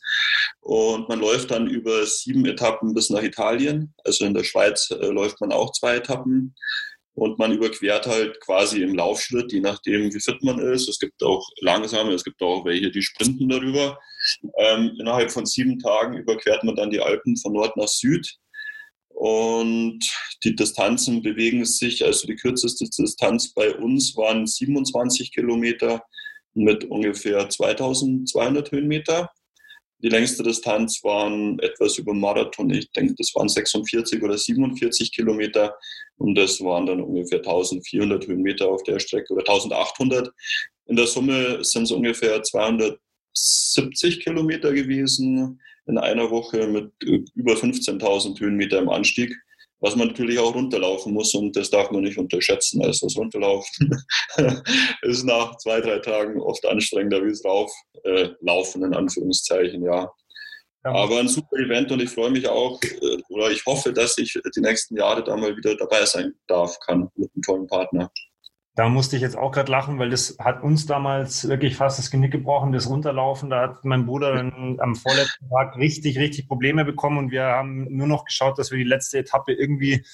Und 0.62 1.10
man 1.10 1.20
läuft 1.20 1.51
dann 1.51 1.68
über 1.68 2.05
sieben 2.05 2.45
Etappen 2.45 2.93
bis 2.93 3.10
nach 3.10 3.24
Italien. 3.24 3.93
Also 4.03 4.26
in 4.26 4.34
der 4.34 4.43
Schweiz 4.43 4.89
äh, 4.91 5.07
läuft 5.07 5.41
man 5.41 5.51
auch 5.51 5.72
zwei 5.72 5.95
Etappen 5.95 6.55
und 7.20 7.38
man 7.38 7.51
überquert 7.51 8.07
halt 8.07 8.39
quasi 8.39 8.82
im 8.82 8.95
Laufschritt, 8.95 9.51
je 9.51 9.59
nachdem, 9.59 10.13
wie 10.13 10.20
fit 10.22 10.41
man 10.41 10.57
ist. 10.59 10.88
Es 10.88 10.99
gibt 10.99 11.22
auch 11.22 11.45
langsame, 11.59 12.13
es 12.13 12.24
gibt 12.24 12.41
auch 12.41 12.63
welche, 12.63 12.91
die 12.91 13.01
sprinten 13.01 13.49
darüber. 13.49 13.99
Ähm, 14.57 14.95
innerhalb 14.97 15.30
von 15.30 15.45
sieben 15.45 15.80
Tagen 15.80 16.17
überquert 16.17 16.63
man 16.63 16.78
dann 16.78 16.91
die 16.91 17.01
Alpen 17.01 17.36
von 17.36 17.51
Nord 17.51 17.76
nach 17.76 17.89
Süd. 17.89 18.38
Und 19.09 19.99
die 20.45 20.55
Distanzen 20.55 21.22
bewegen 21.22 21.65
sich, 21.65 22.05
also 22.05 22.26
die 22.26 22.38
kürzeste 22.38 22.86
Distanz 22.86 23.53
bei 23.53 23.76
uns 23.76 24.15
waren 24.15 24.47
27 24.47 25.34
Kilometer, 25.34 26.01
mit 26.53 26.86
ungefähr 26.86 27.49
2200 27.49 28.72
Höhenmeter. 28.72 29.30
Die 30.02 30.10
längste 30.10 30.43
Distanz 30.43 31.04
waren 31.04 31.60
etwas 31.60 31.97
über 31.97 32.14
Marathon. 32.14 32.70
Ich 32.70 32.89
denke, 32.91 33.16
das 33.18 33.36
waren 33.36 33.50
46 33.50 34.24
oder 34.24 34.38
47 34.38 35.12
Kilometer. 35.12 35.76
Und 36.18 36.36
das 36.36 36.62
waren 36.62 36.86
dann 36.86 37.02
ungefähr 37.02 37.39
1400 37.39 38.26
Höhenmeter 38.28 38.70
auf 38.70 38.84
der 38.84 39.00
Strecke 39.00 39.34
oder 39.34 39.41
1800. 39.41 40.32
In 40.86 40.95
der 40.95 41.08
Summe 41.08 41.64
sind 41.64 41.84
es 41.84 41.91
ungefähr 41.91 42.41
270 42.41 44.22
Kilometer 44.22 44.74
gewesen 44.74 45.60
in 45.86 45.97
einer 45.97 46.32
Woche 46.32 46.68
mit 46.68 46.91
über 47.36 47.54
15.000 47.54 48.39
Höhenmeter 48.39 48.80
im 48.80 48.89
Anstieg 48.89 49.36
was 49.82 49.95
man 49.95 50.09
natürlich 50.09 50.39
auch 50.39 50.53
runterlaufen 50.53 51.13
muss 51.13 51.34
und 51.34 51.55
das 51.55 51.69
darf 51.69 51.89
man 51.91 52.01
nicht 52.01 52.17
unterschätzen. 52.17 52.84
Also 52.84 53.07
das 53.07 53.17
Runterlaufen 53.17 54.03
ist 55.01 55.23
nach 55.23 55.57
zwei, 55.57 55.80
drei 55.82 55.99
Tagen 55.99 56.39
oft 56.39 56.65
anstrengender 56.65 57.23
wie 57.23 57.30
das 57.30 57.43
Rauflaufen 57.45 58.84
äh, 58.84 58.86
in 58.86 58.93
Anführungszeichen, 58.93 59.84
ja. 59.84 60.11
ja. 60.84 60.91
Aber 60.91 61.19
ein 61.19 61.27
super 61.27 61.57
Event 61.57 61.91
und 61.91 62.01
ich 62.01 62.09
freue 62.09 62.32
mich 62.32 62.47
auch 62.47 62.82
äh, 62.84 63.17
oder 63.30 63.51
ich 63.51 63.65
hoffe, 63.65 63.93
dass 63.93 64.17
ich 64.17 64.38
die 64.55 64.61
nächsten 64.61 64.97
Jahre 64.97 65.23
da 65.23 65.36
mal 65.38 65.55
wieder 65.55 65.75
dabei 65.75 66.05
sein 66.05 66.34
darf, 66.47 66.77
kann 66.80 67.09
mit 67.15 67.32
einem 67.34 67.41
tollen 67.41 67.67
Partner. 67.67 68.11
Da 68.80 68.88
musste 68.88 69.17
ich 69.17 69.21
jetzt 69.21 69.36
auch 69.36 69.51
gerade 69.51 69.69
lachen, 69.69 69.99
weil 69.99 70.09
das 70.09 70.38
hat 70.39 70.63
uns 70.63 70.86
damals 70.86 71.49
wirklich 71.49 71.75
fast 71.75 71.99
das 71.99 72.11
Genick 72.11 72.32
gebrochen, 72.32 72.71
das 72.71 72.89
Runterlaufen. 72.89 73.49
Da 73.49 73.63
hat 73.63 73.84
mein 73.84 74.05
Bruder 74.05 74.34
dann 74.34 74.77
am 74.80 74.95
vorletzten 74.95 75.49
Tag 75.49 75.75
richtig, 75.75 76.17
richtig 76.17 76.47
Probleme 76.47 76.86
bekommen 76.86 77.17
und 77.17 77.30
wir 77.30 77.43
haben 77.43 77.93
nur 77.93 78.07
noch 78.07 78.23
geschaut, 78.23 78.57
dass 78.57 78.71
wir 78.71 78.77
die 78.77 78.86
letzte 78.86 79.17
Etappe 79.17 79.51
irgendwie 79.51 80.05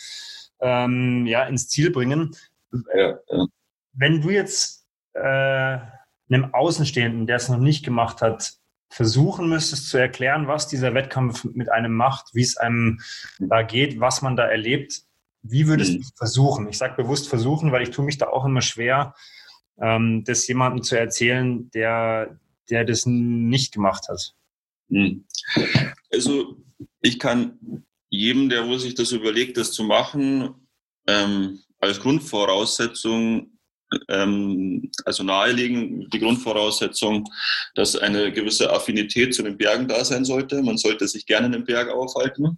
ähm, 0.62 1.28
ja, 1.28 1.44
ins 1.44 1.68
Ziel 1.68 1.92
bringen. 1.92 2.36
Ja, 2.96 3.20
ja. 3.30 3.46
Wenn 3.94 4.22
du 4.22 4.32
jetzt 4.32 4.88
äh, 5.14 5.20
einem 5.22 6.52
Außenstehenden, 6.52 7.28
der 7.28 7.36
es 7.36 7.50
noch 7.50 7.60
nicht 7.60 7.86
gemacht 7.86 8.24
hat, 8.24 8.54
versuchen 8.90 9.48
müsstest 9.48 9.90
zu 9.90 10.00
erklären, 10.00 10.48
was 10.48 10.68
dieser 10.68 10.96
Wettkampf 10.96 11.44
mit 11.54 11.72
einem 11.72 11.94
macht, 11.94 12.34
wie 12.34 12.42
es 12.42 12.58
einem 12.58 13.00
da 13.38 13.62
geht, 13.62 14.00
was 14.00 14.24
man 14.24 14.36
da 14.36 14.46
erlebt, 14.46 15.05
wie 15.48 15.68
würdest 15.68 15.94
hm. 15.94 16.02
du 16.02 16.08
versuchen? 16.16 16.68
Ich 16.70 16.78
sage 16.78 17.02
bewusst 17.02 17.28
versuchen, 17.28 17.72
weil 17.72 17.84
ich 17.84 17.92
tue 17.92 18.06
mich 18.06 18.18
da 18.18 18.28
auch 18.28 18.46
immer 18.46 18.62
schwer, 18.62 19.14
ähm, 19.80 20.24
das 20.26 20.48
jemandem 20.48 20.84
zu 20.84 20.98
erzählen, 20.98 21.70
der, 21.72 22.40
der 22.70 22.86
das 22.86 23.06
nicht 23.06 23.74
gemacht 23.74 24.08
hat. 24.10 24.34
Hm. 24.90 25.26
Also 26.12 26.58
ich 27.02 27.20
kann 27.20 27.86
jedem, 28.10 28.50
der 28.50 28.68
wo 28.68 28.78
sich 28.78 28.96
das 28.96 29.12
überlegt, 29.12 29.58
das 29.58 29.72
zu 29.72 29.84
machen, 29.84 30.68
ähm, 31.08 31.60
als 31.80 32.00
Grundvoraussetzung 32.00 33.52
ähm, 34.10 34.92
also 35.06 35.24
nahelegen, 35.24 36.10
die 36.10 36.20
Grundvoraussetzung, 36.20 37.30
dass 37.76 37.96
eine 37.96 38.32
gewisse 38.32 38.72
Affinität 38.72 39.34
zu 39.36 39.44
den 39.44 39.58
Bergen 39.58 39.88
da 39.88 40.04
sein 40.04 40.26
sollte. 40.26 40.62
Man 40.64 40.78
sollte 40.78 41.08
sich 41.08 41.26
gerne 41.26 41.48
in 41.48 41.52
den 41.52 41.66
Berg 41.66 41.90
aufhalten 41.90 42.58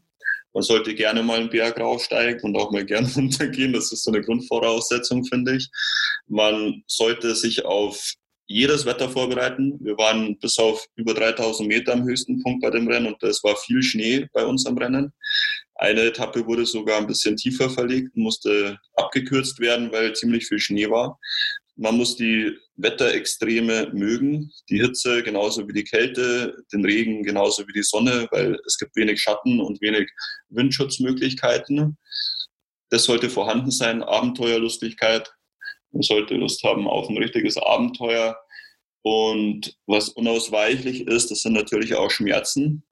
man 0.58 0.64
sollte 0.64 0.96
gerne 0.96 1.22
mal 1.22 1.38
einen 1.38 1.52
Berg 1.52 1.80
raufsteigen 1.80 2.42
und 2.42 2.56
auch 2.56 2.72
mal 2.72 2.84
gerne 2.84 3.08
runtergehen. 3.16 3.74
Das 3.74 3.92
ist 3.92 4.04
so 4.04 4.10
eine 4.12 4.24
Grundvoraussetzung, 4.24 5.24
finde 5.24 5.58
ich. 5.58 5.70
Man 6.26 6.82
sollte 6.88 7.36
sich 7.36 7.64
auf 7.64 8.14
jedes 8.48 8.84
Wetter 8.88 9.08
vorbereiten. 9.08 9.78
Wir 9.80 9.96
waren 10.00 10.36
bis 10.40 10.58
auf 10.58 10.84
über 10.96 11.14
3000 11.14 11.70
Meter 11.70 11.94
am 11.94 12.06
höchsten 12.06 12.42
Punkt 12.42 12.64
bei 12.64 12.72
dem 12.72 12.88
Rennen 12.88 13.06
und 13.06 13.22
es 13.22 13.44
war 13.44 13.56
viel 13.56 13.84
Schnee 13.84 14.28
bei 14.34 14.44
uns 14.48 14.66
am 14.66 14.80
Rennen. 14.80 15.14
Eine 15.76 16.02
Etappe 16.02 16.44
wurde 16.48 16.66
sogar 16.66 16.98
ein 16.98 17.06
bisschen 17.06 17.38
tiefer 17.38 17.70
verlegt, 17.70 18.18
musste 18.18 18.80
abgekürzt 18.96 19.60
werden, 19.60 19.92
weil 19.92 20.16
ziemlich 20.16 20.48
viel 20.48 20.60
Schnee 20.60 20.90
war. 20.90 21.20
Man 21.80 21.96
muss 21.96 22.16
die 22.16 22.58
Wetterextreme 22.76 23.92
mögen, 23.94 24.52
die 24.70 24.82
Hitze 24.82 25.22
genauso 25.22 25.68
wie 25.68 25.74
die 25.74 25.84
Kälte, 25.84 26.56
den 26.74 26.84
Regen 26.84 27.22
genauso 27.24 27.68
wie 27.68 27.74
die 27.74 27.84
Sonne, 27.84 28.28
weil 28.32 28.60
es 28.66 28.80
gibt 28.80 28.96
wenig 28.96 29.22
Schatten 29.22 29.60
und 29.60 29.80
wenig 29.80 30.10
Windschutzmöglichkeiten. 30.50 31.98
Das 32.90 33.04
sollte 33.04 33.30
vorhanden 33.30 33.70
sein, 33.70 34.02
Abenteuerlustigkeit. 34.02 35.32
Man 35.92 36.02
sollte 36.02 36.36
Lust 36.36 36.64
haben 36.64 36.88
auf 36.88 37.10
ein 37.10 37.18
richtiges 37.18 37.58
Abenteuer. 37.58 38.36
Und 39.04 39.78
was 39.86 40.10
unausweichlich 40.10 41.06
ist, 41.08 41.30
das 41.30 41.44
sind 41.44 41.54
natürlich 41.54 41.94
auch 41.94 42.10
Schmerzen 42.10 42.87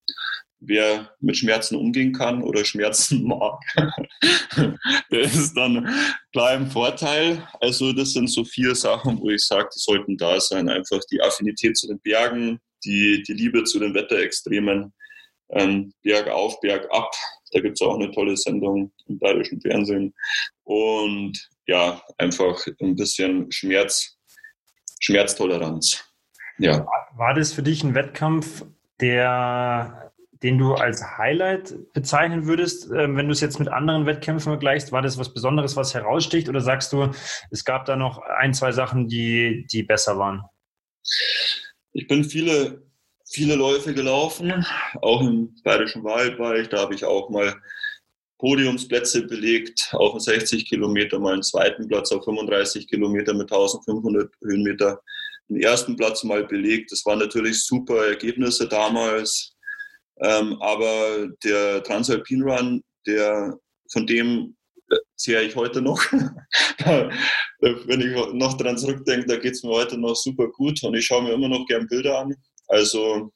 wer 0.60 1.12
mit 1.20 1.38
Schmerzen 1.38 1.76
umgehen 1.76 2.14
kann 2.14 2.44
oder 2.44 2.66
Schmerzen 2.66 3.24
mag, 3.28 3.60
der 5.12 5.22
ist 5.22 5.54
dann 5.56 5.88
klar 6.32 6.56
im 6.56 6.70
Vorteil. 6.70 7.48
Also 7.60 7.94
das 7.94 8.14
sind 8.14 8.30
so 8.30 8.44
vier 8.44 8.76
Sachen, 8.76 9.20
wo 9.20 9.30
ich 9.30 9.46
sage, 9.46 9.70
die 9.76 9.80
sollten 9.80 10.18
da 10.18 10.40
sein. 10.40 10.70
Einfach 10.70 11.00
die 11.12 11.22
Affinität 11.22 11.78
zu 11.78 11.88
den 11.88 12.00
Bergen, 12.00 12.60
die, 12.84 13.24
die 13.24 13.34
Liebe 13.34 13.64
zu 13.64 13.80
den 13.80 13.94
Wetterextremen, 13.94 14.94
ähm, 15.50 15.94
Berg 16.04 16.28
auf, 16.30 16.60
Berg 16.62 16.88
ab. 16.92 17.12
Da 17.52 17.60
gibt 17.60 17.80
es 17.80 17.88
auch 17.88 17.96
eine 17.96 18.12
tolle 18.12 18.36
Sendung 18.36 18.92
im 19.08 19.20
bayerischen 19.20 19.62
Fernsehen. 19.62 20.14
Und 20.64 21.50
ja, 21.68 22.02
einfach 22.18 22.66
ein 22.82 22.96
bisschen 22.96 23.52
Schmerz, 23.52 24.18
Schmerztoleranz. 25.00 26.04
Ja. 26.58 26.86
War 27.16 27.34
das 27.34 27.54
für 27.54 27.64
dich 27.64 27.84
ein 27.84 27.96
Wettkampf, 27.96 28.66
der 29.00 30.05
den 30.46 30.60
du 30.60 30.76
als 30.76 31.04
Highlight 31.18 31.74
bezeichnen 31.94 32.46
würdest, 32.46 32.92
äh, 32.92 33.16
wenn 33.16 33.26
du 33.26 33.32
es 33.32 33.42
jetzt 33.42 33.58
mit 33.58 33.68
anderen 33.68 34.06
Wettkämpfen 34.06 34.52
vergleichst? 34.52 34.92
War 34.92 35.02
das 35.02 35.18
was 35.18 35.34
Besonderes, 35.34 35.76
was 35.76 35.96
heraussticht? 35.96 36.48
Oder 36.48 36.62
sagst 36.62 36.94
du, 36.94 37.10
es 37.50 37.66
gab 37.66 37.86
da 37.86 37.96
noch 37.96 38.20
ein, 38.20 38.54
zwei 38.54 38.72
Sachen, 38.72 39.08
die, 39.08 39.66
die 39.72 39.82
besser 39.82 40.20
waren? 40.20 40.44
Ich 41.94 42.08
bin 42.08 42.24
viele, 42.24 42.84
viele 43.28 43.56
Läufe 43.56 43.96
gelaufen, 43.96 44.64
auch 45.02 45.22
im 45.22 45.56
Bayerischen 45.64 46.04
Waldbereich. 46.04 46.70
Da 46.70 46.82
habe 46.82 46.94
ich 46.94 47.04
auch 47.04 47.32
mal 47.32 47.56
Podiumsplätze 48.38 49.26
belegt, 49.26 49.90
auf 49.94 50.12
den 50.12 50.20
60 50.20 50.70
Kilometer, 50.70 51.18
mal 51.18 51.34
einen 51.34 51.42
zweiten 51.42 51.88
Platz 51.88 52.12
auf 52.12 52.24
35 52.24 52.88
Kilometer 52.88 53.34
mit 53.34 53.52
1500 53.52 54.32
Höhenmeter, 54.44 55.02
den 55.50 55.60
ersten 55.60 55.96
Platz 55.96 56.24
mal 56.24 56.46
belegt. 56.46 56.92
Das 56.92 57.04
waren 57.04 57.18
natürlich 57.18 57.66
super 57.66 58.10
Ergebnisse 58.10 58.68
damals. 58.68 59.55
Ähm, 60.22 60.62
aber 60.62 61.28
der 61.44 61.84
Transalpine 61.84 62.46
Run, 62.46 62.84
der, 63.06 63.58
von 63.92 64.08
dem 64.08 64.56
zehre 65.16 65.44
ich 65.44 65.56
heute 65.56 65.82
noch. 65.82 66.02
Wenn 67.60 68.02
ich 68.02 68.34
noch 68.34 68.58
daran 68.58 68.78
zurückdenke, 68.78 69.28
da 69.28 69.38
geht 69.38 69.54
es 69.54 69.64
mir 69.64 69.72
heute 69.72 69.98
noch 69.98 70.16
super 70.16 70.48
gut 70.50 70.84
und 70.84 70.96
ich 70.96 71.06
schaue 71.06 71.24
mir 71.24 71.34
immer 71.34 71.50
noch 71.50 71.66
gern 71.66 71.88
Bilder 71.88 72.20
an. 72.20 72.36
Also 72.68 73.32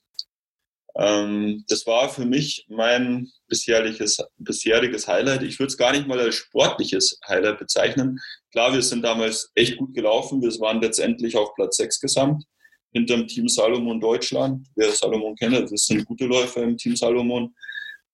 ähm, 0.95 1.63
das 1.67 1.85
war 1.85 2.09
für 2.09 2.25
mich 2.25 2.65
mein 2.69 3.27
bisheriges, 3.47 4.17
bisheriges 4.37 5.07
Highlight. 5.07 5.43
Ich 5.43 5.59
würde 5.59 5.69
es 5.71 5.77
gar 5.77 5.91
nicht 5.91 6.07
mal 6.07 6.19
als 6.19 6.35
sportliches 6.35 7.19
Highlight 7.27 7.59
bezeichnen. 7.59 8.19
Klar, 8.51 8.73
wir 8.73 8.81
sind 8.81 9.03
damals 9.03 9.51
echt 9.55 9.77
gut 9.77 9.93
gelaufen. 9.93 10.41
Wir 10.41 10.49
waren 10.59 10.81
letztendlich 10.81 11.35
auf 11.35 11.53
Platz 11.55 11.77
6 11.77 11.99
gesamt 11.99 12.43
hinterm 12.91 13.27
Team 13.27 13.47
Salomon 13.47 13.99
Deutschland. 13.99 14.67
Wer 14.75 14.91
Salomon 14.91 15.35
kennt, 15.35 15.71
das 15.71 15.85
sind 15.85 16.05
gute 16.05 16.25
Läufer 16.25 16.63
im 16.63 16.77
Team 16.77 16.95
Salomon. 16.95 17.53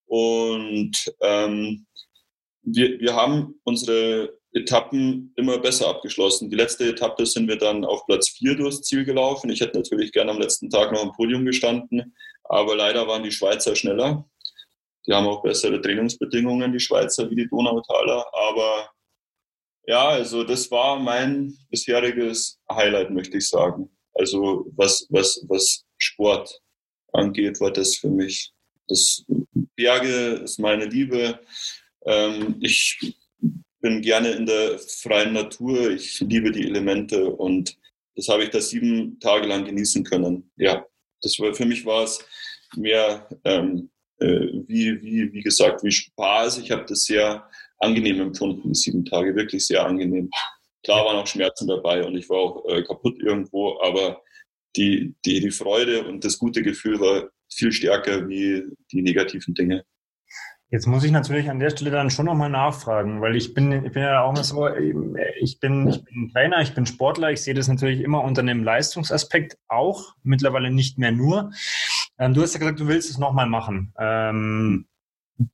Und 0.06 1.14
ähm, 1.22 1.86
wir, 2.62 2.98
wir 3.00 3.14
haben 3.14 3.60
unsere 3.64 4.36
Etappen 4.52 5.32
immer 5.36 5.58
besser 5.58 5.88
abgeschlossen. 5.88 6.50
Die 6.50 6.56
letzte 6.56 6.88
Etappe 6.88 7.26
sind 7.26 7.48
wir 7.48 7.56
dann 7.56 7.84
auf 7.84 8.06
Platz 8.06 8.30
4 8.30 8.56
durchs 8.56 8.82
Ziel 8.82 9.04
gelaufen. 9.04 9.50
Ich 9.50 9.60
hätte 9.60 9.78
natürlich 9.78 10.12
gerne 10.12 10.30
am 10.30 10.40
letzten 10.40 10.70
Tag 10.70 10.92
noch 10.92 11.02
am 11.02 11.12
Podium 11.12 11.44
gestanden, 11.44 12.14
aber 12.44 12.74
leider 12.74 13.06
waren 13.06 13.22
die 13.22 13.32
Schweizer 13.32 13.76
schneller. 13.76 14.28
Die 15.06 15.12
haben 15.12 15.26
auch 15.26 15.42
bessere 15.42 15.80
Trainingsbedingungen, 15.80 16.72
die 16.72 16.80
Schweizer, 16.80 17.30
wie 17.30 17.36
die 17.36 17.48
Donautaler. 17.48 18.26
Aber 18.32 18.90
ja, 19.86 20.08
also 20.08 20.42
das 20.42 20.70
war 20.70 20.98
mein 20.98 21.56
bisheriges 21.70 22.58
Highlight, 22.70 23.10
möchte 23.10 23.38
ich 23.38 23.48
sagen. 23.48 23.95
Also 24.18 24.66
was, 24.76 25.06
was, 25.10 25.44
was 25.48 25.84
Sport 25.98 26.60
angeht, 27.12 27.60
war 27.60 27.72
das 27.72 27.96
für 27.96 28.08
mich. 28.08 28.52
Das 28.88 29.24
Berge 29.74 30.40
ist 30.44 30.58
meine 30.58 30.86
Liebe. 30.86 31.40
Ähm, 32.04 32.56
ich 32.60 33.16
bin 33.80 34.00
gerne 34.02 34.30
in 34.30 34.46
der 34.46 34.78
freien 34.78 35.32
Natur. 35.32 35.90
Ich 35.90 36.20
liebe 36.20 36.50
die 36.50 36.66
Elemente 36.66 37.28
und 37.28 37.76
das 38.14 38.28
habe 38.28 38.44
ich 38.44 38.50
da 38.50 38.60
sieben 38.60 39.18
Tage 39.20 39.46
lang 39.46 39.64
genießen 39.64 40.04
können. 40.04 40.50
Ja, 40.56 40.86
das 41.20 41.38
war 41.38 41.54
für 41.54 41.66
mich 41.66 41.84
war 41.84 42.04
es 42.04 42.18
mehr 42.74 43.28
ähm, 43.44 43.90
äh, 44.18 44.48
wie, 44.66 45.02
wie, 45.02 45.32
wie 45.32 45.42
gesagt, 45.42 45.84
wie 45.84 45.92
Spaß. 45.92 46.58
Ich 46.58 46.70
habe 46.70 46.86
das 46.88 47.04
sehr 47.04 47.48
angenehm 47.78 48.20
empfunden, 48.20 48.72
die 48.72 48.78
sieben 48.78 49.04
Tage, 49.04 49.36
wirklich 49.36 49.66
sehr 49.66 49.84
angenehm. 49.84 50.30
Klar 50.86 51.04
waren 51.04 51.16
auch 51.16 51.26
Schmerzen 51.26 51.66
dabei 51.66 52.04
und 52.04 52.16
ich 52.16 52.30
war 52.30 52.36
auch 52.36 52.64
äh, 52.68 52.80
kaputt 52.84 53.20
irgendwo, 53.20 53.76
aber 53.82 54.22
die, 54.76 55.16
die, 55.24 55.40
die 55.40 55.50
Freude 55.50 56.06
und 56.06 56.24
das 56.24 56.38
gute 56.38 56.62
Gefühl 56.62 57.00
war 57.00 57.28
viel 57.52 57.72
stärker 57.72 58.28
wie 58.28 58.62
die 58.92 59.02
negativen 59.02 59.52
Dinge. 59.52 59.84
Jetzt 60.70 60.86
muss 60.86 61.02
ich 61.02 61.10
natürlich 61.10 61.50
an 61.50 61.58
der 61.58 61.70
Stelle 61.70 61.90
dann 61.90 62.10
schon 62.10 62.26
nochmal 62.26 62.50
nachfragen, 62.50 63.20
weil 63.20 63.34
ich 63.34 63.52
bin, 63.52 63.72
ich 63.84 63.92
bin 63.94 64.02
ja 64.04 64.22
auch 64.22 64.36
so, 64.36 64.68
ich 64.68 65.58
bin, 65.58 65.88
ich 65.88 66.04
bin 66.04 66.30
Trainer, 66.32 66.60
ich 66.60 66.72
bin 66.72 66.86
Sportler, 66.86 67.32
ich 67.32 67.42
sehe 67.42 67.54
das 67.54 67.66
natürlich 67.66 68.00
immer 68.00 68.22
unter 68.22 68.42
einem 68.42 68.62
Leistungsaspekt 68.62 69.58
auch, 69.66 70.14
mittlerweile 70.22 70.70
nicht 70.70 70.98
mehr 70.98 71.10
nur. 71.10 71.50
Ähm, 72.16 72.32
du 72.32 72.42
hast 72.42 72.54
ja 72.54 72.60
gesagt, 72.60 72.78
du 72.78 72.86
willst 72.86 73.10
es 73.10 73.18
nochmal 73.18 73.46
machen. 73.46 73.92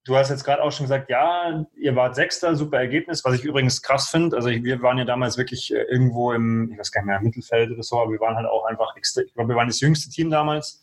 Du 0.04 0.16
hast 0.16 0.30
jetzt 0.30 0.44
gerade 0.44 0.62
auch 0.62 0.70
schon 0.70 0.84
gesagt, 0.84 1.10
ja, 1.10 1.66
ihr 1.76 1.96
wart 1.96 2.14
Sechster, 2.14 2.54
super 2.54 2.78
Ergebnis, 2.78 3.24
was 3.24 3.34
ich 3.34 3.44
übrigens 3.44 3.82
krass 3.82 4.08
finde. 4.08 4.36
Also 4.36 4.48
wir 4.48 4.80
waren 4.82 4.98
ja 4.98 5.04
damals 5.04 5.36
wirklich 5.36 5.74
äh, 5.74 5.82
irgendwo 5.82 6.32
im, 6.32 6.70
ich 6.72 6.78
weiß 6.78 6.92
gar 6.92 7.00
nicht 7.00 7.08
mehr, 7.08 7.20
Mittelfeld 7.20 7.72
oder 7.72 7.82
so, 7.82 8.00
aber 8.00 8.12
wir 8.12 8.20
waren 8.20 8.36
halt 8.36 8.46
auch 8.46 8.64
einfach 8.66 8.96
extrem, 8.96 9.26
ich 9.26 9.34
glaube, 9.34 9.50
wir 9.50 9.56
waren 9.56 9.68
das 9.68 9.80
jüngste 9.80 10.08
Team 10.10 10.30
damals 10.30 10.82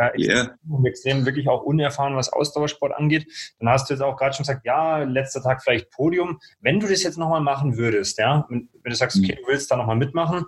äh, 0.00 0.18
yeah. 0.18 0.56
extrem 0.84 1.26
wirklich 1.26 1.48
auch 1.48 1.62
unerfahren, 1.62 2.16
was 2.16 2.32
Ausdauersport 2.32 2.92
angeht. 2.92 3.26
Dann 3.58 3.68
hast 3.68 3.88
du 3.88 3.94
jetzt 3.94 4.02
auch 4.02 4.16
gerade 4.16 4.34
schon 4.34 4.44
gesagt, 4.44 4.64
ja, 4.64 4.98
letzter 4.98 5.42
Tag 5.42 5.62
vielleicht 5.62 5.90
Podium. 5.90 6.40
Wenn 6.60 6.80
du 6.80 6.86
das 6.86 7.02
jetzt 7.02 7.18
nochmal 7.18 7.40
machen 7.40 7.76
würdest, 7.76 8.18
ja, 8.18 8.46
wenn, 8.48 8.68
du 8.82 8.94
sagst, 8.94 9.18
okay, 9.18 9.36
du 9.40 9.48
willst 9.48 9.70
da 9.70 9.76
nochmal 9.76 9.96
mitmachen, 9.96 10.46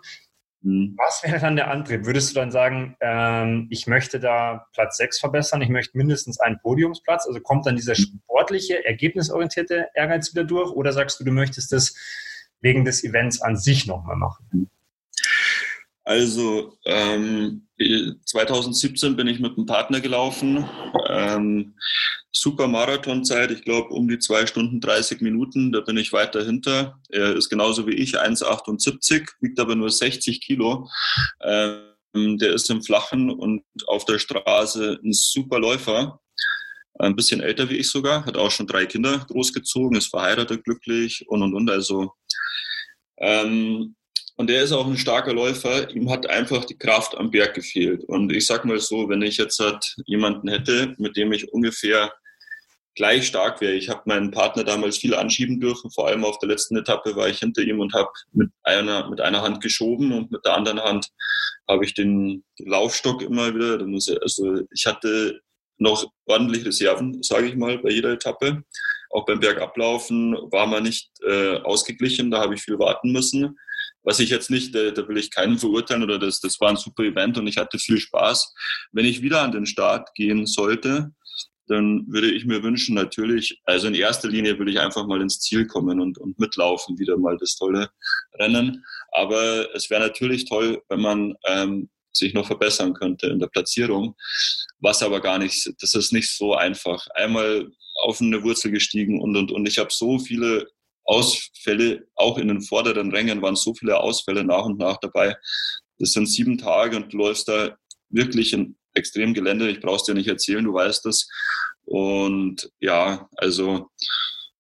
mhm. 0.63 0.95
was 0.97 1.23
wäre 1.23 1.39
dann 1.39 1.57
der 1.57 1.71
Antrieb? 1.71 2.07
Würdest 2.07 2.31
du 2.31 2.35
dann 2.41 2.51
sagen, 2.51 2.97
ähm, 3.01 3.69
ich 3.71 3.87
möchte 3.87 4.21
da 4.21 4.67
Platz 4.73 4.97
6 4.97 5.21
verbessern, 5.21 5.63
ich 5.63 5.69
möchte 5.69 5.97
mindestens 5.97 6.41
einen 6.41 6.59
Podiumsplatz? 6.61 7.27
Also 7.27 7.41
kommt 7.41 7.67
dann 7.67 7.77
dieser 7.77 7.93
mhm. 7.93 8.21
sportliche, 8.25 8.85
ergebnisorientierte 8.85 9.89
Ehrgeiz 9.95 10.33
wieder 10.33 10.45
durch? 10.45 10.71
Oder 10.73 10.93
sagst 10.93 11.21
du, 11.21 11.25
du 11.25 11.33
möchtest 11.33 11.73
das 11.73 11.95
wegen 12.61 12.85
des 12.85 13.05
Events 13.05 13.41
an 13.43 13.57
sich 13.57 13.87
nochmal 13.87 14.17
machen? 14.17 14.71
Also 16.05 16.79
ähm, 16.85 17.69
2017 18.27 19.17
bin 19.17 19.29
ich 19.29 19.39
mit 19.39 19.57
einem 19.57 19.67
Partner 19.67 20.01
gelaufen. 20.01 20.69
Ähm, 21.09 21.75
super 22.33 22.67
Marathonzeit, 22.67 23.51
ich 23.51 23.63
glaube 23.63 23.91
um 23.91 24.09
die 24.09 24.19
zwei 24.19 24.47
Stunden 24.47 24.81
30 24.81 25.21
Minuten. 25.21 25.71
Da 25.71 25.81
bin 25.81 25.97
ich 25.97 26.13
weiter 26.13 26.45
hinter. 26.45 26.99
Er 27.09 27.37
ist 27.37 27.49
genauso 27.49 27.87
wie 27.87 27.95
ich, 27.95 28.21
1,78, 28.21 29.29
wiegt 29.41 29.61
aber 29.61 29.77
nur 29.77 29.91
60 29.91 30.41
Kilo. 30.41 30.89
Ähm, 31.41 32.39
der 32.39 32.53
ist 32.53 32.69
im 32.71 32.83
Flachen 32.83 33.31
und 33.31 33.63
auf 33.87 34.05
der 34.05 34.19
Straße 34.19 34.99
ein 35.03 35.13
super 35.13 35.59
Läufer. 35.59 36.21
Ein 36.99 37.17
bisschen 37.17 37.41
älter 37.41 37.71
wie 37.71 37.77
ich 37.77 37.89
sogar, 37.89 38.27
hat 38.27 38.37
auch 38.37 38.51
schon 38.51 38.67
drei 38.67 38.87
Kinder 38.87 39.19
großgezogen, 39.19 39.97
ist 39.97 40.09
verheiratet, 40.09 40.65
glücklich 40.65 41.27
und 41.29 41.43
und 41.43 41.55
und. 41.55 41.71
Also 41.71 42.13
ähm, 43.19 43.95
und 44.37 44.51
er 44.51 44.63
ist 44.63 44.73
auch 44.73 44.87
ein 44.87 44.97
starker 44.97 45.35
Läufer. 45.35 45.91
Ihm 45.91 46.11
hat 46.11 46.29
einfach 46.29 46.65
die 46.65 46.79
Kraft 46.79 47.17
am 47.17 47.31
Berg 47.31 47.55
gefehlt. 47.55 48.05
Und 48.05 48.33
ich 48.33 48.47
sag 48.47 48.65
mal 48.65 48.81
so, 48.81 49.09
wenn 49.09 49.23
ich 49.23 49.37
jetzt 49.37 49.59
halt 49.59 49.95
jemanden 50.07 50.49
hätte, 50.49 50.95
mit 50.99 51.17
dem 51.17 51.33
ich 51.33 51.53
ungefähr 51.53 52.13
gleich 52.95 53.27
stark 53.27 53.61
wäre. 53.61 53.75
Ich 53.75 53.89
habe 53.89 54.03
meinen 54.07 54.31
Partner 54.31 54.65
damals 54.65 54.99
viel 54.99 55.15
anschieben 55.15 55.61
dürfen. 55.61 55.91
Vor 55.91 56.09
allem 56.09 56.25
auf 56.25 56.39
der 56.39 56.49
letzten 56.49 56.77
Etappe 56.77 57.17
war 57.17 57.29
ich 57.29 57.39
hinter 57.39 57.63
ihm 57.63 57.81
und 57.81 57.95
habe 57.95 58.11
mit 58.33 58.51
einer, 58.63 59.09
mit 59.09 59.21
einer 59.21 59.43
Hand 59.43 59.63
geschoben 59.63 60.13
und 60.13 60.31
mit 60.31 60.45
der 60.45 60.55
anderen 60.55 60.81
Hand 60.81 61.09
habe 61.69 61.85
ich 61.85 61.95
den 61.95 62.45
Laufstock 62.59 63.23
immer 63.23 63.55
wieder. 63.55 63.85
Also 64.21 64.61
ich 64.71 64.87
hatte 64.87 65.41
noch 65.79 66.07
ordentlich 66.27 66.65
Reserven, 66.65 67.23
sage 67.23 67.47
ich 67.49 67.57
mal, 67.57 67.79
bei 67.79 67.91
jeder 67.91 68.13
Etappe. 68.13 68.63
Auch 69.11 69.27
beim 69.27 69.41
Bergablaufen 69.41 70.37
war 70.51 70.67
man 70.67 70.85
nicht 70.85 71.11
äh, 71.27 71.57
ausgeglichen, 71.59 72.31
da 72.31 72.41
habe 72.41 72.55
ich 72.55 72.63
viel 72.63 72.79
warten 72.79 73.13
müssen 73.13 73.57
was 74.03 74.21
ich 74.21 74.31
jetzt 74.31 74.51
nicht, 74.51 74.75
da, 74.75 74.91
da 74.91 75.07
will 75.09 75.19
ich 75.19 75.31
keinen 75.31 75.59
verurteilen 75.59 76.03
oder 76.03 76.19
das, 76.19 76.41
das 76.41 76.61
war 76.61 76.71
ein 76.71 76.77
super 76.77 77.05
Event 77.05 77.39
und 77.39 77.47
ich 77.47 77.57
hatte 77.57 77.79
viel 77.79 77.99
Spaß. 77.99 78.53
Wenn 78.93 79.05
ich 79.05 79.23
wieder 79.23 79.43
an 79.43 79.53
den 79.53 79.67
Start 79.67 80.15
gehen 80.15 80.47
sollte, 80.47 81.13
dann 81.69 82.05
würde 82.09 82.31
ich 82.31 82.45
mir 82.45 82.63
wünschen, 82.63 82.95
natürlich, 82.95 83.61
also 83.65 83.87
in 83.87 83.95
erster 83.95 84.29
Linie 84.29 84.59
würde 84.59 84.73
ich 84.73 84.81
einfach 84.81 85.07
mal 85.07 85.23
ins 85.23 85.41
Ziel 85.41 85.67
kommen 85.67 86.01
und, 86.01 86.19
und 86.19 86.39
mitlaufen, 86.39 86.99
wieder 86.99 87.17
mal 87.17 87.37
das 87.39 87.57
tolle 87.57 87.91
Rennen. 88.35 88.85
Aber 89.13 89.75
es 89.75 89.89
wäre 89.89 90.03
natürlich 90.03 90.45
toll, 90.47 90.83
wenn 90.89 91.01
man 91.01 91.35
ähm, 91.47 91.89
sich 92.13 92.35
noch 92.35 92.47
verbessern 92.47 92.95
könnte 92.95 93.29
in 93.29 93.39
der 93.39 93.47
Platzierung, 93.47 94.17
was 94.81 95.03
aber 95.03 95.21
gar 95.21 95.39
nicht, 95.39 95.73
das 95.81 95.95
ist 95.95 96.13
nicht 96.13 96.31
so 96.31 96.55
einfach. 96.55 97.07
Einmal 97.15 97.71
auf 98.03 98.21
eine 98.21 98.43
Wurzel 98.43 98.71
gestiegen 98.71 99.21
und, 99.21 99.37
und, 99.37 99.53
und 99.53 99.67
ich 99.67 99.79
habe 99.79 99.91
so 99.93 100.19
viele 100.19 100.69
Ausfälle, 101.05 102.07
auch 102.15 102.39
in 102.39 102.49
den 102.49 102.63
vorderen 102.63 103.11
Rängen 103.11 103.43
waren 103.43 103.57
so 103.57 103.75
viele 103.75 103.99
Ausfälle 103.99 104.45
nach 104.45 104.65
und 104.65 104.79
nach 104.79 104.99
dabei. 104.99 105.37
Das 105.99 106.13
sind 106.13 106.27
sieben 106.27 106.59
Tage 106.59 106.97
und 106.97 107.13
du 107.13 107.19
läufst 107.19 107.49
da 107.49 107.77
wirklich 108.09 108.53
in 108.53 108.77
extrem 108.95 109.35
Gelände. 109.35 109.71
Ich 109.71 109.81
brauch's 109.81 110.05
dir 110.05 110.15
nicht 110.15 110.29
erzählen, 110.29 110.65
du 110.65 110.75
weißt 110.75 111.05
das. 111.05 111.29
Und 111.85 112.71
ja, 112.81 113.29
also 113.37 113.91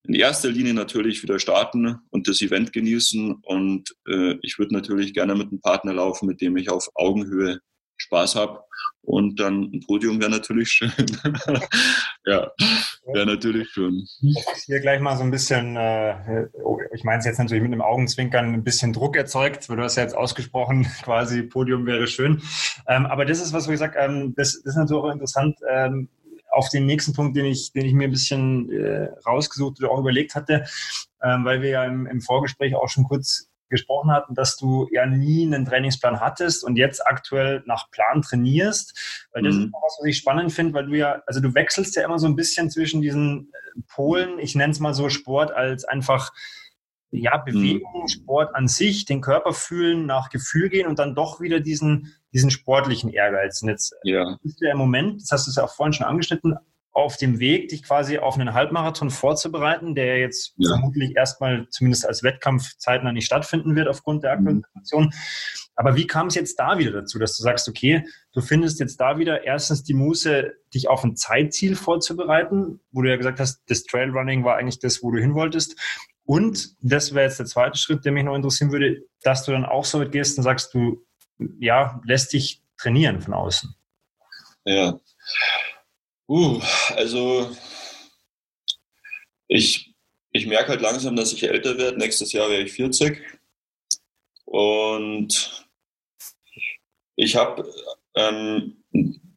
in 0.04 0.14
erster 0.14 0.50
Linie 0.50 0.74
natürlich 0.74 1.22
wieder 1.22 1.38
starten 1.38 1.96
und 2.10 2.26
das 2.26 2.42
Event 2.42 2.72
genießen. 2.72 3.34
Und 3.42 3.94
äh, 4.08 4.36
ich 4.42 4.58
würde 4.58 4.74
natürlich 4.74 5.14
gerne 5.14 5.34
mit 5.34 5.48
einem 5.48 5.60
Partner 5.60 5.94
laufen, 5.94 6.26
mit 6.26 6.40
dem 6.40 6.56
ich 6.56 6.70
auf 6.70 6.88
Augenhöhe 6.94 7.60
Spaß 8.02 8.36
habe. 8.36 8.64
Und 9.04 9.40
dann 9.40 9.64
ein 9.72 9.80
Podium 9.84 10.20
wäre 10.20 10.30
natürlich 10.30 10.70
schön. 10.70 10.92
ja, 12.24 12.52
wäre 13.12 13.26
natürlich 13.26 13.68
schön. 13.70 14.06
Hier 14.66 14.80
gleich 14.80 15.00
mal 15.00 15.16
so 15.16 15.24
ein 15.24 15.32
bisschen, 15.32 15.76
äh, 15.76 16.46
ich 16.94 17.02
meine 17.02 17.18
es 17.18 17.24
jetzt 17.24 17.38
natürlich 17.38 17.62
mit 17.62 17.72
einem 17.72 17.82
Augenzwinkern, 17.82 18.54
ein 18.54 18.62
bisschen 18.62 18.92
Druck 18.92 19.16
erzeugt, 19.16 19.68
weil 19.68 19.76
du 19.76 19.82
hast 19.82 19.96
ja 19.96 20.04
jetzt 20.04 20.16
ausgesprochen, 20.16 20.86
quasi 21.02 21.42
Podium 21.42 21.84
wäre 21.84 22.06
schön. 22.06 22.42
Ähm, 22.86 23.06
aber 23.06 23.24
das 23.24 23.40
ist 23.40 23.52
was, 23.52 23.66
wo 23.66 23.72
ich 23.72 23.80
sage, 23.80 23.98
ähm, 23.98 24.34
das, 24.36 24.62
das, 24.62 24.74
ist 24.74 24.76
natürlich 24.76 25.02
auch 25.02 25.12
interessant. 25.12 25.56
Ähm, 25.68 26.08
auf 26.52 26.68
den 26.68 26.86
nächsten 26.86 27.12
Punkt, 27.12 27.36
den 27.36 27.46
ich, 27.46 27.72
den 27.72 27.86
ich 27.86 27.94
mir 27.94 28.04
ein 28.04 28.10
bisschen 28.10 28.70
äh, 28.70 29.08
rausgesucht 29.26 29.80
oder 29.80 29.90
auch 29.90 29.98
überlegt 29.98 30.34
hatte, 30.34 30.64
ähm, 31.22 31.44
weil 31.44 31.62
wir 31.62 31.70
ja 31.70 31.84
im, 31.84 32.06
im 32.06 32.20
Vorgespräch 32.20 32.74
auch 32.76 32.88
schon 32.88 33.04
kurz 33.04 33.48
gesprochen 33.72 34.12
hatten, 34.12 34.34
dass 34.34 34.56
du 34.56 34.86
ja 34.92 35.06
nie 35.06 35.44
einen 35.44 35.64
Trainingsplan 35.64 36.20
hattest 36.20 36.62
und 36.62 36.76
jetzt 36.76 37.04
aktuell 37.04 37.64
nach 37.66 37.90
Plan 37.90 38.22
trainierst. 38.22 39.26
Weil 39.32 39.42
das 39.42 39.56
mhm. 39.56 39.62
ist 39.62 39.74
auch 39.74 39.82
was, 39.82 39.98
was 39.98 40.08
ich 40.08 40.18
spannend 40.18 40.52
finde, 40.52 40.74
weil 40.74 40.86
du 40.86 40.94
ja, 40.96 41.22
also 41.26 41.40
du 41.40 41.54
wechselst 41.54 41.96
ja 41.96 42.04
immer 42.04 42.20
so 42.20 42.28
ein 42.28 42.36
bisschen 42.36 42.70
zwischen 42.70 43.02
diesen 43.02 43.50
äh, 43.52 43.80
Polen, 43.88 44.38
ich 44.38 44.54
nenne 44.54 44.70
es 44.70 44.78
mal 44.78 44.94
so 44.94 45.08
Sport 45.08 45.50
als 45.52 45.84
einfach 45.84 46.32
ja, 47.10 47.36
Bewegung, 47.36 48.02
mhm. 48.02 48.08
Sport 48.08 48.54
an 48.54 48.68
sich, 48.68 49.04
den 49.04 49.20
Körper 49.20 49.52
fühlen, 49.52 50.06
nach 50.06 50.30
Gefühl 50.30 50.70
gehen 50.70 50.86
und 50.86 50.98
dann 50.98 51.14
doch 51.14 51.40
wieder 51.40 51.60
diesen, 51.60 52.14
diesen 52.32 52.50
sportlichen 52.50 53.10
Ehrgeiz. 53.10 53.60
Und 53.62 53.68
jetzt 53.68 53.94
ja. 54.02 54.38
bist 54.42 54.60
du 54.60 54.66
ja 54.66 54.72
im 54.72 54.78
Moment, 54.78 55.20
das 55.20 55.30
hast 55.30 55.46
du 55.46 55.60
ja 55.60 55.66
auch 55.66 55.74
vorhin 55.74 55.92
schon 55.92 56.06
angeschnitten, 56.06 56.56
auf 56.92 57.16
dem 57.16 57.38
Weg, 57.38 57.68
dich 57.68 57.82
quasi 57.82 58.18
auf 58.18 58.34
einen 58.34 58.52
Halbmarathon 58.52 59.10
vorzubereiten, 59.10 59.94
der 59.94 60.18
jetzt 60.18 60.54
ja. 60.56 60.70
vermutlich 60.70 61.16
erstmal 61.16 61.66
zumindest 61.70 62.06
als 62.06 62.22
Wettkampf 62.22 62.76
zeitnah 62.76 63.12
nicht 63.12 63.24
stattfinden 63.24 63.74
wird 63.76 63.88
aufgrund 63.88 64.22
der 64.24 64.32
aktuellen 64.32 64.58
mhm. 64.58 64.64
Situation. 64.66 65.14
Aber 65.74 65.96
wie 65.96 66.06
kam 66.06 66.26
es 66.26 66.34
jetzt 66.34 66.58
da 66.58 66.78
wieder 66.78 66.92
dazu, 66.92 67.18
dass 67.18 67.36
du 67.36 67.42
sagst, 67.42 67.66
okay, 67.68 68.06
du 68.32 68.42
findest 68.42 68.78
jetzt 68.78 69.00
da 69.00 69.18
wieder 69.18 69.44
erstens 69.44 69.82
die 69.82 69.94
Muße, 69.94 70.52
dich 70.74 70.88
auf 70.88 71.02
ein 71.02 71.16
Zeitziel 71.16 71.76
vorzubereiten, 71.76 72.80
wo 72.90 73.02
du 73.02 73.08
ja 73.08 73.16
gesagt 73.16 73.40
hast, 73.40 73.62
das 73.68 73.84
Trailrunning 73.84 74.44
war 74.44 74.56
eigentlich 74.56 74.78
das, 74.78 75.02
wo 75.02 75.10
du 75.10 75.18
hin 75.18 75.34
wolltest. 75.34 75.76
Und 76.24 76.76
das 76.82 77.14
wäre 77.14 77.24
jetzt 77.24 77.38
der 77.38 77.46
zweite 77.46 77.78
Schritt, 77.78 78.04
der 78.04 78.12
mich 78.12 78.24
noch 78.24 78.36
interessieren 78.36 78.70
würde, 78.70 79.02
dass 79.22 79.44
du 79.44 79.52
dann 79.52 79.64
auch 79.64 79.84
so 79.84 79.98
weit 79.98 80.12
gehst 80.12 80.36
und 80.36 80.44
sagst, 80.44 80.74
du 80.74 81.04
ja, 81.58 82.00
lässt 82.04 82.32
dich 82.32 82.62
trainieren 82.76 83.20
von 83.20 83.34
außen. 83.34 83.74
Ja. 84.64 84.98
Uh, 86.32 86.62
also 86.96 87.54
ich, 89.48 89.94
ich 90.30 90.46
merke 90.46 90.70
halt 90.70 90.80
langsam, 90.80 91.14
dass 91.14 91.34
ich 91.34 91.42
älter 91.42 91.76
werde. 91.76 91.98
Nächstes 91.98 92.32
Jahr 92.32 92.48
wäre 92.48 92.62
ich 92.62 92.72
40. 92.72 93.20
Und 94.46 95.66
ich 97.16 97.36
habe 97.36 97.70
ähm, 98.14 98.82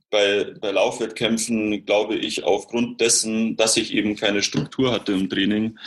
bei, 0.10 0.46
bei 0.62 0.72
Laufwettkämpfen, 0.72 1.86
glaube 1.86 2.16
ich, 2.16 2.46
aufgrund 2.46 3.02
dessen, 3.02 3.58
dass 3.58 3.76
ich 3.76 3.94
eben 3.94 4.16
keine 4.16 4.42
Struktur 4.42 4.94
hatte 4.94 5.12
im 5.12 5.30
Training, 5.30 5.78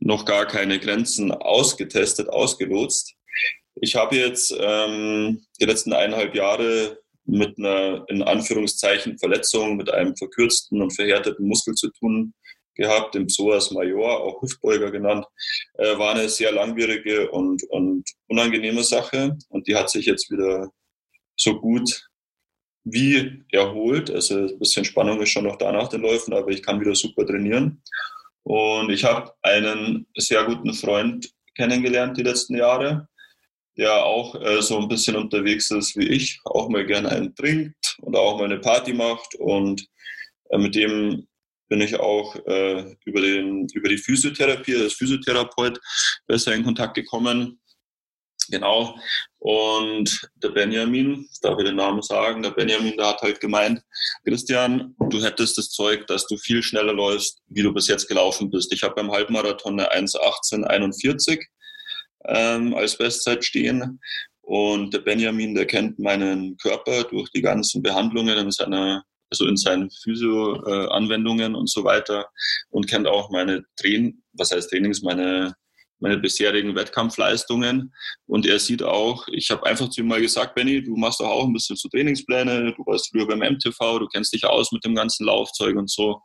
noch 0.00 0.26
gar 0.26 0.44
keine 0.44 0.78
Grenzen 0.78 1.32
ausgetestet, 1.32 2.28
ausgelotst. 2.28 3.14
Ich 3.76 3.96
habe 3.96 4.16
jetzt 4.16 4.54
ähm, 4.60 5.46
die 5.58 5.64
letzten 5.64 5.94
eineinhalb 5.94 6.34
Jahre 6.34 6.98
mit 7.28 7.58
einer 7.58 8.04
in 8.08 8.22
Anführungszeichen 8.22 9.18
Verletzung, 9.18 9.76
mit 9.76 9.90
einem 9.90 10.16
verkürzten 10.16 10.80
und 10.80 10.94
verhärteten 10.94 11.46
Muskel 11.46 11.74
zu 11.74 11.90
tun 11.90 12.32
gehabt, 12.74 13.14
dem 13.14 13.26
Psoas 13.26 13.70
major, 13.72 14.22
auch 14.22 14.40
Hüftbeuger 14.40 14.90
genannt, 14.90 15.26
äh, 15.74 15.98
war 15.98 16.14
eine 16.14 16.28
sehr 16.28 16.52
langwierige 16.52 17.30
und, 17.30 17.62
und 17.70 18.08
unangenehme 18.28 18.82
Sache 18.82 19.36
und 19.50 19.66
die 19.66 19.74
hat 19.74 19.90
sich 19.90 20.06
jetzt 20.06 20.30
wieder 20.30 20.70
so 21.36 21.60
gut 21.60 22.08
wie 22.84 23.44
erholt. 23.52 24.10
Also 24.10 24.46
ein 24.46 24.58
bisschen 24.58 24.84
Spannung 24.84 25.20
ist 25.20 25.30
schon 25.30 25.44
noch 25.44 25.56
da 25.56 25.70
nach 25.72 25.88
den 25.88 26.00
Läufen, 26.00 26.32
aber 26.32 26.48
ich 26.48 26.62
kann 26.62 26.80
wieder 26.80 26.94
super 26.94 27.26
trainieren. 27.26 27.82
Und 28.44 28.90
ich 28.90 29.04
habe 29.04 29.32
einen 29.42 30.06
sehr 30.16 30.44
guten 30.44 30.72
Freund 30.72 31.30
kennengelernt 31.56 32.16
die 32.16 32.22
letzten 32.22 32.56
Jahre, 32.56 33.08
der 33.78 34.04
auch 34.04 34.34
äh, 34.34 34.60
so 34.60 34.78
ein 34.78 34.88
bisschen 34.88 35.16
unterwegs 35.16 35.70
ist 35.70 35.96
wie 35.96 36.08
ich, 36.08 36.40
auch 36.44 36.68
mal 36.68 36.84
gerne 36.84 37.10
einen 37.10 37.34
trinkt 37.34 37.96
und 38.00 38.16
auch 38.16 38.36
mal 38.38 38.46
eine 38.46 38.58
Party 38.58 38.92
macht. 38.92 39.36
Und 39.36 39.86
äh, 40.50 40.58
mit 40.58 40.74
dem 40.74 41.28
bin 41.68 41.80
ich 41.80 41.98
auch 41.98 42.34
äh, 42.46 42.96
über, 43.04 43.20
den, 43.20 43.68
über 43.74 43.88
die 43.88 43.98
Physiotherapie, 43.98 44.76
als 44.76 44.94
Physiotherapeut 44.94 45.78
besser 46.26 46.54
in 46.54 46.64
Kontakt 46.64 46.94
gekommen. 46.94 47.60
Genau. 48.50 48.98
Und 49.38 50.28
der 50.36 50.48
Benjamin, 50.48 51.28
darf 51.42 51.58
ich 51.58 51.66
den 51.66 51.76
Namen 51.76 52.02
sagen, 52.02 52.42
der 52.42 52.50
Benjamin, 52.50 52.96
der 52.96 53.08
hat 53.08 53.20
halt 53.20 53.40
gemeint, 53.40 53.82
Christian, 54.24 54.96
du 55.10 55.22
hättest 55.22 55.58
das 55.58 55.68
Zeug, 55.68 56.06
dass 56.06 56.26
du 56.26 56.36
viel 56.38 56.62
schneller 56.62 56.94
läufst, 56.94 57.42
wie 57.48 57.62
du 57.62 57.72
bis 57.72 57.86
jetzt 57.86 58.08
gelaufen 58.08 58.50
bist. 58.50 58.72
Ich 58.72 58.82
habe 58.82 58.94
beim 58.94 59.12
Halbmarathon 59.12 59.78
eine 59.78 59.92
1,1841 59.92 61.44
ähm, 62.28 62.74
als 62.74 62.96
Bestzeit 62.96 63.44
stehen. 63.44 64.00
Und 64.42 64.94
der 64.94 65.00
Benjamin, 65.00 65.54
der 65.54 65.66
kennt 65.66 65.98
meinen 65.98 66.56
Körper 66.56 67.04
durch 67.04 67.30
die 67.30 67.42
ganzen 67.42 67.82
Behandlungen 67.82 68.38
in 68.38 68.50
seiner 68.50 69.04
also 69.30 69.46
in 69.46 69.58
seinen 69.58 69.90
Physio-Anwendungen 69.90 71.54
und 71.54 71.68
so 71.68 71.84
weiter 71.84 72.30
und 72.70 72.88
kennt 72.88 73.06
auch 73.06 73.28
meine 73.28 73.62
Train, 73.76 74.22
was 74.32 74.52
heißt 74.52 74.70
Trainings, 74.70 75.02
meine 75.02 75.54
meine 76.00 76.18
bisherigen 76.18 76.74
Wettkampfleistungen. 76.74 77.92
Und 78.26 78.46
er 78.46 78.58
sieht 78.58 78.82
auch, 78.82 79.26
ich 79.28 79.50
habe 79.50 79.66
einfach 79.66 79.90
zu 79.90 80.00
ihm 80.00 80.08
mal 80.08 80.20
gesagt, 80.20 80.54
Benny, 80.54 80.82
du 80.82 80.96
machst 80.96 81.20
doch 81.20 81.28
auch 81.28 81.44
ein 81.44 81.52
bisschen 81.52 81.76
so 81.76 81.88
Trainingspläne, 81.88 82.74
du 82.74 82.86
warst 82.86 83.10
früher 83.10 83.26
beim 83.26 83.40
MTV, 83.40 83.98
du 83.98 84.06
kennst 84.06 84.32
dich 84.32 84.44
aus 84.44 84.72
mit 84.72 84.84
dem 84.84 84.94
ganzen 84.94 85.26
Laufzeug 85.26 85.76
und 85.76 85.90
so. 85.90 86.20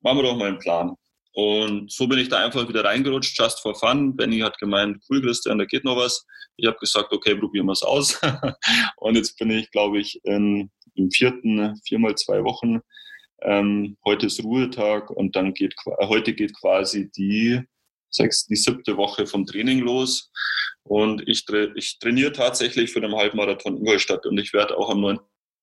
Machen 0.00 0.18
wir 0.18 0.22
doch 0.22 0.36
mal 0.36 0.48
einen 0.48 0.58
Plan. 0.58 0.94
Und 1.32 1.92
so 1.92 2.06
bin 2.06 2.18
ich 2.18 2.28
da 2.28 2.44
einfach 2.44 2.68
wieder 2.68 2.84
reingerutscht, 2.84 3.38
just 3.38 3.60
for 3.60 3.74
fun. 3.74 4.16
Benny 4.16 4.40
hat 4.40 4.58
gemeint, 4.58 5.02
cool, 5.08 5.22
Christian, 5.22 5.58
da 5.58 5.64
geht 5.64 5.84
noch 5.84 5.96
was. 5.96 6.26
Ich 6.56 6.66
habe 6.66 6.78
gesagt, 6.78 7.12
okay, 7.12 7.34
probieren 7.36 7.66
wir 7.66 7.72
es 7.72 7.82
aus. 7.82 8.20
und 8.96 9.14
jetzt 9.14 9.38
bin 9.38 9.50
ich, 9.50 9.70
glaube 9.70 9.98
ich, 10.00 10.20
in, 10.24 10.70
im 10.94 11.10
vierten, 11.10 11.80
viermal 11.86 12.14
zwei 12.16 12.42
Wochen. 12.42 12.80
Ähm, 13.42 13.96
heute 14.04 14.26
ist 14.26 14.42
Ruhetag 14.42 15.10
und 15.10 15.36
dann 15.36 15.54
geht, 15.54 15.74
heute 16.00 16.34
geht 16.34 16.58
quasi 16.58 17.10
die 17.16 17.62
sechs, 18.10 18.46
die 18.46 18.56
siebte 18.56 18.96
Woche 18.96 19.26
vom 19.26 19.46
Training 19.46 19.80
los. 19.80 20.30
Und 20.82 21.22
ich, 21.28 21.44
ich 21.76 21.98
trainiere 21.98 22.32
tatsächlich 22.32 22.90
für 22.90 23.00
den 23.00 23.14
Halbmarathon 23.14 23.76
Ingolstadt 23.76 24.26
und 24.26 24.38
ich 24.38 24.52
werde 24.52 24.76
auch 24.76 24.90
am 24.90 25.00
9. 25.00 25.20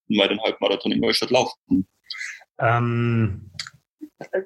Mai 0.07 0.27
den 0.27 0.41
Halbmarathon 0.41 0.91
Ingolstadt 0.91 1.31
laufen. 1.31 1.87
Ähm, 2.59 3.51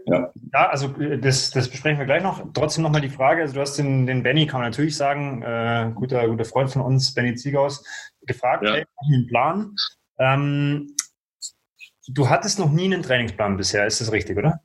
ja. 0.06 0.32
ja, 0.54 0.70
also 0.70 0.88
das, 0.88 1.52
das 1.52 1.70
besprechen 1.70 2.00
wir 2.00 2.06
gleich 2.06 2.24
noch. 2.24 2.44
Trotzdem 2.54 2.84
nochmal 2.84 3.02
die 3.02 3.10
Frage, 3.10 3.42
also 3.42 3.54
du 3.54 3.62
hast 3.62 3.78
den, 3.78 4.06
den 4.06 4.24
Benny, 4.24 4.48
kann 4.48 4.62
man 4.62 4.70
natürlich 4.70 4.96
sagen, 4.96 5.42
äh, 5.44 5.92
guter, 5.94 6.28
guter 6.28 6.46
Freund 6.46 6.72
von 6.72 6.82
uns, 6.82 7.14
Benny 7.14 7.36
Ziegaus, 7.36 7.84
gefragt, 8.22 8.64
ja. 8.64 8.74
hey, 8.74 8.86
einen 8.98 9.28
Plan. 9.28 9.76
Ähm, 10.18 10.96
du 12.08 12.30
hattest 12.30 12.60
noch 12.60 12.72
nie 12.72 12.86
einen 12.86 13.04
Trainingsplan 13.04 13.58
bisher, 13.58 13.86
ist 13.86 14.02
das 14.02 14.12
richtig, 14.12 14.38
oder? 14.38 14.62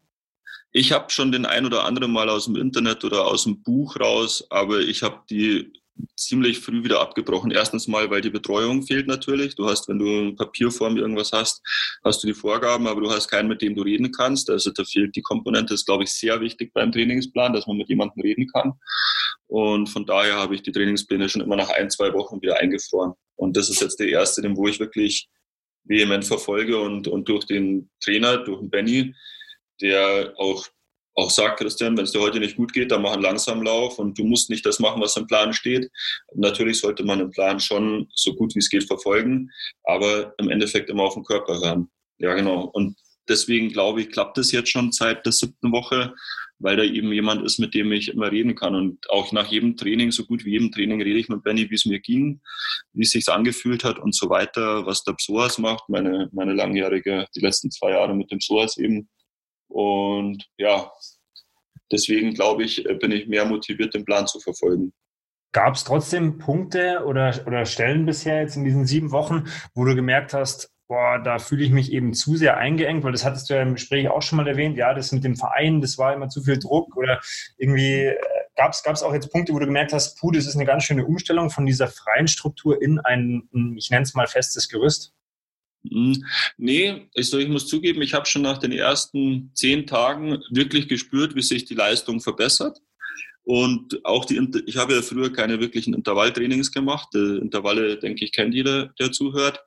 Ich 0.73 0.91
habe 0.91 1.11
schon 1.11 1.31
den 1.31 1.47
ein 1.47 1.67
oder 1.67 1.85
anderen 1.85 2.13
Mal 2.13 2.29
aus 2.29 2.47
dem 2.47 2.57
Internet 2.57 3.05
oder 3.05 3.27
aus 3.27 3.45
dem 3.45 3.63
Buch 3.63 4.01
raus, 4.01 4.47
aber 4.51 4.81
ich 4.81 5.03
habe 5.03 5.21
die 5.31 5.73
ziemlich 6.17 6.61
früh 6.61 6.83
wieder 6.85 7.01
abgebrochen. 7.01 7.51
Erstens 7.51 7.89
mal, 7.89 8.11
weil 8.11 8.21
die 8.21 8.31
Betreuung 8.31 8.83
fehlt 8.83 9.07
natürlich. 9.07 9.55
Du 9.55 9.67
hast, 9.67 9.89
wenn 9.89 9.99
du 9.99 10.07
in 10.07 10.37
Papierform 10.37 10.97
irgendwas 10.97 11.33
hast, 11.33 11.63
hast 12.05 12.23
du 12.23 12.27
die 12.27 12.35
Vorgaben, 12.35 12.87
aber 12.87 13.01
du 13.01 13.11
hast 13.11 13.29
keinen, 13.29 13.49
mit 13.49 13.63
dem 13.63 13.75
du 13.75 13.83
reden 13.83 14.13
kannst. 14.13 14.51
Also 14.51 14.71
da 14.71 14.85
fehlt 14.85 15.15
die 15.17 15.23
Komponente, 15.23 15.75
ist 15.75 15.87
glaube 15.87 16.05
ich 16.05 16.13
sehr 16.13 16.41
wichtig 16.41 16.73
beim 16.73 16.93
Trainingsplan, 16.93 17.53
dass 17.53 17.67
man 17.67 17.77
mit 17.77 17.89
jemandem 17.89 18.23
reden 18.23 18.47
kann. 18.49 18.75
Und 19.47 19.89
von 19.89 20.07
daher 20.07 20.37
habe 20.37 20.55
ich 20.55 20.63
die 20.63 20.73
Trainingspläne 20.73 21.29
schon 21.29 21.43
immer 21.43 21.57
nach 21.57 21.71
ein, 21.71 21.91
zwei 21.91 22.13
Wochen 22.13 22.41
wieder 22.43 22.59
eingefroren. 22.59 23.13
Und 23.37 23.57
das 23.57 23.69
ist 23.69 23.81
jetzt 23.81 24.01
der 24.01 24.09
erste, 24.09 24.43
den 24.43 24.57
wo 24.57 24.67
ich 24.67 24.81
wirklich 24.81 25.29
vehement 25.85 26.25
verfolge 26.25 26.81
und, 26.81 27.09
und 27.09 27.29
durch 27.29 27.45
den 27.45 27.91
Trainer, 28.03 28.39
durch 28.39 28.61
den 28.61 28.71
Benny, 28.71 29.15
der 29.81 30.35
auch, 30.39 30.67
auch 31.15 31.31
sagt, 31.31 31.59
Christian, 31.59 31.97
wenn 31.97 32.05
es 32.05 32.13
dir 32.13 32.21
heute 32.21 32.41
nicht 32.41 32.57
gut 32.57 32.73
geht, 32.73 32.91
dann 32.91 33.03
mach 33.03 33.13
einen 33.13 33.23
Langsamlauf 33.23 33.99
und 33.99 34.19
du 34.19 34.25
musst 34.25 34.51
nicht 34.51 34.67
das 34.67 34.81
machen, 34.81 35.01
was 35.01 35.17
im 35.17 35.27
Plan 35.27 35.53
steht. 35.53 35.91
Natürlich 36.35 36.81
sollte 36.81 37.05
man 37.05 37.21
den 37.21 37.31
Plan 37.31 37.61
schon 37.61 38.09
so 38.15 38.35
gut 38.35 38.55
wie 38.55 38.59
es 38.59 38.69
geht 38.69 38.85
verfolgen, 38.85 39.51
aber 39.85 40.35
im 40.39 40.51
Endeffekt 40.51 40.91
immer 40.91 41.05
auf 41.05 41.15
den 41.15 41.25
Körper 41.25 41.61
hören. 41.61 41.89
Ja, 42.19 42.35
genau. 42.35 42.65
Und 42.73 42.97
deswegen 43.29 43.69
glaube 43.71 44.03
ich, 44.03 44.11
klappt 44.11 44.39
es 44.39 44.53
jetzt 44.53 44.71
schon 44.71 44.93
seit 44.93 45.25
der 45.25 45.33
siebten 45.33 45.73
Woche, 45.73 46.15
weil 46.59 46.77
da 46.77 46.83
eben 46.83 47.13
jemand 47.13 47.45
ist, 47.45 47.59
mit 47.59 47.75
dem 47.75 47.93
ich 47.93 48.09
immer 48.09 48.31
reden 48.31 48.55
kann. 48.55 48.75
Und 48.75 49.11
auch 49.11 49.33
nach 49.33 49.49
jedem 49.49 49.77
Training, 49.77 50.13
so 50.13 50.25
gut 50.25 50.45
wie 50.45 50.53
jedem 50.53 50.71
Training, 50.71 51.03
rede 51.03 51.19
ich 51.19 51.29
mit 51.29 51.43
Benny, 51.43 51.69
wie 51.71 51.75
es 51.75 51.85
mir 51.85 52.01
ging, 52.01 52.41
wie 52.93 53.03
es 53.03 53.11
sich 53.11 53.29
angefühlt 53.29 53.85
hat 53.85 53.99
und 53.99 54.15
so 54.15 54.31
weiter, 54.31 54.87
was 54.87 55.05
der 55.05 55.15
Psoas 55.15 55.59
macht, 55.59 55.89
meine, 55.89 56.29
meine 56.33 56.55
langjährige, 56.55 57.27
die 57.35 57.41
letzten 57.41 57.71
zwei 57.71 57.91
Jahre 57.91 58.15
mit 58.15 58.31
dem 58.31 58.39
Psoas 58.39 58.79
eben 58.79 59.09
und 59.69 60.49
ja, 60.57 60.91
deswegen 61.91 62.35
glaube 62.35 62.65
ich, 62.65 62.85
bin 63.01 63.13
ich 63.13 63.27
mehr 63.27 63.45
motiviert, 63.45 63.95
den 63.95 64.05
Plan 64.05 64.27
zu 64.27 64.41
verfolgen. 64.41 64.93
Gab 65.53 65.75
es 65.75 65.85
trotzdem 65.85 66.39
Punkte 66.39 67.05
oder, 67.07 67.33
oder 67.47 67.65
Stellen 67.65 68.07
bisher 68.07 68.41
jetzt 68.41 68.57
in 68.57 68.65
diesen 68.65 68.87
sieben 68.87 69.13
Wochen, 69.13 69.45
wo 69.75 69.85
du 69.85 69.95
gemerkt 69.95 70.35
hast, 70.35 70.71
boah, 70.89 71.19
da 71.23 71.39
fühle 71.39 71.65
ich 71.65 71.71
mich 71.71 71.93
eben 71.93 72.13
zu 72.13 72.37
sehr 72.37 72.57
eingeengt, 72.57 73.05
weil 73.05 73.13
das 73.13 73.25
hattest 73.25 73.49
du 73.49 73.55
ja 73.55 73.63
im 73.63 73.75
Gespräch 73.75 74.09
auch 74.09 74.23
schon 74.23 74.37
mal 74.37 74.49
erwähnt, 74.49 74.77
ja, 74.77 74.93
das 74.95 75.13
mit 75.13 75.25
dem 75.25 75.37
Verein, 75.37 75.81
das 75.81 75.97
war 75.97 76.13
immer 76.13 76.29
zu 76.29 76.43
viel 76.43 76.59
Druck 76.59 76.97
oder 76.97 77.21
irgendwie 77.57 78.07
äh, 78.07 78.17
gab 78.57 78.73
es 78.73 79.03
auch 79.03 79.15
jetzt 79.15 79.33
Punkte, 79.33 79.53
wo 79.53 79.59
du 79.59 79.67
gemerkt 79.67 79.93
hast, 79.93 80.19
puh, 80.19 80.31
das 80.31 80.47
ist 80.47 80.57
eine 80.57 80.67
ganz 80.67 80.85
schöne 80.85 81.07
Umstellung 81.07 81.51
von 81.51 81.67
dieser 81.67 81.89
freien 81.89 82.29
Struktur 82.29 82.81
in 82.81 82.99
ein, 83.01 83.49
ich 83.77 83.91
nenne 83.91 84.03
es 84.03 84.15
mal 84.15 84.27
festes 84.27 84.69
Gerüst? 84.69 85.13
Hm, 85.89 86.25
nee, 86.57 87.09
also 87.17 87.39
ich 87.39 87.49
muss 87.49 87.67
zugeben, 87.67 88.03
ich 88.03 88.15
habe 88.15 88.27
schon 88.27 88.43
nach 88.43 88.59
den 88.59 88.73
ersten 88.73 89.51
zehn 89.55 89.87
Tagen 89.87 90.39
wirklich 90.51 90.89
gespürt, 90.89 91.35
wie 91.35 91.43
sich 91.43 91.65
die 91.65 91.75
Leistung 91.75 92.21
verbessert. 92.21 92.79
Und 93.43 94.05
auch 94.07 94.25
die, 94.25 94.41
ich 94.67 94.79
habe 94.79 94.95
ja 94.95 95.03
früher 95.03 95.31
keine 95.31 95.61
wirklichen 95.61 95.93
Intervalltrainings 95.93 96.73
gemacht. 96.73 97.15
Intervalle, 97.15 97.99
denke 97.99 98.25
ich, 98.25 98.33
kennt 98.33 98.55
jeder, 98.55 98.87
der 98.99 99.13
zuhört. 99.13 99.61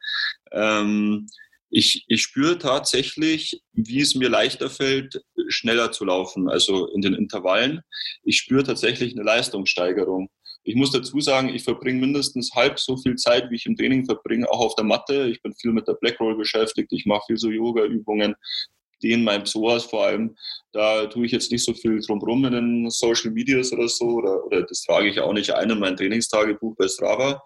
Ähm, 0.51 1.27
ich, 1.69 2.05
ich 2.07 2.23
spüre 2.23 2.57
tatsächlich, 2.57 3.61
wie 3.73 3.99
es 3.99 4.15
mir 4.15 4.29
leichter 4.29 4.69
fällt, 4.69 5.21
schneller 5.49 5.91
zu 5.91 6.05
laufen, 6.05 6.49
also 6.49 6.87
in 6.87 7.01
den 7.01 7.13
Intervallen. 7.13 7.81
Ich 8.23 8.37
spüre 8.37 8.63
tatsächlich 8.63 9.13
eine 9.13 9.23
Leistungssteigerung. 9.23 10.29
Ich 10.67 10.75
muss 10.75 10.91
dazu 10.91 11.21
sagen, 11.21 11.47
ich 11.47 11.63
verbringe 11.63 12.01
mindestens 12.01 12.51
halb 12.53 12.77
so 12.77 12.97
viel 12.97 13.15
Zeit, 13.15 13.49
wie 13.49 13.55
ich 13.55 13.65
im 13.65 13.77
Training 13.77 14.03
verbringe, 14.03 14.51
auch 14.51 14.59
auf 14.59 14.75
der 14.75 14.83
Matte. 14.83 15.29
Ich 15.29 15.41
bin 15.41 15.53
viel 15.53 15.71
mit 15.71 15.87
der 15.87 15.93
Black 15.93 16.19
Roll 16.19 16.35
beschäftigt. 16.35 16.91
Ich 16.91 17.05
mache 17.05 17.23
viel 17.27 17.37
so 17.37 17.49
Yoga-Übungen, 17.49 18.35
die 19.01 19.13
in 19.13 19.23
meinem 19.23 19.43
Psoas 19.43 19.85
vor 19.85 20.07
allem. 20.07 20.35
Da 20.73 21.05
tue 21.05 21.25
ich 21.25 21.31
jetzt 21.31 21.53
nicht 21.53 21.63
so 21.63 21.73
viel 21.73 22.01
drumherum 22.01 22.43
in 22.43 22.51
den 22.51 22.89
Social 22.89 23.31
Medias 23.31 23.71
oder 23.71 23.87
so. 23.87 24.07
Oder, 24.07 24.45
oder 24.45 24.63
das 24.63 24.81
trage 24.81 25.07
ich 25.07 25.21
auch 25.21 25.31
nicht 25.31 25.51
ein 25.51 25.69
in 25.69 25.79
mein 25.79 25.95
Trainingstagebuch 25.95 26.75
bei 26.75 26.89
Strava. 26.89 27.41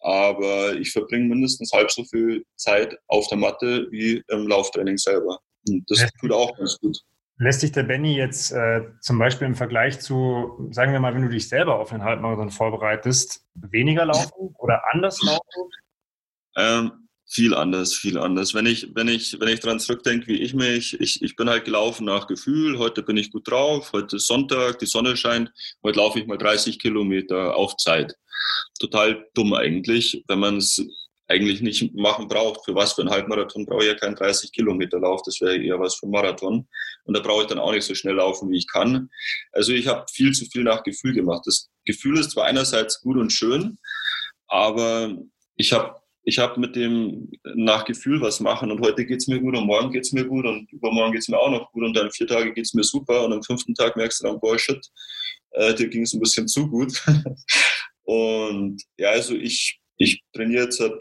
Aber 0.00 0.74
ich 0.74 0.92
verbringe 0.92 1.28
mindestens 1.28 1.72
halb 1.72 1.90
so 1.90 2.04
viel 2.04 2.44
Zeit 2.56 2.94
auf 3.06 3.26
der 3.28 3.38
Matte 3.38 3.86
wie 3.90 4.22
im 4.28 4.46
Lauftraining 4.46 4.98
selber. 4.98 5.38
Und 5.66 5.90
das 5.90 6.06
tut 6.20 6.30
auch 6.30 6.54
ganz 6.58 6.78
gut. 6.78 6.98
Lässt 7.42 7.60
sich 7.60 7.72
der 7.72 7.84
Benny 7.84 8.16
jetzt 8.16 8.52
äh, 8.52 8.82
zum 9.00 9.18
Beispiel 9.18 9.46
im 9.46 9.54
Vergleich 9.54 9.98
zu, 9.98 10.68
sagen 10.72 10.92
wir 10.92 11.00
mal, 11.00 11.14
wenn 11.14 11.22
du 11.22 11.30
dich 11.30 11.48
selber 11.48 11.78
auf 11.78 11.90
einen 11.90 12.04
Halbmarathon 12.04 12.50
vorbereitest, 12.50 13.46
weniger 13.54 14.04
laufen 14.04 14.54
oder 14.58 14.82
anders 14.92 15.22
laufen? 15.22 15.70
Ähm, 16.54 17.08
viel 17.26 17.54
anders, 17.54 17.94
viel 17.94 18.18
anders. 18.18 18.52
Wenn 18.52 18.66
ich, 18.66 18.94
wenn 18.94 19.08
ich, 19.08 19.40
wenn 19.40 19.48
ich 19.48 19.60
dran 19.60 19.80
zurückdenke, 19.80 20.26
wie 20.26 20.42
ich 20.42 20.52
mich, 20.52 21.00
ich, 21.00 21.22
ich 21.22 21.34
bin 21.34 21.48
halt 21.48 21.64
gelaufen 21.64 22.04
nach 22.04 22.26
Gefühl, 22.26 22.78
heute 22.78 23.02
bin 23.02 23.16
ich 23.16 23.30
gut 23.30 23.50
drauf, 23.50 23.90
heute 23.94 24.16
ist 24.16 24.26
Sonntag, 24.26 24.78
die 24.78 24.86
Sonne 24.86 25.16
scheint, 25.16 25.50
heute 25.82 25.98
laufe 25.98 26.18
ich 26.18 26.26
mal 26.26 26.36
30 26.36 26.78
Kilometer 26.78 27.56
auf 27.56 27.74
Zeit. 27.78 28.16
Total 28.78 29.26
dumm 29.32 29.54
eigentlich, 29.54 30.24
wenn 30.28 30.40
man 30.40 30.58
es 30.58 30.86
eigentlich 31.30 31.60
nicht 31.62 31.94
machen 31.94 32.28
braucht. 32.28 32.64
Für 32.64 32.74
was 32.74 32.94
für 32.94 33.02
einen 33.02 33.10
Halbmarathon 33.10 33.64
brauche 33.64 33.82
ich 33.82 33.88
ja 33.88 33.94
keinen 33.94 34.16
30 34.16 34.52
Kilometer 34.52 34.98
Lauf, 34.98 35.22
das 35.24 35.40
wäre 35.40 35.56
eher 35.56 35.78
was 35.78 35.94
für 35.94 36.04
einen 36.04 36.12
Marathon. 36.12 36.68
Und 37.04 37.16
da 37.16 37.20
brauche 37.20 37.42
ich 37.42 37.48
dann 37.48 37.58
auch 37.58 37.72
nicht 37.72 37.84
so 37.84 37.94
schnell 37.94 38.16
laufen, 38.16 38.50
wie 38.50 38.58
ich 38.58 38.66
kann. 38.66 39.08
Also 39.52 39.72
ich 39.72 39.86
habe 39.86 40.04
viel 40.12 40.32
zu 40.32 40.44
viel 40.46 40.64
nach 40.64 40.82
Gefühl 40.82 41.14
gemacht. 41.14 41.42
Das 41.46 41.70
Gefühl 41.84 42.18
ist 42.18 42.32
zwar 42.32 42.46
einerseits 42.46 43.00
gut 43.00 43.16
und 43.16 43.32
schön, 43.32 43.78
aber 44.48 45.16
ich 45.56 45.72
habe 45.72 46.00
ich 46.22 46.38
hab 46.38 46.58
mit 46.58 46.76
dem 46.76 47.30
nach 47.54 47.84
Gefühl 47.84 48.20
was 48.20 48.40
machen 48.40 48.70
und 48.70 48.80
heute 48.80 49.06
geht 49.06 49.20
es 49.20 49.26
mir 49.26 49.40
gut 49.40 49.56
und 49.56 49.66
morgen 49.66 49.90
geht 49.90 50.04
es 50.04 50.12
mir 50.12 50.24
gut 50.24 50.44
und 50.44 50.70
übermorgen 50.70 51.12
geht 51.12 51.22
es 51.22 51.28
mir 51.28 51.38
auch 51.38 51.50
noch 51.50 51.72
gut 51.72 51.84
und 51.84 51.96
dann 51.96 52.10
vier 52.10 52.26
Tage 52.26 52.52
geht 52.52 52.66
es 52.66 52.74
mir 52.74 52.84
super 52.84 53.24
und 53.24 53.32
am 53.32 53.42
fünften 53.42 53.74
Tag 53.74 53.96
merkst 53.96 54.20
du 54.20 54.26
dann, 54.26 54.38
boah, 54.38 54.58
shit, 54.58 54.84
äh, 55.52 55.74
dir 55.74 55.88
ging 55.88 56.02
es 56.02 56.12
ein 56.12 56.20
bisschen 56.20 56.46
zu 56.46 56.68
gut. 56.68 57.02
und 58.02 58.82
ja, 58.98 59.10
also 59.10 59.34
ich, 59.34 59.80
ich 59.96 60.22
trainiere 60.32 60.64
jetzt 60.64 60.76
seit 60.76 60.92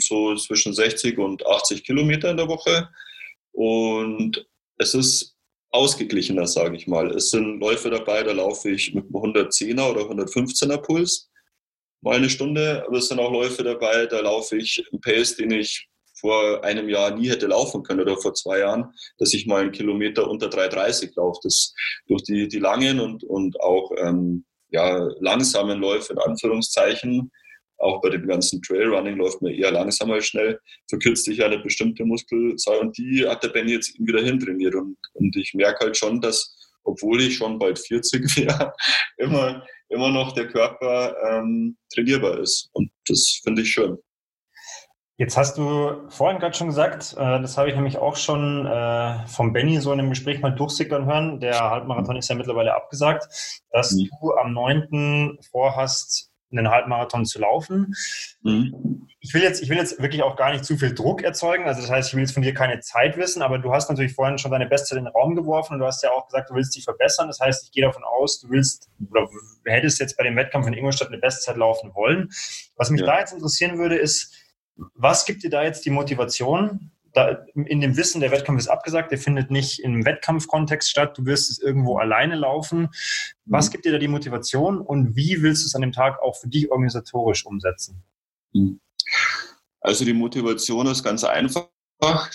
so 0.00 0.34
zwischen 0.36 0.74
60 0.74 1.18
und 1.18 1.46
80 1.46 1.84
Kilometer 1.84 2.30
in 2.30 2.36
der 2.36 2.48
Woche. 2.48 2.88
Und 3.52 4.46
es 4.78 4.94
ist 4.94 5.36
ausgeglichener, 5.70 6.46
sage 6.46 6.76
ich 6.76 6.86
mal. 6.86 7.10
Es 7.10 7.30
sind 7.30 7.60
Läufe 7.60 7.90
dabei, 7.90 8.22
da 8.22 8.32
laufe 8.32 8.70
ich 8.70 8.94
mit 8.94 9.04
einem 9.04 9.34
110er 9.34 9.90
oder 9.90 10.02
115er 10.02 10.78
Puls 10.78 11.28
mal 12.00 12.16
eine 12.16 12.30
Stunde, 12.30 12.84
aber 12.86 12.98
es 12.98 13.08
sind 13.08 13.18
auch 13.18 13.32
Läufe 13.32 13.62
dabei, 13.62 14.06
da 14.06 14.20
laufe 14.20 14.56
ich 14.56 14.84
im 14.92 15.00
Pace, 15.00 15.36
den 15.36 15.50
ich 15.50 15.88
vor 16.14 16.64
einem 16.64 16.88
Jahr 16.88 17.14
nie 17.14 17.28
hätte 17.28 17.46
laufen 17.46 17.82
können 17.82 18.00
oder 18.00 18.16
vor 18.16 18.34
zwei 18.34 18.60
Jahren, 18.60 18.92
dass 19.18 19.34
ich 19.34 19.46
mal 19.46 19.62
einen 19.62 19.72
Kilometer 19.72 20.28
unter 20.28 20.48
3,30 20.48 21.12
laufe. 21.16 21.40
Das 21.44 21.74
durch 22.08 22.22
die, 22.24 22.48
die 22.48 22.58
langen 22.58 22.98
und, 22.98 23.22
und 23.24 23.60
auch 23.60 23.92
ähm, 23.98 24.44
ja, 24.70 24.98
langsamen 25.20 25.78
Läufe 25.78 26.12
in 26.12 26.18
Anführungszeichen, 26.18 27.30
auch 27.78 28.00
bei 28.00 28.10
dem 28.10 28.26
ganzen 28.26 28.60
Trailrunning 28.62 29.16
läuft 29.16 29.40
man 29.42 29.52
eher 29.52 29.70
langsam 29.70 30.10
als 30.10 30.26
schnell, 30.26 30.60
verkürzt 30.88 31.24
sich 31.24 31.42
eine 31.42 31.58
bestimmte 31.58 32.04
Muskelzahl 32.04 32.78
und 32.78 32.96
die 32.98 33.26
hat 33.26 33.42
der 33.42 33.48
Benny 33.48 33.72
jetzt 33.72 33.98
wieder 33.98 34.22
hintrainiert 34.22 34.74
und, 34.74 34.96
und 35.14 35.36
ich 35.36 35.54
merke 35.54 35.86
halt 35.86 35.96
schon, 35.96 36.20
dass 36.20 36.54
obwohl 36.84 37.20
ich 37.20 37.36
schon 37.36 37.58
bald 37.58 37.78
40 37.78 38.36
wäre, 38.36 38.72
immer, 39.18 39.64
immer 39.88 40.10
noch 40.10 40.32
der 40.32 40.48
Körper 40.48 41.14
ähm, 41.30 41.76
trainierbar 41.92 42.38
ist 42.40 42.68
und 42.72 42.90
das 43.06 43.40
finde 43.42 43.62
ich 43.62 43.70
schön. 43.70 43.98
Jetzt 45.20 45.36
hast 45.36 45.58
du 45.58 46.08
vorhin 46.10 46.38
gerade 46.38 46.56
schon 46.56 46.68
gesagt, 46.68 47.16
äh, 47.18 47.40
das 47.40 47.58
habe 47.58 47.68
ich 47.68 47.74
nämlich 47.74 47.98
auch 47.98 48.14
schon 48.14 48.66
äh, 48.66 49.26
vom 49.26 49.52
Benny 49.52 49.80
so 49.80 49.92
in 49.92 49.98
einem 49.98 50.10
Gespräch 50.10 50.40
mal 50.40 50.54
durchsickern 50.54 51.06
hören. 51.06 51.40
Der 51.40 51.58
Halbmarathon 51.58 52.16
ist 52.16 52.28
ja 52.28 52.36
mittlerweile 52.36 52.76
abgesagt, 52.76 53.26
dass 53.72 53.90
mhm. 53.90 54.08
du 54.20 54.32
am 54.34 54.52
9. 54.52 55.38
vorhast, 55.50 56.30
einen 56.50 56.70
Halbmarathon 56.70 57.26
zu 57.26 57.38
laufen. 57.40 57.94
Mhm. 58.42 59.06
Ich 59.20 59.34
will 59.34 59.42
jetzt, 59.42 59.62
ich 59.62 59.68
will 59.68 59.76
jetzt 59.76 60.00
wirklich 60.00 60.22
auch 60.22 60.36
gar 60.36 60.52
nicht 60.52 60.64
zu 60.64 60.76
viel 60.76 60.94
Druck 60.94 61.22
erzeugen. 61.22 61.64
Also 61.64 61.80
das 61.80 61.90
heißt, 61.90 62.08
ich 62.08 62.14
will 62.14 62.22
jetzt 62.22 62.32
von 62.32 62.42
dir 62.42 62.54
keine 62.54 62.80
Zeit 62.80 63.16
wissen, 63.16 63.42
aber 63.42 63.58
du 63.58 63.72
hast 63.72 63.90
natürlich 63.90 64.14
vorhin 64.14 64.38
schon 64.38 64.50
deine 64.50 64.66
Bestzeit 64.66 64.98
in 64.98 65.04
den 65.04 65.12
Raum 65.12 65.34
geworfen 65.34 65.74
und 65.74 65.80
du 65.80 65.86
hast 65.86 66.02
ja 66.02 66.10
auch 66.10 66.26
gesagt, 66.26 66.50
du 66.50 66.54
willst 66.54 66.74
dich 66.76 66.84
verbessern. 66.84 67.26
Das 67.26 67.40
heißt, 67.40 67.64
ich 67.64 67.72
gehe 67.72 67.84
davon 67.84 68.04
aus, 68.04 68.40
du 68.40 68.48
willst 68.50 68.88
oder 69.10 69.28
hättest 69.66 70.00
jetzt 70.00 70.16
bei 70.16 70.24
dem 70.24 70.36
Wettkampf 70.36 70.66
in 70.66 70.72
Ingolstadt 70.72 71.08
eine 71.08 71.18
Bestzeit 71.18 71.56
laufen 71.56 71.94
wollen. 71.94 72.28
Was 72.76 72.90
mich 72.90 73.00
ja. 73.00 73.06
da 73.06 73.20
jetzt 73.20 73.32
interessieren 73.32 73.78
würde, 73.78 73.96
ist, 73.96 74.34
was 74.94 75.26
gibt 75.26 75.42
dir 75.42 75.50
da 75.50 75.64
jetzt 75.64 75.84
die 75.84 75.90
Motivation? 75.90 76.92
Da, 77.18 77.44
in 77.52 77.80
dem 77.80 77.96
Wissen, 77.96 78.20
der 78.20 78.30
Wettkampf 78.30 78.60
ist 78.60 78.68
abgesagt, 78.68 79.10
der 79.10 79.18
findet 79.18 79.50
nicht 79.50 79.80
im 79.80 80.04
Wettkampfkontext 80.04 80.88
statt, 80.88 81.18
du 81.18 81.26
wirst 81.26 81.50
es 81.50 81.58
irgendwo 81.58 81.98
alleine 81.98 82.36
laufen. 82.36 82.90
Was 83.44 83.66
mhm. 83.66 83.72
gibt 83.72 83.86
dir 83.86 83.90
da 83.90 83.98
die 83.98 84.06
Motivation 84.06 84.80
und 84.80 85.16
wie 85.16 85.42
willst 85.42 85.64
du 85.64 85.66
es 85.66 85.74
an 85.74 85.80
dem 85.80 85.90
Tag 85.90 86.22
auch 86.22 86.36
für 86.36 86.46
dich 86.46 86.70
organisatorisch 86.70 87.44
umsetzen? 87.44 88.04
Mhm. 88.52 88.78
Also 89.80 90.04
die 90.04 90.12
Motivation 90.12 90.86
ist 90.86 91.02
ganz 91.02 91.24
einfach. 91.24 91.68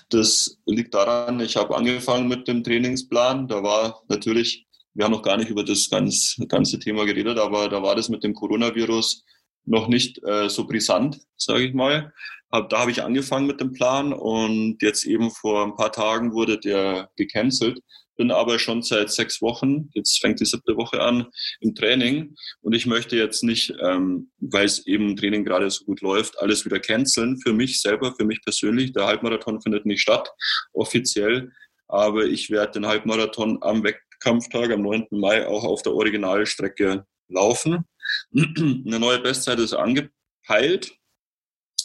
Das 0.10 0.57
liegt 0.65 0.93
daran, 0.93 1.39
ich 1.39 1.55
habe 1.55 1.77
angefangen 1.77 2.27
mit 2.27 2.49
dem 2.49 2.61
Trainingsplan. 2.61 3.47
Da 3.47 3.64
war 3.64 4.03
natürlich, 4.10 4.68
wir 4.95 5.05
haben 5.05 5.14
noch 5.14 5.23
gar 5.23 5.38
nicht 5.38 5.49
über 5.49 5.64
das 5.64 5.89
ganz, 5.89 6.35
ganze 6.49 6.77
Thema 6.77 7.05
geredet, 7.05 7.39
aber 7.39 7.69
da 7.69 7.81
war 7.81 7.95
das 7.95 8.10
mit 8.10 8.22
dem 8.26 8.34
Coronavirus 8.34 9.23
noch 9.64 9.88
nicht 9.88 10.22
äh, 10.26 10.49
so 10.49 10.68
brisant, 10.68 11.22
sage 11.38 11.64
ich 11.64 11.73
mal. 11.73 12.11
Hab, 12.54 12.70
da 12.70 12.82
habe 12.82 12.92
ich 12.92 13.02
angefangen 13.02 13.48
mit 13.48 13.60
dem 13.60 13.74
Plan 13.74 14.14
und 14.14 14.78
jetzt 14.84 15.06
eben 15.06 15.32
vor 15.32 15.64
ein 15.64 15.76
paar 15.76 15.92
Tagen 15.92 16.34
wurde 16.34 16.60
der 16.60 17.10
gecancelt. 17.16 17.80
Bin 18.16 18.30
aber 18.30 18.60
schon 18.60 18.84
seit 18.84 19.10
sechs 19.10 19.42
Wochen, 19.42 19.90
jetzt 19.96 20.22
fängt 20.22 20.40
die 20.40 20.46
siebte 20.46 20.78
Woche 20.78 21.02
an, 21.02 21.26
im 21.62 21.74
Training 21.74 22.36
und 22.62 22.74
ich 22.74 22.86
möchte 22.86 23.18
jetzt 23.18 23.44
nicht, 23.44 23.74
ähm, 23.82 24.30
weil 24.38 24.66
es 24.66 24.86
eben 24.86 25.10
im 25.10 25.16
Training 25.16 25.44
gerade 25.44 25.68
so 25.72 25.84
gut 25.86 26.02
läuft, 26.02 26.38
alles 26.38 26.64
wieder 26.64 26.80
canceln. 26.80 27.40
Für 27.42 27.54
mich 27.54 27.82
selber, 27.82 28.14
für 28.16 28.24
mich 28.24 28.40
persönlich. 28.44 28.94
Der 28.94 29.08
Halbmarathon 29.08 29.60
findet 29.60 29.88
nicht 29.88 30.02
statt, 30.02 30.30
offiziell. 30.74 31.52
Aber 31.88 32.26
ich 32.26 32.52
werde 32.52 32.74
den 32.74 32.86
Halbmarathon 32.86 33.58
am 33.62 33.84
Wettkampftag, 33.84 34.70
am 34.70 34.84
9. 34.84 35.08
Mai, 35.10 35.48
auch 35.48 35.64
auf 35.64 35.82
der 35.82 35.94
Originalstrecke 35.94 37.08
laufen. 37.30 37.86
Eine 38.36 39.00
neue 39.00 39.20
Bestzeit 39.22 39.58
ist 39.58 39.74
angepeilt. 39.74 41.00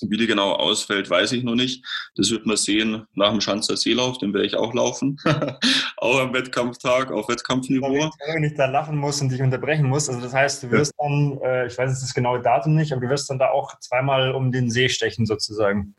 Wie 0.09 0.17
die 0.17 0.27
genau 0.27 0.53
ausfällt, 0.53 1.11
weiß 1.11 1.33
ich 1.33 1.45
noch 1.45 1.55
nicht. 1.55 1.85
Das 2.15 2.31
wird 2.31 2.47
man 2.47 2.57
sehen 2.57 3.05
nach 3.15 3.31
dem 3.31 3.41
Schanzer 3.41 3.77
Seelauf, 3.77 4.19
den 4.19 4.33
werde 4.33 4.47
ich 4.47 4.57
auch 4.57 4.75
laufen. 4.75 5.19
auch 5.97 6.21
am 6.21 6.33
Wettkampftag, 6.33 7.11
auf 7.11 7.29
Wettkampfniveau. 7.29 8.11
Wenn 8.33 8.45
ich 8.45 8.55
da 8.55 8.67
lachen 8.67 8.97
muss 8.97 9.21
und 9.21 9.31
dich 9.31 9.43
unterbrechen 9.43 9.87
muss, 9.87 10.09
also 10.09 10.21
das 10.21 10.33
heißt, 10.33 10.63
du 10.63 10.71
wirst 10.71 10.93
dann, 10.99 11.39
äh, 11.43 11.67
ich 11.67 11.77
weiß 11.77 11.91
jetzt 11.91 12.03
das 12.03 12.15
genaue 12.15 12.41
Datum 12.41 12.75
nicht, 12.75 12.93
aber 12.93 13.01
du 13.01 13.09
wirst 13.09 13.29
dann 13.31 13.39
da 13.39 13.51
auch 13.51 13.79
zweimal 13.81 14.33
um 14.33 14.53
den 14.53 14.71
See 14.71 14.89
stechen 14.89 15.27
sozusagen. 15.27 15.95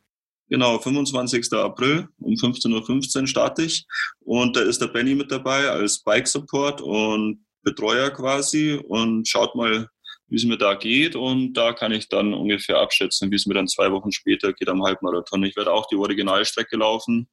Genau, 0.49 0.79
25. 0.79 1.53
April 1.53 2.07
um 2.19 2.33
15.15 2.33 3.21
Uhr 3.21 3.27
starte 3.27 3.63
ich. 3.63 3.85
Und 4.21 4.55
da 4.55 4.61
ist 4.61 4.81
der 4.81 4.87
Benny 4.87 5.13
mit 5.13 5.31
dabei 5.31 5.69
als 5.69 5.99
Bike-Support 5.99 6.81
und 6.81 7.45
Betreuer 7.61 8.09
quasi 8.09 8.81
und 8.87 9.27
schaut 9.27 9.55
mal, 9.55 9.87
wie 10.29 10.35
es 10.35 10.45
mir 10.45 10.57
da 10.57 10.75
geht 10.75 11.15
und 11.15 11.53
da 11.53 11.73
kann 11.73 11.91
ich 11.91 12.09
dann 12.09 12.33
ungefähr 12.33 12.77
abschätzen, 12.77 13.31
wie 13.31 13.35
es 13.35 13.45
mir 13.45 13.55
dann 13.55 13.67
zwei 13.67 13.91
Wochen 13.91 14.11
später 14.11 14.53
geht 14.53 14.69
am 14.69 14.83
Halbmarathon. 14.83 15.43
Ich 15.43 15.55
werde 15.55 15.71
auch 15.71 15.87
die 15.87 15.95
Originalstrecke 15.95 16.77
laufen 16.77 17.29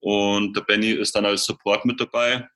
und 0.00 0.56
der 0.56 0.62
Benny 0.62 0.90
ist 0.90 1.14
dann 1.14 1.26
als 1.26 1.44
Support 1.44 1.84
mit 1.84 2.00
dabei 2.00 2.48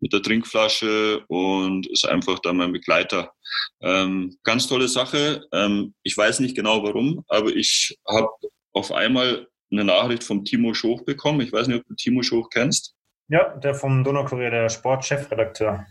mit 0.00 0.12
der 0.12 0.22
Trinkflasche 0.22 1.24
und 1.28 1.86
ist 1.88 2.06
einfach 2.06 2.38
dann 2.40 2.58
mein 2.58 2.72
Begleiter. 2.72 3.32
Ähm, 3.80 4.36
ganz 4.44 4.66
tolle 4.66 4.88
Sache. 4.88 5.46
Ähm, 5.52 5.94
ich 6.02 6.16
weiß 6.16 6.40
nicht 6.40 6.56
genau 6.56 6.82
warum, 6.82 7.24
aber 7.28 7.48
ich 7.48 7.96
habe 8.06 8.28
auf 8.72 8.92
einmal 8.92 9.46
eine 9.70 9.84
Nachricht 9.84 10.24
vom 10.24 10.44
Timo 10.44 10.74
Schoch 10.74 11.04
bekommen. 11.04 11.40
Ich 11.40 11.52
weiß 11.52 11.66
nicht, 11.66 11.80
ob 11.80 11.86
du 11.86 11.94
Timo 11.94 12.22
Schoch 12.22 12.50
kennst. 12.50 12.94
Ja, 13.28 13.56
der 13.56 13.74
vom 13.74 14.04
Donaukurier, 14.04 14.50
der 14.50 14.68
Sportchefredakteur. 14.68 15.86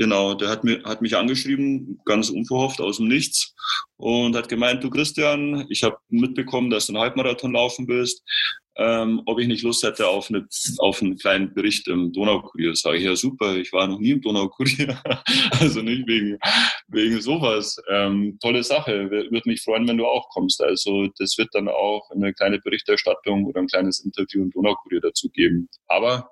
Genau, 0.00 0.32
der 0.32 0.48
hat, 0.48 0.64
mir, 0.64 0.82
hat 0.84 1.02
mich 1.02 1.14
angeschrieben, 1.14 2.00
ganz 2.06 2.30
unverhofft 2.30 2.80
aus 2.80 2.96
dem 2.96 3.08
Nichts 3.08 3.54
und 3.98 4.34
hat 4.34 4.48
gemeint, 4.48 4.82
du 4.82 4.88
Christian, 4.88 5.66
ich 5.68 5.82
habe 5.82 5.98
mitbekommen, 6.08 6.70
dass 6.70 6.86
du 6.86 6.94
einen 6.94 7.02
Halbmarathon 7.02 7.52
laufen 7.52 7.86
willst, 7.86 8.22
ähm, 8.78 9.20
ob 9.26 9.38
ich 9.38 9.46
nicht 9.46 9.62
Lust 9.62 9.82
hätte 9.82 10.08
auf, 10.08 10.30
eine, 10.30 10.48
auf 10.78 11.02
einen 11.02 11.18
kleinen 11.18 11.52
Bericht 11.52 11.86
im 11.86 12.14
Donaukurier. 12.14 12.74
Sage 12.76 12.96
ich, 12.96 13.04
ja 13.04 13.14
super, 13.14 13.56
ich 13.56 13.74
war 13.74 13.88
noch 13.88 13.98
nie 13.98 14.12
im 14.12 14.22
Donaukurier, 14.22 14.98
also 15.60 15.82
nicht 15.82 16.08
wegen, 16.08 16.38
wegen 16.88 17.20
sowas. 17.20 17.76
Ähm, 17.90 18.38
tolle 18.40 18.64
Sache, 18.64 19.10
würde 19.10 19.42
mich 19.44 19.60
freuen, 19.60 19.86
wenn 19.86 19.98
du 19.98 20.06
auch 20.06 20.30
kommst. 20.30 20.62
Also 20.62 21.08
das 21.18 21.36
wird 21.36 21.50
dann 21.52 21.68
auch 21.68 22.10
eine 22.10 22.32
kleine 22.32 22.58
Berichterstattung 22.58 23.44
oder 23.44 23.60
ein 23.60 23.66
kleines 23.66 24.02
Interview 24.02 24.44
im 24.44 24.50
Donaukurier 24.50 25.02
dazu 25.02 25.28
geben. 25.28 25.68
Aber 25.88 26.30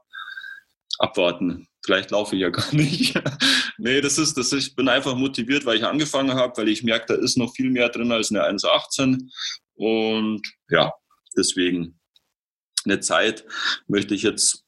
abwarten. 0.98 1.68
Vielleicht 1.84 2.10
laufe 2.10 2.36
ich 2.36 2.42
ja 2.42 2.50
gar 2.50 2.70
nicht. 2.74 3.14
nee, 3.78 4.00
das 4.00 4.18
ist, 4.18 4.36
das 4.36 4.52
ist, 4.52 4.68
ich 4.68 4.76
bin 4.76 4.88
einfach 4.88 5.14
motiviert, 5.14 5.64
weil 5.64 5.78
ich 5.78 5.84
angefangen 5.84 6.34
habe, 6.34 6.56
weil 6.56 6.68
ich 6.68 6.82
merke, 6.82 7.14
da 7.14 7.14
ist 7.14 7.36
noch 7.36 7.54
viel 7.54 7.70
mehr 7.70 7.88
drin 7.88 8.12
als 8.12 8.30
eine 8.30 8.44
1,18. 8.44 9.30
Und 9.74 10.42
ja, 10.70 10.92
deswegen 11.36 11.98
eine 12.84 13.00
Zeit 13.00 13.44
möchte 13.86 14.14
ich 14.14 14.22
jetzt, 14.22 14.64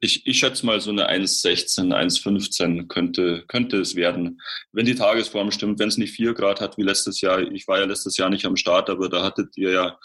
ich, 0.00 0.26
ich 0.26 0.38
schätze 0.38 0.66
mal 0.66 0.80
so 0.80 0.90
eine 0.90 1.08
1,16, 1.10 1.94
1,15 1.94 2.88
könnte, 2.88 3.44
könnte 3.46 3.78
es 3.78 3.94
werden, 3.94 4.40
wenn 4.72 4.86
die 4.86 4.94
Tagesform 4.94 5.52
stimmt, 5.52 5.78
wenn 5.78 5.88
es 5.88 5.96
nicht 5.96 6.12
4 6.12 6.34
Grad 6.34 6.60
hat 6.60 6.76
wie 6.76 6.82
letztes 6.82 7.20
Jahr. 7.20 7.40
Ich 7.40 7.66
war 7.68 7.78
ja 7.78 7.86
letztes 7.86 8.16
Jahr 8.16 8.30
nicht 8.30 8.44
am 8.44 8.56
Start, 8.56 8.90
aber 8.90 9.08
da 9.08 9.22
hattet 9.22 9.56
ihr 9.56 9.70
ja 9.70 9.98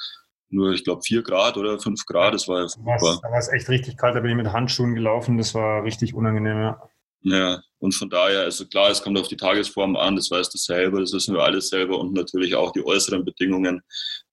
nur, 0.49 0.71
ich 0.73 0.83
glaube, 0.83 1.01
vier 1.03 1.23
Grad 1.23 1.57
oder 1.57 1.79
fünf 1.79 2.05
Grad. 2.05 2.33
Das 2.33 2.47
war 2.47 2.61
ja 2.61 2.67
super. 2.67 3.19
Da 3.21 3.31
war 3.31 3.39
es 3.39 3.49
echt 3.49 3.69
richtig 3.69 3.97
kalt, 3.97 4.15
da 4.15 4.19
bin 4.19 4.31
ich 4.31 4.37
mit 4.37 4.51
Handschuhen 4.51 4.95
gelaufen. 4.95 5.37
Das 5.37 5.53
war 5.53 5.83
richtig 5.83 6.13
unangenehm, 6.13 6.59
ja. 6.59 6.89
Ja, 7.27 7.59
und 7.79 7.93
von 7.95 8.07
daher, 8.07 8.41
also 8.41 8.67
klar, 8.67 8.91
es 8.91 9.01
kommt 9.01 9.17
auf 9.17 9.27
die 9.27 9.35
Tagesform 9.35 9.95
an, 9.95 10.15
das 10.15 10.29
weißt 10.29 10.53
du 10.53 10.59
selber, 10.59 10.99
das 10.99 11.11
wissen 11.11 11.33
wir 11.33 11.41
alles 11.41 11.69
selber 11.69 11.99
und 11.99 12.13
natürlich 12.13 12.53
auch 12.53 12.71
die 12.71 12.85
äußeren 12.85 13.25
Bedingungen. 13.25 13.81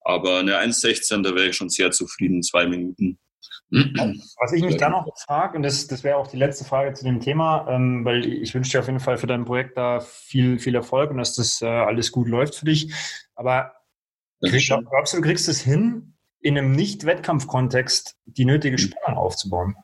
Aber 0.02 0.40
eine 0.40 0.58
1,16, 0.58 1.22
da 1.22 1.34
wäre 1.34 1.48
ich 1.48 1.56
schon 1.56 1.70
sehr 1.70 1.90
zufrieden, 1.90 2.42
zwei 2.42 2.66
Minuten. 2.66 3.18
Was 3.70 4.52
ich 4.52 4.62
mich 4.62 4.76
da 4.76 4.90
noch 4.90 5.06
frage, 5.24 5.56
und 5.56 5.62
das, 5.62 5.86
das 5.86 6.04
wäre 6.04 6.18
auch 6.18 6.26
die 6.26 6.36
letzte 6.36 6.66
Frage 6.66 6.92
zu 6.92 7.04
dem 7.04 7.20
Thema, 7.20 7.66
ähm, 7.70 8.04
weil 8.04 8.26
ich 8.26 8.54
wünsche 8.54 8.72
dir 8.72 8.80
auf 8.80 8.86
jeden 8.86 9.00
Fall 9.00 9.16
für 9.16 9.26
dein 9.26 9.46
Projekt 9.46 9.78
da 9.78 10.00
viel, 10.00 10.58
viel 10.58 10.74
Erfolg 10.74 11.10
und 11.10 11.16
dass 11.16 11.34
das 11.34 11.62
äh, 11.62 11.66
alles 11.66 12.12
gut 12.12 12.28
läuft 12.28 12.54
für 12.54 12.66
dich. 12.66 12.92
Aber 13.34 13.72
Krieg, 14.42 14.66
glaubst 14.66 15.12
du, 15.12 15.18
du 15.18 15.22
kriegst 15.22 15.48
es 15.48 15.60
hin, 15.60 16.14
in 16.40 16.58
einem 16.58 16.72
Nicht-Wettkampf-Kontext 16.72 18.16
die 18.26 18.44
nötige 18.44 18.76
hm. 18.76 18.90
Spannung 18.90 19.18
aufzubauen? 19.18 19.76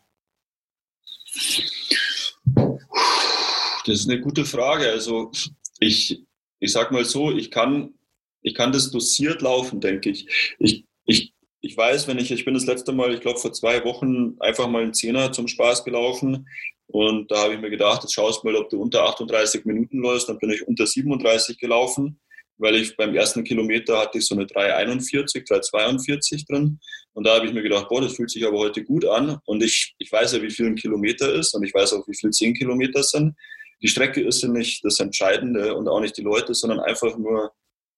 Das 3.87 4.01
ist 4.01 4.11
eine 4.11 4.21
gute 4.21 4.45
Frage. 4.45 4.89
Also 4.91 5.31
ich, 5.79 6.25
ich 6.59 6.73
sag 6.73 6.91
mal 6.91 7.05
so, 7.05 7.31
ich 7.31 7.51
kann, 7.51 7.95
ich 8.43 8.55
kann 8.55 8.73
das 8.73 8.91
dosiert 8.91 9.41
laufen, 9.43 9.81
denke 9.81 10.11
ich. 10.11 10.57
Ich, 10.59 10.85
ich. 11.05 11.33
ich 11.61 11.77
weiß, 11.77 12.09
wenn 12.09 12.19
ich, 12.19 12.31
ich 12.31 12.45
bin 12.45 12.55
das 12.55 12.67
letzte 12.67 12.93
Mal, 12.93 13.15
ich 13.15 13.21
glaube 13.21 13.39
vor 13.39 13.53
zwei 13.53 13.85
Wochen 13.85 14.37
einfach 14.41 14.69
mal 14.69 14.83
einen 14.83 14.95
Zehner 14.95 15.33
zum 15.33 15.49
Spaß 15.49 15.85
gelaufen 15.85 16.49
und 16.87 17.31
da 17.31 17.45
habe 17.45 17.55
ich 17.55 17.61
mir 17.61 17.71
gedacht, 17.71 18.03
jetzt 18.03 18.15
schaust 18.15 18.45
mal, 18.45 18.57
ob 18.57 18.71
du 18.71 18.81
unter 18.81 19.05
38 19.05 19.65
Minuten 19.65 19.99
läufst. 19.99 20.29
Dann 20.29 20.39
bin 20.39 20.51
ich 20.51 20.67
unter 20.67 20.87
37 20.87 21.59
gelaufen 21.59 22.19
weil 22.59 22.77
ich 22.77 22.97
beim 22.97 23.15
ersten 23.15 23.45
Kilometer 23.45 23.99
hatte 23.99 24.19
ich 24.19 24.27
so 24.27 24.35
eine 24.35 24.47
341, 24.47 25.45
342 25.45 26.45
drin. 26.45 26.79
Und 27.13 27.27
da 27.27 27.37
habe 27.37 27.47
ich 27.47 27.53
mir 27.53 27.63
gedacht, 27.63 27.89
boah, 27.89 28.01
das 28.01 28.17
fühlt 28.17 28.31
sich 28.31 28.45
aber 28.45 28.59
heute 28.59 28.85
gut 28.85 29.05
an. 29.07 29.39
Und 29.47 29.63
ich, 29.63 29.95
ich 29.99 30.11
weiß 30.11 30.33
ja, 30.33 30.43
wie 30.43 30.51
viel 30.51 30.67
ein 30.67 30.75
Kilometer 30.75 31.33
ist 31.33 31.55
und 31.55 31.65
ich 31.65 31.73
weiß 31.73 31.95
auch, 31.95 32.07
wie 32.07 32.17
viel 32.17 32.31
10 32.31 32.55
Kilometer 32.55 33.03
sind. 33.03 33.35
Die 33.81 33.89
Strecke 33.89 34.21
ist 34.21 34.43
ja 34.43 34.49
nicht 34.49 34.85
das 34.85 34.99
Entscheidende 34.99 35.75
und 35.75 35.89
auch 35.89 36.01
nicht 36.01 36.17
die 36.17 36.23
Leute, 36.23 36.53
sondern 36.55 36.81
einfach 36.81 37.17
nur, 37.17 37.53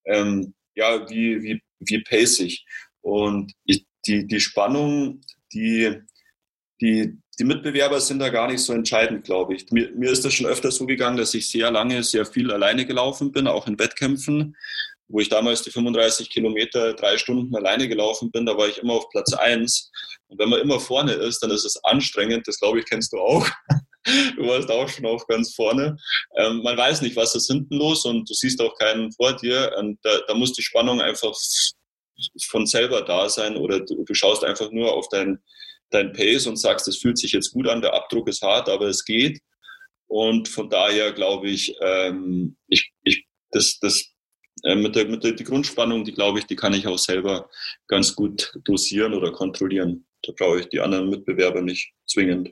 ähm, 0.05 0.55
ja, 0.74 1.09
wie, 1.09 1.43
wie, 1.43 1.62
wie 1.81 2.03
pacig. 2.03 2.65
Und 3.01 3.53
ich, 3.65 3.87
die, 4.07 4.27
die 4.27 4.41
Spannung, 4.41 5.23
die, 5.53 5.97
die, 6.81 7.19
die 7.41 7.45
Mitbewerber 7.45 8.01
sind 8.03 8.19
da 8.19 8.29
gar 8.29 8.49
nicht 8.49 8.61
so 8.61 8.75
entscheidend, 8.75 9.25
glaube 9.25 9.55
ich. 9.55 9.71
Mir, 9.71 9.91
mir 9.93 10.11
ist 10.11 10.23
das 10.27 10.35
schon 10.35 10.45
öfter 10.45 10.71
so 10.71 10.85
gegangen, 10.85 11.17
dass 11.17 11.33
ich 11.33 11.51
sehr 11.51 11.71
lange, 11.71 12.03
sehr 12.03 12.27
viel 12.27 12.53
alleine 12.53 12.85
gelaufen 12.85 13.33
bin, 13.33 13.47
auch 13.47 13.67
in 13.67 13.79
Wettkämpfen. 13.79 14.55
Wo 15.09 15.21
ich 15.21 15.31
damals 15.31 15.62
die 15.62 15.71
35 15.71 16.29
Kilometer 16.29 16.93
drei 16.93 17.17
Stunden 17.17 17.57
alleine 17.57 17.89
gelaufen 17.89 18.31
bin, 18.31 18.45
da 18.45 18.59
war 18.59 18.69
ich 18.69 18.79
immer 18.79 18.93
auf 18.93 19.09
Platz 19.09 19.33
eins. 19.33 19.91
Und 20.29 20.39
wenn 20.39 20.51
man 20.51 20.61
immer 20.61 20.79
vorne 20.79 21.15
ist, 21.15 21.43
dann 21.43 21.51
ist 21.51 21.65
es 21.65 21.83
anstrengend. 21.83 22.47
Das 22.47 22.61
glaube 22.61 22.79
ich, 22.79 22.85
kennst 22.85 23.12
du 23.12 23.19
auch. 23.19 23.49
Du 24.35 24.47
warst 24.47 24.71
auch 24.71 24.89
schon 24.89 25.05
auf 25.05 25.27
ganz 25.27 25.55
vorne. 25.55 25.95
Ähm, 26.35 26.62
man 26.62 26.75
weiß 26.75 27.03
nicht, 27.03 27.17
was 27.17 27.35
ist 27.35 27.49
hinten 27.49 27.77
los 27.77 28.07
und 28.07 28.29
du 28.31 28.33
siehst 28.33 28.59
auch 28.62 28.75
keinen 28.79 29.12
vor 29.12 29.35
dir. 29.35 29.75
Und 29.79 29.99
da, 30.03 30.21
da 30.27 30.33
muss 30.33 30.55
die 30.55 30.62
Spannung 30.62 31.03
einfach 31.03 31.35
von 32.49 32.65
selber 32.65 33.03
da 33.03 33.29
sein 33.29 33.59
oder 33.59 33.81
du, 33.81 34.03
du 34.03 34.15
schaust 34.15 34.43
einfach 34.43 34.71
nur 34.71 34.95
auf 34.95 35.07
dein, 35.11 35.39
dein 35.91 36.12
Pace 36.12 36.47
und 36.47 36.57
sagst, 36.57 36.89
es 36.89 36.99
fühlt 36.99 37.19
sich 37.19 37.33
jetzt 37.33 37.53
gut 37.53 37.69
an, 37.69 37.83
der 37.83 37.95
Abdruck 37.95 38.29
ist 38.29 38.43
hart, 38.43 38.69
aber 38.69 38.87
es 38.87 39.05
geht. 39.05 39.41
Und 40.07 40.49
von 40.49 40.69
daher 40.69 41.12
glaube 41.12 41.49
ich, 41.49 41.77
ähm, 41.81 42.57
ich, 42.69 42.93
ich, 43.05 43.27
das, 43.51 43.79
das 43.81 44.11
äh, 44.65 44.75
mit 44.75 44.97
der, 44.97 45.07
mit 45.07 45.25
der 45.25 45.33
die 45.33 45.45
Grundspannung, 45.45 46.05
die 46.05 46.12
glaube 46.12 46.39
ich, 46.39 46.47
die 46.47 46.57
kann 46.57 46.75
ich 46.75 46.87
auch 46.87 46.99
selber 46.99 47.49
ganz 47.87 48.15
gut 48.15 48.53
dosieren 48.65 49.15
oder 49.15 49.33
kontrollieren. 49.33 50.07
Da 50.23 50.33
brauche 50.37 50.61
ich 50.61 50.69
die 50.69 50.81
anderen 50.81 51.09
Mitbewerber 51.11 51.62
nicht 51.62 51.93
zwingend. 52.07 52.51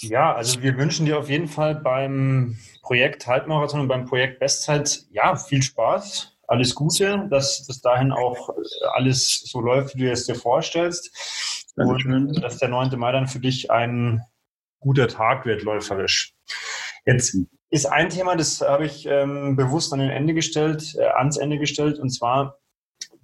Ja, 0.00 0.34
also 0.34 0.62
wir 0.62 0.76
wünschen 0.78 1.06
dir 1.06 1.18
auf 1.18 1.28
jeden 1.28 1.48
Fall 1.48 1.74
beim 1.74 2.56
Projekt 2.82 3.26
Halbmarathon 3.26 3.80
und 3.80 3.88
beim 3.88 4.04
Projekt 4.04 4.38
Bestzeit 4.38 5.04
ja 5.10 5.34
viel 5.34 5.62
Spaß 5.62 6.34
alles 6.46 6.74
Gute, 6.74 7.26
dass 7.30 7.66
bis 7.66 7.80
dahin 7.80 8.12
auch 8.12 8.50
alles 8.94 9.42
so 9.44 9.60
läuft, 9.60 9.96
wie 9.96 10.02
du 10.02 10.10
es 10.10 10.26
dir 10.26 10.34
vorstellst. 10.34 11.10
Dankeschön. 11.76 12.28
Und 12.28 12.42
dass 12.42 12.58
der 12.58 12.68
9. 12.68 12.98
Mai 12.98 13.12
dann 13.12 13.26
für 13.26 13.40
dich 13.40 13.70
ein 13.70 14.22
guter 14.80 15.08
Tag 15.08 15.46
wird, 15.46 15.62
läuferisch. 15.62 16.34
Jetzt 17.06 17.36
ist 17.70 17.86
ein 17.86 18.10
Thema, 18.10 18.36
das 18.36 18.60
habe 18.60 18.86
ich 18.86 19.06
ähm, 19.06 19.56
bewusst 19.56 19.92
an 19.92 19.98
den 19.98 20.10
Ende 20.10 20.34
gestellt, 20.34 20.94
äh, 20.98 21.06
ans 21.06 21.36
Ende 21.36 21.58
gestellt, 21.58 21.98
und 21.98 22.10
zwar 22.10 22.58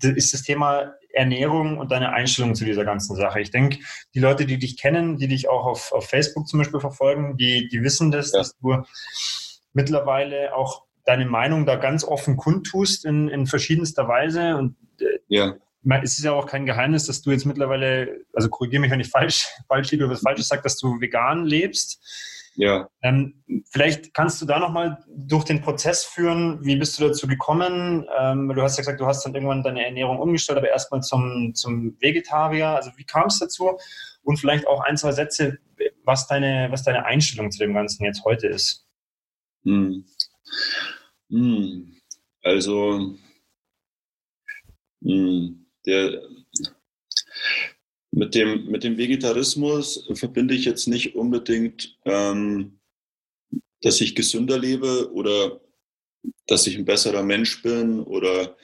ist 0.02 0.32
das 0.32 0.42
Thema 0.42 0.94
Ernährung 1.12 1.78
und 1.78 1.90
deine 1.90 2.12
Einstellung 2.12 2.54
zu 2.54 2.64
dieser 2.64 2.84
ganzen 2.84 3.16
Sache. 3.16 3.40
Ich 3.40 3.50
denke, 3.50 3.78
die 4.14 4.20
Leute, 4.20 4.46
die 4.46 4.58
dich 4.58 4.78
kennen, 4.78 5.18
die 5.18 5.28
dich 5.28 5.48
auch 5.48 5.66
auf, 5.66 5.92
auf 5.92 6.08
Facebook 6.08 6.48
zum 6.48 6.60
Beispiel 6.60 6.80
verfolgen, 6.80 7.36
die, 7.36 7.68
die 7.68 7.82
wissen 7.82 8.10
das, 8.10 8.32
ja. 8.32 8.38
dass 8.38 8.56
du 8.58 8.82
mittlerweile 9.72 10.54
auch 10.54 10.84
deine 11.04 11.26
Meinung 11.26 11.66
da 11.66 11.76
ganz 11.76 12.04
offen 12.04 12.36
kundtust 12.36 13.04
in, 13.04 13.28
in 13.28 13.46
verschiedenster 13.46 14.08
Weise. 14.08 14.56
Und 14.56 14.76
äh, 15.00 15.18
ja. 15.28 15.54
Es 16.02 16.18
ist 16.18 16.24
ja 16.24 16.32
auch 16.32 16.46
kein 16.46 16.66
Geheimnis, 16.66 17.06
dass 17.06 17.22
du 17.22 17.30
jetzt 17.30 17.46
mittlerweile, 17.46 18.24
also 18.32 18.48
korrigiere 18.48 18.80
mich, 18.80 18.90
wenn 18.90 19.00
ich 19.00 19.08
falsch, 19.08 19.48
falsch 19.68 19.90
liege 19.90 20.04
oder 20.04 20.14
was 20.14 20.20
Falsches 20.20 20.48
sage, 20.48 20.62
dass 20.62 20.76
du 20.78 21.00
vegan 21.00 21.44
lebst. 21.46 22.00
Ja. 22.56 22.88
Ähm, 23.02 23.42
vielleicht 23.70 24.12
kannst 24.12 24.42
du 24.42 24.46
da 24.46 24.58
nochmal 24.58 25.02
durch 25.08 25.44
den 25.44 25.60
Prozess 25.62 26.04
führen. 26.04 26.62
Wie 26.64 26.76
bist 26.76 26.98
du 26.98 27.06
dazu 27.06 27.26
gekommen? 27.26 28.06
Ähm, 28.18 28.52
du 28.54 28.60
hast 28.60 28.76
ja 28.76 28.82
gesagt, 28.82 29.00
du 29.00 29.06
hast 29.06 29.24
dann 29.24 29.34
irgendwann 29.34 29.62
deine 29.62 29.84
Ernährung 29.84 30.18
umgestellt, 30.18 30.58
aber 30.58 30.68
erstmal 30.68 31.00
zum, 31.00 31.54
zum 31.54 31.96
Vegetarier. 32.00 32.68
Also 32.68 32.90
wie 32.96 33.04
kam 33.04 33.28
es 33.28 33.38
dazu? 33.38 33.78
Und 34.22 34.38
vielleicht 34.38 34.66
auch 34.66 34.80
ein, 34.80 34.96
zwei 34.96 35.12
Sätze, 35.12 35.58
was 36.04 36.26
deine, 36.26 36.68
was 36.70 36.82
deine 36.82 37.04
Einstellung 37.06 37.50
zu 37.50 37.58
dem 37.58 37.72
Ganzen 37.72 38.04
jetzt 38.04 38.24
heute 38.24 38.48
ist. 38.48 38.86
Hm. 39.64 40.04
Hm, 41.30 41.96
also, 42.42 43.14
hm, 45.02 45.59
der, 45.86 46.22
mit, 48.12 48.34
dem, 48.34 48.66
mit 48.66 48.84
dem 48.84 48.98
Vegetarismus 48.98 50.08
verbinde 50.14 50.54
ich 50.54 50.64
jetzt 50.64 50.88
nicht 50.88 51.14
unbedingt, 51.14 51.98
ähm, 52.04 52.80
dass 53.82 54.00
ich 54.00 54.14
gesünder 54.14 54.58
lebe 54.58 55.12
oder 55.12 55.60
dass 56.46 56.66
ich 56.66 56.76
ein 56.76 56.84
besserer 56.84 57.22
Mensch 57.22 57.62
bin 57.62 58.00
oder 58.00 58.56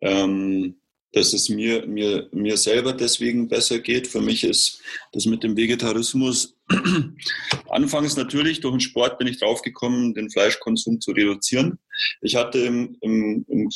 ähm, 0.00 0.80
dass 1.12 1.32
es 1.32 1.48
mir, 1.48 1.86
mir, 1.86 2.28
mir 2.32 2.56
selber 2.56 2.92
deswegen 2.92 3.48
besser 3.48 3.80
geht. 3.80 4.06
Für 4.06 4.20
mich 4.20 4.44
ist 4.44 4.80
das 5.12 5.26
mit 5.26 5.42
dem 5.42 5.56
Vegetarismus 5.56 6.56
anfangs 7.68 8.16
natürlich 8.16 8.60
durch 8.60 8.74
den 8.74 8.80
Sport 8.80 9.18
bin 9.18 9.26
ich 9.26 9.38
draufgekommen, 9.38 10.14
den 10.14 10.30
Fleischkonsum 10.30 11.00
zu 11.00 11.10
reduzieren. 11.12 11.78
Ich 12.20 12.36
hatte 12.36 12.58
im, 12.58 12.96
im, 13.00 13.44
im, 13.48 13.68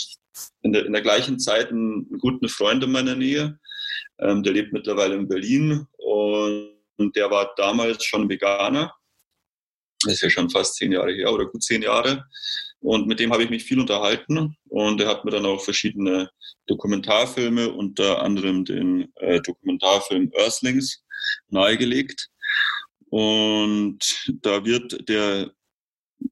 in, 0.62 0.72
der, 0.72 0.86
in 0.86 0.92
der 0.92 1.02
gleichen 1.02 1.38
Zeit 1.38 1.70
einen, 1.70 2.18
guten 2.18 2.48
Freund 2.48 2.82
in 2.84 2.92
meiner 2.92 3.14
Nähe, 3.14 3.58
ähm, 4.18 4.42
der 4.42 4.52
lebt 4.52 4.72
mittlerweile 4.72 5.14
in 5.14 5.28
Berlin 5.28 5.86
und, 5.96 6.74
und 6.96 7.16
der 7.16 7.30
war 7.30 7.52
damals 7.56 8.04
schon 8.04 8.28
Veganer. 8.28 8.94
Das 10.02 10.14
ist 10.14 10.22
ja 10.22 10.30
schon 10.30 10.50
fast 10.50 10.76
zehn 10.76 10.92
Jahre 10.92 11.12
her 11.12 11.32
oder 11.32 11.46
gut 11.46 11.62
zehn 11.62 11.82
Jahre. 11.82 12.24
Und 12.80 13.06
mit 13.06 13.18
dem 13.18 13.32
habe 13.32 13.42
ich 13.42 13.50
mich 13.50 13.64
viel 13.64 13.80
unterhalten 13.80 14.56
und 14.68 15.00
er 15.00 15.08
hat 15.08 15.24
mir 15.24 15.30
dann 15.30 15.46
auch 15.46 15.62
verschiedene 15.64 16.30
Dokumentarfilme, 16.66 17.72
unter 17.72 18.22
anderem 18.22 18.66
den 18.66 19.10
äh, 19.16 19.40
Dokumentarfilm 19.40 20.30
Earthlings, 20.34 21.02
nahegelegt. 21.48 22.28
Und 23.08 24.00
da 24.42 24.64
wird 24.64 25.08
der, 25.08 25.52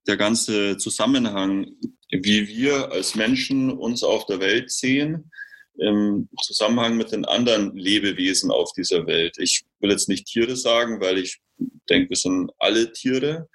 der 0.06 0.16
ganze 0.16 0.76
Zusammenhang, 0.76 1.66
wie 2.10 2.48
wir 2.48 2.92
als 2.92 3.14
Menschen 3.14 3.70
uns 3.70 4.02
auf 4.02 4.26
der 4.26 4.40
Welt 4.40 4.70
sehen, 4.70 5.30
im 5.78 6.28
Zusammenhang 6.42 6.96
mit 6.96 7.12
den 7.12 7.24
anderen 7.24 7.76
Lebewesen 7.76 8.50
auf 8.50 8.72
dieser 8.72 9.06
Welt. 9.06 9.36
Ich 9.38 9.64
will 9.80 9.90
jetzt 9.90 10.08
nicht 10.08 10.26
Tiere 10.26 10.56
sagen, 10.56 11.00
weil 11.00 11.18
ich 11.18 11.40
denke, 11.88 12.10
wir 12.10 12.16
sind 12.16 12.50
alle 12.58 12.92
Tiere. 12.92 13.48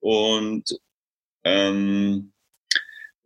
Und 0.00 0.64
ähm, 1.44 2.32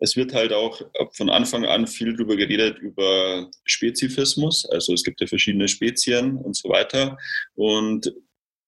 es 0.00 0.16
wird 0.16 0.32
halt 0.32 0.52
auch 0.52 0.80
von 1.12 1.28
Anfang 1.28 1.64
an 1.64 1.86
viel 1.86 2.12
darüber 2.12 2.36
geredet, 2.36 2.78
über 2.78 3.50
Spezifismus. 3.64 4.64
Also 4.66 4.94
es 4.94 5.02
gibt 5.02 5.20
ja 5.20 5.26
verschiedene 5.26 5.68
Spezien 5.68 6.36
und 6.36 6.56
so 6.56 6.68
weiter. 6.68 7.18
Und 7.54 8.12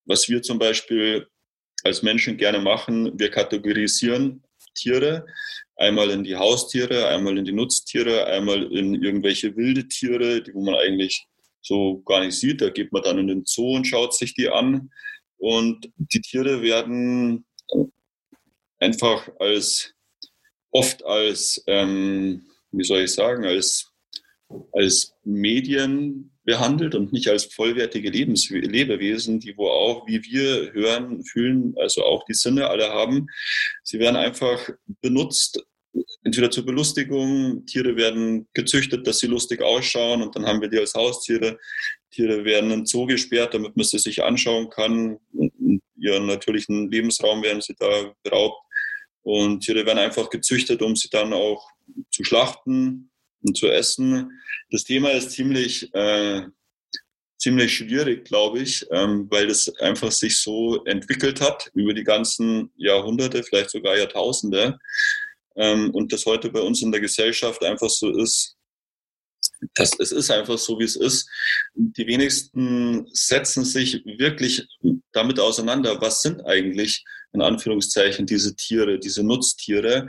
was 0.06 0.28
wir 0.28 0.42
zum 0.42 0.58
Beispiel 0.58 1.28
als 1.84 2.02
Menschen 2.02 2.36
gerne 2.36 2.60
machen, 2.60 3.18
wir 3.18 3.30
kategorisieren 3.30 4.42
Tiere 4.74 5.26
einmal 5.76 6.10
in 6.10 6.24
die 6.24 6.36
Haustiere, 6.36 7.08
einmal 7.08 7.38
in 7.38 7.44
die 7.44 7.52
Nutztiere, 7.52 8.26
einmal 8.26 8.70
in 8.72 9.02
irgendwelche 9.02 9.56
wilde 9.56 9.88
Tiere, 9.88 10.42
die 10.42 10.54
wo 10.54 10.62
man 10.62 10.74
eigentlich 10.74 11.26
so 11.62 12.00
gar 12.02 12.24
nicht 12.24 12.38
sieht. 12.38 12.60
Da 12.60 12.70
geht 12.70 12.92
man 12.92 13.02
dann 13.02 13.18
in 13.18 13.26
den 13.26 13.44
Zoo 13.46 13.76
und 13.76 13.86
schaut 13.86 14.14
sich 14.14 14.34
die 14.34 14.48
an. 14.48 14.90
Und 15.38 15.90
die 15.96 16.20
Tiere 16.20 16.62
werden 16.62 17.46
einfach 18.78 19.28
als 19.38 19.94
oft 20.70 21.04
als, 21.04 21.62
ähm, 21.66 22.46
wie 22.70 22.84
soll 22.84 23.00
ich 23.00 23.12
sagen, 23.12 23.44
als, 23.44 23.90
als 24.72 25.14
Medien 25.24 26.29
behandelt 26.44 26.94
und 26.94 27.12
nicht 27.12 27.28
als 27.28 27.44
vollwertige 27.44 28.10
Lebens 28.10 28.48
Lebewesen, 28.50 29.40
die 29.40 29.56
wo 29.56 29.68
auch, 29.68 30.06
wie 30.06 30.22
wir 30.22 30.72
hören, 30.72 31.22
fühlen, 31.24 31.74
also 31.78 32.04
auch 32.04 32.24
die 32.24 32.34
Sinne 32.34 32.68
alle 32.68 32.88
haben. 32.88 33.26
Sie 33.82 33.98
werden 33.98 34.16
einfach 34.16 34.70
benutzt, 35.02 35.62
entweder 36.24 36.50
zur 36.50 36.64
Belustigung, 36.64 37.66
Tiere 37.66 37.96
werden 37.96 38.48
gezüchtet, 38.54 39.06
dass 39.06 39.18
sie 39.18 39.26
lustig 39.26 39.60
ausschauen 39.62 40.22
und 40.22 40.34
dann 40.34 40.46
haben 40.46 40.60
wir 40.60 40.68
die 40.68 40.78
als 40.78 40.94
Haustiere. 40.94 41.58
Tiere 42.10 42.44
werden 42.44 42.70
in 42.70 42.86
Zoo 42.86 43.06
gesperrt, 43.06 43.54
damit 43.54 43.76
man 43.76 43.84
sie 43.84 43.98
sich 43.98 44.22
anschauen 44.22 44.70
kann. 44.70 45.18
In 45.32 45.80
ihren 45.96 46.26
natürlichen 46.26 46.90
Lebensraum 46.90 47.42
werden 47.42 47.60
sie 47.60 47.74
da 47.78 48.14
beraubt. 48.22 48.60
Und 49.22 49.60
Tiere 49.60 49.84
werden 49.84 49.98
einfach 49.98 50.30
gezüchtet, 50.30 50.82
um 50.82 50.96
sie 50.96 51.10
dann 51.10 51.32
auch 51.32 51.68
zu 52.10 52.24
schlachten 52.24 53.09
und 53.42 53.56
zu 53.56 53.68
essen. 53.68 54.30
Das 54.70 54.84
Thema 54.84 55.10
ist 55.10 55.32
ziemlich, 55.32 55.92
äh, 55.94 56.42
ziemlich 57.38 57.74
schwierig, 57.74 58.24
glaube 58.24 58.60
ich, 58.60 58.86
ähm, 58.90 59.26
weil 59.30 59.50
es 59.50 59.74
einfach 59.80 60.12
sich 60.12 60.38
so 60.38 60.84
entwickelt 60.84 61.40
hat 61.40 61.70
über 61.74 61.94
die 61.94 62.04
ganzen 62.04 62.70
Jahrhunderte, 62.76 63.42
vielleicht 63.42 63.70
sogar 63.70 63.96
Jahrtausende. 63.96 64.78
Ähm, 65.56 65.90
und 65.90 66.12
das 66.12 66.26
heute 66.26 66.50
bei 66.50 66.60
uns 66.60 66.82
in 66.82 66.92
der 66.92 67.00
Gesellschaft 67.00 67.64
einfach 67.64 67.90
so 67.90 68.10
ist, 68.10 68.56
das, 69.74 69.98
es 69.98 70.12
ist 70.12 70.30
einfach 70.30 70.58
so, 70.58 70.78
wie 70.78 70.84
es 70.84 70.96
ist. 70.96 71.28
Die 71.74 72.06
wenigsten 72.06 73.06
setzen 73.12 73.64
sich 73.64 74.02
wirklich 74.04 74.66
damit 75.12 75.38
auseinander, 75.38 76.00
was 76.00 76.22
sind 76.22 76.44
eigentlich 76.46 77.04
in 77.32 77.42
Anführungszeichen 77.42 78.26
diese 78.26 78.56
Tiere, 78.56 78.98
diese 78.98 79.22
Nutztiere. 79.22 80.08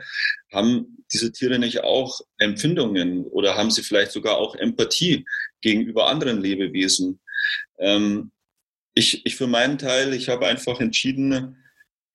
Haben 0.51 0.97
diese 1.13 1.31
Tiere 1.31 1.59
nicht 1.59 1.83
auch 1.83 2.21
Empfindungen 2.37 3.25
oder 3.25 3.55
haben 3.55 3.71
sie 3.71 3.83
vielleicht 3.83 4.11
sogar 4.11 4.37
auch 4.37 4.55
Empathie 4.55 5.25
gegenüber 5.61 6.07
anderen 6.07 6.41
Lebewesen? 6.41 7.19
Ähm, 7.79 8.31
ich, 8.93 9.25
ich 9.25 9.35
für 9.35 9.47
meinen 9.47 9.77
Teil, 9.77 10.13
ich 10.13 10.29
habe 10.29 10.47
einfach 10.47 10.79
entschieden, 10.79 11.57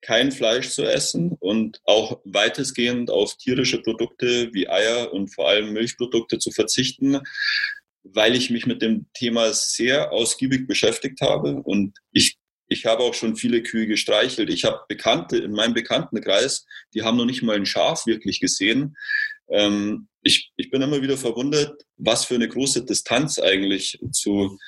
kein 0.03 0.31
Fleisch 0.31 0.71
zu 0.71 0.85
essen 0.85 1.33
und 1.41 1.81
auch 1.85 2.21
weitestgehend 2.25 3.11
auf 3.11 3.37
tierische 3.37 3.83
Produkte 3.83 4.53
wie 4.53 4.69
Eier 4.69 5.13
und 5.13 5.35
vor 5.35 5.49
allem 5.49 5.73
Milchprodukte 5.73 6.39
zu 6.39 6.51
verzichten, 6.51 7.21
weil 8.05 8.37
ich 8.37 8.51
mich 8.51 8.67
mit 8.67 8.83
dem 8.83 9.07
Thema 9.15 9.53
sehr 9.53 10.13
ausgiebig 10.13 10.69
beschäftigt 10.69 11.21
habe 11.23 11.57
und 11.63 11.99
ich 12.13 12.36
ich 12.69 12.87
habe 12.87 13.03
auch 13.03 13.15
schon 13.15 13.37
viele 13.37 13.63
Kühe 13.63 13.87
gestreichelt. 13.87 14.51
Ich 14.51 14.65
habe 14.65 14.81
Bekannte 14.89 15.39
in 15.39 15.53
meinem 15.53 15.75
Bekanntenkreis, 15.75 16.67
die 16.95 17.03
haben 17.03 17.17
noch 17.17 17.25
nicht 17.25 17.43
mal 17.43 17.57
ein 17.57 17.67
Schaf 17.67 18.07
wirklich 18.07 18.41
gesehen. 18.41 18.97
Ähm, 19.49 20.09
ich, 20.23 20.51
ich 20.57 20.71
bin 20.71 20.83
immer 20.83 21.03
wieder 21.03 21.17
verwundert, 21.17 21.83
was 21.97 22.25
für 22.25 22.35
eine 22.35 22.49
große 22.49 22.85
Distanz 22.85 23.39
eigentlich 23.39 23.99
zu 24.13 24.59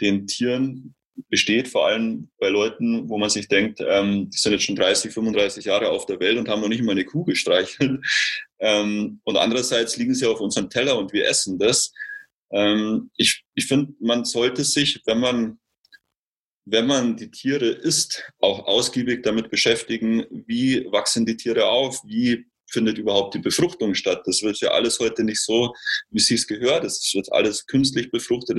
den 0.00 0.26
Tieren 0.26 0.94
besteht, 1.28 1.66
vor 1.66 1.86
allem 1.86 2.30
bei 2.38 2.48
Leuten, 2.48 3.08
wo 3.08 3.18
man 3.18 3.30
sich 3.30 3.48
denkt, 3.48 3.80
ähm, 3.80 4.30
die 4.30 4.38
sind 4.38 4.52
jetzt 4.52 4.64
schon 4.64 4.76
30, 4.76 5.12
35 5.12 5.64
Jahre 5.64 5.90
auf 5.90 6.06
der 6.06 6.20
Welt 6.20 6.38
und 6.38 6.48
haben 6.48 6.60
noch 6.60 6.68
nicht 6.68 6.84
mal 6.84 6.92
eine 6.92 7.04
Kuh 7.04 7.24
gestreichelt. 7.24 8.00
Ähm, 8.60 9.20
und 9.22 9.36
andererseits 9.36 9.96
liegen 9.98 10.16
sie 10.16 10.26
auf 10.26 10.40
unserem 10.40 10.68
Teller 10.68 10.98
und 10.98 11.12
wir 11.12 11.28
essen 11.28 11.60
das. 11.60 11.92
Ähm, 12.50 13.08
ich 13.16 13.44
ich 13.54 13.66
finde, 13.66 13.92
man 14.00 14.24
sollte 14.24 14.64
sich, 14.64 15.00
wenn 15.06 15.20
man 15.20 15.60
wenn 16.70 16.86
man 16.86 17.16
die 17.16 17.30
Tiere 17.30 17.66
isst, 17.66 18.22
auch 18.40 18.66
ausgiebig 18.66 19.22
damit 19.22 19.50
beschäftigen, 19.50 20.24
wie 20.46 20.84
wachsen 20.90 21.24
die 21.24 21.36
Tiere 21.36 21.66
auf, 21.66 22.02
wie 22.04 22.46
findet 22.70 22.98
überhaupt 22.98 23.34
die 23.34 23.38
Befruchtung 23.38 23.94
statt. 23.94 24.22
Das 24.26 24.42
wird 24.42 24.60
ja 24.60 24.70
alles 24.70 24.98
heute 24.98 25.24
nicht 25.24 25.40
so, 25.40 25.74
wie 26.10 26.20
sie 26.20 26.34
es 26.34 26.46
gehört. 26.46 26.84
Es 26.84 27.12
wird 27.14 27.32
alles 27.32 27.66
künstlich 27.66 28.10
befruchtet. 28.10 28.58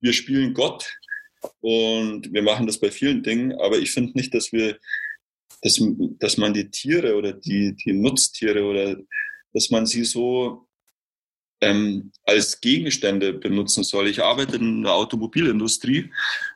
Wir 0.00 0.12
spielen 0.14 0.54
Gott 0.54 0.90
und 1.60 2.32
wir 2.32 2.42
machen 2.42 2.66
das 2.66 2.78
bei 2.78 2.90
vielen 2.90 3.22
Dingen, 3.22 3.52
aber 3.60 3.78
ich 3.78 3.90
finde 3.90 4.12
nicht, 4.14 4.32
dass 4.34 4.52
wir, 4.52 4.78
dass, 5.60 5.78
dass 6.18 6.38
man 6.38 6.54
die 6.54 6.70
Tiere 6.70 7.16
oder 7.16 7.34
die, 7.34 7.74
die 7.74 7.92
Nutztiere 7.92 8.64
oder 8.64 8.96
dass 9.52 9.70
man 9.70 9.84
sie 9.84 10.04
so 10.04 10.66
ähm, 11.60 12.12
als 12.24 12.60
Gegenstände 12.60 13.34
benutzen 13.34 13.84
soll. 13.84 14.08
Ich 14.08 14.22
arbeite 14.22 14.56
in 14.56 14.82
der 14.82 14.92
Automobilindustrie 14.92 16.10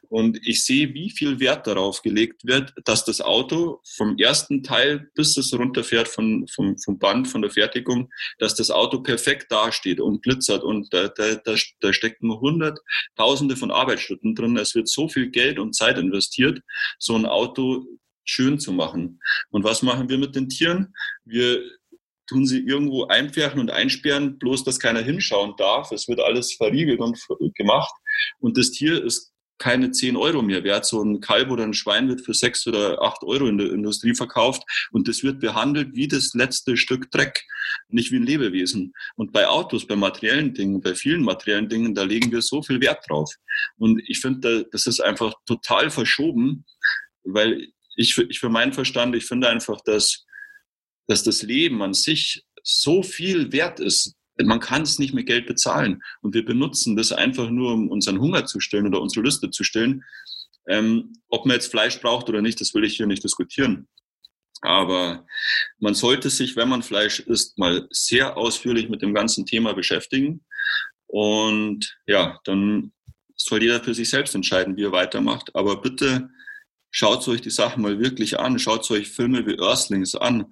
und 0.08 0.38
ich 0.46 0.64
sehe, 0.64 0.92
wie 0.94 1.10
viel 1.10 1.40
Wert 1.40 1.66
darauf 1.66 2.02
gelegt 2.02 2.44
wird, 2.44 2.72
dass 2.84 3.04
das 3.04 3.20
Auto 3.20 3.80
vom 3.96 4.16
ersten 4.18 4.62
Teil 4.62 5.10
bis 5.14 5.36
es 5.36 5.52
runterfährt 5.52 6.08
von, 6.08 6.46
vom, 6.48 6.78
vom 6.78 6.98
Band, 6.98 7.28
von 7.28 7.42
der 7.42 7.50
Fertigung, 7.50 8.10
dass 8.38 8.54
das 8.54 8.70
Auto 8.70 9.00
perfekt 9.00 9.50
dasteht 9.50 10.00
und 10.00 10.22
glitzert 10.22 10.62
und 10.62 10.92
da, 10.92 11.08
da, 11.08 11.34
da, 11.36 11.54
da 11.80 11.92
stecken 11.92 12.32
hunderttausende 12.40 13.56
von 13.56 13.70
Arbeitsstunden 13.70 14.34
drin. 14.34 14.56
Es 14.56 14.74
wird 14.74 14.88
so 14.88 15.08
viel 15.08 15.30
Geld 15.30 15.58
und 15.58 15.74
Zeit 15.74 15.98
investiert, 15.98 16.60
so 16.98 17.14
ein 17.14 17.26
Auto 17.26 17.84
schön 18.24 18.58
zu 18.58 18.72
machen. 18.72 19.20
Und 19.50 19.64
was 19.64 19.82
machen 19.82 20.08
wir 20.08 20.18
mit 20.18 20.34
den 20.34 20.48
Tieren? 20.48 20.94
Wir 21.24 21.62
tun 22.26 22.46
sie 22.46 22.60
irgendwo 22.60 23.06
einpferchen 23.06 23.60
und 23.60 23.70
einsperren, 23.70 24.38
bloß 24.38 24.64
dass 24.64 24.80
keiner 24.80 25.02
hinschauen 25.02 25.54
darf. 25.56 25.92
Es 25.92 26.08
wird 26.08 26.20
alles 26.20 26.54
verriegelt 26.54 27.00
und 27.00 27.18
gemacht. 27.54 27.94
Und 28.38 28.56
das 28.56 28.70
Tier 28.70 29.02
ist 29.04 29.33
keine 29.58 29.90
10 29.90 30.16
Euro 30.16 30.42
mehr 30.42 30.64
wert. 30.64 30.86
So 30.86 31.02
ein 31.02 31.20
Kalb 31.20 31.50
oder 31.50 31.64
ein 31.64 31.74
Schwein 31.74 32.08
wird 32.08 32.20
für 32.20 32.34
6 32.34 32.66
oder 32.66 33.02
8 33.02 33.22
Euro 33.24 33.46
in 33.46 33.58
der 33.58 33.70
Industrie 33.70 34.14
verkauft 34.14 34.62
und 34.90 35.08
das 35.08 35.22
wird 35.22 35.40
behandelt 35.40 35.94
wie 35.94 36.08
das 36.08 36.34
letzte 36.34 36.76
Stück 36.76 37.10
Dreck, 37.10 37.44
nicht 37.88 38.10
wie 38.10 38.16
ein 38.16 38.26
Lebewesen. 38.26 38.92
Und 39.16 39.32
bei 39.32 39.46
Autos, 39.46 39.86
bei 39.86 39.96
materiellen 39.96 40.54
Dingen, 40.54 40.80
bei 40.80 40.94
vielen 40.94 41.22
materiellen 41.22 41.68
Dingen, 41.68 41.94
da 41.94 42.02
legen 42.02 42.32
wir 42.32 42.42
so 42.42 42.62
viel 42.62 42.80
Wert 42.80 43.04
drauf. 43.08 43.32
Und 43.76 44.02
ich 44.06 44.20
finde, 44.20 44.66
das 44.70 44.86
ist 44.86 45.00
einfach 45.00 45.34
total 45.46 45.90
verschoben, 45.90 46.64
weil 47.22 47.68
ich, 47.96 48.18
ich 48.18 48.40
für 48.40 48.48
meinen 48.48 48.72
Verstand, 48.72 49.14
ich 49.14 49.24
finde 49.24 49.48
einfach, 49.48 49.80
dass 49.84 50.24
dass 51.06 51.22
das 51.22 51.42
Leben 51.42 51.82
an 51.82 51.94
sich 51.94 52.44
so 52.62 53.02
viel 53.02 53.52
wert 53.52 53.80
ist. 53.80 54.14
Man 54.42 54.60
kann 54.60 54.82
es 54.82 54.98
nicht 54.98 55.14
mit 55.14 55.26
Geld 55.26 55.46
bezahlen. 55.46 56.02
Und 56.22 56.34
wir 56.34 56.44
benutzen 56.44 56.96
das 56.96 57.12
einfach 57.12 57.50
nur, 57.50 57.72
um 57.72 57.88
unseren 57.88 58.20
Hunger 58.20 58.46
zu 58.46 58.60
stillen 58.60 58.86
oder 58.86 59.00
unsere 59.00 59.24
Lüste 59.24 59.50
zu 59.50 59.64
stillen. 59.64 60.04
Ähm, 60.66 61.12
ob 61.28 61.46
man 61.46 61.54
jetzt 61.54 61.70
Fleisch 61.70 62.00
braucht 62.00 62.28
oder 62.28 62.42
nicht, 62.42 62.60
das 62.60 62.74
will 62.74 62.84
ich 62.84 62.96
hier 62.96 63.06
nicht 63.06 63.22
diskutieren. 63.22 63.88
Aber 64.62 65.26
man 65.78 65.94
sollte 65.94 66.30
sich, 66.30 66.56
wenn 66.56 66.70
man 66.70 66.82
Fleisch 66.82 67.20
isst, 67.20 67.58
mal 67.58 67.86
sehr 67.90 68.36
ausführlich 68.36 68.88
mit 68.88 69.02
dem 69.02 69.12
ganzen 69.12 69.44
Thema 69.44 69.74
beschäftigen. 69.74 70.44
Und 71.06 71.96
ja, 72.06 72.40
dann 72.44 72.92
soll 73.36 73.62
jeder 73.62 73.82
für 73.82 73.94
sich 73.94 74.08
selbst 74.08 74.34
entscheiden, 74.34 74.76
wie 74.76 74.84
er 74.84 74.92
weitermacht. 74.92 75.54
Aber 75.54 75.80
bitte 75.80 76.30
schaut 76.94 77.26
euch 77.26 77.40
die 77.40 77.50
Sachen 77.50 77.82
mal 77.82 77.98
wirklich 77.98 78.38
an, 78.38 78.56
schaut 78.60 78.88
euch 78.92 79.10
Filme 79.10 79.44
wie 79.46 79.58
Earthlings 79.58 80.14
an 80.14 80.46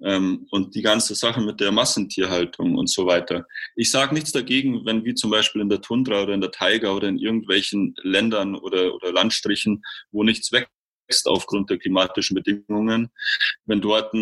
ähm, 0.00 0.46
und 0.52 0.76
die 0.76 0.82
ganze 0.82 1.16
Sache 1.16 1.40
mit 1.40 1.58
der 1.58 1.72
Massentierhaltung 1.72 2.78
und 2.78 2.88
so 2.88 3.06
weiter. 3.06 3.46
Ich 3.74 3.90
sage 3.90 4.14
nichts 4.14 4.30
dagegen, 4.30 4.86
wenn 4.86 5.04
wie 5.04 5.14
zum 5.14 5.32
Beispiel 5.32 5.60
in 5.60 5.68
der 5.68 5.80
Tundra 5.80 6.22
oder 6.22 6.34
in 6.34 6.40
der 6.40 6.52
Taiga 6.52 6.92
oder 6.92 7.08
in 7.08 7.18
irgendwelchen 7.18 7.96
Ländern 8.04 8.54
oder, 8.54 8.94
oder 8.94 9.12
Landstrichen, 9.12 9.82
wo 10.12 10.22
nichts 10.22 10.52
wächst 10.52 11.26
aufgrund 11.26 11.68
der 11.68 11.78
klimatischen 11.78 12.36
Bedingungen, 12.36 13.10
wenn 13.66 13.80
dort 13.80 14.14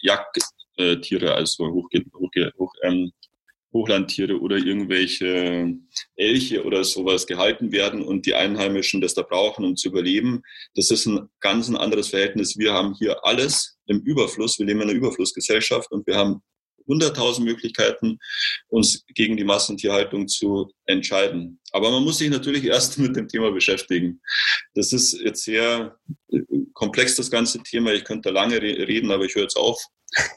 Jagdtiere, 0.00 1.34
also 1.34 1.70
hoch, 1.70 1.88
hoch, 2.12 2.30
hoch 2.58 2.74
ähm, 2.82 3.12
Hochlandtiere 3.72 4.40
oder 4.40 4.56
irgendwelche 4.56 5.74
Elche 6.16 6.64
oder 6.64 6.84
sowas 6.84 7.26
gehalten 7.26 7.72
werden 7.72 8.02
und 8.02 8.26
die 8.26 8.34
Einheimischen 8.34 9.00
das 9.00 9.14
da 9.14 9.22
brauchen, 9.22 9.64
um 9.64 9.76
zu 9.76 9.88
überleben. 9.88 10.42
Das 10.74 10.90
ist 10.90 11.06
ein 11.06 11.28
ganz 11.40 11.68
ein 11.68 11.76
anderes 11.76 12.08
Verhältnis. 12.08 12.58
Wir 12.58 12.72
haben 12.72 12.94
hier 12.98 13.24
alles 13.24 13.78
im 13.86 14.00
Überfluss. 14.00 14.58
Wir 14.58 14.66
leben 14.66 14.80
in 14.82 14.88
einer 14.88 14.98
Überflussgesellschaft 14.98 15.90
und 15.92 16.06
wir 16.06 16.16
haben 16.16 16.42
hunderttausend 16.86 17.46
Möglichkeiten, 17.46 18.18
uns 18.68 19.04
gegen 19.14 19.36
die 19.36 19.44
Massentierhaltung 19.44 20.26
zu 20.26 20.70
entscheiden. 20.86 21.60
Aber 21.72 21.90
man 21.90 22.02
muss 22.02 22.18
sich 22.18 22.30
natürlich 22.30 22.64
erst 22.64 22.98
mit 22.98 23.16
dem 23.16 23.28
Thema 23.28 23.52
beschäftigen. 23.52 24.20
Das 24.74 24.92
ist 24.92 25.18
jetzt 25.20 25.44
sehr 25.44 25.96
äh, 26.32 26.40
komplex, 26.74 27.16
das 27.16 27.30
ganze 27.30 27.62
Thema. 27.62 27.92
Ich 27.92 28.04
könnte 28.04 28.30
lange 28.30 28.60
reden, 28.60 29.10
aber 29.10 29.24
ich 29.24 29.34
höre 29.34 29.42
jetzt 29.42 29.56
auf. 29.56 29.80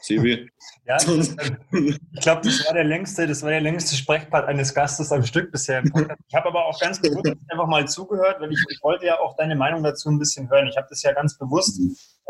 Sibi? 0.00 0.50
ja, 0.86 0.96
ich 0.98 2.20
glaube, 2.20 2.42
das 2.42 2.66
war 2.66 2.74
der 2.74 2.84
längste, 2.84 3.26
das 3.26 3.42
war 3.42 3.50
der 3.50 3.60
längste 3.60 3.96
Sprechpart 3.96 4.46
eines 4.46 4.74
Gastes 4.74 5.10
am 5.10 5.24
Stück 5.24 5.50
bisher. 5.50 5.82
Ich 6.28 6.34
habe 6.34 6.48
aber 6.48 6.66
auch 6.66 6.78
ganz 6.78 7.00
bewusst 7.00 7.34
einfach 7.48 7.66
mal 7.66 7.88
zugehört, 7.88 8.40
weil 8.40 8.52
ich, 8.52 8.62
ich, 8.70 8.82
wollte 8.82 9.06
ja 9.06 9.18
auch 9.18 9.36
deine 9.36 9.56
Meinung 9.56 9.82
dazu 9.82 10.10
ein 10.10 10.18
bisschen 10.18 10.48
hören. 10.50 10.66
Ich 10.66 10.76
habe 10.76 10.86
das 10.90 11.02
ja 11.02 11.12
ganz 11.12 11.38
bewusst 11.38 11.80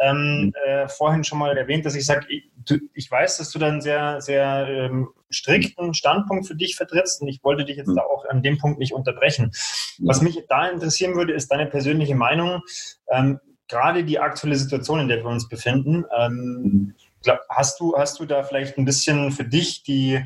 ähm, 0.00 0.52
äh, 0.66 0.88
vorhin 0.88 1.24
schon 1.24 1.38
mal 1.38 1.56
erwähnt, 1.56 1.84
dass 1.84 1.94
ich 1.94 2.06
sage, 2.06 2.26
ich, 2.28 2.50
ich, 2.94 3.10
weiß, 3.10 3.38
dass 3.38 3.50
du 3.50 3.58
dann 3.58 3.80
sehr, 3.80 4.20
sehr 4.20 4.66
ähm, 4.68 5.08
strikten 5.30 5.94
Standpunkt 5.94 6.46
für 6.46 6.54
dich 6.54 6.76
vertrittst 6.76 7.20
und 7.20 7.28
ich 7.28 7.42
wollte 7.42 7.64
dich 7.64 7.76
jetzt 7.76 7.92
da 7.94 8.02
auch 8.02 8.24
an 8.26 8.42
dem 8.42 8.58
Punkt 8.58 8.78
nicht 8.78 8.94
unterbrechen. 8.94 9.52
Was 9.98 10.22
mich 10.22 10.42
da 10.48 10.68
interessieren 10.68 11.14
würde, 11.14 11.32
ist 11.32 11.50
deine 11.50 11.66
persönliche 11.66 12.14
Meinung. 12.14 12.62
Ähm, 13.10 13.40
gerade 13.68 14.04
die 14.04 14.18
aktuelle 14.18 14.56
Situation, 14.56 15.00
in 15.00 15.08
der 15.08 15.18
wir 15.18 15.30
uns 15.30 15.48
befinden. 15.48 16.04
Ähm, 16.16 16.94
glaub, 17.24 17.40
hast, 17.48 17.80
du, 17.80 17.96
hast 17.96 18.20
du 18.20 18.26
da 18.26 18.42
vielleicht 18.44 18.78
ein 18.78 18.84
bisschen 18.84 19.32
für 19.32 19.44
dich 19.44 19.82
die, 19.82 20.24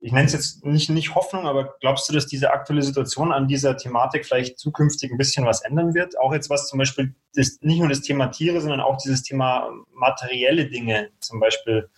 ich 0.00 0.12
nenne 0.12 0.26
es 0.26 0.32
jetzt 0.32 0.64
nicht, 0.64 0.90
nicht 0.90 1.14
Hoffnung, 1.14 1.46
aber 1.46 1.76
glaubst 1.80 2.08
du, 2.08 2.12
dass 2.12 2.26
diese 2.26 2.52
aktuelle 2.52 2.82
Situation 2.82 3.32
an 3.32 3.48
dieser 3.48 3.76
Thematik 3.76 4.26
vielleicht 4.26 4.58
zukünftig 4.58 5.10
ein 5.10 5.18
bisschen 5.18 5.46
was 5.46 5.62
ändern 5.62 5.94
wird? 5.94 6.18
Auch 6.18 6.32
jetzt 6.32 6.50
was 6.50 6.68
zum 6.68 6.78
Beispiel 6.78 7.14
das, 7.34 7.58
nicht 7.62 7.80
nur 7.80 7.88
das 7.88 8.02
Thema 8.02 8.28
Tiere, 8.28 8.60
sondern 8.60 8.80
auch 8.80 8.98
dieses 8.98 9.22
Thema 9.22 9.70
materielle 9.92 10.68
Dinge, 10.68 11.10
zum 11.20 11.40
Beispiel, 11.40 11.88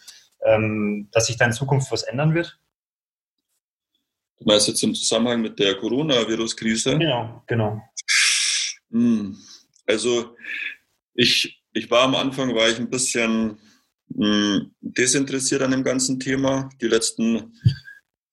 ähm, 0.45 1.09
dass 1.13 1.27
sich 1.27 1.37
da 1.37 1.47
in 1.47 1.53
Zukunft 1.53 1.91
was 1.91 2.05
ändern 2.05 2.35
wird? 2.35 2.59
Du 4.39 4.45
meinst 4.45 4.69
jetzt 4.69 4.83
im 4.83 4.95
Zusammenhang 4.95 5.41
mit 5.41 5.59
der 5.59 5.75
Coronavirus-Krise? 5.77 6.99
Genau, 6.99 7.43
genau. 7.47 7.83
Hm. 8.91 9.37
Also 9.87 10.37
ich, 11.15 11.63
ich 11.73 11.91
war 11.91 12.03
am 12.03 12.15
Anfang, 12.15 12.55
war 12.55 12.69
ich 12.69 12.79
ein 12.79 12.91
bisschen 12.91 13.59
desinteressiert 14.81 15.63
an 15.63 15.73
dem 15.73 15.85
ganzen 15.85 16.19
Thema. 16.19 16.71
Die 16.81 16.89
letzten 16.89 17.53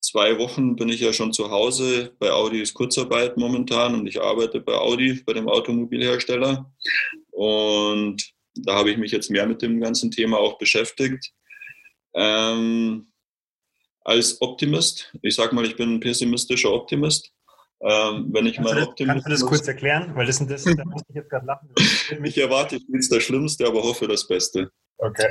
zwei 0.00 0.38
Wochen 0.38 0.76
bin 0.76 0.88
ich 0.88 1.00
ja 1.00 1.12
schon 1.12 1.32
zu 1.32 1.50
Hause. 1.50 2.12
Bei 2.18 2.30
Audi 2.30 2.60
ist 2.60 2.74
Kurzarbeit 2.74 3.36
momentan 3.36 3.94
und 3.94 4.06
ich 4.06 4.20
arbeite 4.20 4.60
bei 4.60 4.74
Audi, 4.74 5.22
bei 5.26 5.32
dem 5.32 5.48
Automobilhersteller. 5.48 6.72
Und 7.30 8.22
da 8.54 8.74
habe 8.74 8.90
ich 8.90 8.98
mich 8.98 9.12
jetzt 9.12 9.30
mehr 9.30 9.46
mit 9.46 9.62
dem 9.62 9.80
ganzen 9.80 10.10
Thema 10.10 10.38
auch 10.38 10.58
beschäftigt. 10.58 11.32
Ähm, 12.14 13.08
als 14.04 14.40
Optimist, 14.40 15.12
ich 15.22 15.34
sage 15.34 15.54
mal, 15.54 15.64
ich 15.64 15.76
bin 15.76 15.94
ein 15.94 16.00
pessimistischer 16.00 16.72
Optimist. 16.72 17.32
Ähm, 17.80 18.28
wenn 18.32 18.46
ich 18.46 18.56
kannst, 18.56 18.72
mal 18.72 18.80
du 18.80 18.86
das, 18.86 19.06
kannst 19.06 19.26
du 19.26 19.30
das 19.30 19.40
kurz 19.44 19.68
erklären? 19.68 20.14
Weil 20.14 20.26
das, 20.26 20.38
das, 20.46 20.64
da 20.64 20.84
muss 20.84 21.02
ich 21.08 21.16
jetzt 21.16 21.28
gerade 21.28 21.46
lachen. 21.46 21.68
ich 22.24 22.38
erwarte 22.38 22.78
nichts 22.88 23.08
das 23.08 23.22
Schlimmste, 23.22 23.66
aber 23.66 23.82
hoffe 23.82 24.06
das 24.06 24.26
Beste. 24.26 24.70
Okay. 24.98 25.28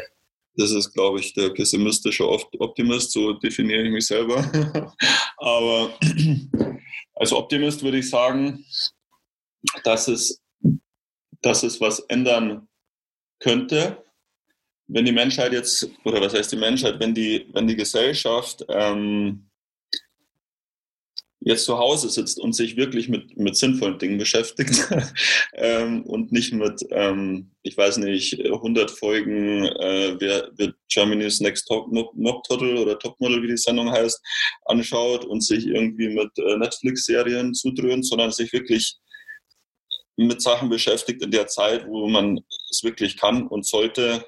Das 0.56 0.72
ist, 0.72 0.94
glaube 0.94 1.20
ich, 1.20 1.34
der 1.34 1.50
pessimistische 1.50 2.28
Optimist, 2.30 3.12
so 3.12 3.34
definiere 3.34 3.84
ich 3.84 3.92
mich 3.92 4.06
selber. 4.06 4.38
aber 5.38 5.98
als 7.16 7.34
Optimist 7.34 7.82
würde 7.82 8.00
ich 8.00 8.10
sagen, 8.10 8.64
dass 9.84 10.08
es, 10.08 10.42
dass 11.42 11.64
es 11.64 11.82
was 11.82 12.00
ändern 12.02 12.68
könnte, 13.40 14.04
wenn 14.88 15.06
die 15.06 15.12
Menschheit 15.12 15.54
jetzt, 15.54 15.90
oder 16.04 16.22
was 16.22 16.34
heißt 16.34 16.52
die 16.52 16.58
Menschheit, 16.58 17.00
wenn 17.00 17.16
die, 17.16 17.48
wenn 17.54 17.68
die 17.68 17.76
Gesellschaft 17.76 18.64
ähm, 18.70 19.50
jetzt 21.46 21.66
zu 21.66 21.78
Hause 21.78 22.10
sitzt 22.10 22.40
und 22.40 22.54
sich 22.54 22.78
wirklich 22.78 23.10
mit, 23.10 23.38
mit 23.38 23.58
sinnvollen 23.58 24.00
Dingen 24.00 24.18
beschäftigt 24.18 24.88
ähm, 25.54 26.04
und 26.04 26.32
nicht 26.32 26.54
mit, 26.54 26.82
ähm, 26.92 27.52
ich 27.64 27.78
weiß 27.78 27.98
nicht, 27.98 28.40
100 28.40 28.90
Folgen, 28.90 29.66
äh, 29.66 30.16
wer 30.20 30.50
wird 30.56 30.76
Germany's 30.90 31.42
Next 31.42 31.68
Top, 31.68 31.92
Mob 31.92 32.44
Total 32.44 32.78
oder 32.78 32.98
Topmodel, 32.98 33.44
wie 33.44 33.48
die 33.48 33.58
Sendung 33.58 33.92
heißt, 33.92 34.22
anschaut 34.66 35.26
und 35.26 35.42
sich 35.44 35.68
irgendwie 35.68 36.10
mit 36.10 36.32
äh, 36.38 36.58
Netflix-Serien 36.58 37.54
zudröhnt, 37.54 38.06
sondern 38.06 38.32
sich 38.32 38.54
wirklich 38.54 38.96
mit 40.16 40.42
Sachen 40.42 40.70
beschäftigt 40.70 41.22
in 41.24 41.32
der 41.32 41.48
Zeit, 41.48 41.86
wo 41.88 42.08
man 42.08 42.40
es 42.70 42.84
wirklich 42.84 43.18
kann 43.18 43.48
und 43.48 43.66
sollte, 43.66 44.26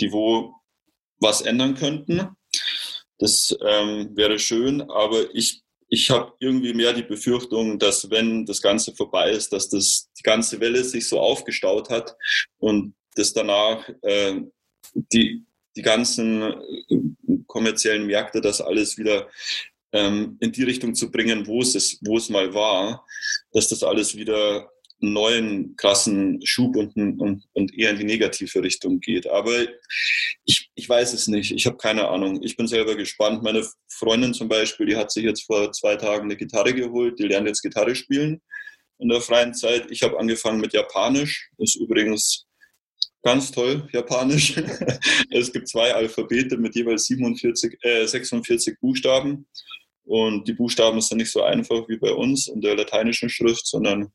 die 0.00 0.12
wo 0.12 0.54
was 1.18 1.42
ändern 1.42 1.74
könnten. 1.74 2.28
Das 3.18 3.54
ähm, 3.62 4.16
wäre 4.16 4.38
schön, 4.38 4.80
aber 4.80 5.34
ich 5.34 5.62
ich 5.92 6.08
habe 6.08 6.32
irgendwie 6.38 6.72
mehr 6.72 6.92
die 6.92 7.02
Befürchtung, 7.02 7.78
dass 7.78 8.08
wenn 8.10 8.46
das 8.46 8.62
Ganze 8.62 8.94
vorbei 8.94 9.32
ist, 9.32 9.52
dass 9.52 9.68
das 9.68 10.08
die 10.16 10.22
ganze 10.22 10.60
Welle 10.60 10.84
sich 10.84 11.08
so 11.08 11.18
aufgestaut 11.18 11.90
hat 11.90 12.16
und 12.58 12.94
dass 13.16 13.32
danach 13.32 13.88
äh, 14.02 14.40
die, 14.94 15.44
die 15.76 15.82
ganzen 15.82 16.42
äh, 16.42 17.34
kommerziellen 17.48 18.06
Märkte 18.06 18.40
das 18.40 18.60
alles 18.60 18.98
wieder 18.98 19.28
ähm, 19.92 20.36
in 20.38 20.52
die 20.52 20.62
Richtung 20.62 20.94
zu 20.94 21.10
bringen, 21.10 21.48
wo 21.48 21.60
es, 21.60 21.74
ist, 21.74 21.98
wo 22.06 22.16
es 22.16 22.28
mal 22.28 22.54
war, 22.54 23.04
dass 23.52 23.68
das 23.68 23.82
alles 23.82 24.16
wieder 24.16 24.70
einen 25.02 25.12
neuen 25.12 25.76
krassen 25.76 26.40
Schub 26.46 26.76
und, 26.76 26.96
und, 26.96 27.44
und 27.52 27.76
eher 27.76 27.90
in 27.90 27.98
die 27.98 28.04
negative 28.04 28.62
Richtung 28.62 29.00
geht. 29.00 29.26
Aber 29.26 29.66
ich, 30.44 30.59
ich 30.80 30.88
weiß 30.88 31.12
es 31.12 31.28
nicht. 31.28 31.50
Ich 31.50 31.66
habe 31.66 31.76
keine 31.76 32.08
Ahnung. 32.08 32.42
Ich 32.42 32.56
bin 32.56 32.66
selber 32.66 32.96
gespannt. 32.96 33.42
Meine 33.42 33.68
Freundin 33.86 34.32
zum 34.32 34.48
Beispiel, 34.48 34.86
die 34.86 34.96
hat 34.96 35.12
sich 35.12 35.24
jetzt 35.24 35.44
vor 35.44 35.70
zwei 35.72 35.96
Tagen 35.96 36.24
eine 36.24 36.36
Gitarre 36.36 36.72
geholt. 36.72 37.18
Die 37.18 37.24
lernt 37.24 37.46
jetzt 37.46 37.60
Gitarre 37.60 37.94
spielen 37.94 38.40
in 38.98 39.10
der 39.10 39.20
freien 39.20 39.52
Zeit. 39.52 39.90
Ich 39.90 40.02
habe 40.02 40.18
angefangen 40.18 40.58
mit 40.58 40.72
Japanisch. 40.72 41.50
Ist 41.58 41.76
übrigens 41.76 42.46
ganz 43.22 43.50
toll, 43.50 43.90
Japanisch. 43.92 44.56
es 45.30 45.52
gibt 45.52 45.68
zwei 45.68 45.92
Alphabete 45.92 46.56
mit 46.56 46.74
jeweils 46.74 47.04
47, 47.04 47.76
äh, 47.82 48.06
46 48.06 48.80
Buchstaben. 48.80 49.46
Und 50.04 50.48
die 50.48 50.54
Buchstaben 50.54 51.02
sind 51.02 51.18
nicht 51.18 51.30
so 51.30 51.42
einfach 51.42 51.86
wie 51.90 51.98
bei 51.98 52.12
uns 52.12 52.48
in 52.48 52.62
der 52.62 52.74
lateinischen 52.74 53.28
Schrift, 53.28 53.66
sondern 53.66 54.10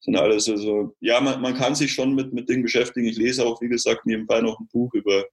sind 0.00 0.16
alles 0.16 0.48
also, 0.48 0.96
ja, 1.00 1.20
man, 1.20 1.42
man 1.42 1.54
kann 1.54 1.74
sich 1.74 1.92
schon 1.92 2.14
mit, 2.14 2.32
mit 2.32 2.48
Dingen 2.48 2.62
beschäftigen. 2.62 3.06
Ich 3.06 3.18
lese 3.18 3.44
auch, 3.44 3.60
wie 3.60 3.68
gesagt, 3.68 4.06
nebenbei 4.06 4.40
noch 4.40 4.58
ein 4.58 4.68
Buch 4.72 4.94
über 4.94 5.26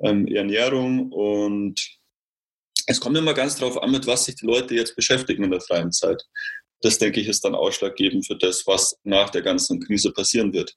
ähm, 0.00 0.26
Ernährung 0.26 1.10
und 1.12 1.80
es 2.86 3.00
kommt 3.00 3.16
immer 3.16 3.34
ganz 3.34 3.56
darauf 3.56 3.82
an, 3.82 3.92
mit 3.92 4.06
was 4.06 4.24
sich 4.24 4.36
die 4.36 4.46
Leute 4.46 4.74
jetzt 4.74 4.96
beschäftigen 4.96 5.44
in 5.44 5.50
der 5.50 5.60
freien 5.60 5.92
Zeit. 5.92 6.22
Das, 6.80 6.98
denke 6.98 7.20
ich, 7.20 7.28
ist 7.28 7.44
dann 7.44 7.54
ausschlaggebend 7.54 8.26
für 8.26 8.36
das, 8.36 8.66
was 8.66 8.98
nach 9.04 9.30
der 9.30 9.42
ganzen 9.42 9.80
Krise 9.80 10.12
passieren 10.12 10.52
wird. 10.52 10.76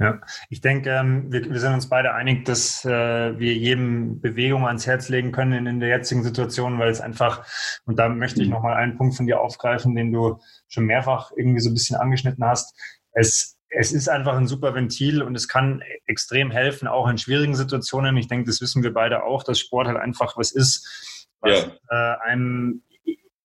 Ja, 0.00 0.20
ich 0.48 0.60
denke, 0.60 0.90
ähm, 0.90 1.32
wir, 1.32 1.50
wir, 1.50 1.58
sind 1.58 1.74
uns 1.74 1.88
beide 1.88 2.14
einig, 2.14 2.44
dass 2.44 2.84
äh, 2.84 3.36
wir 3.36 3.54
jedem 3.54 4.20
Bewegung 4.20 4.64
ans 4.64 4.86
Herz 4.86 5.08
legen 5.08 5.32
können 5.32 5.52
in, 5.52 5.66
in 5.66 5.80
der 5.80 5.88
jetzigen 5.88 6.22
Situation, 6.22 6.78
weil 6.78 6.90
es 6.90 7.00
einfach, 7.00 7.44
und 7.84 7.98
da 7.98 8.08
möchte 8.08 8.40
ich 8.40 8.46
mhm. 8.46 8.54
nochmal 8.54 8.76
einen 8.76 8.96
Punkt 8.96 9.16
von 9.16 9.26
dir 9.26 9.40
aufgreifen, 9.40 9.96
den 9.96 10.12
du 10.12 10.38
schon 10.68 10.84
mehrfach 10.84 11.32
irgendwie 11.36 11.60
so 11.60 11.70
ein 11.70 11.74
bisschen 11.74 11.96
angeschnitten 11.96 12.44
hast. 12.44 12.78
Es, 13.10 13.57
es 13.70 13.92
ist 13.92 14.08
einfach 14.08 14.36
ein 14.36 14.46
super 14.46 14.74
Ventil 14.74 15.22
und 15.22 15.34
es 15.34 15.48
kann 15.48 15.82
extrem 16.06 16.50
helfen, 16.50 16.88
auch 16.88 17.08
in 17.08 17.18
schwierigen 17.18 17.54
Situationen. 17.54 18.16
Ich 18.16 18.28
denke, 18.28 18.46
das 18.46 18.60
wissen 18.60 18.82
wir 18.82 18.92
beide 18.92 19.24
auch, 19.24 19.42
dass 19.42 19.58
Sport 19.58 19.88
halt 19.88 19.98
einfach 19.98 20.36
was 20.36 20.52
ist, 20.52 21.26
was 21.40 21.70
ja. 21.90 22.16
äh, 22.16 22.30
einem 22.30 22.82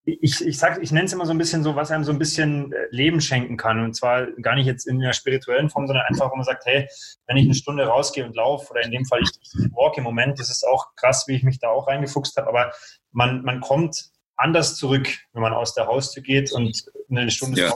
ich, 0.06 0.46
ich 0.46 0.58
sag, 0.58 0.82
ich 0.82 0.92
nenne 0.92 1.06
es 1.06 1.14
immer 1.14 1.26
so 1.26 1.32
ein 1.32 1.38
bisschen 1.38 1.64
so, 1.64 1.76
was 1.76 1.90
einem 1.90 2.04
so 2.04 2.12
ein 2.12 2.20
bisschen 2.20 2.74
äh, 2.74 2.88
Leben 2.92 3.22
schenken 3.22 3.56
kann. 3.56 3.82
Und 3.82 3.96
zwar 3.96 4.28
gar 4.42 4.56
nicht 4.56 4.66
jetzt 4.66 4.86
in 4.86 5.00
der 5.00 5.14
spirituellen 5.14 5.70
Form, 5.70 5.88
sondern 5.88 6.06
einfach, 6.06 6.30
wo 6.30 6.36
man 6.36 6.44
sagt, 6.44 6.66
hey, 6.66 6.88
wenn 7.28 7.38
ich 7.38 7.46
eine 7.46 7.54
Stunde 7.54 7.86
rausgehe 7.86 8.26
und 8.26 8.36
laufe, 8.36 8.70
oder 8.72 8.84
in 8.84 8.92
dem 8.92 9.06
Fall 9.06 9.22
ich, 9.22 9.30
ich 9.42 9.72
walk 9.72 9.98
im 9.98 10.04
Moment, 10.04 10.40
das 10.40 10.50
ist 10.50 10.68
auch 10.68 10.94
krass, 10.96 11.26
wie 11.28 11.36
ich 11.36 11.44
mich 11.44 11.60
da 11.60 11.70
auch 11.70 11.88
reingefuchst 11.88 12.36
habe, 12.36 12.50
aber 12.50 12.74
man, 13.12 13.44
man 13.44 13.62
kommt 13.62 14.10
anders 14.36 14.76
zurück, 14.76 15.08
wenn 15.32 15.42
man 15.42 15.54
aus 15.54 15.74
der 15.74 15.88
Haustür 15.88 16.24
geht 16.24 16.52
und 16.52 16.84
eine 17.10 17.32
Stunde 17.32 17.62
ja. 17.62 17.74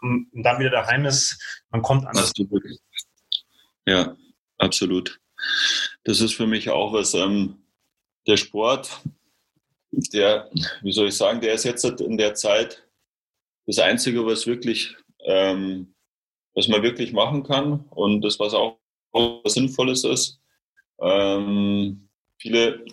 Und 0.00 0.28
dann 0.32 0.58
wieder 0.58 0.70
daheim 0.70 1.04
ist. 1.06 1.62
Man 1.70 1.82
kommt 1.82 2.06
anders 2.06 2.32
zurück. 2.32 2.64
Ja, 3.86 4.16
absolut. 4.58 5.20
Das 6.04 6.20
ist 6.20 6.34
für 6.34 6.46
mich 6.46 6.70
auch 6.70 6.92
was, 6.92 7.14
ähm, 7.14 7.62
der 8.26 8.36
Sport, 8.36 9.00
der, 9.90 10.50
wie 10.82 10.92
soll 10.92 11.08
ich 11.08 11.16
sagen, 11.16 11.40
der 11.40 11.54
ist 11.54 11.64
jetzt 11.64 11.84
in 11.84 12.16
der 12.16 12.34
Zeit 12.34 12.86
das 13.66 13.78
Einzige, 13.78 14.24
was 14.24 14.46
wirklich, 14.46 14.96
ähm, 15.24 15.94
was 16.54 16.68
man 16.68 16.82
wirklich 16.82 17.12
machen 17.12 17.42
kann 17.42 17.80
und 17.90 18.22
das, 18.22 18.38
was 18.38 18.54
auch 18.54 18.78
was 19.12 19.54
Sinnvolles 19.54 20.04
ist. 20.04 20.40
Ähm, 21.00 22.08
viele, 22.38 22.84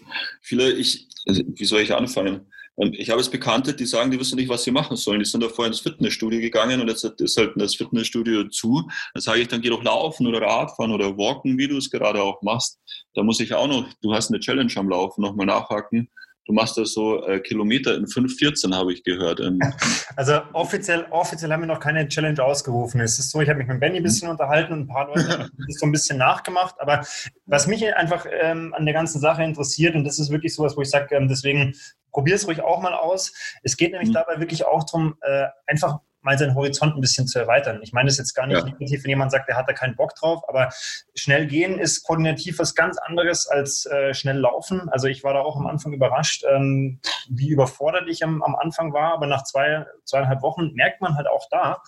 viele, 0.42 0.72
ich, 0.74 1.08
wie 1.26 1.66
soll 1.66 1.82
ich 1.82 1.94
anfangen? 1.94 2.52
Ähm, 2.80 2.94
ich 2.94 3.10
habe 3.10 3.22
es 3.22 3.30
Bekannte, 3.30 3.74
die 3.74 3.86
sagen, 3.86 4.12
die 4.12 4.20
wissen 4.20 4.38
nicht, 4.38 4.50
was 4.50 4.64
sie 4.64 4.72
machen 4.72 4.98
sollen. 4.98 5.20
Die 5.20 5.26
sind 5.26 5.44
da 5.44 5.50
vorher 5.50 5.68
ins 5.68 5.82
Fitnessstudio 5.82 6.40
gegangen 6.40 6.82
und 6.82 6.88
jetzt 6.88 7.04
ist 7.04 7.38
halt 7.38 7.54
das 7.56 7.76
Fitnessstudio 7.76 8.46
zu. 8.50 8.90
Dann 9.14 9.22
sage 9.22 9.42
ich, 9.42 9.48
dann 9.48 9.62
geh 9.62 9.70
doch 9.70 9.84
laufen 9.84 10.28
oder 10.28 10.42
Radfahren 10.42 10.92
oder 10.92 11.18
walken, 11.18 11.58
wie 11.58 11.68
du 11.68 11.78
es 11.78 11.90
gerade 11.90 12.22
auch 12.22 12.42
machst. 12.42 12.80
Da 13.14 13.24
muss 13.24 13.40
ich 13.40 13.54
auch 13.54 13.68
noch, 13.68 13.88
du 14.02 14.14
hast 14.14 14.30
eine 14.30 14.40
Challenge 14.40 14.72
am 14.76 14.90
Laufen, 14.90 15.22
nochmal 15.22 15.46
nachhaken. 15.46 16.10
Du 16.50 16.56
machst 16.56 16.80
das 16.80 16.94
so 16.94 17.24
äh, 17.28 17.40
Kilometer 17.42 17.96
in 17.96 18.08
5,14 18.08 18.76
habe 18.76 18.92
ich 18.92 19.04
gehört. 19.04 19.40
also 20.16 20.42
offiziell, 20.54 21.06
offiziell 21.12 21.52
haben 21.52 21.62
wir 21.62 21.68
noch 21.68 21.80
keine 21.80 22.08
Challenge 22.08 22.44
ausgerufen. 22.44 23.02
Es 23.02 23.20
ist 23.20 23.30
so, 23.30 23.40
ich 23.40 23.50
habe 23.50 23.60
mich 23.60 23.68
mit 23.68 23.80
Benny 23.80 23.98
ein 23.98 24.04
bisschen 24.04 24.30
mhm. 24.30 24.32
unterhalten 24.32 24.74
und 24.74 24.80
ein 24.80 24.88
paar 24.88 25.10
Leute 25.10 25.30
haben 25.30 25.52
das 25.68 25.76
so 25.80 25.86
ein 25.86 25.92
bisschen 25.92 26.18
nachgemacht. 26.18 26.74
Aber 26.80 27.06
was 27.46 27.68
mich 27.68 27.94
einfach 27.94 28.26
ähm, 28.32 28.74
an 28.76 28.86
der 28.86 28.96
ganzen 28.96 29.20
Sache 29.20 29.44
interessiert, 29.44 29.94
und 29.94 30.06
das 30.06 30.18
ist 30.18 30.32
wirklich 30.32 30.56
sowas, 30.56 30.76
wo 30.76 30.82
ich 30.82 30.90
sage, 30.90 31.16
ähm, 31.16 31.28
deswegen 31.28 31.76
probier 32.12 32.36
es 32.36 32.48
ruhig 32.48 32.62
auch 32.62 32.82
mal 32.82 32.94
aus. 32.94 33.34
Es 33.64 33.78
geht 33.78 33.92
nämlich 33.92 34.10
mhm. 34.10 34.14
dabei 34.14 34.40
wirklich 34.40 34.66
auch 34.66 34.84
darum, 34.84 35.16
äh, 35.22 35.48
einfach 35.68 36.00
mal 36.22 36.38
seinen 36.38 36.56
Horizont 36.56 36.96
ein 36.96 37.02
bisschen 37.02 37.28
zu 37.28 37.40
erweitern. 37.40 37.80
Ich 37.82 37.94
meine 37.94 38.08
das 38.08 38.18
jetzt 38.18 38.34
gar 38.34 38.46
nicht 38.46 38.58
ja. 38.58 38.66
negativ, 38.66 39.04
wenn 39.04 39.10
jemand 39.10 39.32
sagt, 39.32 39.48
der 39.48 39.56
hat 39.56 39.70
da 39.70 39.74
keinen 39.74 39.96
Bock 39.96 40.16
drauf, 40.16 40.42
aber 40.48 40.70
schnell 41.16 41.48
gehen 41.48 41.80
ist 41.80 42.04
koordinativ 42.04 42.60
was 42.60 42.76
ganz 42.76 42.98
anderes 42.98 43.48
als 43.48 43.86
äh, 43.86 44.14
schnell 44.14 44.38
laufen. 44.38 44.90
Also 44.90 45.08
ich 45.08 45.24
war 45.24 45.34
da 45.34 45.40
auch 45.40 45.56
am 45.56 45.68
Anfang 45.68 45.94
überrascht, 45.94 46.44
ähm, 46.50 47.00
wie 47.30 47.50
überfordert 47.50 48.10
ich 48.10 48.24
am, 48.24 48.44
am 48.44 48.56
Anfang 48.56 48.94
war, 48.94 49.14
aber 49.14 49.28
nach 49.28 49.44
zwei, 49.44 49.86
zweieinhalb 50.04 50.42
Wochen 50.42 50.74
merkt 50.74 51.02
man 51.02 51.16
halt 51.16 51.28
auch 51.28 51.48
da, 51.50 51.82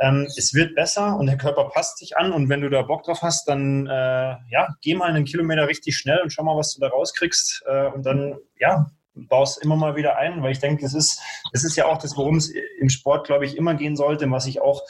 ähm, 0.00 0.26
es 0.36 0.54
wird 0.54 0.74
besser 0.74 1.16
und 1.16 1.26
der 1.26 1.36
Körper 1.36 1.68
passt 1.68 1.98
sich 1.98 2.16
an 2.16 2.32
und 2.32 2.48
wenn 2.48 2.60
du 2.60 2.68
da 2.68 2.82
Bock 2.82 3.04
drauf 3.04 3.22
hast, 3.22 3.48
dann 3.48 3.86
äh, 3.86 4.36
ja, 4.50 4.68
geh 4.82 4.94
mal 4.94 5.08
einen 5.08 5.24
Kilometer 5.24 5.68
richtig 5.68 5.96
schnell 5.96 6.20
und 6.20 6.32
schau 6.32 6.42
mal, 6.42 6.56
was 6.56 6.74
du 6.74 6.80
da 6.80 6.88
rauskriegst 6.88 7.62
äh, 7.66 7.86
und 7.86 8.04
dann 8.04 8.36
ja, 8.58 8.90
baust 9.14 9.62
immer 9.62 9.76
mal 9.76 9.96
wieder 9.96 10.16
ein, 10.16 10.42
weil 10.42 10.52
ich 10.52 10.58
denke, 10.58 10.84
es 10.84 10.94
ist, 10.94 11.20
es 11.52 11.64
ist 11.64 11.76
ja 11.76 11.86
auch 11.86 11.98
das, 11.98 12.16
worum 12.16 12.36
es 12.36 12.50
im 12.80 12.88
Sport, 12.88 13.26
glaube 13.26 13.46
ich, 13.46 13.56
immer 13.56 13.74
gehen 13.74 13.96
sollte, 13.96 14.30
was 14.30 14.46
ich 14.46 14.60
auch 14.60 14.82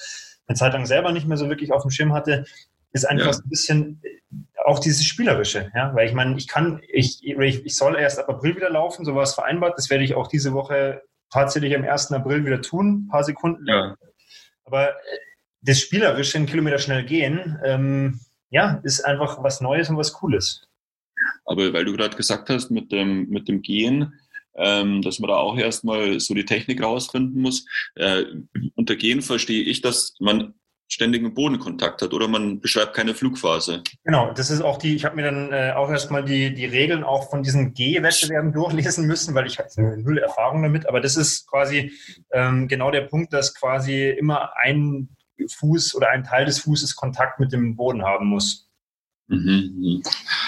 eine 0.46 0.56
Zeit 0.56 0.72
lang 0.72 0.86
selber 0.86 1.12
nicht 1.12 1.26
mehr 1.26 1.36
so 1.36 1.48
wirklich 1.48 1.72
auf 1.72 1.82
dem 1.82 1.90
Schirm 1.90 2.12
hatte, 2.12 2.44
ist 2.92 3.04
einfach 3.04 3.26
ja. 3.26 3.32
so 3.32 3.42
ein 3.42 3.48
bisschen 3.48 4.02
auch 4.64 4.78
dieses 4.78 5.04
Spielerische, 5.04 5.70
ja, 5.74 5.94
weil 5.94 6.08
ich 6.08 6.14
meine, 6.14 6.36
ich 6.36 6.48
kann, 6.48 6.80
ich, 6.88 7.22
ich 7.22 7.76
soll 7.76 7.96
erst 7.96 8.18
ab 8.18 8.28
April 8.30 8.56
wieder 8.56 8.70
laufen, 8.70 9.04
so 9.04 9.14
war 9.14 9.22
es 9.22 9.34
vereinbart, 9.34 9.76
das 9.76 9.90
werde 9.90 10.04
ich 10.04 10.14
auch 10.14 10.26
diese 10.26 10.54
Woche 10.54 11.02
tatsächlich 11.30 11.76
am 11.76 11.84
1. 11.84 12.12
April 12.12 12.46
wieder 12.46 12.62
tun, 12.62 13.04
ein 13.04 13.08
paar 13.08 13.24
Sekunden 13.24 13.64
lang. 13.64 13.90
Ja. 13.90 14.08
Aber 14.64 14.90
äh, 14.90 14.92
das 15.60 15.80
Spielerische, 15.80 16.38
einen 16.38 16.46
Kilometer 16.46 16.78
schnell 16.78 17.04
gehen, 17.04 17.58
ähm, 17.64 18.20
ja, 18.50 18.80
ist 18.84 19.04
einfach 19.04 19.42
was 19.42 19.60
Neues 19.60 19.90
und 19.90 19.96
was 19.96 20.12
Cooles. 20.12 20.66
Aber 21.44 21.72
weil 21.72 21.84
du 21.84 21.92
gerade 21.92 22.16
gesagt 22.16 22.50
hast, 22.50 22.70
mit 22.70 22.92
dem, 22.92 23.28
mit 23.28 23.48
dem 23.48 23.62
Gehen, 23.62 24.14
ähm, 24.56 25.02
dass 25.02 25.18
man 25.18 25.28
da 25.28 25.36
auch 25.36 25.56
erstmal 25.56 26.20
so 26.20 26.34
die 26.34 26.44
Technik 26.44 26.82
rausfinden 26.82 27.40
muss. 27.40 27.66
Äh, 27.96 28.24
unter 28.76 28.96
Gehen 28.96 29.22
verstehe 29.22 29.62
ich, 29.62 29.80
dass 29.80 30.14
man 30.20 30.54
ständigen 30.86 31.34
Bodenkontakt 31.34 32.02
hat 32.02 32.12
oder 32.12 32.28
man 32.28 32.60
beschreibt 32.60 32.94
keine 32.94 33.14
Flugphase. 33.14 33.82
Genau, 34.04 34.32
das 34.32 34.50
ist 34.50 34.60
auch 34.60 34.78
die, 34.78 34.94
ich 34.94 35.04
habe 35.04 35.16
mir 35.16 35.22
dann 35.22 35.52
äh, 35.52 35.72
auch 35.74 35.90
erstmal 35.90 36.24
die, 36.24 36.54
die 36.54 36.66
Regeln 36.66 37.02
auch 37.02 37.30
von 37.30 37.42
diesen 37.42 37.74
Gehwettbewerben 37.74 38.52
durchlesen 38.52 39.06
müssen, 39.06 39.34
weil 39.34 39.46
ich 39.46 39.58
hatte 39.58 39.80
null 39.80 40.18
Erfahrung 40.18 40.62
damit, 40.62 40.86
aber 40.86 41.00
das 41.00 41.16
ist 41.16 41.48
quasi 41.48 41.92
ähm, 42.32 42.68
genau 42.68 42.90
der 42.90 43.02
Punkt, 43.02 43.32
dass 43.32 43.54
quasi 43.54 44.08
immer 44.10 44.52
ein 44.58 45.08
Fuß 45.48 45.94
oder 45.94 46.10
ein 46.10 46.22
Teil 46.22 46.44
des 46.44 46.60
Fußes 46.60 46.94
Kontakt 46.94 47.40
mit 47.40 47.52
dem 47.52 47.76
Boden 47.76 48.02
haben 48.04 48.26
muss. 48.26 48.70
Mhm, 49.26 49.72
mhm. 49.76 50.02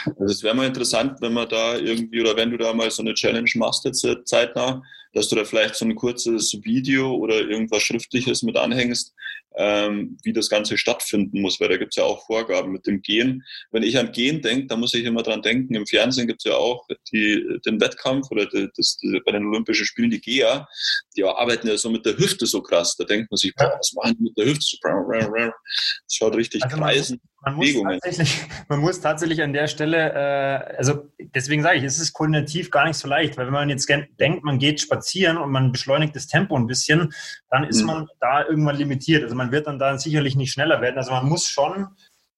Also 0.06 0.32
es 0.32 0.42
wäre 0.42 0.54
mal 0.54 0.66
interessant, 0.66 1.20
wenn 1.20 1.32
man 1.32 1.48
da 1.48 1.76
irgendwie 1.76 2.20
oder 2.20 2.36
wenn 2.36 2.50
du 2.50 2.56
da 2.56 2.72
mal 2.72 2.90
so 2.90 3.02
eine 3.02 3.14
Challenge 3.14 3.50
machst 3.56 3.84
jetzt 3.84 4.04
äh, 4.04 4.22
zeitnah, 4.24 4.82
dass 5.16 5.28
du 5.28 5.36
da 5.36 5.46
vielleicht 5.46 5.76
so 5.76 5.86
ein 5.86 5.94
kurzes 5.94 6.52
Video 6.62 7.14
oder 7.14 7.36
irgendwas 7.36 7.82
Schriftliches 7.82 8.42
mit 8.42 8.56
anhängst, 8.56 9.14
ähm, 9.56 10.18
wie 10.22 10.34
das 10.34 10.50
Ganze 10.50 10.76
stattfinden 10.76 11.40
muss, 11.40 11.58
weil 11.58 11.70
da 11.70 11.78
gibt 11.78 11.92
es 11.92 11.96
ja 11.96 12.04
auch 12.04 12.26
Vorgaben 12.26 12.70
mit 12.70 12.86
dem 12.86 13.00
Gehen. 13.00 13.42
Wenn 13.70 13.82
ich 13.82 13.98
an 13.98 14.12
Gehen 14.12 14.42
denke, 14.42 14.66
da 14.66 14.76
muss 14.76 14.92
ich 14.92 15.06
immer 15.06 15.22
dran 15.22 15.40
denken, 15.40 15.74
im 15.74 15.86
Fernsehen 15.86 16.26
gibt 16.26 16.44
es 16.44 16.50
ja 16.50 16.58
auch 16.58 16.86
die, 17.10 17.58
den 17.64 17.80
Wettkampf 17.80 18.30
oder 18.30 18.44
die, 18.44 18.68
das, 18.76 18.98
die, 18.98 19.18
bei 19.24 19.32
den 19.32 19.46
Olympischen 19.46 19.86
Spielen 19.86 20.10
die 20.10 20.20
GEA, 20.20 20.68
die 21.16 21.24
arbeiten 21.24 21.66
ja 21.66 21.78
so 21.78 21.88
mit 21.88 22.04
der 22.04 22.18
Hüfte 22.18 22.44
so 22.44 22.60
krass. 22.60 22.94
Da 22.96 23.04
denkt 23.04 23.30
man 23.30 23.38
sich, 23.38 23.54
boah, 23.54 23.74
was 23.78 23.94
machen 23.94 24.16
die 24.18 24.24
mit 24.24 24.36
der 24.36 24.44
Hüfte? 24.44 24.76
Das 24.82 26.14
schaut 26.14 26.36
richtig 26.36 26.62
also 26.62 26.76
kreisen. 26.76 27.20
Man 27.42 27.54
muss, 27.54 27.72
tatsächlich, 27.74 28.40
man 28.68 28.80
muss 28.80 29.00
tatsächlich 29.00 29.40
an 29.40 29.52
der 29.52 29.68
Stelle, 29.68 30.12
äh, 30.12 30.76
also 30.76 31.08
deswegen 31.18 31.62
sage 31.62 31.78
ich, 31.78 31.84
es 31.84 32.00
ist 32.00 32.12
koordinativ 32.12 32.70
gar 32.70 32.86
nicht 32.86 32.96
so 32.96 33.06
leicht, 33.06 33.36
weil 33.36 33.46
wenn 33.46 33.52
man 33.52 33.70
jetzt 33.70 33.88
denkt, 33.88 34.42
man 34.42 34.58
geht 34.58 34.80
spazieren 34.80 35.05
und 35.14 35.50
man 35.50 35.72
beschleunigt 35.72 36.14
das 36.16 36.26
Tempo 36.26 36.56
ein 36.56 36.66
bisschen, 36.66 37.12
dann 37.50 37.64
ist 37.64 37.80
mhm. 37.80 37.86
man 37.86 38.08
da 38.20 38.44
irgendwann 38.44 38.76
limitiert. 38.76 39.22
Also 39.22 39.34
man 39.34 39.52
wird 39.52 39.66
dann 39.66 39.78
da 39.78 39.96
sicherlich 39.98 40.36
nicht 40.36 40.52
schneller 40.52 40.80
werden. 40.80 40.98
Also 40.98 41.12
man 41.12 41.28
muss 41.28 41.48
schon 41.48 41.88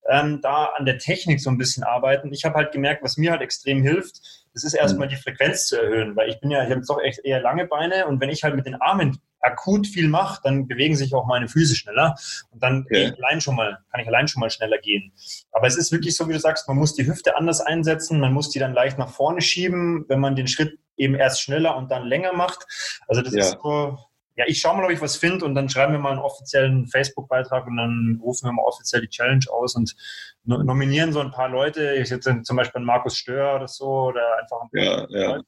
ähm, 0.08 0.40
da 0.42 0.66
an 0.76 0.86
der 0.86 0.98
Technik 0.98 1.40
so 1.40 1.50
ein 1.50 1.58
bisschen 1.58 1.84
arbeiten. 1.84 2.32
Ich 2.32 2.44
habe 2.44 2.56
halt 2.56 2.72
gemerkt, 2.72 3.02
was 3.02 3.16
mir 3.16 3.30
halt 3.30 3.42
extrem 3.42 3.82
hilft, 3.82 4.20
das 4.54 4.64
ist 4.64 4.74
erstmal 4.74 5.06
mhm. 5.06 5.10
die 5.10 5.16
Frequenz 5.16 5.66
zu 5.66 5.80
erhöhen, 5.80 6.16
weil 6.16 6.28
ich 6.30 6.40
bin 6.40 6.50
ja, 6.50 6.64
ich 6.64 6.70
habe 6.70 6.82
doch 6.86 7.00
echt 7.00 7.20
eher 7.24 7.40
lange 7.40 7.66
Beine 7.66 8.06
und 8.06 8.20
wenn 8.20 8.30
ich 8.30 8.42
halt 8.42 8.56
mit 8.56 8.66
den 8.66 8.80
Armen 8.80 9.20
akut 9.40 9.86
viel 9.86 10.09
mache, 10.09 10.40
dann 10.43 10.66
bewegen 10.66 10.97
sich 10.97 11.15
auch 11.15 11.27
meine 11.27 11.48
Füße 11.48 11.77
schneller 11.77 12.16
und 12.51 12.62
dann 12.62 12.85
okay. 12.85 13.12
allein 13.16 13.40
schon 13.40 13.56
mal, 13.56 13.78
kann 13.90 14.01
ich 14.01 14.09
allein 14.09 14.28
schon 14.28 14.40
mal 14.40 14.51
schneller 14.51 14.78
gehen. 14.78 15.12
Aber 15.52 15.66
es 15.66 15.77
ist 15.77 15.93
wirklich 15.93 16.16
so, 16.16 16.28
wie 16.28 16.32
du 16.32 16.40
sagst, 16.40 16.69
man 16.69 16.77
muss 16.77 16.94
die 16.94 17.06
Hüfte 17.06 17.36
anders 17.36 17.60
einsetzen, 17.60 18.20
man 18.20 18.32
muss 18.32 18.51
die 18.51 18.59
dann 18.59 18.73
leicht 18.73 18.98
nach 18.98 19.10
vorne 19.10 19.40
schieben, 19.40 20.05
wenn 20.09 20.20
man 20.20 20.36
den 20.36 20.48
Schritt 20.48 20.78
eben 20.97 21.15
erst 21.15 21.43
schneller 21.43 21.77
und 21.77 21.90
dann 21.90 22.06
länger 22.06 22.32
macht. 22.32 22.66
Also 23.06 23.23
das 23.23 23.32
ja. 23.35 23.40
ist 23.40 23.59
so, 23.62 23.98
ja, 24.39 24.44
ich 24.47 24.60
schaue 24.60 24.77
mal, 24.77 24.85
ob 24.85 24.90
ich 24.90 25.01
was 25.01 25.16
finde 25.16 25.44
und 25.44 25.56
dann 25.56 25.69
schreiben 25.69 25.93
wir 25.93 25.98
mal 25.98 26.12
einen 26.12 26.20
offiziellen 26.20 26.86
Facebook-Beitrag 26.86 27.66
und 27.66 27.77
dann 27.77 28.20
rufen 28.23 28.47
wir 28.47 28.52
mal 28.52 28.62
offiziell 28.62 29.02
die 29.02 29.09
Challenge 29.09 29.44
aus 29.51 29.74
und 29.74 29.97
nominieren 30.44 31.12
so 31.12 31.20
ein 31.20 31.32
paar 31.32 31.48
Leute, 31.48 31.94
ich 31.94 32.09
jetzt 32.09 32.28
zum 32.44 32.56
Beispiel 32.56 32.81
Markus 32.81 33.16
Stör 33.16 33.56
oder 33.56 33.69
so 33.69 33.86
oder 33.86 34.39
einfach 34.40 34.62
ein 34.62 34.70
paar 34.70 35.10
ja, 35.10 35.27
Leute, 35.27 35.44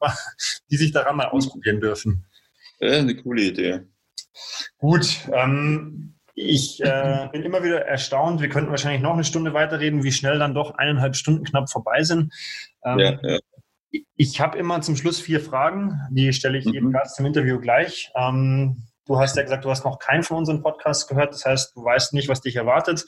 die 0.71 0.77
sich 0.77 0.91
daran 0.91 1.17
mal 1.17 1.29
ausprobieren 1.29 1.81
dürfen. 1.81 2.27
Ja, 2.81 2.99
eine 2.99 3.17
coole 3.17 3.43
Idee. 3.43 3.81
Gut, 4.79 5.29
ähm, 5.33 6.15
ich 6.35 6.81
äh, 6.83 7.29
bin 7.33 7.43
immer 7.43 7.63
wieder 7.63 7.85
erstaunt. 7.87 8.41
Wir 8.41 8.49
könnten 8.49 8.71
wahrscheinlich 8.71 9.03
noch 9.03 9.13
eine 9.13 9.25
Stunde 9.25 9.53
weiterreden, 9.53 10.03
wie 10.03 10.13
schnell 10.13 10.39
dann 10.39 10.55
doch 10.55 10.75
eineinhalb 10.75 11.17
Stunden 11.17 11.45
knapp 11.45 11.71
vorbei 11.71 12.03
sind. 12.03 12.33
Ähm, 12.85 12.99
ja, 12.99 13.19
ja. 13.23 13.39
Ich 14.17 14.41
habe 14.41 14.57
immer 14.57 14.81
zum 14.83 14.97
Schluss 14.97 15.21
vier 15.21 15.41
Fragen, 15.41 16.01
die 16.11 16.33
stelle 16.33 16.57
ich 16.59 16.65
mhm. 16.65 16.73
jedem 16.73 16.93
Gast 16.93 17.19
im 17.19 17.27
Interview 17.27 17.61
gleich. 17.61 18.11
Ähm, 18.15 18.85
du 19.07 19.19
hast 19.19 19.37
ja 19.37 19.43
gesagt, 19.43 19.65
du 19.65 19.71
hast 19.71 19.85
noch 19.85 19.99
keinen 19.99 20.23
von 20.23 20.39
unseren 20.39 20.63
Podcasts 20.63 21.09
gehört, 21.09 21.35
das 21.35 21.45
heißt, 21.45 21.75
du 21.75 21.85
weißt 21.85 22.15
nicht, 22.15 22.29
was 22.29 22.41
dich 22.41 22.57
erwartet. 22.57 23.05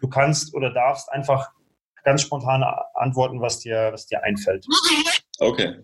Du 0.00 0.08
kannst 0.08 0.54
oder 0.54 0.72
darfst 0.72 1.10
einfach 1.10 1.52
ganz 2.02 2.22
spontan 2.22 2.64
antworten, 2.94 3.40
was 3.40 3.60
dir, 3.60 3.90
was 3.92 4.06
dir 4.06 4.22
einfällt. 4.24 4.66
Okay. 5.38 5.78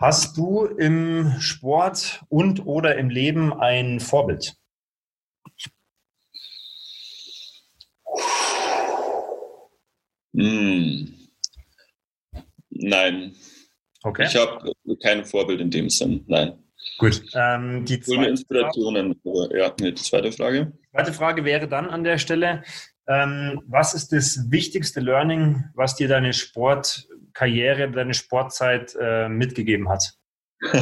Hast 0.00 0.38
du 0.38 0.64
im 0.64 1.38
Sport 1.40 2.24
und 2.30 2.64
oder 2.64 2.96
im 2.96 3.10
Leben 3.10 3.52
ein 3.52 4.00
Vorbild? 4.00 4.56
Hm. 10.34 11.14
Nein. 12.70 13.34
Okay. 14.02 14.24
Ich 14.26 14.36
habe 14.36 14.72
kein 15.02 15.26
Vorbild 15.26 15.60
in 15.60 15.70
dem 15.70 15.90
Sinn, 15.90 16.24
nein. 16.28 16.54
Gut. 16.96 17.22
Ähm, 17.34 17.84
die 17.84 18.00
zweite 18.00 18.30
Inspirationen, 18.30 19.20
Frage, 19.22 19.58
ja, 19.58 19.74
nee, 19.80 19.92
die 19.92 20.02
zweite 20.02 20.32
Frage. 20.32 20.72
Die 20.82 20.90
zweite 20.92 21.12
Frage 21.12 21.44
wäre 21.44 21.68
dann 21.68 21.90
an 21.90 22.04
der 22.04 22.16
Stelle, 22.16 22.64
ähm, 23.06 23.60
was 23.66 23.92
ist 23.92 24.12
das 24.12 24.50
wichtigste 24.50 25.00
Learning, 25.00 25.64
was 25.74 25.96
dir 25.96 26.08
deine 26.08 26.32
Sportkarriere, 27.30 27.90
deine 27.90 28.14
Sportzeit 28.14 28.96
äh, 29.00 29.28
mitgegeben 29.28 29.88
hat? 29.88 30.14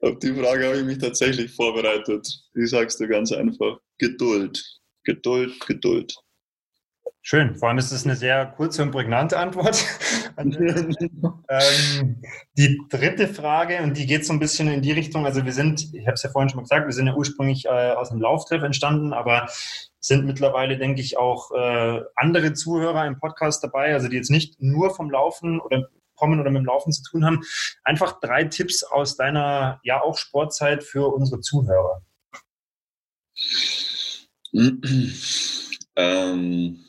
Auf 0.00 0.18
die 0.18 0.34
Frage 0.34 0.66
habe 0.66 0.78
ich 0.78 0.84
mich 0.84 0.98
tatsächlich 0.98 1.52
vorbereitet. 1.52 2.26
Ich 2.54 2.70
sag's 2.70 2.96
dir 2.96 3.08
ganz 3.08 3.30
einfach. 3.32 3.78
Geduld. 3.98 4.62
Geduld, 5.04 5.60
Geduld. 5.66 6.16
Schön, 7.22 7.56
vor 7.56 7.68
allem 7.68 7.78
ist 7.78 7.92
es 7.92 8.04
eine 8.04 8.14
sehr 8.14 8.46
kurze 8.46 8.82
und 8.82 8.92
prägnante 8.92 9.38
Antwort. 9.38 9.84
ähm, 10.38 12.22
die 12.56 12.80
dritte 12.88 13.26
Frage, 13.26 13.82
und 13.82 13.96
die 13.96 14.06
geht 14.06 14.24
so 14.24 14.32
ein 14.32 14.38
bisschen 14.38 14.68
in 14.68 14.82
die 14.82 14.92
Richtung, 14.92 15.24
also 15.24 15.44
wir 15.44 15.52
sind, 15.52 15.92
ich 15.92 16.06
habe 16.06 16.14
es 16.14 16.22
ja 16.22 16.30
vorhin 16.30 16.48
schon 16.48 16.58
mal 16.58 16.62
gesagt, 16.62 16.86
wir 16.86 16.92
sind 16.92 17.08
ja 17.08 17.14
ursprünglich 17.14 17.64
äh, 17.64 17.92
aus 17.92 18.10
einem 18.12 18.20
Lauftreff 18.20 18.62
entstanden, 18.62 19.12
aber 19.12 19.48
sind 20.06 20.24
mittlerweile, 20.24 20.78
denke 20.78 21.00
ich, 21.00 21.18
auch 21.18 21.50
äh, 21.52 22.00
andere 22.14 22.52
Zuhörer 22.52 23.06
im 23.06 23.18
Podcast 23.18 23.64
dabei, 23.64 23.92
also 23.92 24.08
die 24.08 24.16
jetzt 24.16 24.30
nicht 24.30 24.60
nur 24.60 24.94
vom 24.94 25.10
Laufen 25.10 25.60
oder 25.60 25.88
kommen 26.14 26.40
oder 26.40 26.50
mit 26.50 26.60
dem 26.60 26.66
Laufen 26.66 26.92
zu 26.92 27.02
tun 27.02 27.24
haben. 27.24 27.42
Einfach 27.82 28.20
drei 28.20 28.44
Tipps 28.44 28.84
aus 28.84 29.16
deiner, 29.16 29.80
ja 29.82 30.02
auch 30.02 30.16
Sportzeit 30.16 30.84
für 30.84 31.12
unsere 31.12 31.40
Zuhörer. 31.40 32.02
ähm 35.96 36.82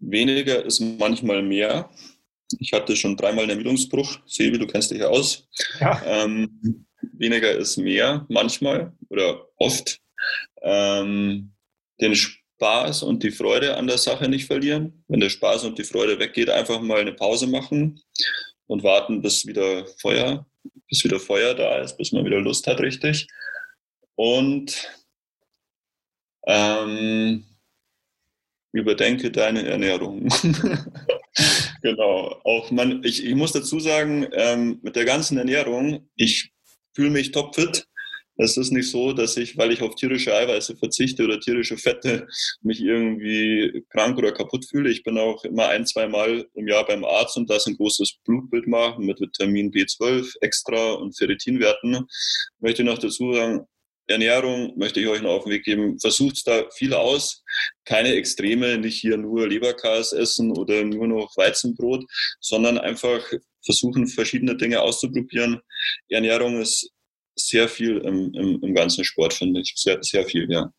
Weniger 0.00 0.64
ist 0.64 0.80
manchmal 0.80 1.42
mehr. 1.42 1.90
Ich 2.60 2.72
hatte 2.72 2.94
schon 2.96 3.16
dreimal 3.16 3.42
einen 3.42 3.50
Ermüdungsbruch. 3.50 4.20
Sebi, 4.26 4.58
du 4.58 4.66
kennst 4.66 4.90
dich 4.90 4.98
ja 5.00 5.08
aus. 5.08 5.48
Ja. 5.80 6.00
Ähm, 6.04 6.86
weniger 7.00 7.52
ist 7.56 7.76
mehr, 7.78 8.24
manchmal 8.28 8.92
oder 9.08 9.46
oft. 9.56 10.00
Ähm, 10.62 11.52
den 12.00 12.14
Spaß 12.14 13.02
und 13.02 13.22
die 13.22 13.30
Freude 13.30 13.76
an 13.76 13.86
der 13.86 13.98
Sache 13.98 14.28
nicht 14.28 14.46
verlieren. 14.46 15.04
Wenn 15.08 15.20
der 15.20 15.30
Spaß 15.30 15.64
und 15.64 15.78
die 15.78 15.84
Freude 15.84 16.18
weggeht, 16.18 16.50
einfach 16.50 16.80
mal 16.80 17.00
eine 17.00 17.12
Pause 17.12 17.46
machen 17.46 18.00
und 18.66 18.82
warten, 18.82 19.22
bis 19.22 19.46
wieder 19.46 19.86
Feuer, 19.86 20.46
bis 20.88 21.04
wieder 21.04 21.20
Feuer 21.20 21.54
da 21.54 21.78
ist, 21.78 21.96
bis 21.96 22.12
man 22.12 22.24
wieder 22.24 22.40
Lust 22.40 22.66
hat, 22.66 22.80
richtig. 22.80 23.26
Und 24.14 24.88
ähm, 26.46 27.44
überdenke 28.72 29.30
deine 29.30 29.66
Ernährung. 29.66 30.28
genau. 31.82 32.40
Auch 32.44 32.70
man, 32.70 33.02
ich, 33.04 33.24
ich 33.24 33.34
muss 33.34 33.52
dazu 33.52 33.80
sagen, 33.80 34.26
ähm, 34.32 34.80
mit 34.82 34.96
der 34.96 35.04
ganzen 35.04 35.38
Ernährung, 35.38 36.08
ich 36.16 36.52
fühle 36.94 37.10
mich 37.10 37.32
topfit. 37.32 37.86
Es 38.40 38.56
ist 38.56 38.70
nicht 38.70 38.88
so, 38.88 39.12
dass 39.12 39.36
ich, 39.36 39.56
weil 39.58 39.72
ich 39.72 39.82
auf 39.82 39.96
tierische 39.96 40.32
Eiweiße 40.32 40.76
verzichte 40.76 41.24
oder 41.24 41.40
tierische 41.40 41.76
Fette, 41.76 42.28
mich 42.62 42.80
irgendwie 42.80 43.84
krank 43.90 44.16
oder 44.16 44.30
kaputt 44.30 44.64
fühle. 44.64 44.90
Ich 44.90 45.02
bin 45.02 45.18
auch 45.18 45.42
immer 45.44 45.68
ein, 45.68 45.84
zwei 45.86 46.06
Mal 46.06 46.46
im 46.54 46.68
Jahr 46.68 46.86
beim 46.86 47.04
Arzt 47.04 47.36
und 47.36 47.50
das 47.50 47.66
ein 47.66 47.76
großes 47.76 48.18
Blutbild 48.24 48.68
machen 48.68 49.06
mit 49.06 49.20
Vitamin 49.20 49.72
B12 49.72 50.36
extra 50.40 50.92
und 50.92 51.18
Ferritinwerten. 51.18 51.94
Ich 51.96 52.60
möchte 52.60 52.84
noch 52.84 52.98
dazu 52.98 53.34
sagen, 53.34 53.66
Ernährung 54.06 54.72
möchte 54.78 55.00
ich 55.00 55.08
euch 55.08 55.20
noch 55.20 55.32
auf 55.32 55.44
den 55.44 55.52
Weg 55.52 55.64
geben. 55.64 55.98
Versucht 55.98 56.46
da 56.46 56.64
viel 56.70 56.94
aus. 56.94 57.42
Keine 57.84 58.14
Extreme, 58.14 58.78
nicht 58.78 59.00
hier 59.00 59.16
nur 59.16 59.48
Leberkas 59.48 60.12
essen 60.12 60.56
oder 60.56 60.84
nur 60.84 61.08
noch 61.08 61.36
Weizenbrot, 61.36 62.04
sondern 62.40 62.78
einfach 62.78 63.20
versuchen, 63.64 64.06
verschiedene 64.06 64.56
Dinge 64.56 64.80
auszuprobieren. 64.80 65.60
Ernährung 66.08 66.60
ist 66.60 66.90
sehr 67.38 67.68
viel 67.68 67.98
im, 67.98 68.32
im, 68.34 68.60
im 68.62 68.74
ganzen 68.74 69.04
Sport, 69.04 69.34
finde 69.34 69.60
ich. 69.60 69.74
Sehr, 69.76 69.98
sehr 70.02 70.24
viel, 70.24 70.50
ja. 70.50 70.70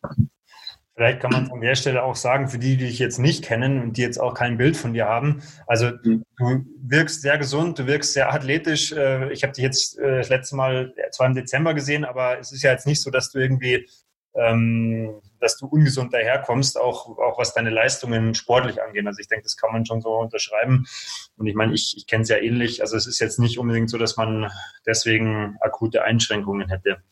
Vielleicht 1.00 1.20
kann 1.20 1.30
man 1.30 1.50
an 1.50 1.62
der 1.62 1.76
Stelle 1.76 2.02
auch 2.02 2.14
sagen, 2.14 2.48
für 2.48 2.58
die, 2.58 2.76
die 2.76 2.86
dich 2.86 2.98
jetzt 2.98 3.18
nicht 3.18 3.42
kennen 3.42 3.80
und 3.80 3.96
die 3.96 4.02
jetzt 4.02 4.20
auch 4.20 4.34
kein 4.34 4.58
Bild 4.58 4.76
von 4.76 4.92
dir 4.92 5.06
haben, 5.06 5.42
also 5.66 5.92
mhm. 6.02 6.24
du 6.36 6.66
wirkst 6.82 7.22
sehr 7.22 7.38
gesund, 7.38 7.78
du 7.78 7.86
wirkst 7.86 8.12
sehr 8.12 8.30
athletisch. 8.30 8.92
Äh, 8.92 9.32
ich 9.32 9.42
habe 9.42 9.54
dich 9.54 9.62
jetzt 9.62 9.98
äh, 9.98 10.18
das 10.18 10.28
letzte 10.28 10.56
Mal 10.56 10.92
zwar 11.12 11.26
im 11.26 11.34
Dezember 11.34 11.72
gesehen, 11.72 12.04
aber 12.04 12.38
es 12.38 12.52
ist 12.52 12.62
ja 12.62 12.72
jetzt 12.72 12.86
nicht 12.86 13.00
so, 13.00 13.10
dass 13.10 13.30
du 13.30 13.38
irgendwie, 13.38 13.88
ähm, 14.34 15.20
dass 15.40 15.56
du 15.56 15.66
ungesund 15.66 16.12
daherkommst, 16.12 16.78
auch, 16.78 17.18
auch 17.18 17.38
was 17.38 17.54
deine 17.54 17.70
Leistungen 17.70 18.34
sportlich 18.34 18.82
angehen. 18.82 19.06
Also 19.06 19.20
ich 19.20 19.28
denke, 19.28 19.44
das 19.44 19.56
kann 19.56 19.72
man 19.72 19.86
schon 19.86 20.00
so 20.00 20.10
unterschreiben. 20.10 20.86
Und 21.36 21.46
ich 21.46 21.54
meine, 21.54 21.72
ich, 21.72 21.94
ich 21.96 22.06
kenne 22.06 22.22
es 22.22 22.28
ja 22.28 22.36
ähnlich. 22.36 22.82
Also 22.82 22.96
es 22.96 23.06
ist 23.06 23.18
jetzt 23.18 23.38
nicht 23.38 23.58
unbedingt 23.58 23.90
so, 23.90 23.98
dass 23.98 24.16
man 24.16 24.50
deswegen 24.86 25.56
akute 25.60 26.04
Einschränkungen 26.04 26.68
hätte. 26.68 27.02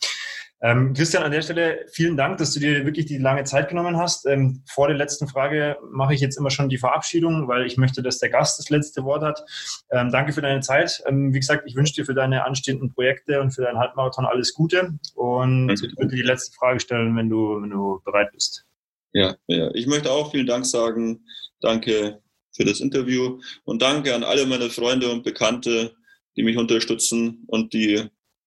Ähm, 0.61 0.93
Christian, 0.93 1.23
an 1.23 1.31
der 1.31 1.43
Stelle 1.43 1.87
vielen 1.89 2.17
Dank, 2.17 2.39
dass 2.39 2.53
du 2.53 2.59
dir 2.59 2.85
wirklich 2.85 3.07
die 3.07 3.19
lange 3.19 3.45
Zeit 3.45 3.69
genommen 3.69 3.97
hast. 3.97 4.27
Ähm, 4.27 4.63
vor 4.67 4.89
der 4.89 4.97
letzten 4.97 5.29
Frage 5.29 5.77
mache 5.91 6.15
ich 6.15 6.21
jetzt 6.21 6.37
immer 6.37 6.51
schon 6.51 6.69
die 6.69 6.79
Verabschiedung, 6.79 7.47
weil 7.47 7.65
ich 7.65 7.77
möchte, 7.77 8.03
dass 8.03 8.19
der 8.19 8.31
Gast 8.31 8.59
das 8.59 8.69
letzte 8.69 9.05
Wort 9.05 9.23
hat. 9.23 9.45
Ähm, 9.91 10.11
danke 10.11 10.33
für 10.33 10.43
deine 10.43 10.61
Zeit. 10.61 11.03
Ähm, 11.07 11.33
wie 11.33 11.39
gesagt, 11.39 11.65
ich 11.67 11.77
wünsche 11.77 11.95
dir 11.95 12.05
für 12.05 12.15
deine 12.15 12.45
anstehenden 12.45 12.93
Projekte 12.93 13.41
und 13.41 13.53
für 13.53 13.63
deinen 13.63 13.79
Halbmarathon 13.79 14.27
alles 14.27 14.53
Gute. 14.53 14.99
Und 15.15 15.71
ich 15.71 15.83
würde 15.97 16.17
die 16.17 16.23
letzte 16.23 16.53
Frage 16.57 16.81
stellen, 16.81 17.17
wenn 17.17 17.29
du, 17.29 17.63
wenn 17.63 17.71
du 17.71 18.01
bereit 18.05 18.33
bist. 18.33 18.67
Ja, 19.13 19.37
ja, 19.47 19.71
ich 19.75 19.87
möchte 19.87 20.11
auch 20.11 20.33
vielen 20.33 20.47
Dank 20.47 20.67
sagen. 20.67 21.25
Danke 21.61 22.21
für 22.57 22.65
das 22.65 22.81
Interview 22.81 23.41
und 23.65 23.81
danke 23.81 24.15
an 24.15 24.25
alle 24.25 24.45
meine 24.45 24.71
Freunde 24.71 25.11
und 25.11 25.23
Bekannte, 25.23 25.95
die 26.37 26.43
mich 26.43 26.57
unterstützen 26.57 27.45
und 27.47 27.73
die 27.73 28.05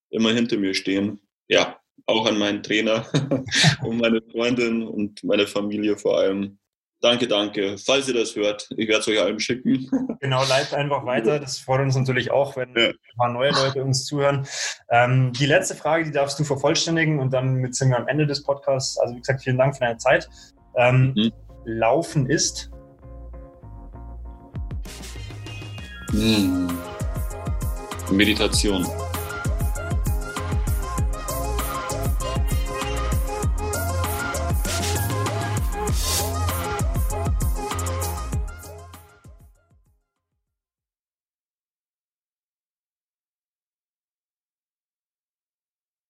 immer 0.10 0.32
hinter 0.34 0.58
mir 0.58 0.74
stehen. 0.74 1.22
Ja, 1.48 1.81
auch 2.12 2.26
an 2.28 2.38
meinen 2.38 2.62
Trainer 2.62 3.06
und 3.84 3.98
meine 3.98 4.22
Freundin 4.32 4.84
und 4.84 5.24
meine 5.24 5.48
Familie 5.48 5.98
vor 5.98 6.20
allem. 6.20 6.58
Danke, 7.02 7.28
danke. 7.28 7.78
Falls 7.84 8.08
ihr 8.08 8.14
das 8.14 8.36
hört, 8.36 8.70
ich 8.78 8.88
werde 8.88 9.02
es 9.02 9.08
euch 9.08 9.20
allen 9.20 9.40
schicken. 9.40 9.90
Genau, 10.22 10.44
leitet 10.44 10.76
einfach 10.76 11.04
weiter. 11.04 11.40
Das 11.40 11.58
freut 11.58 11.82
uns 11.82 11.96
natürlich 11.96 12.30
auch, 12.30 12.56
wenn 12.56 12.76
ja. 12.76 12.90
ein 12.90 12.96
paar 13.18 13.34
neue 13.34 13.50
Leute 13.50 13.84
uns 13.84 14.06
zuhören. 14.06 14.46
Ähm, 14.92 15.34
die 15.34 15.48
letzte 15.48 15.74
Frage, 15.74 16.04
die 16.04 16.12
darfst 16.12 16.40
du 16.40 16.44
vervollständigen 16.44 17.18
und 17.18 17.34
dann 17.34 17.74
sind 17.74 17.90
wir 17.90 17.98
am 17.98 18.08
Ende 18.08 18.28
des 18.28 18.44
Podcasts. 18.44 19.00
Also 19.00 19.16
wie 19.16 19.20
gesagt, 19.20 19.42
vielen 19.42 19.58
Dank 19.58 19.74
für 19.74 19.80
deine 19.80 19.98
Zeit. 19.98 20.30
Ähm, 20.78 21.14
mhm. 21.16 21.32
Laufen 21.66 22.30
ist? 22.30 22.70
Mhm. 26.14 26.70
Meditation. 28.12 28.86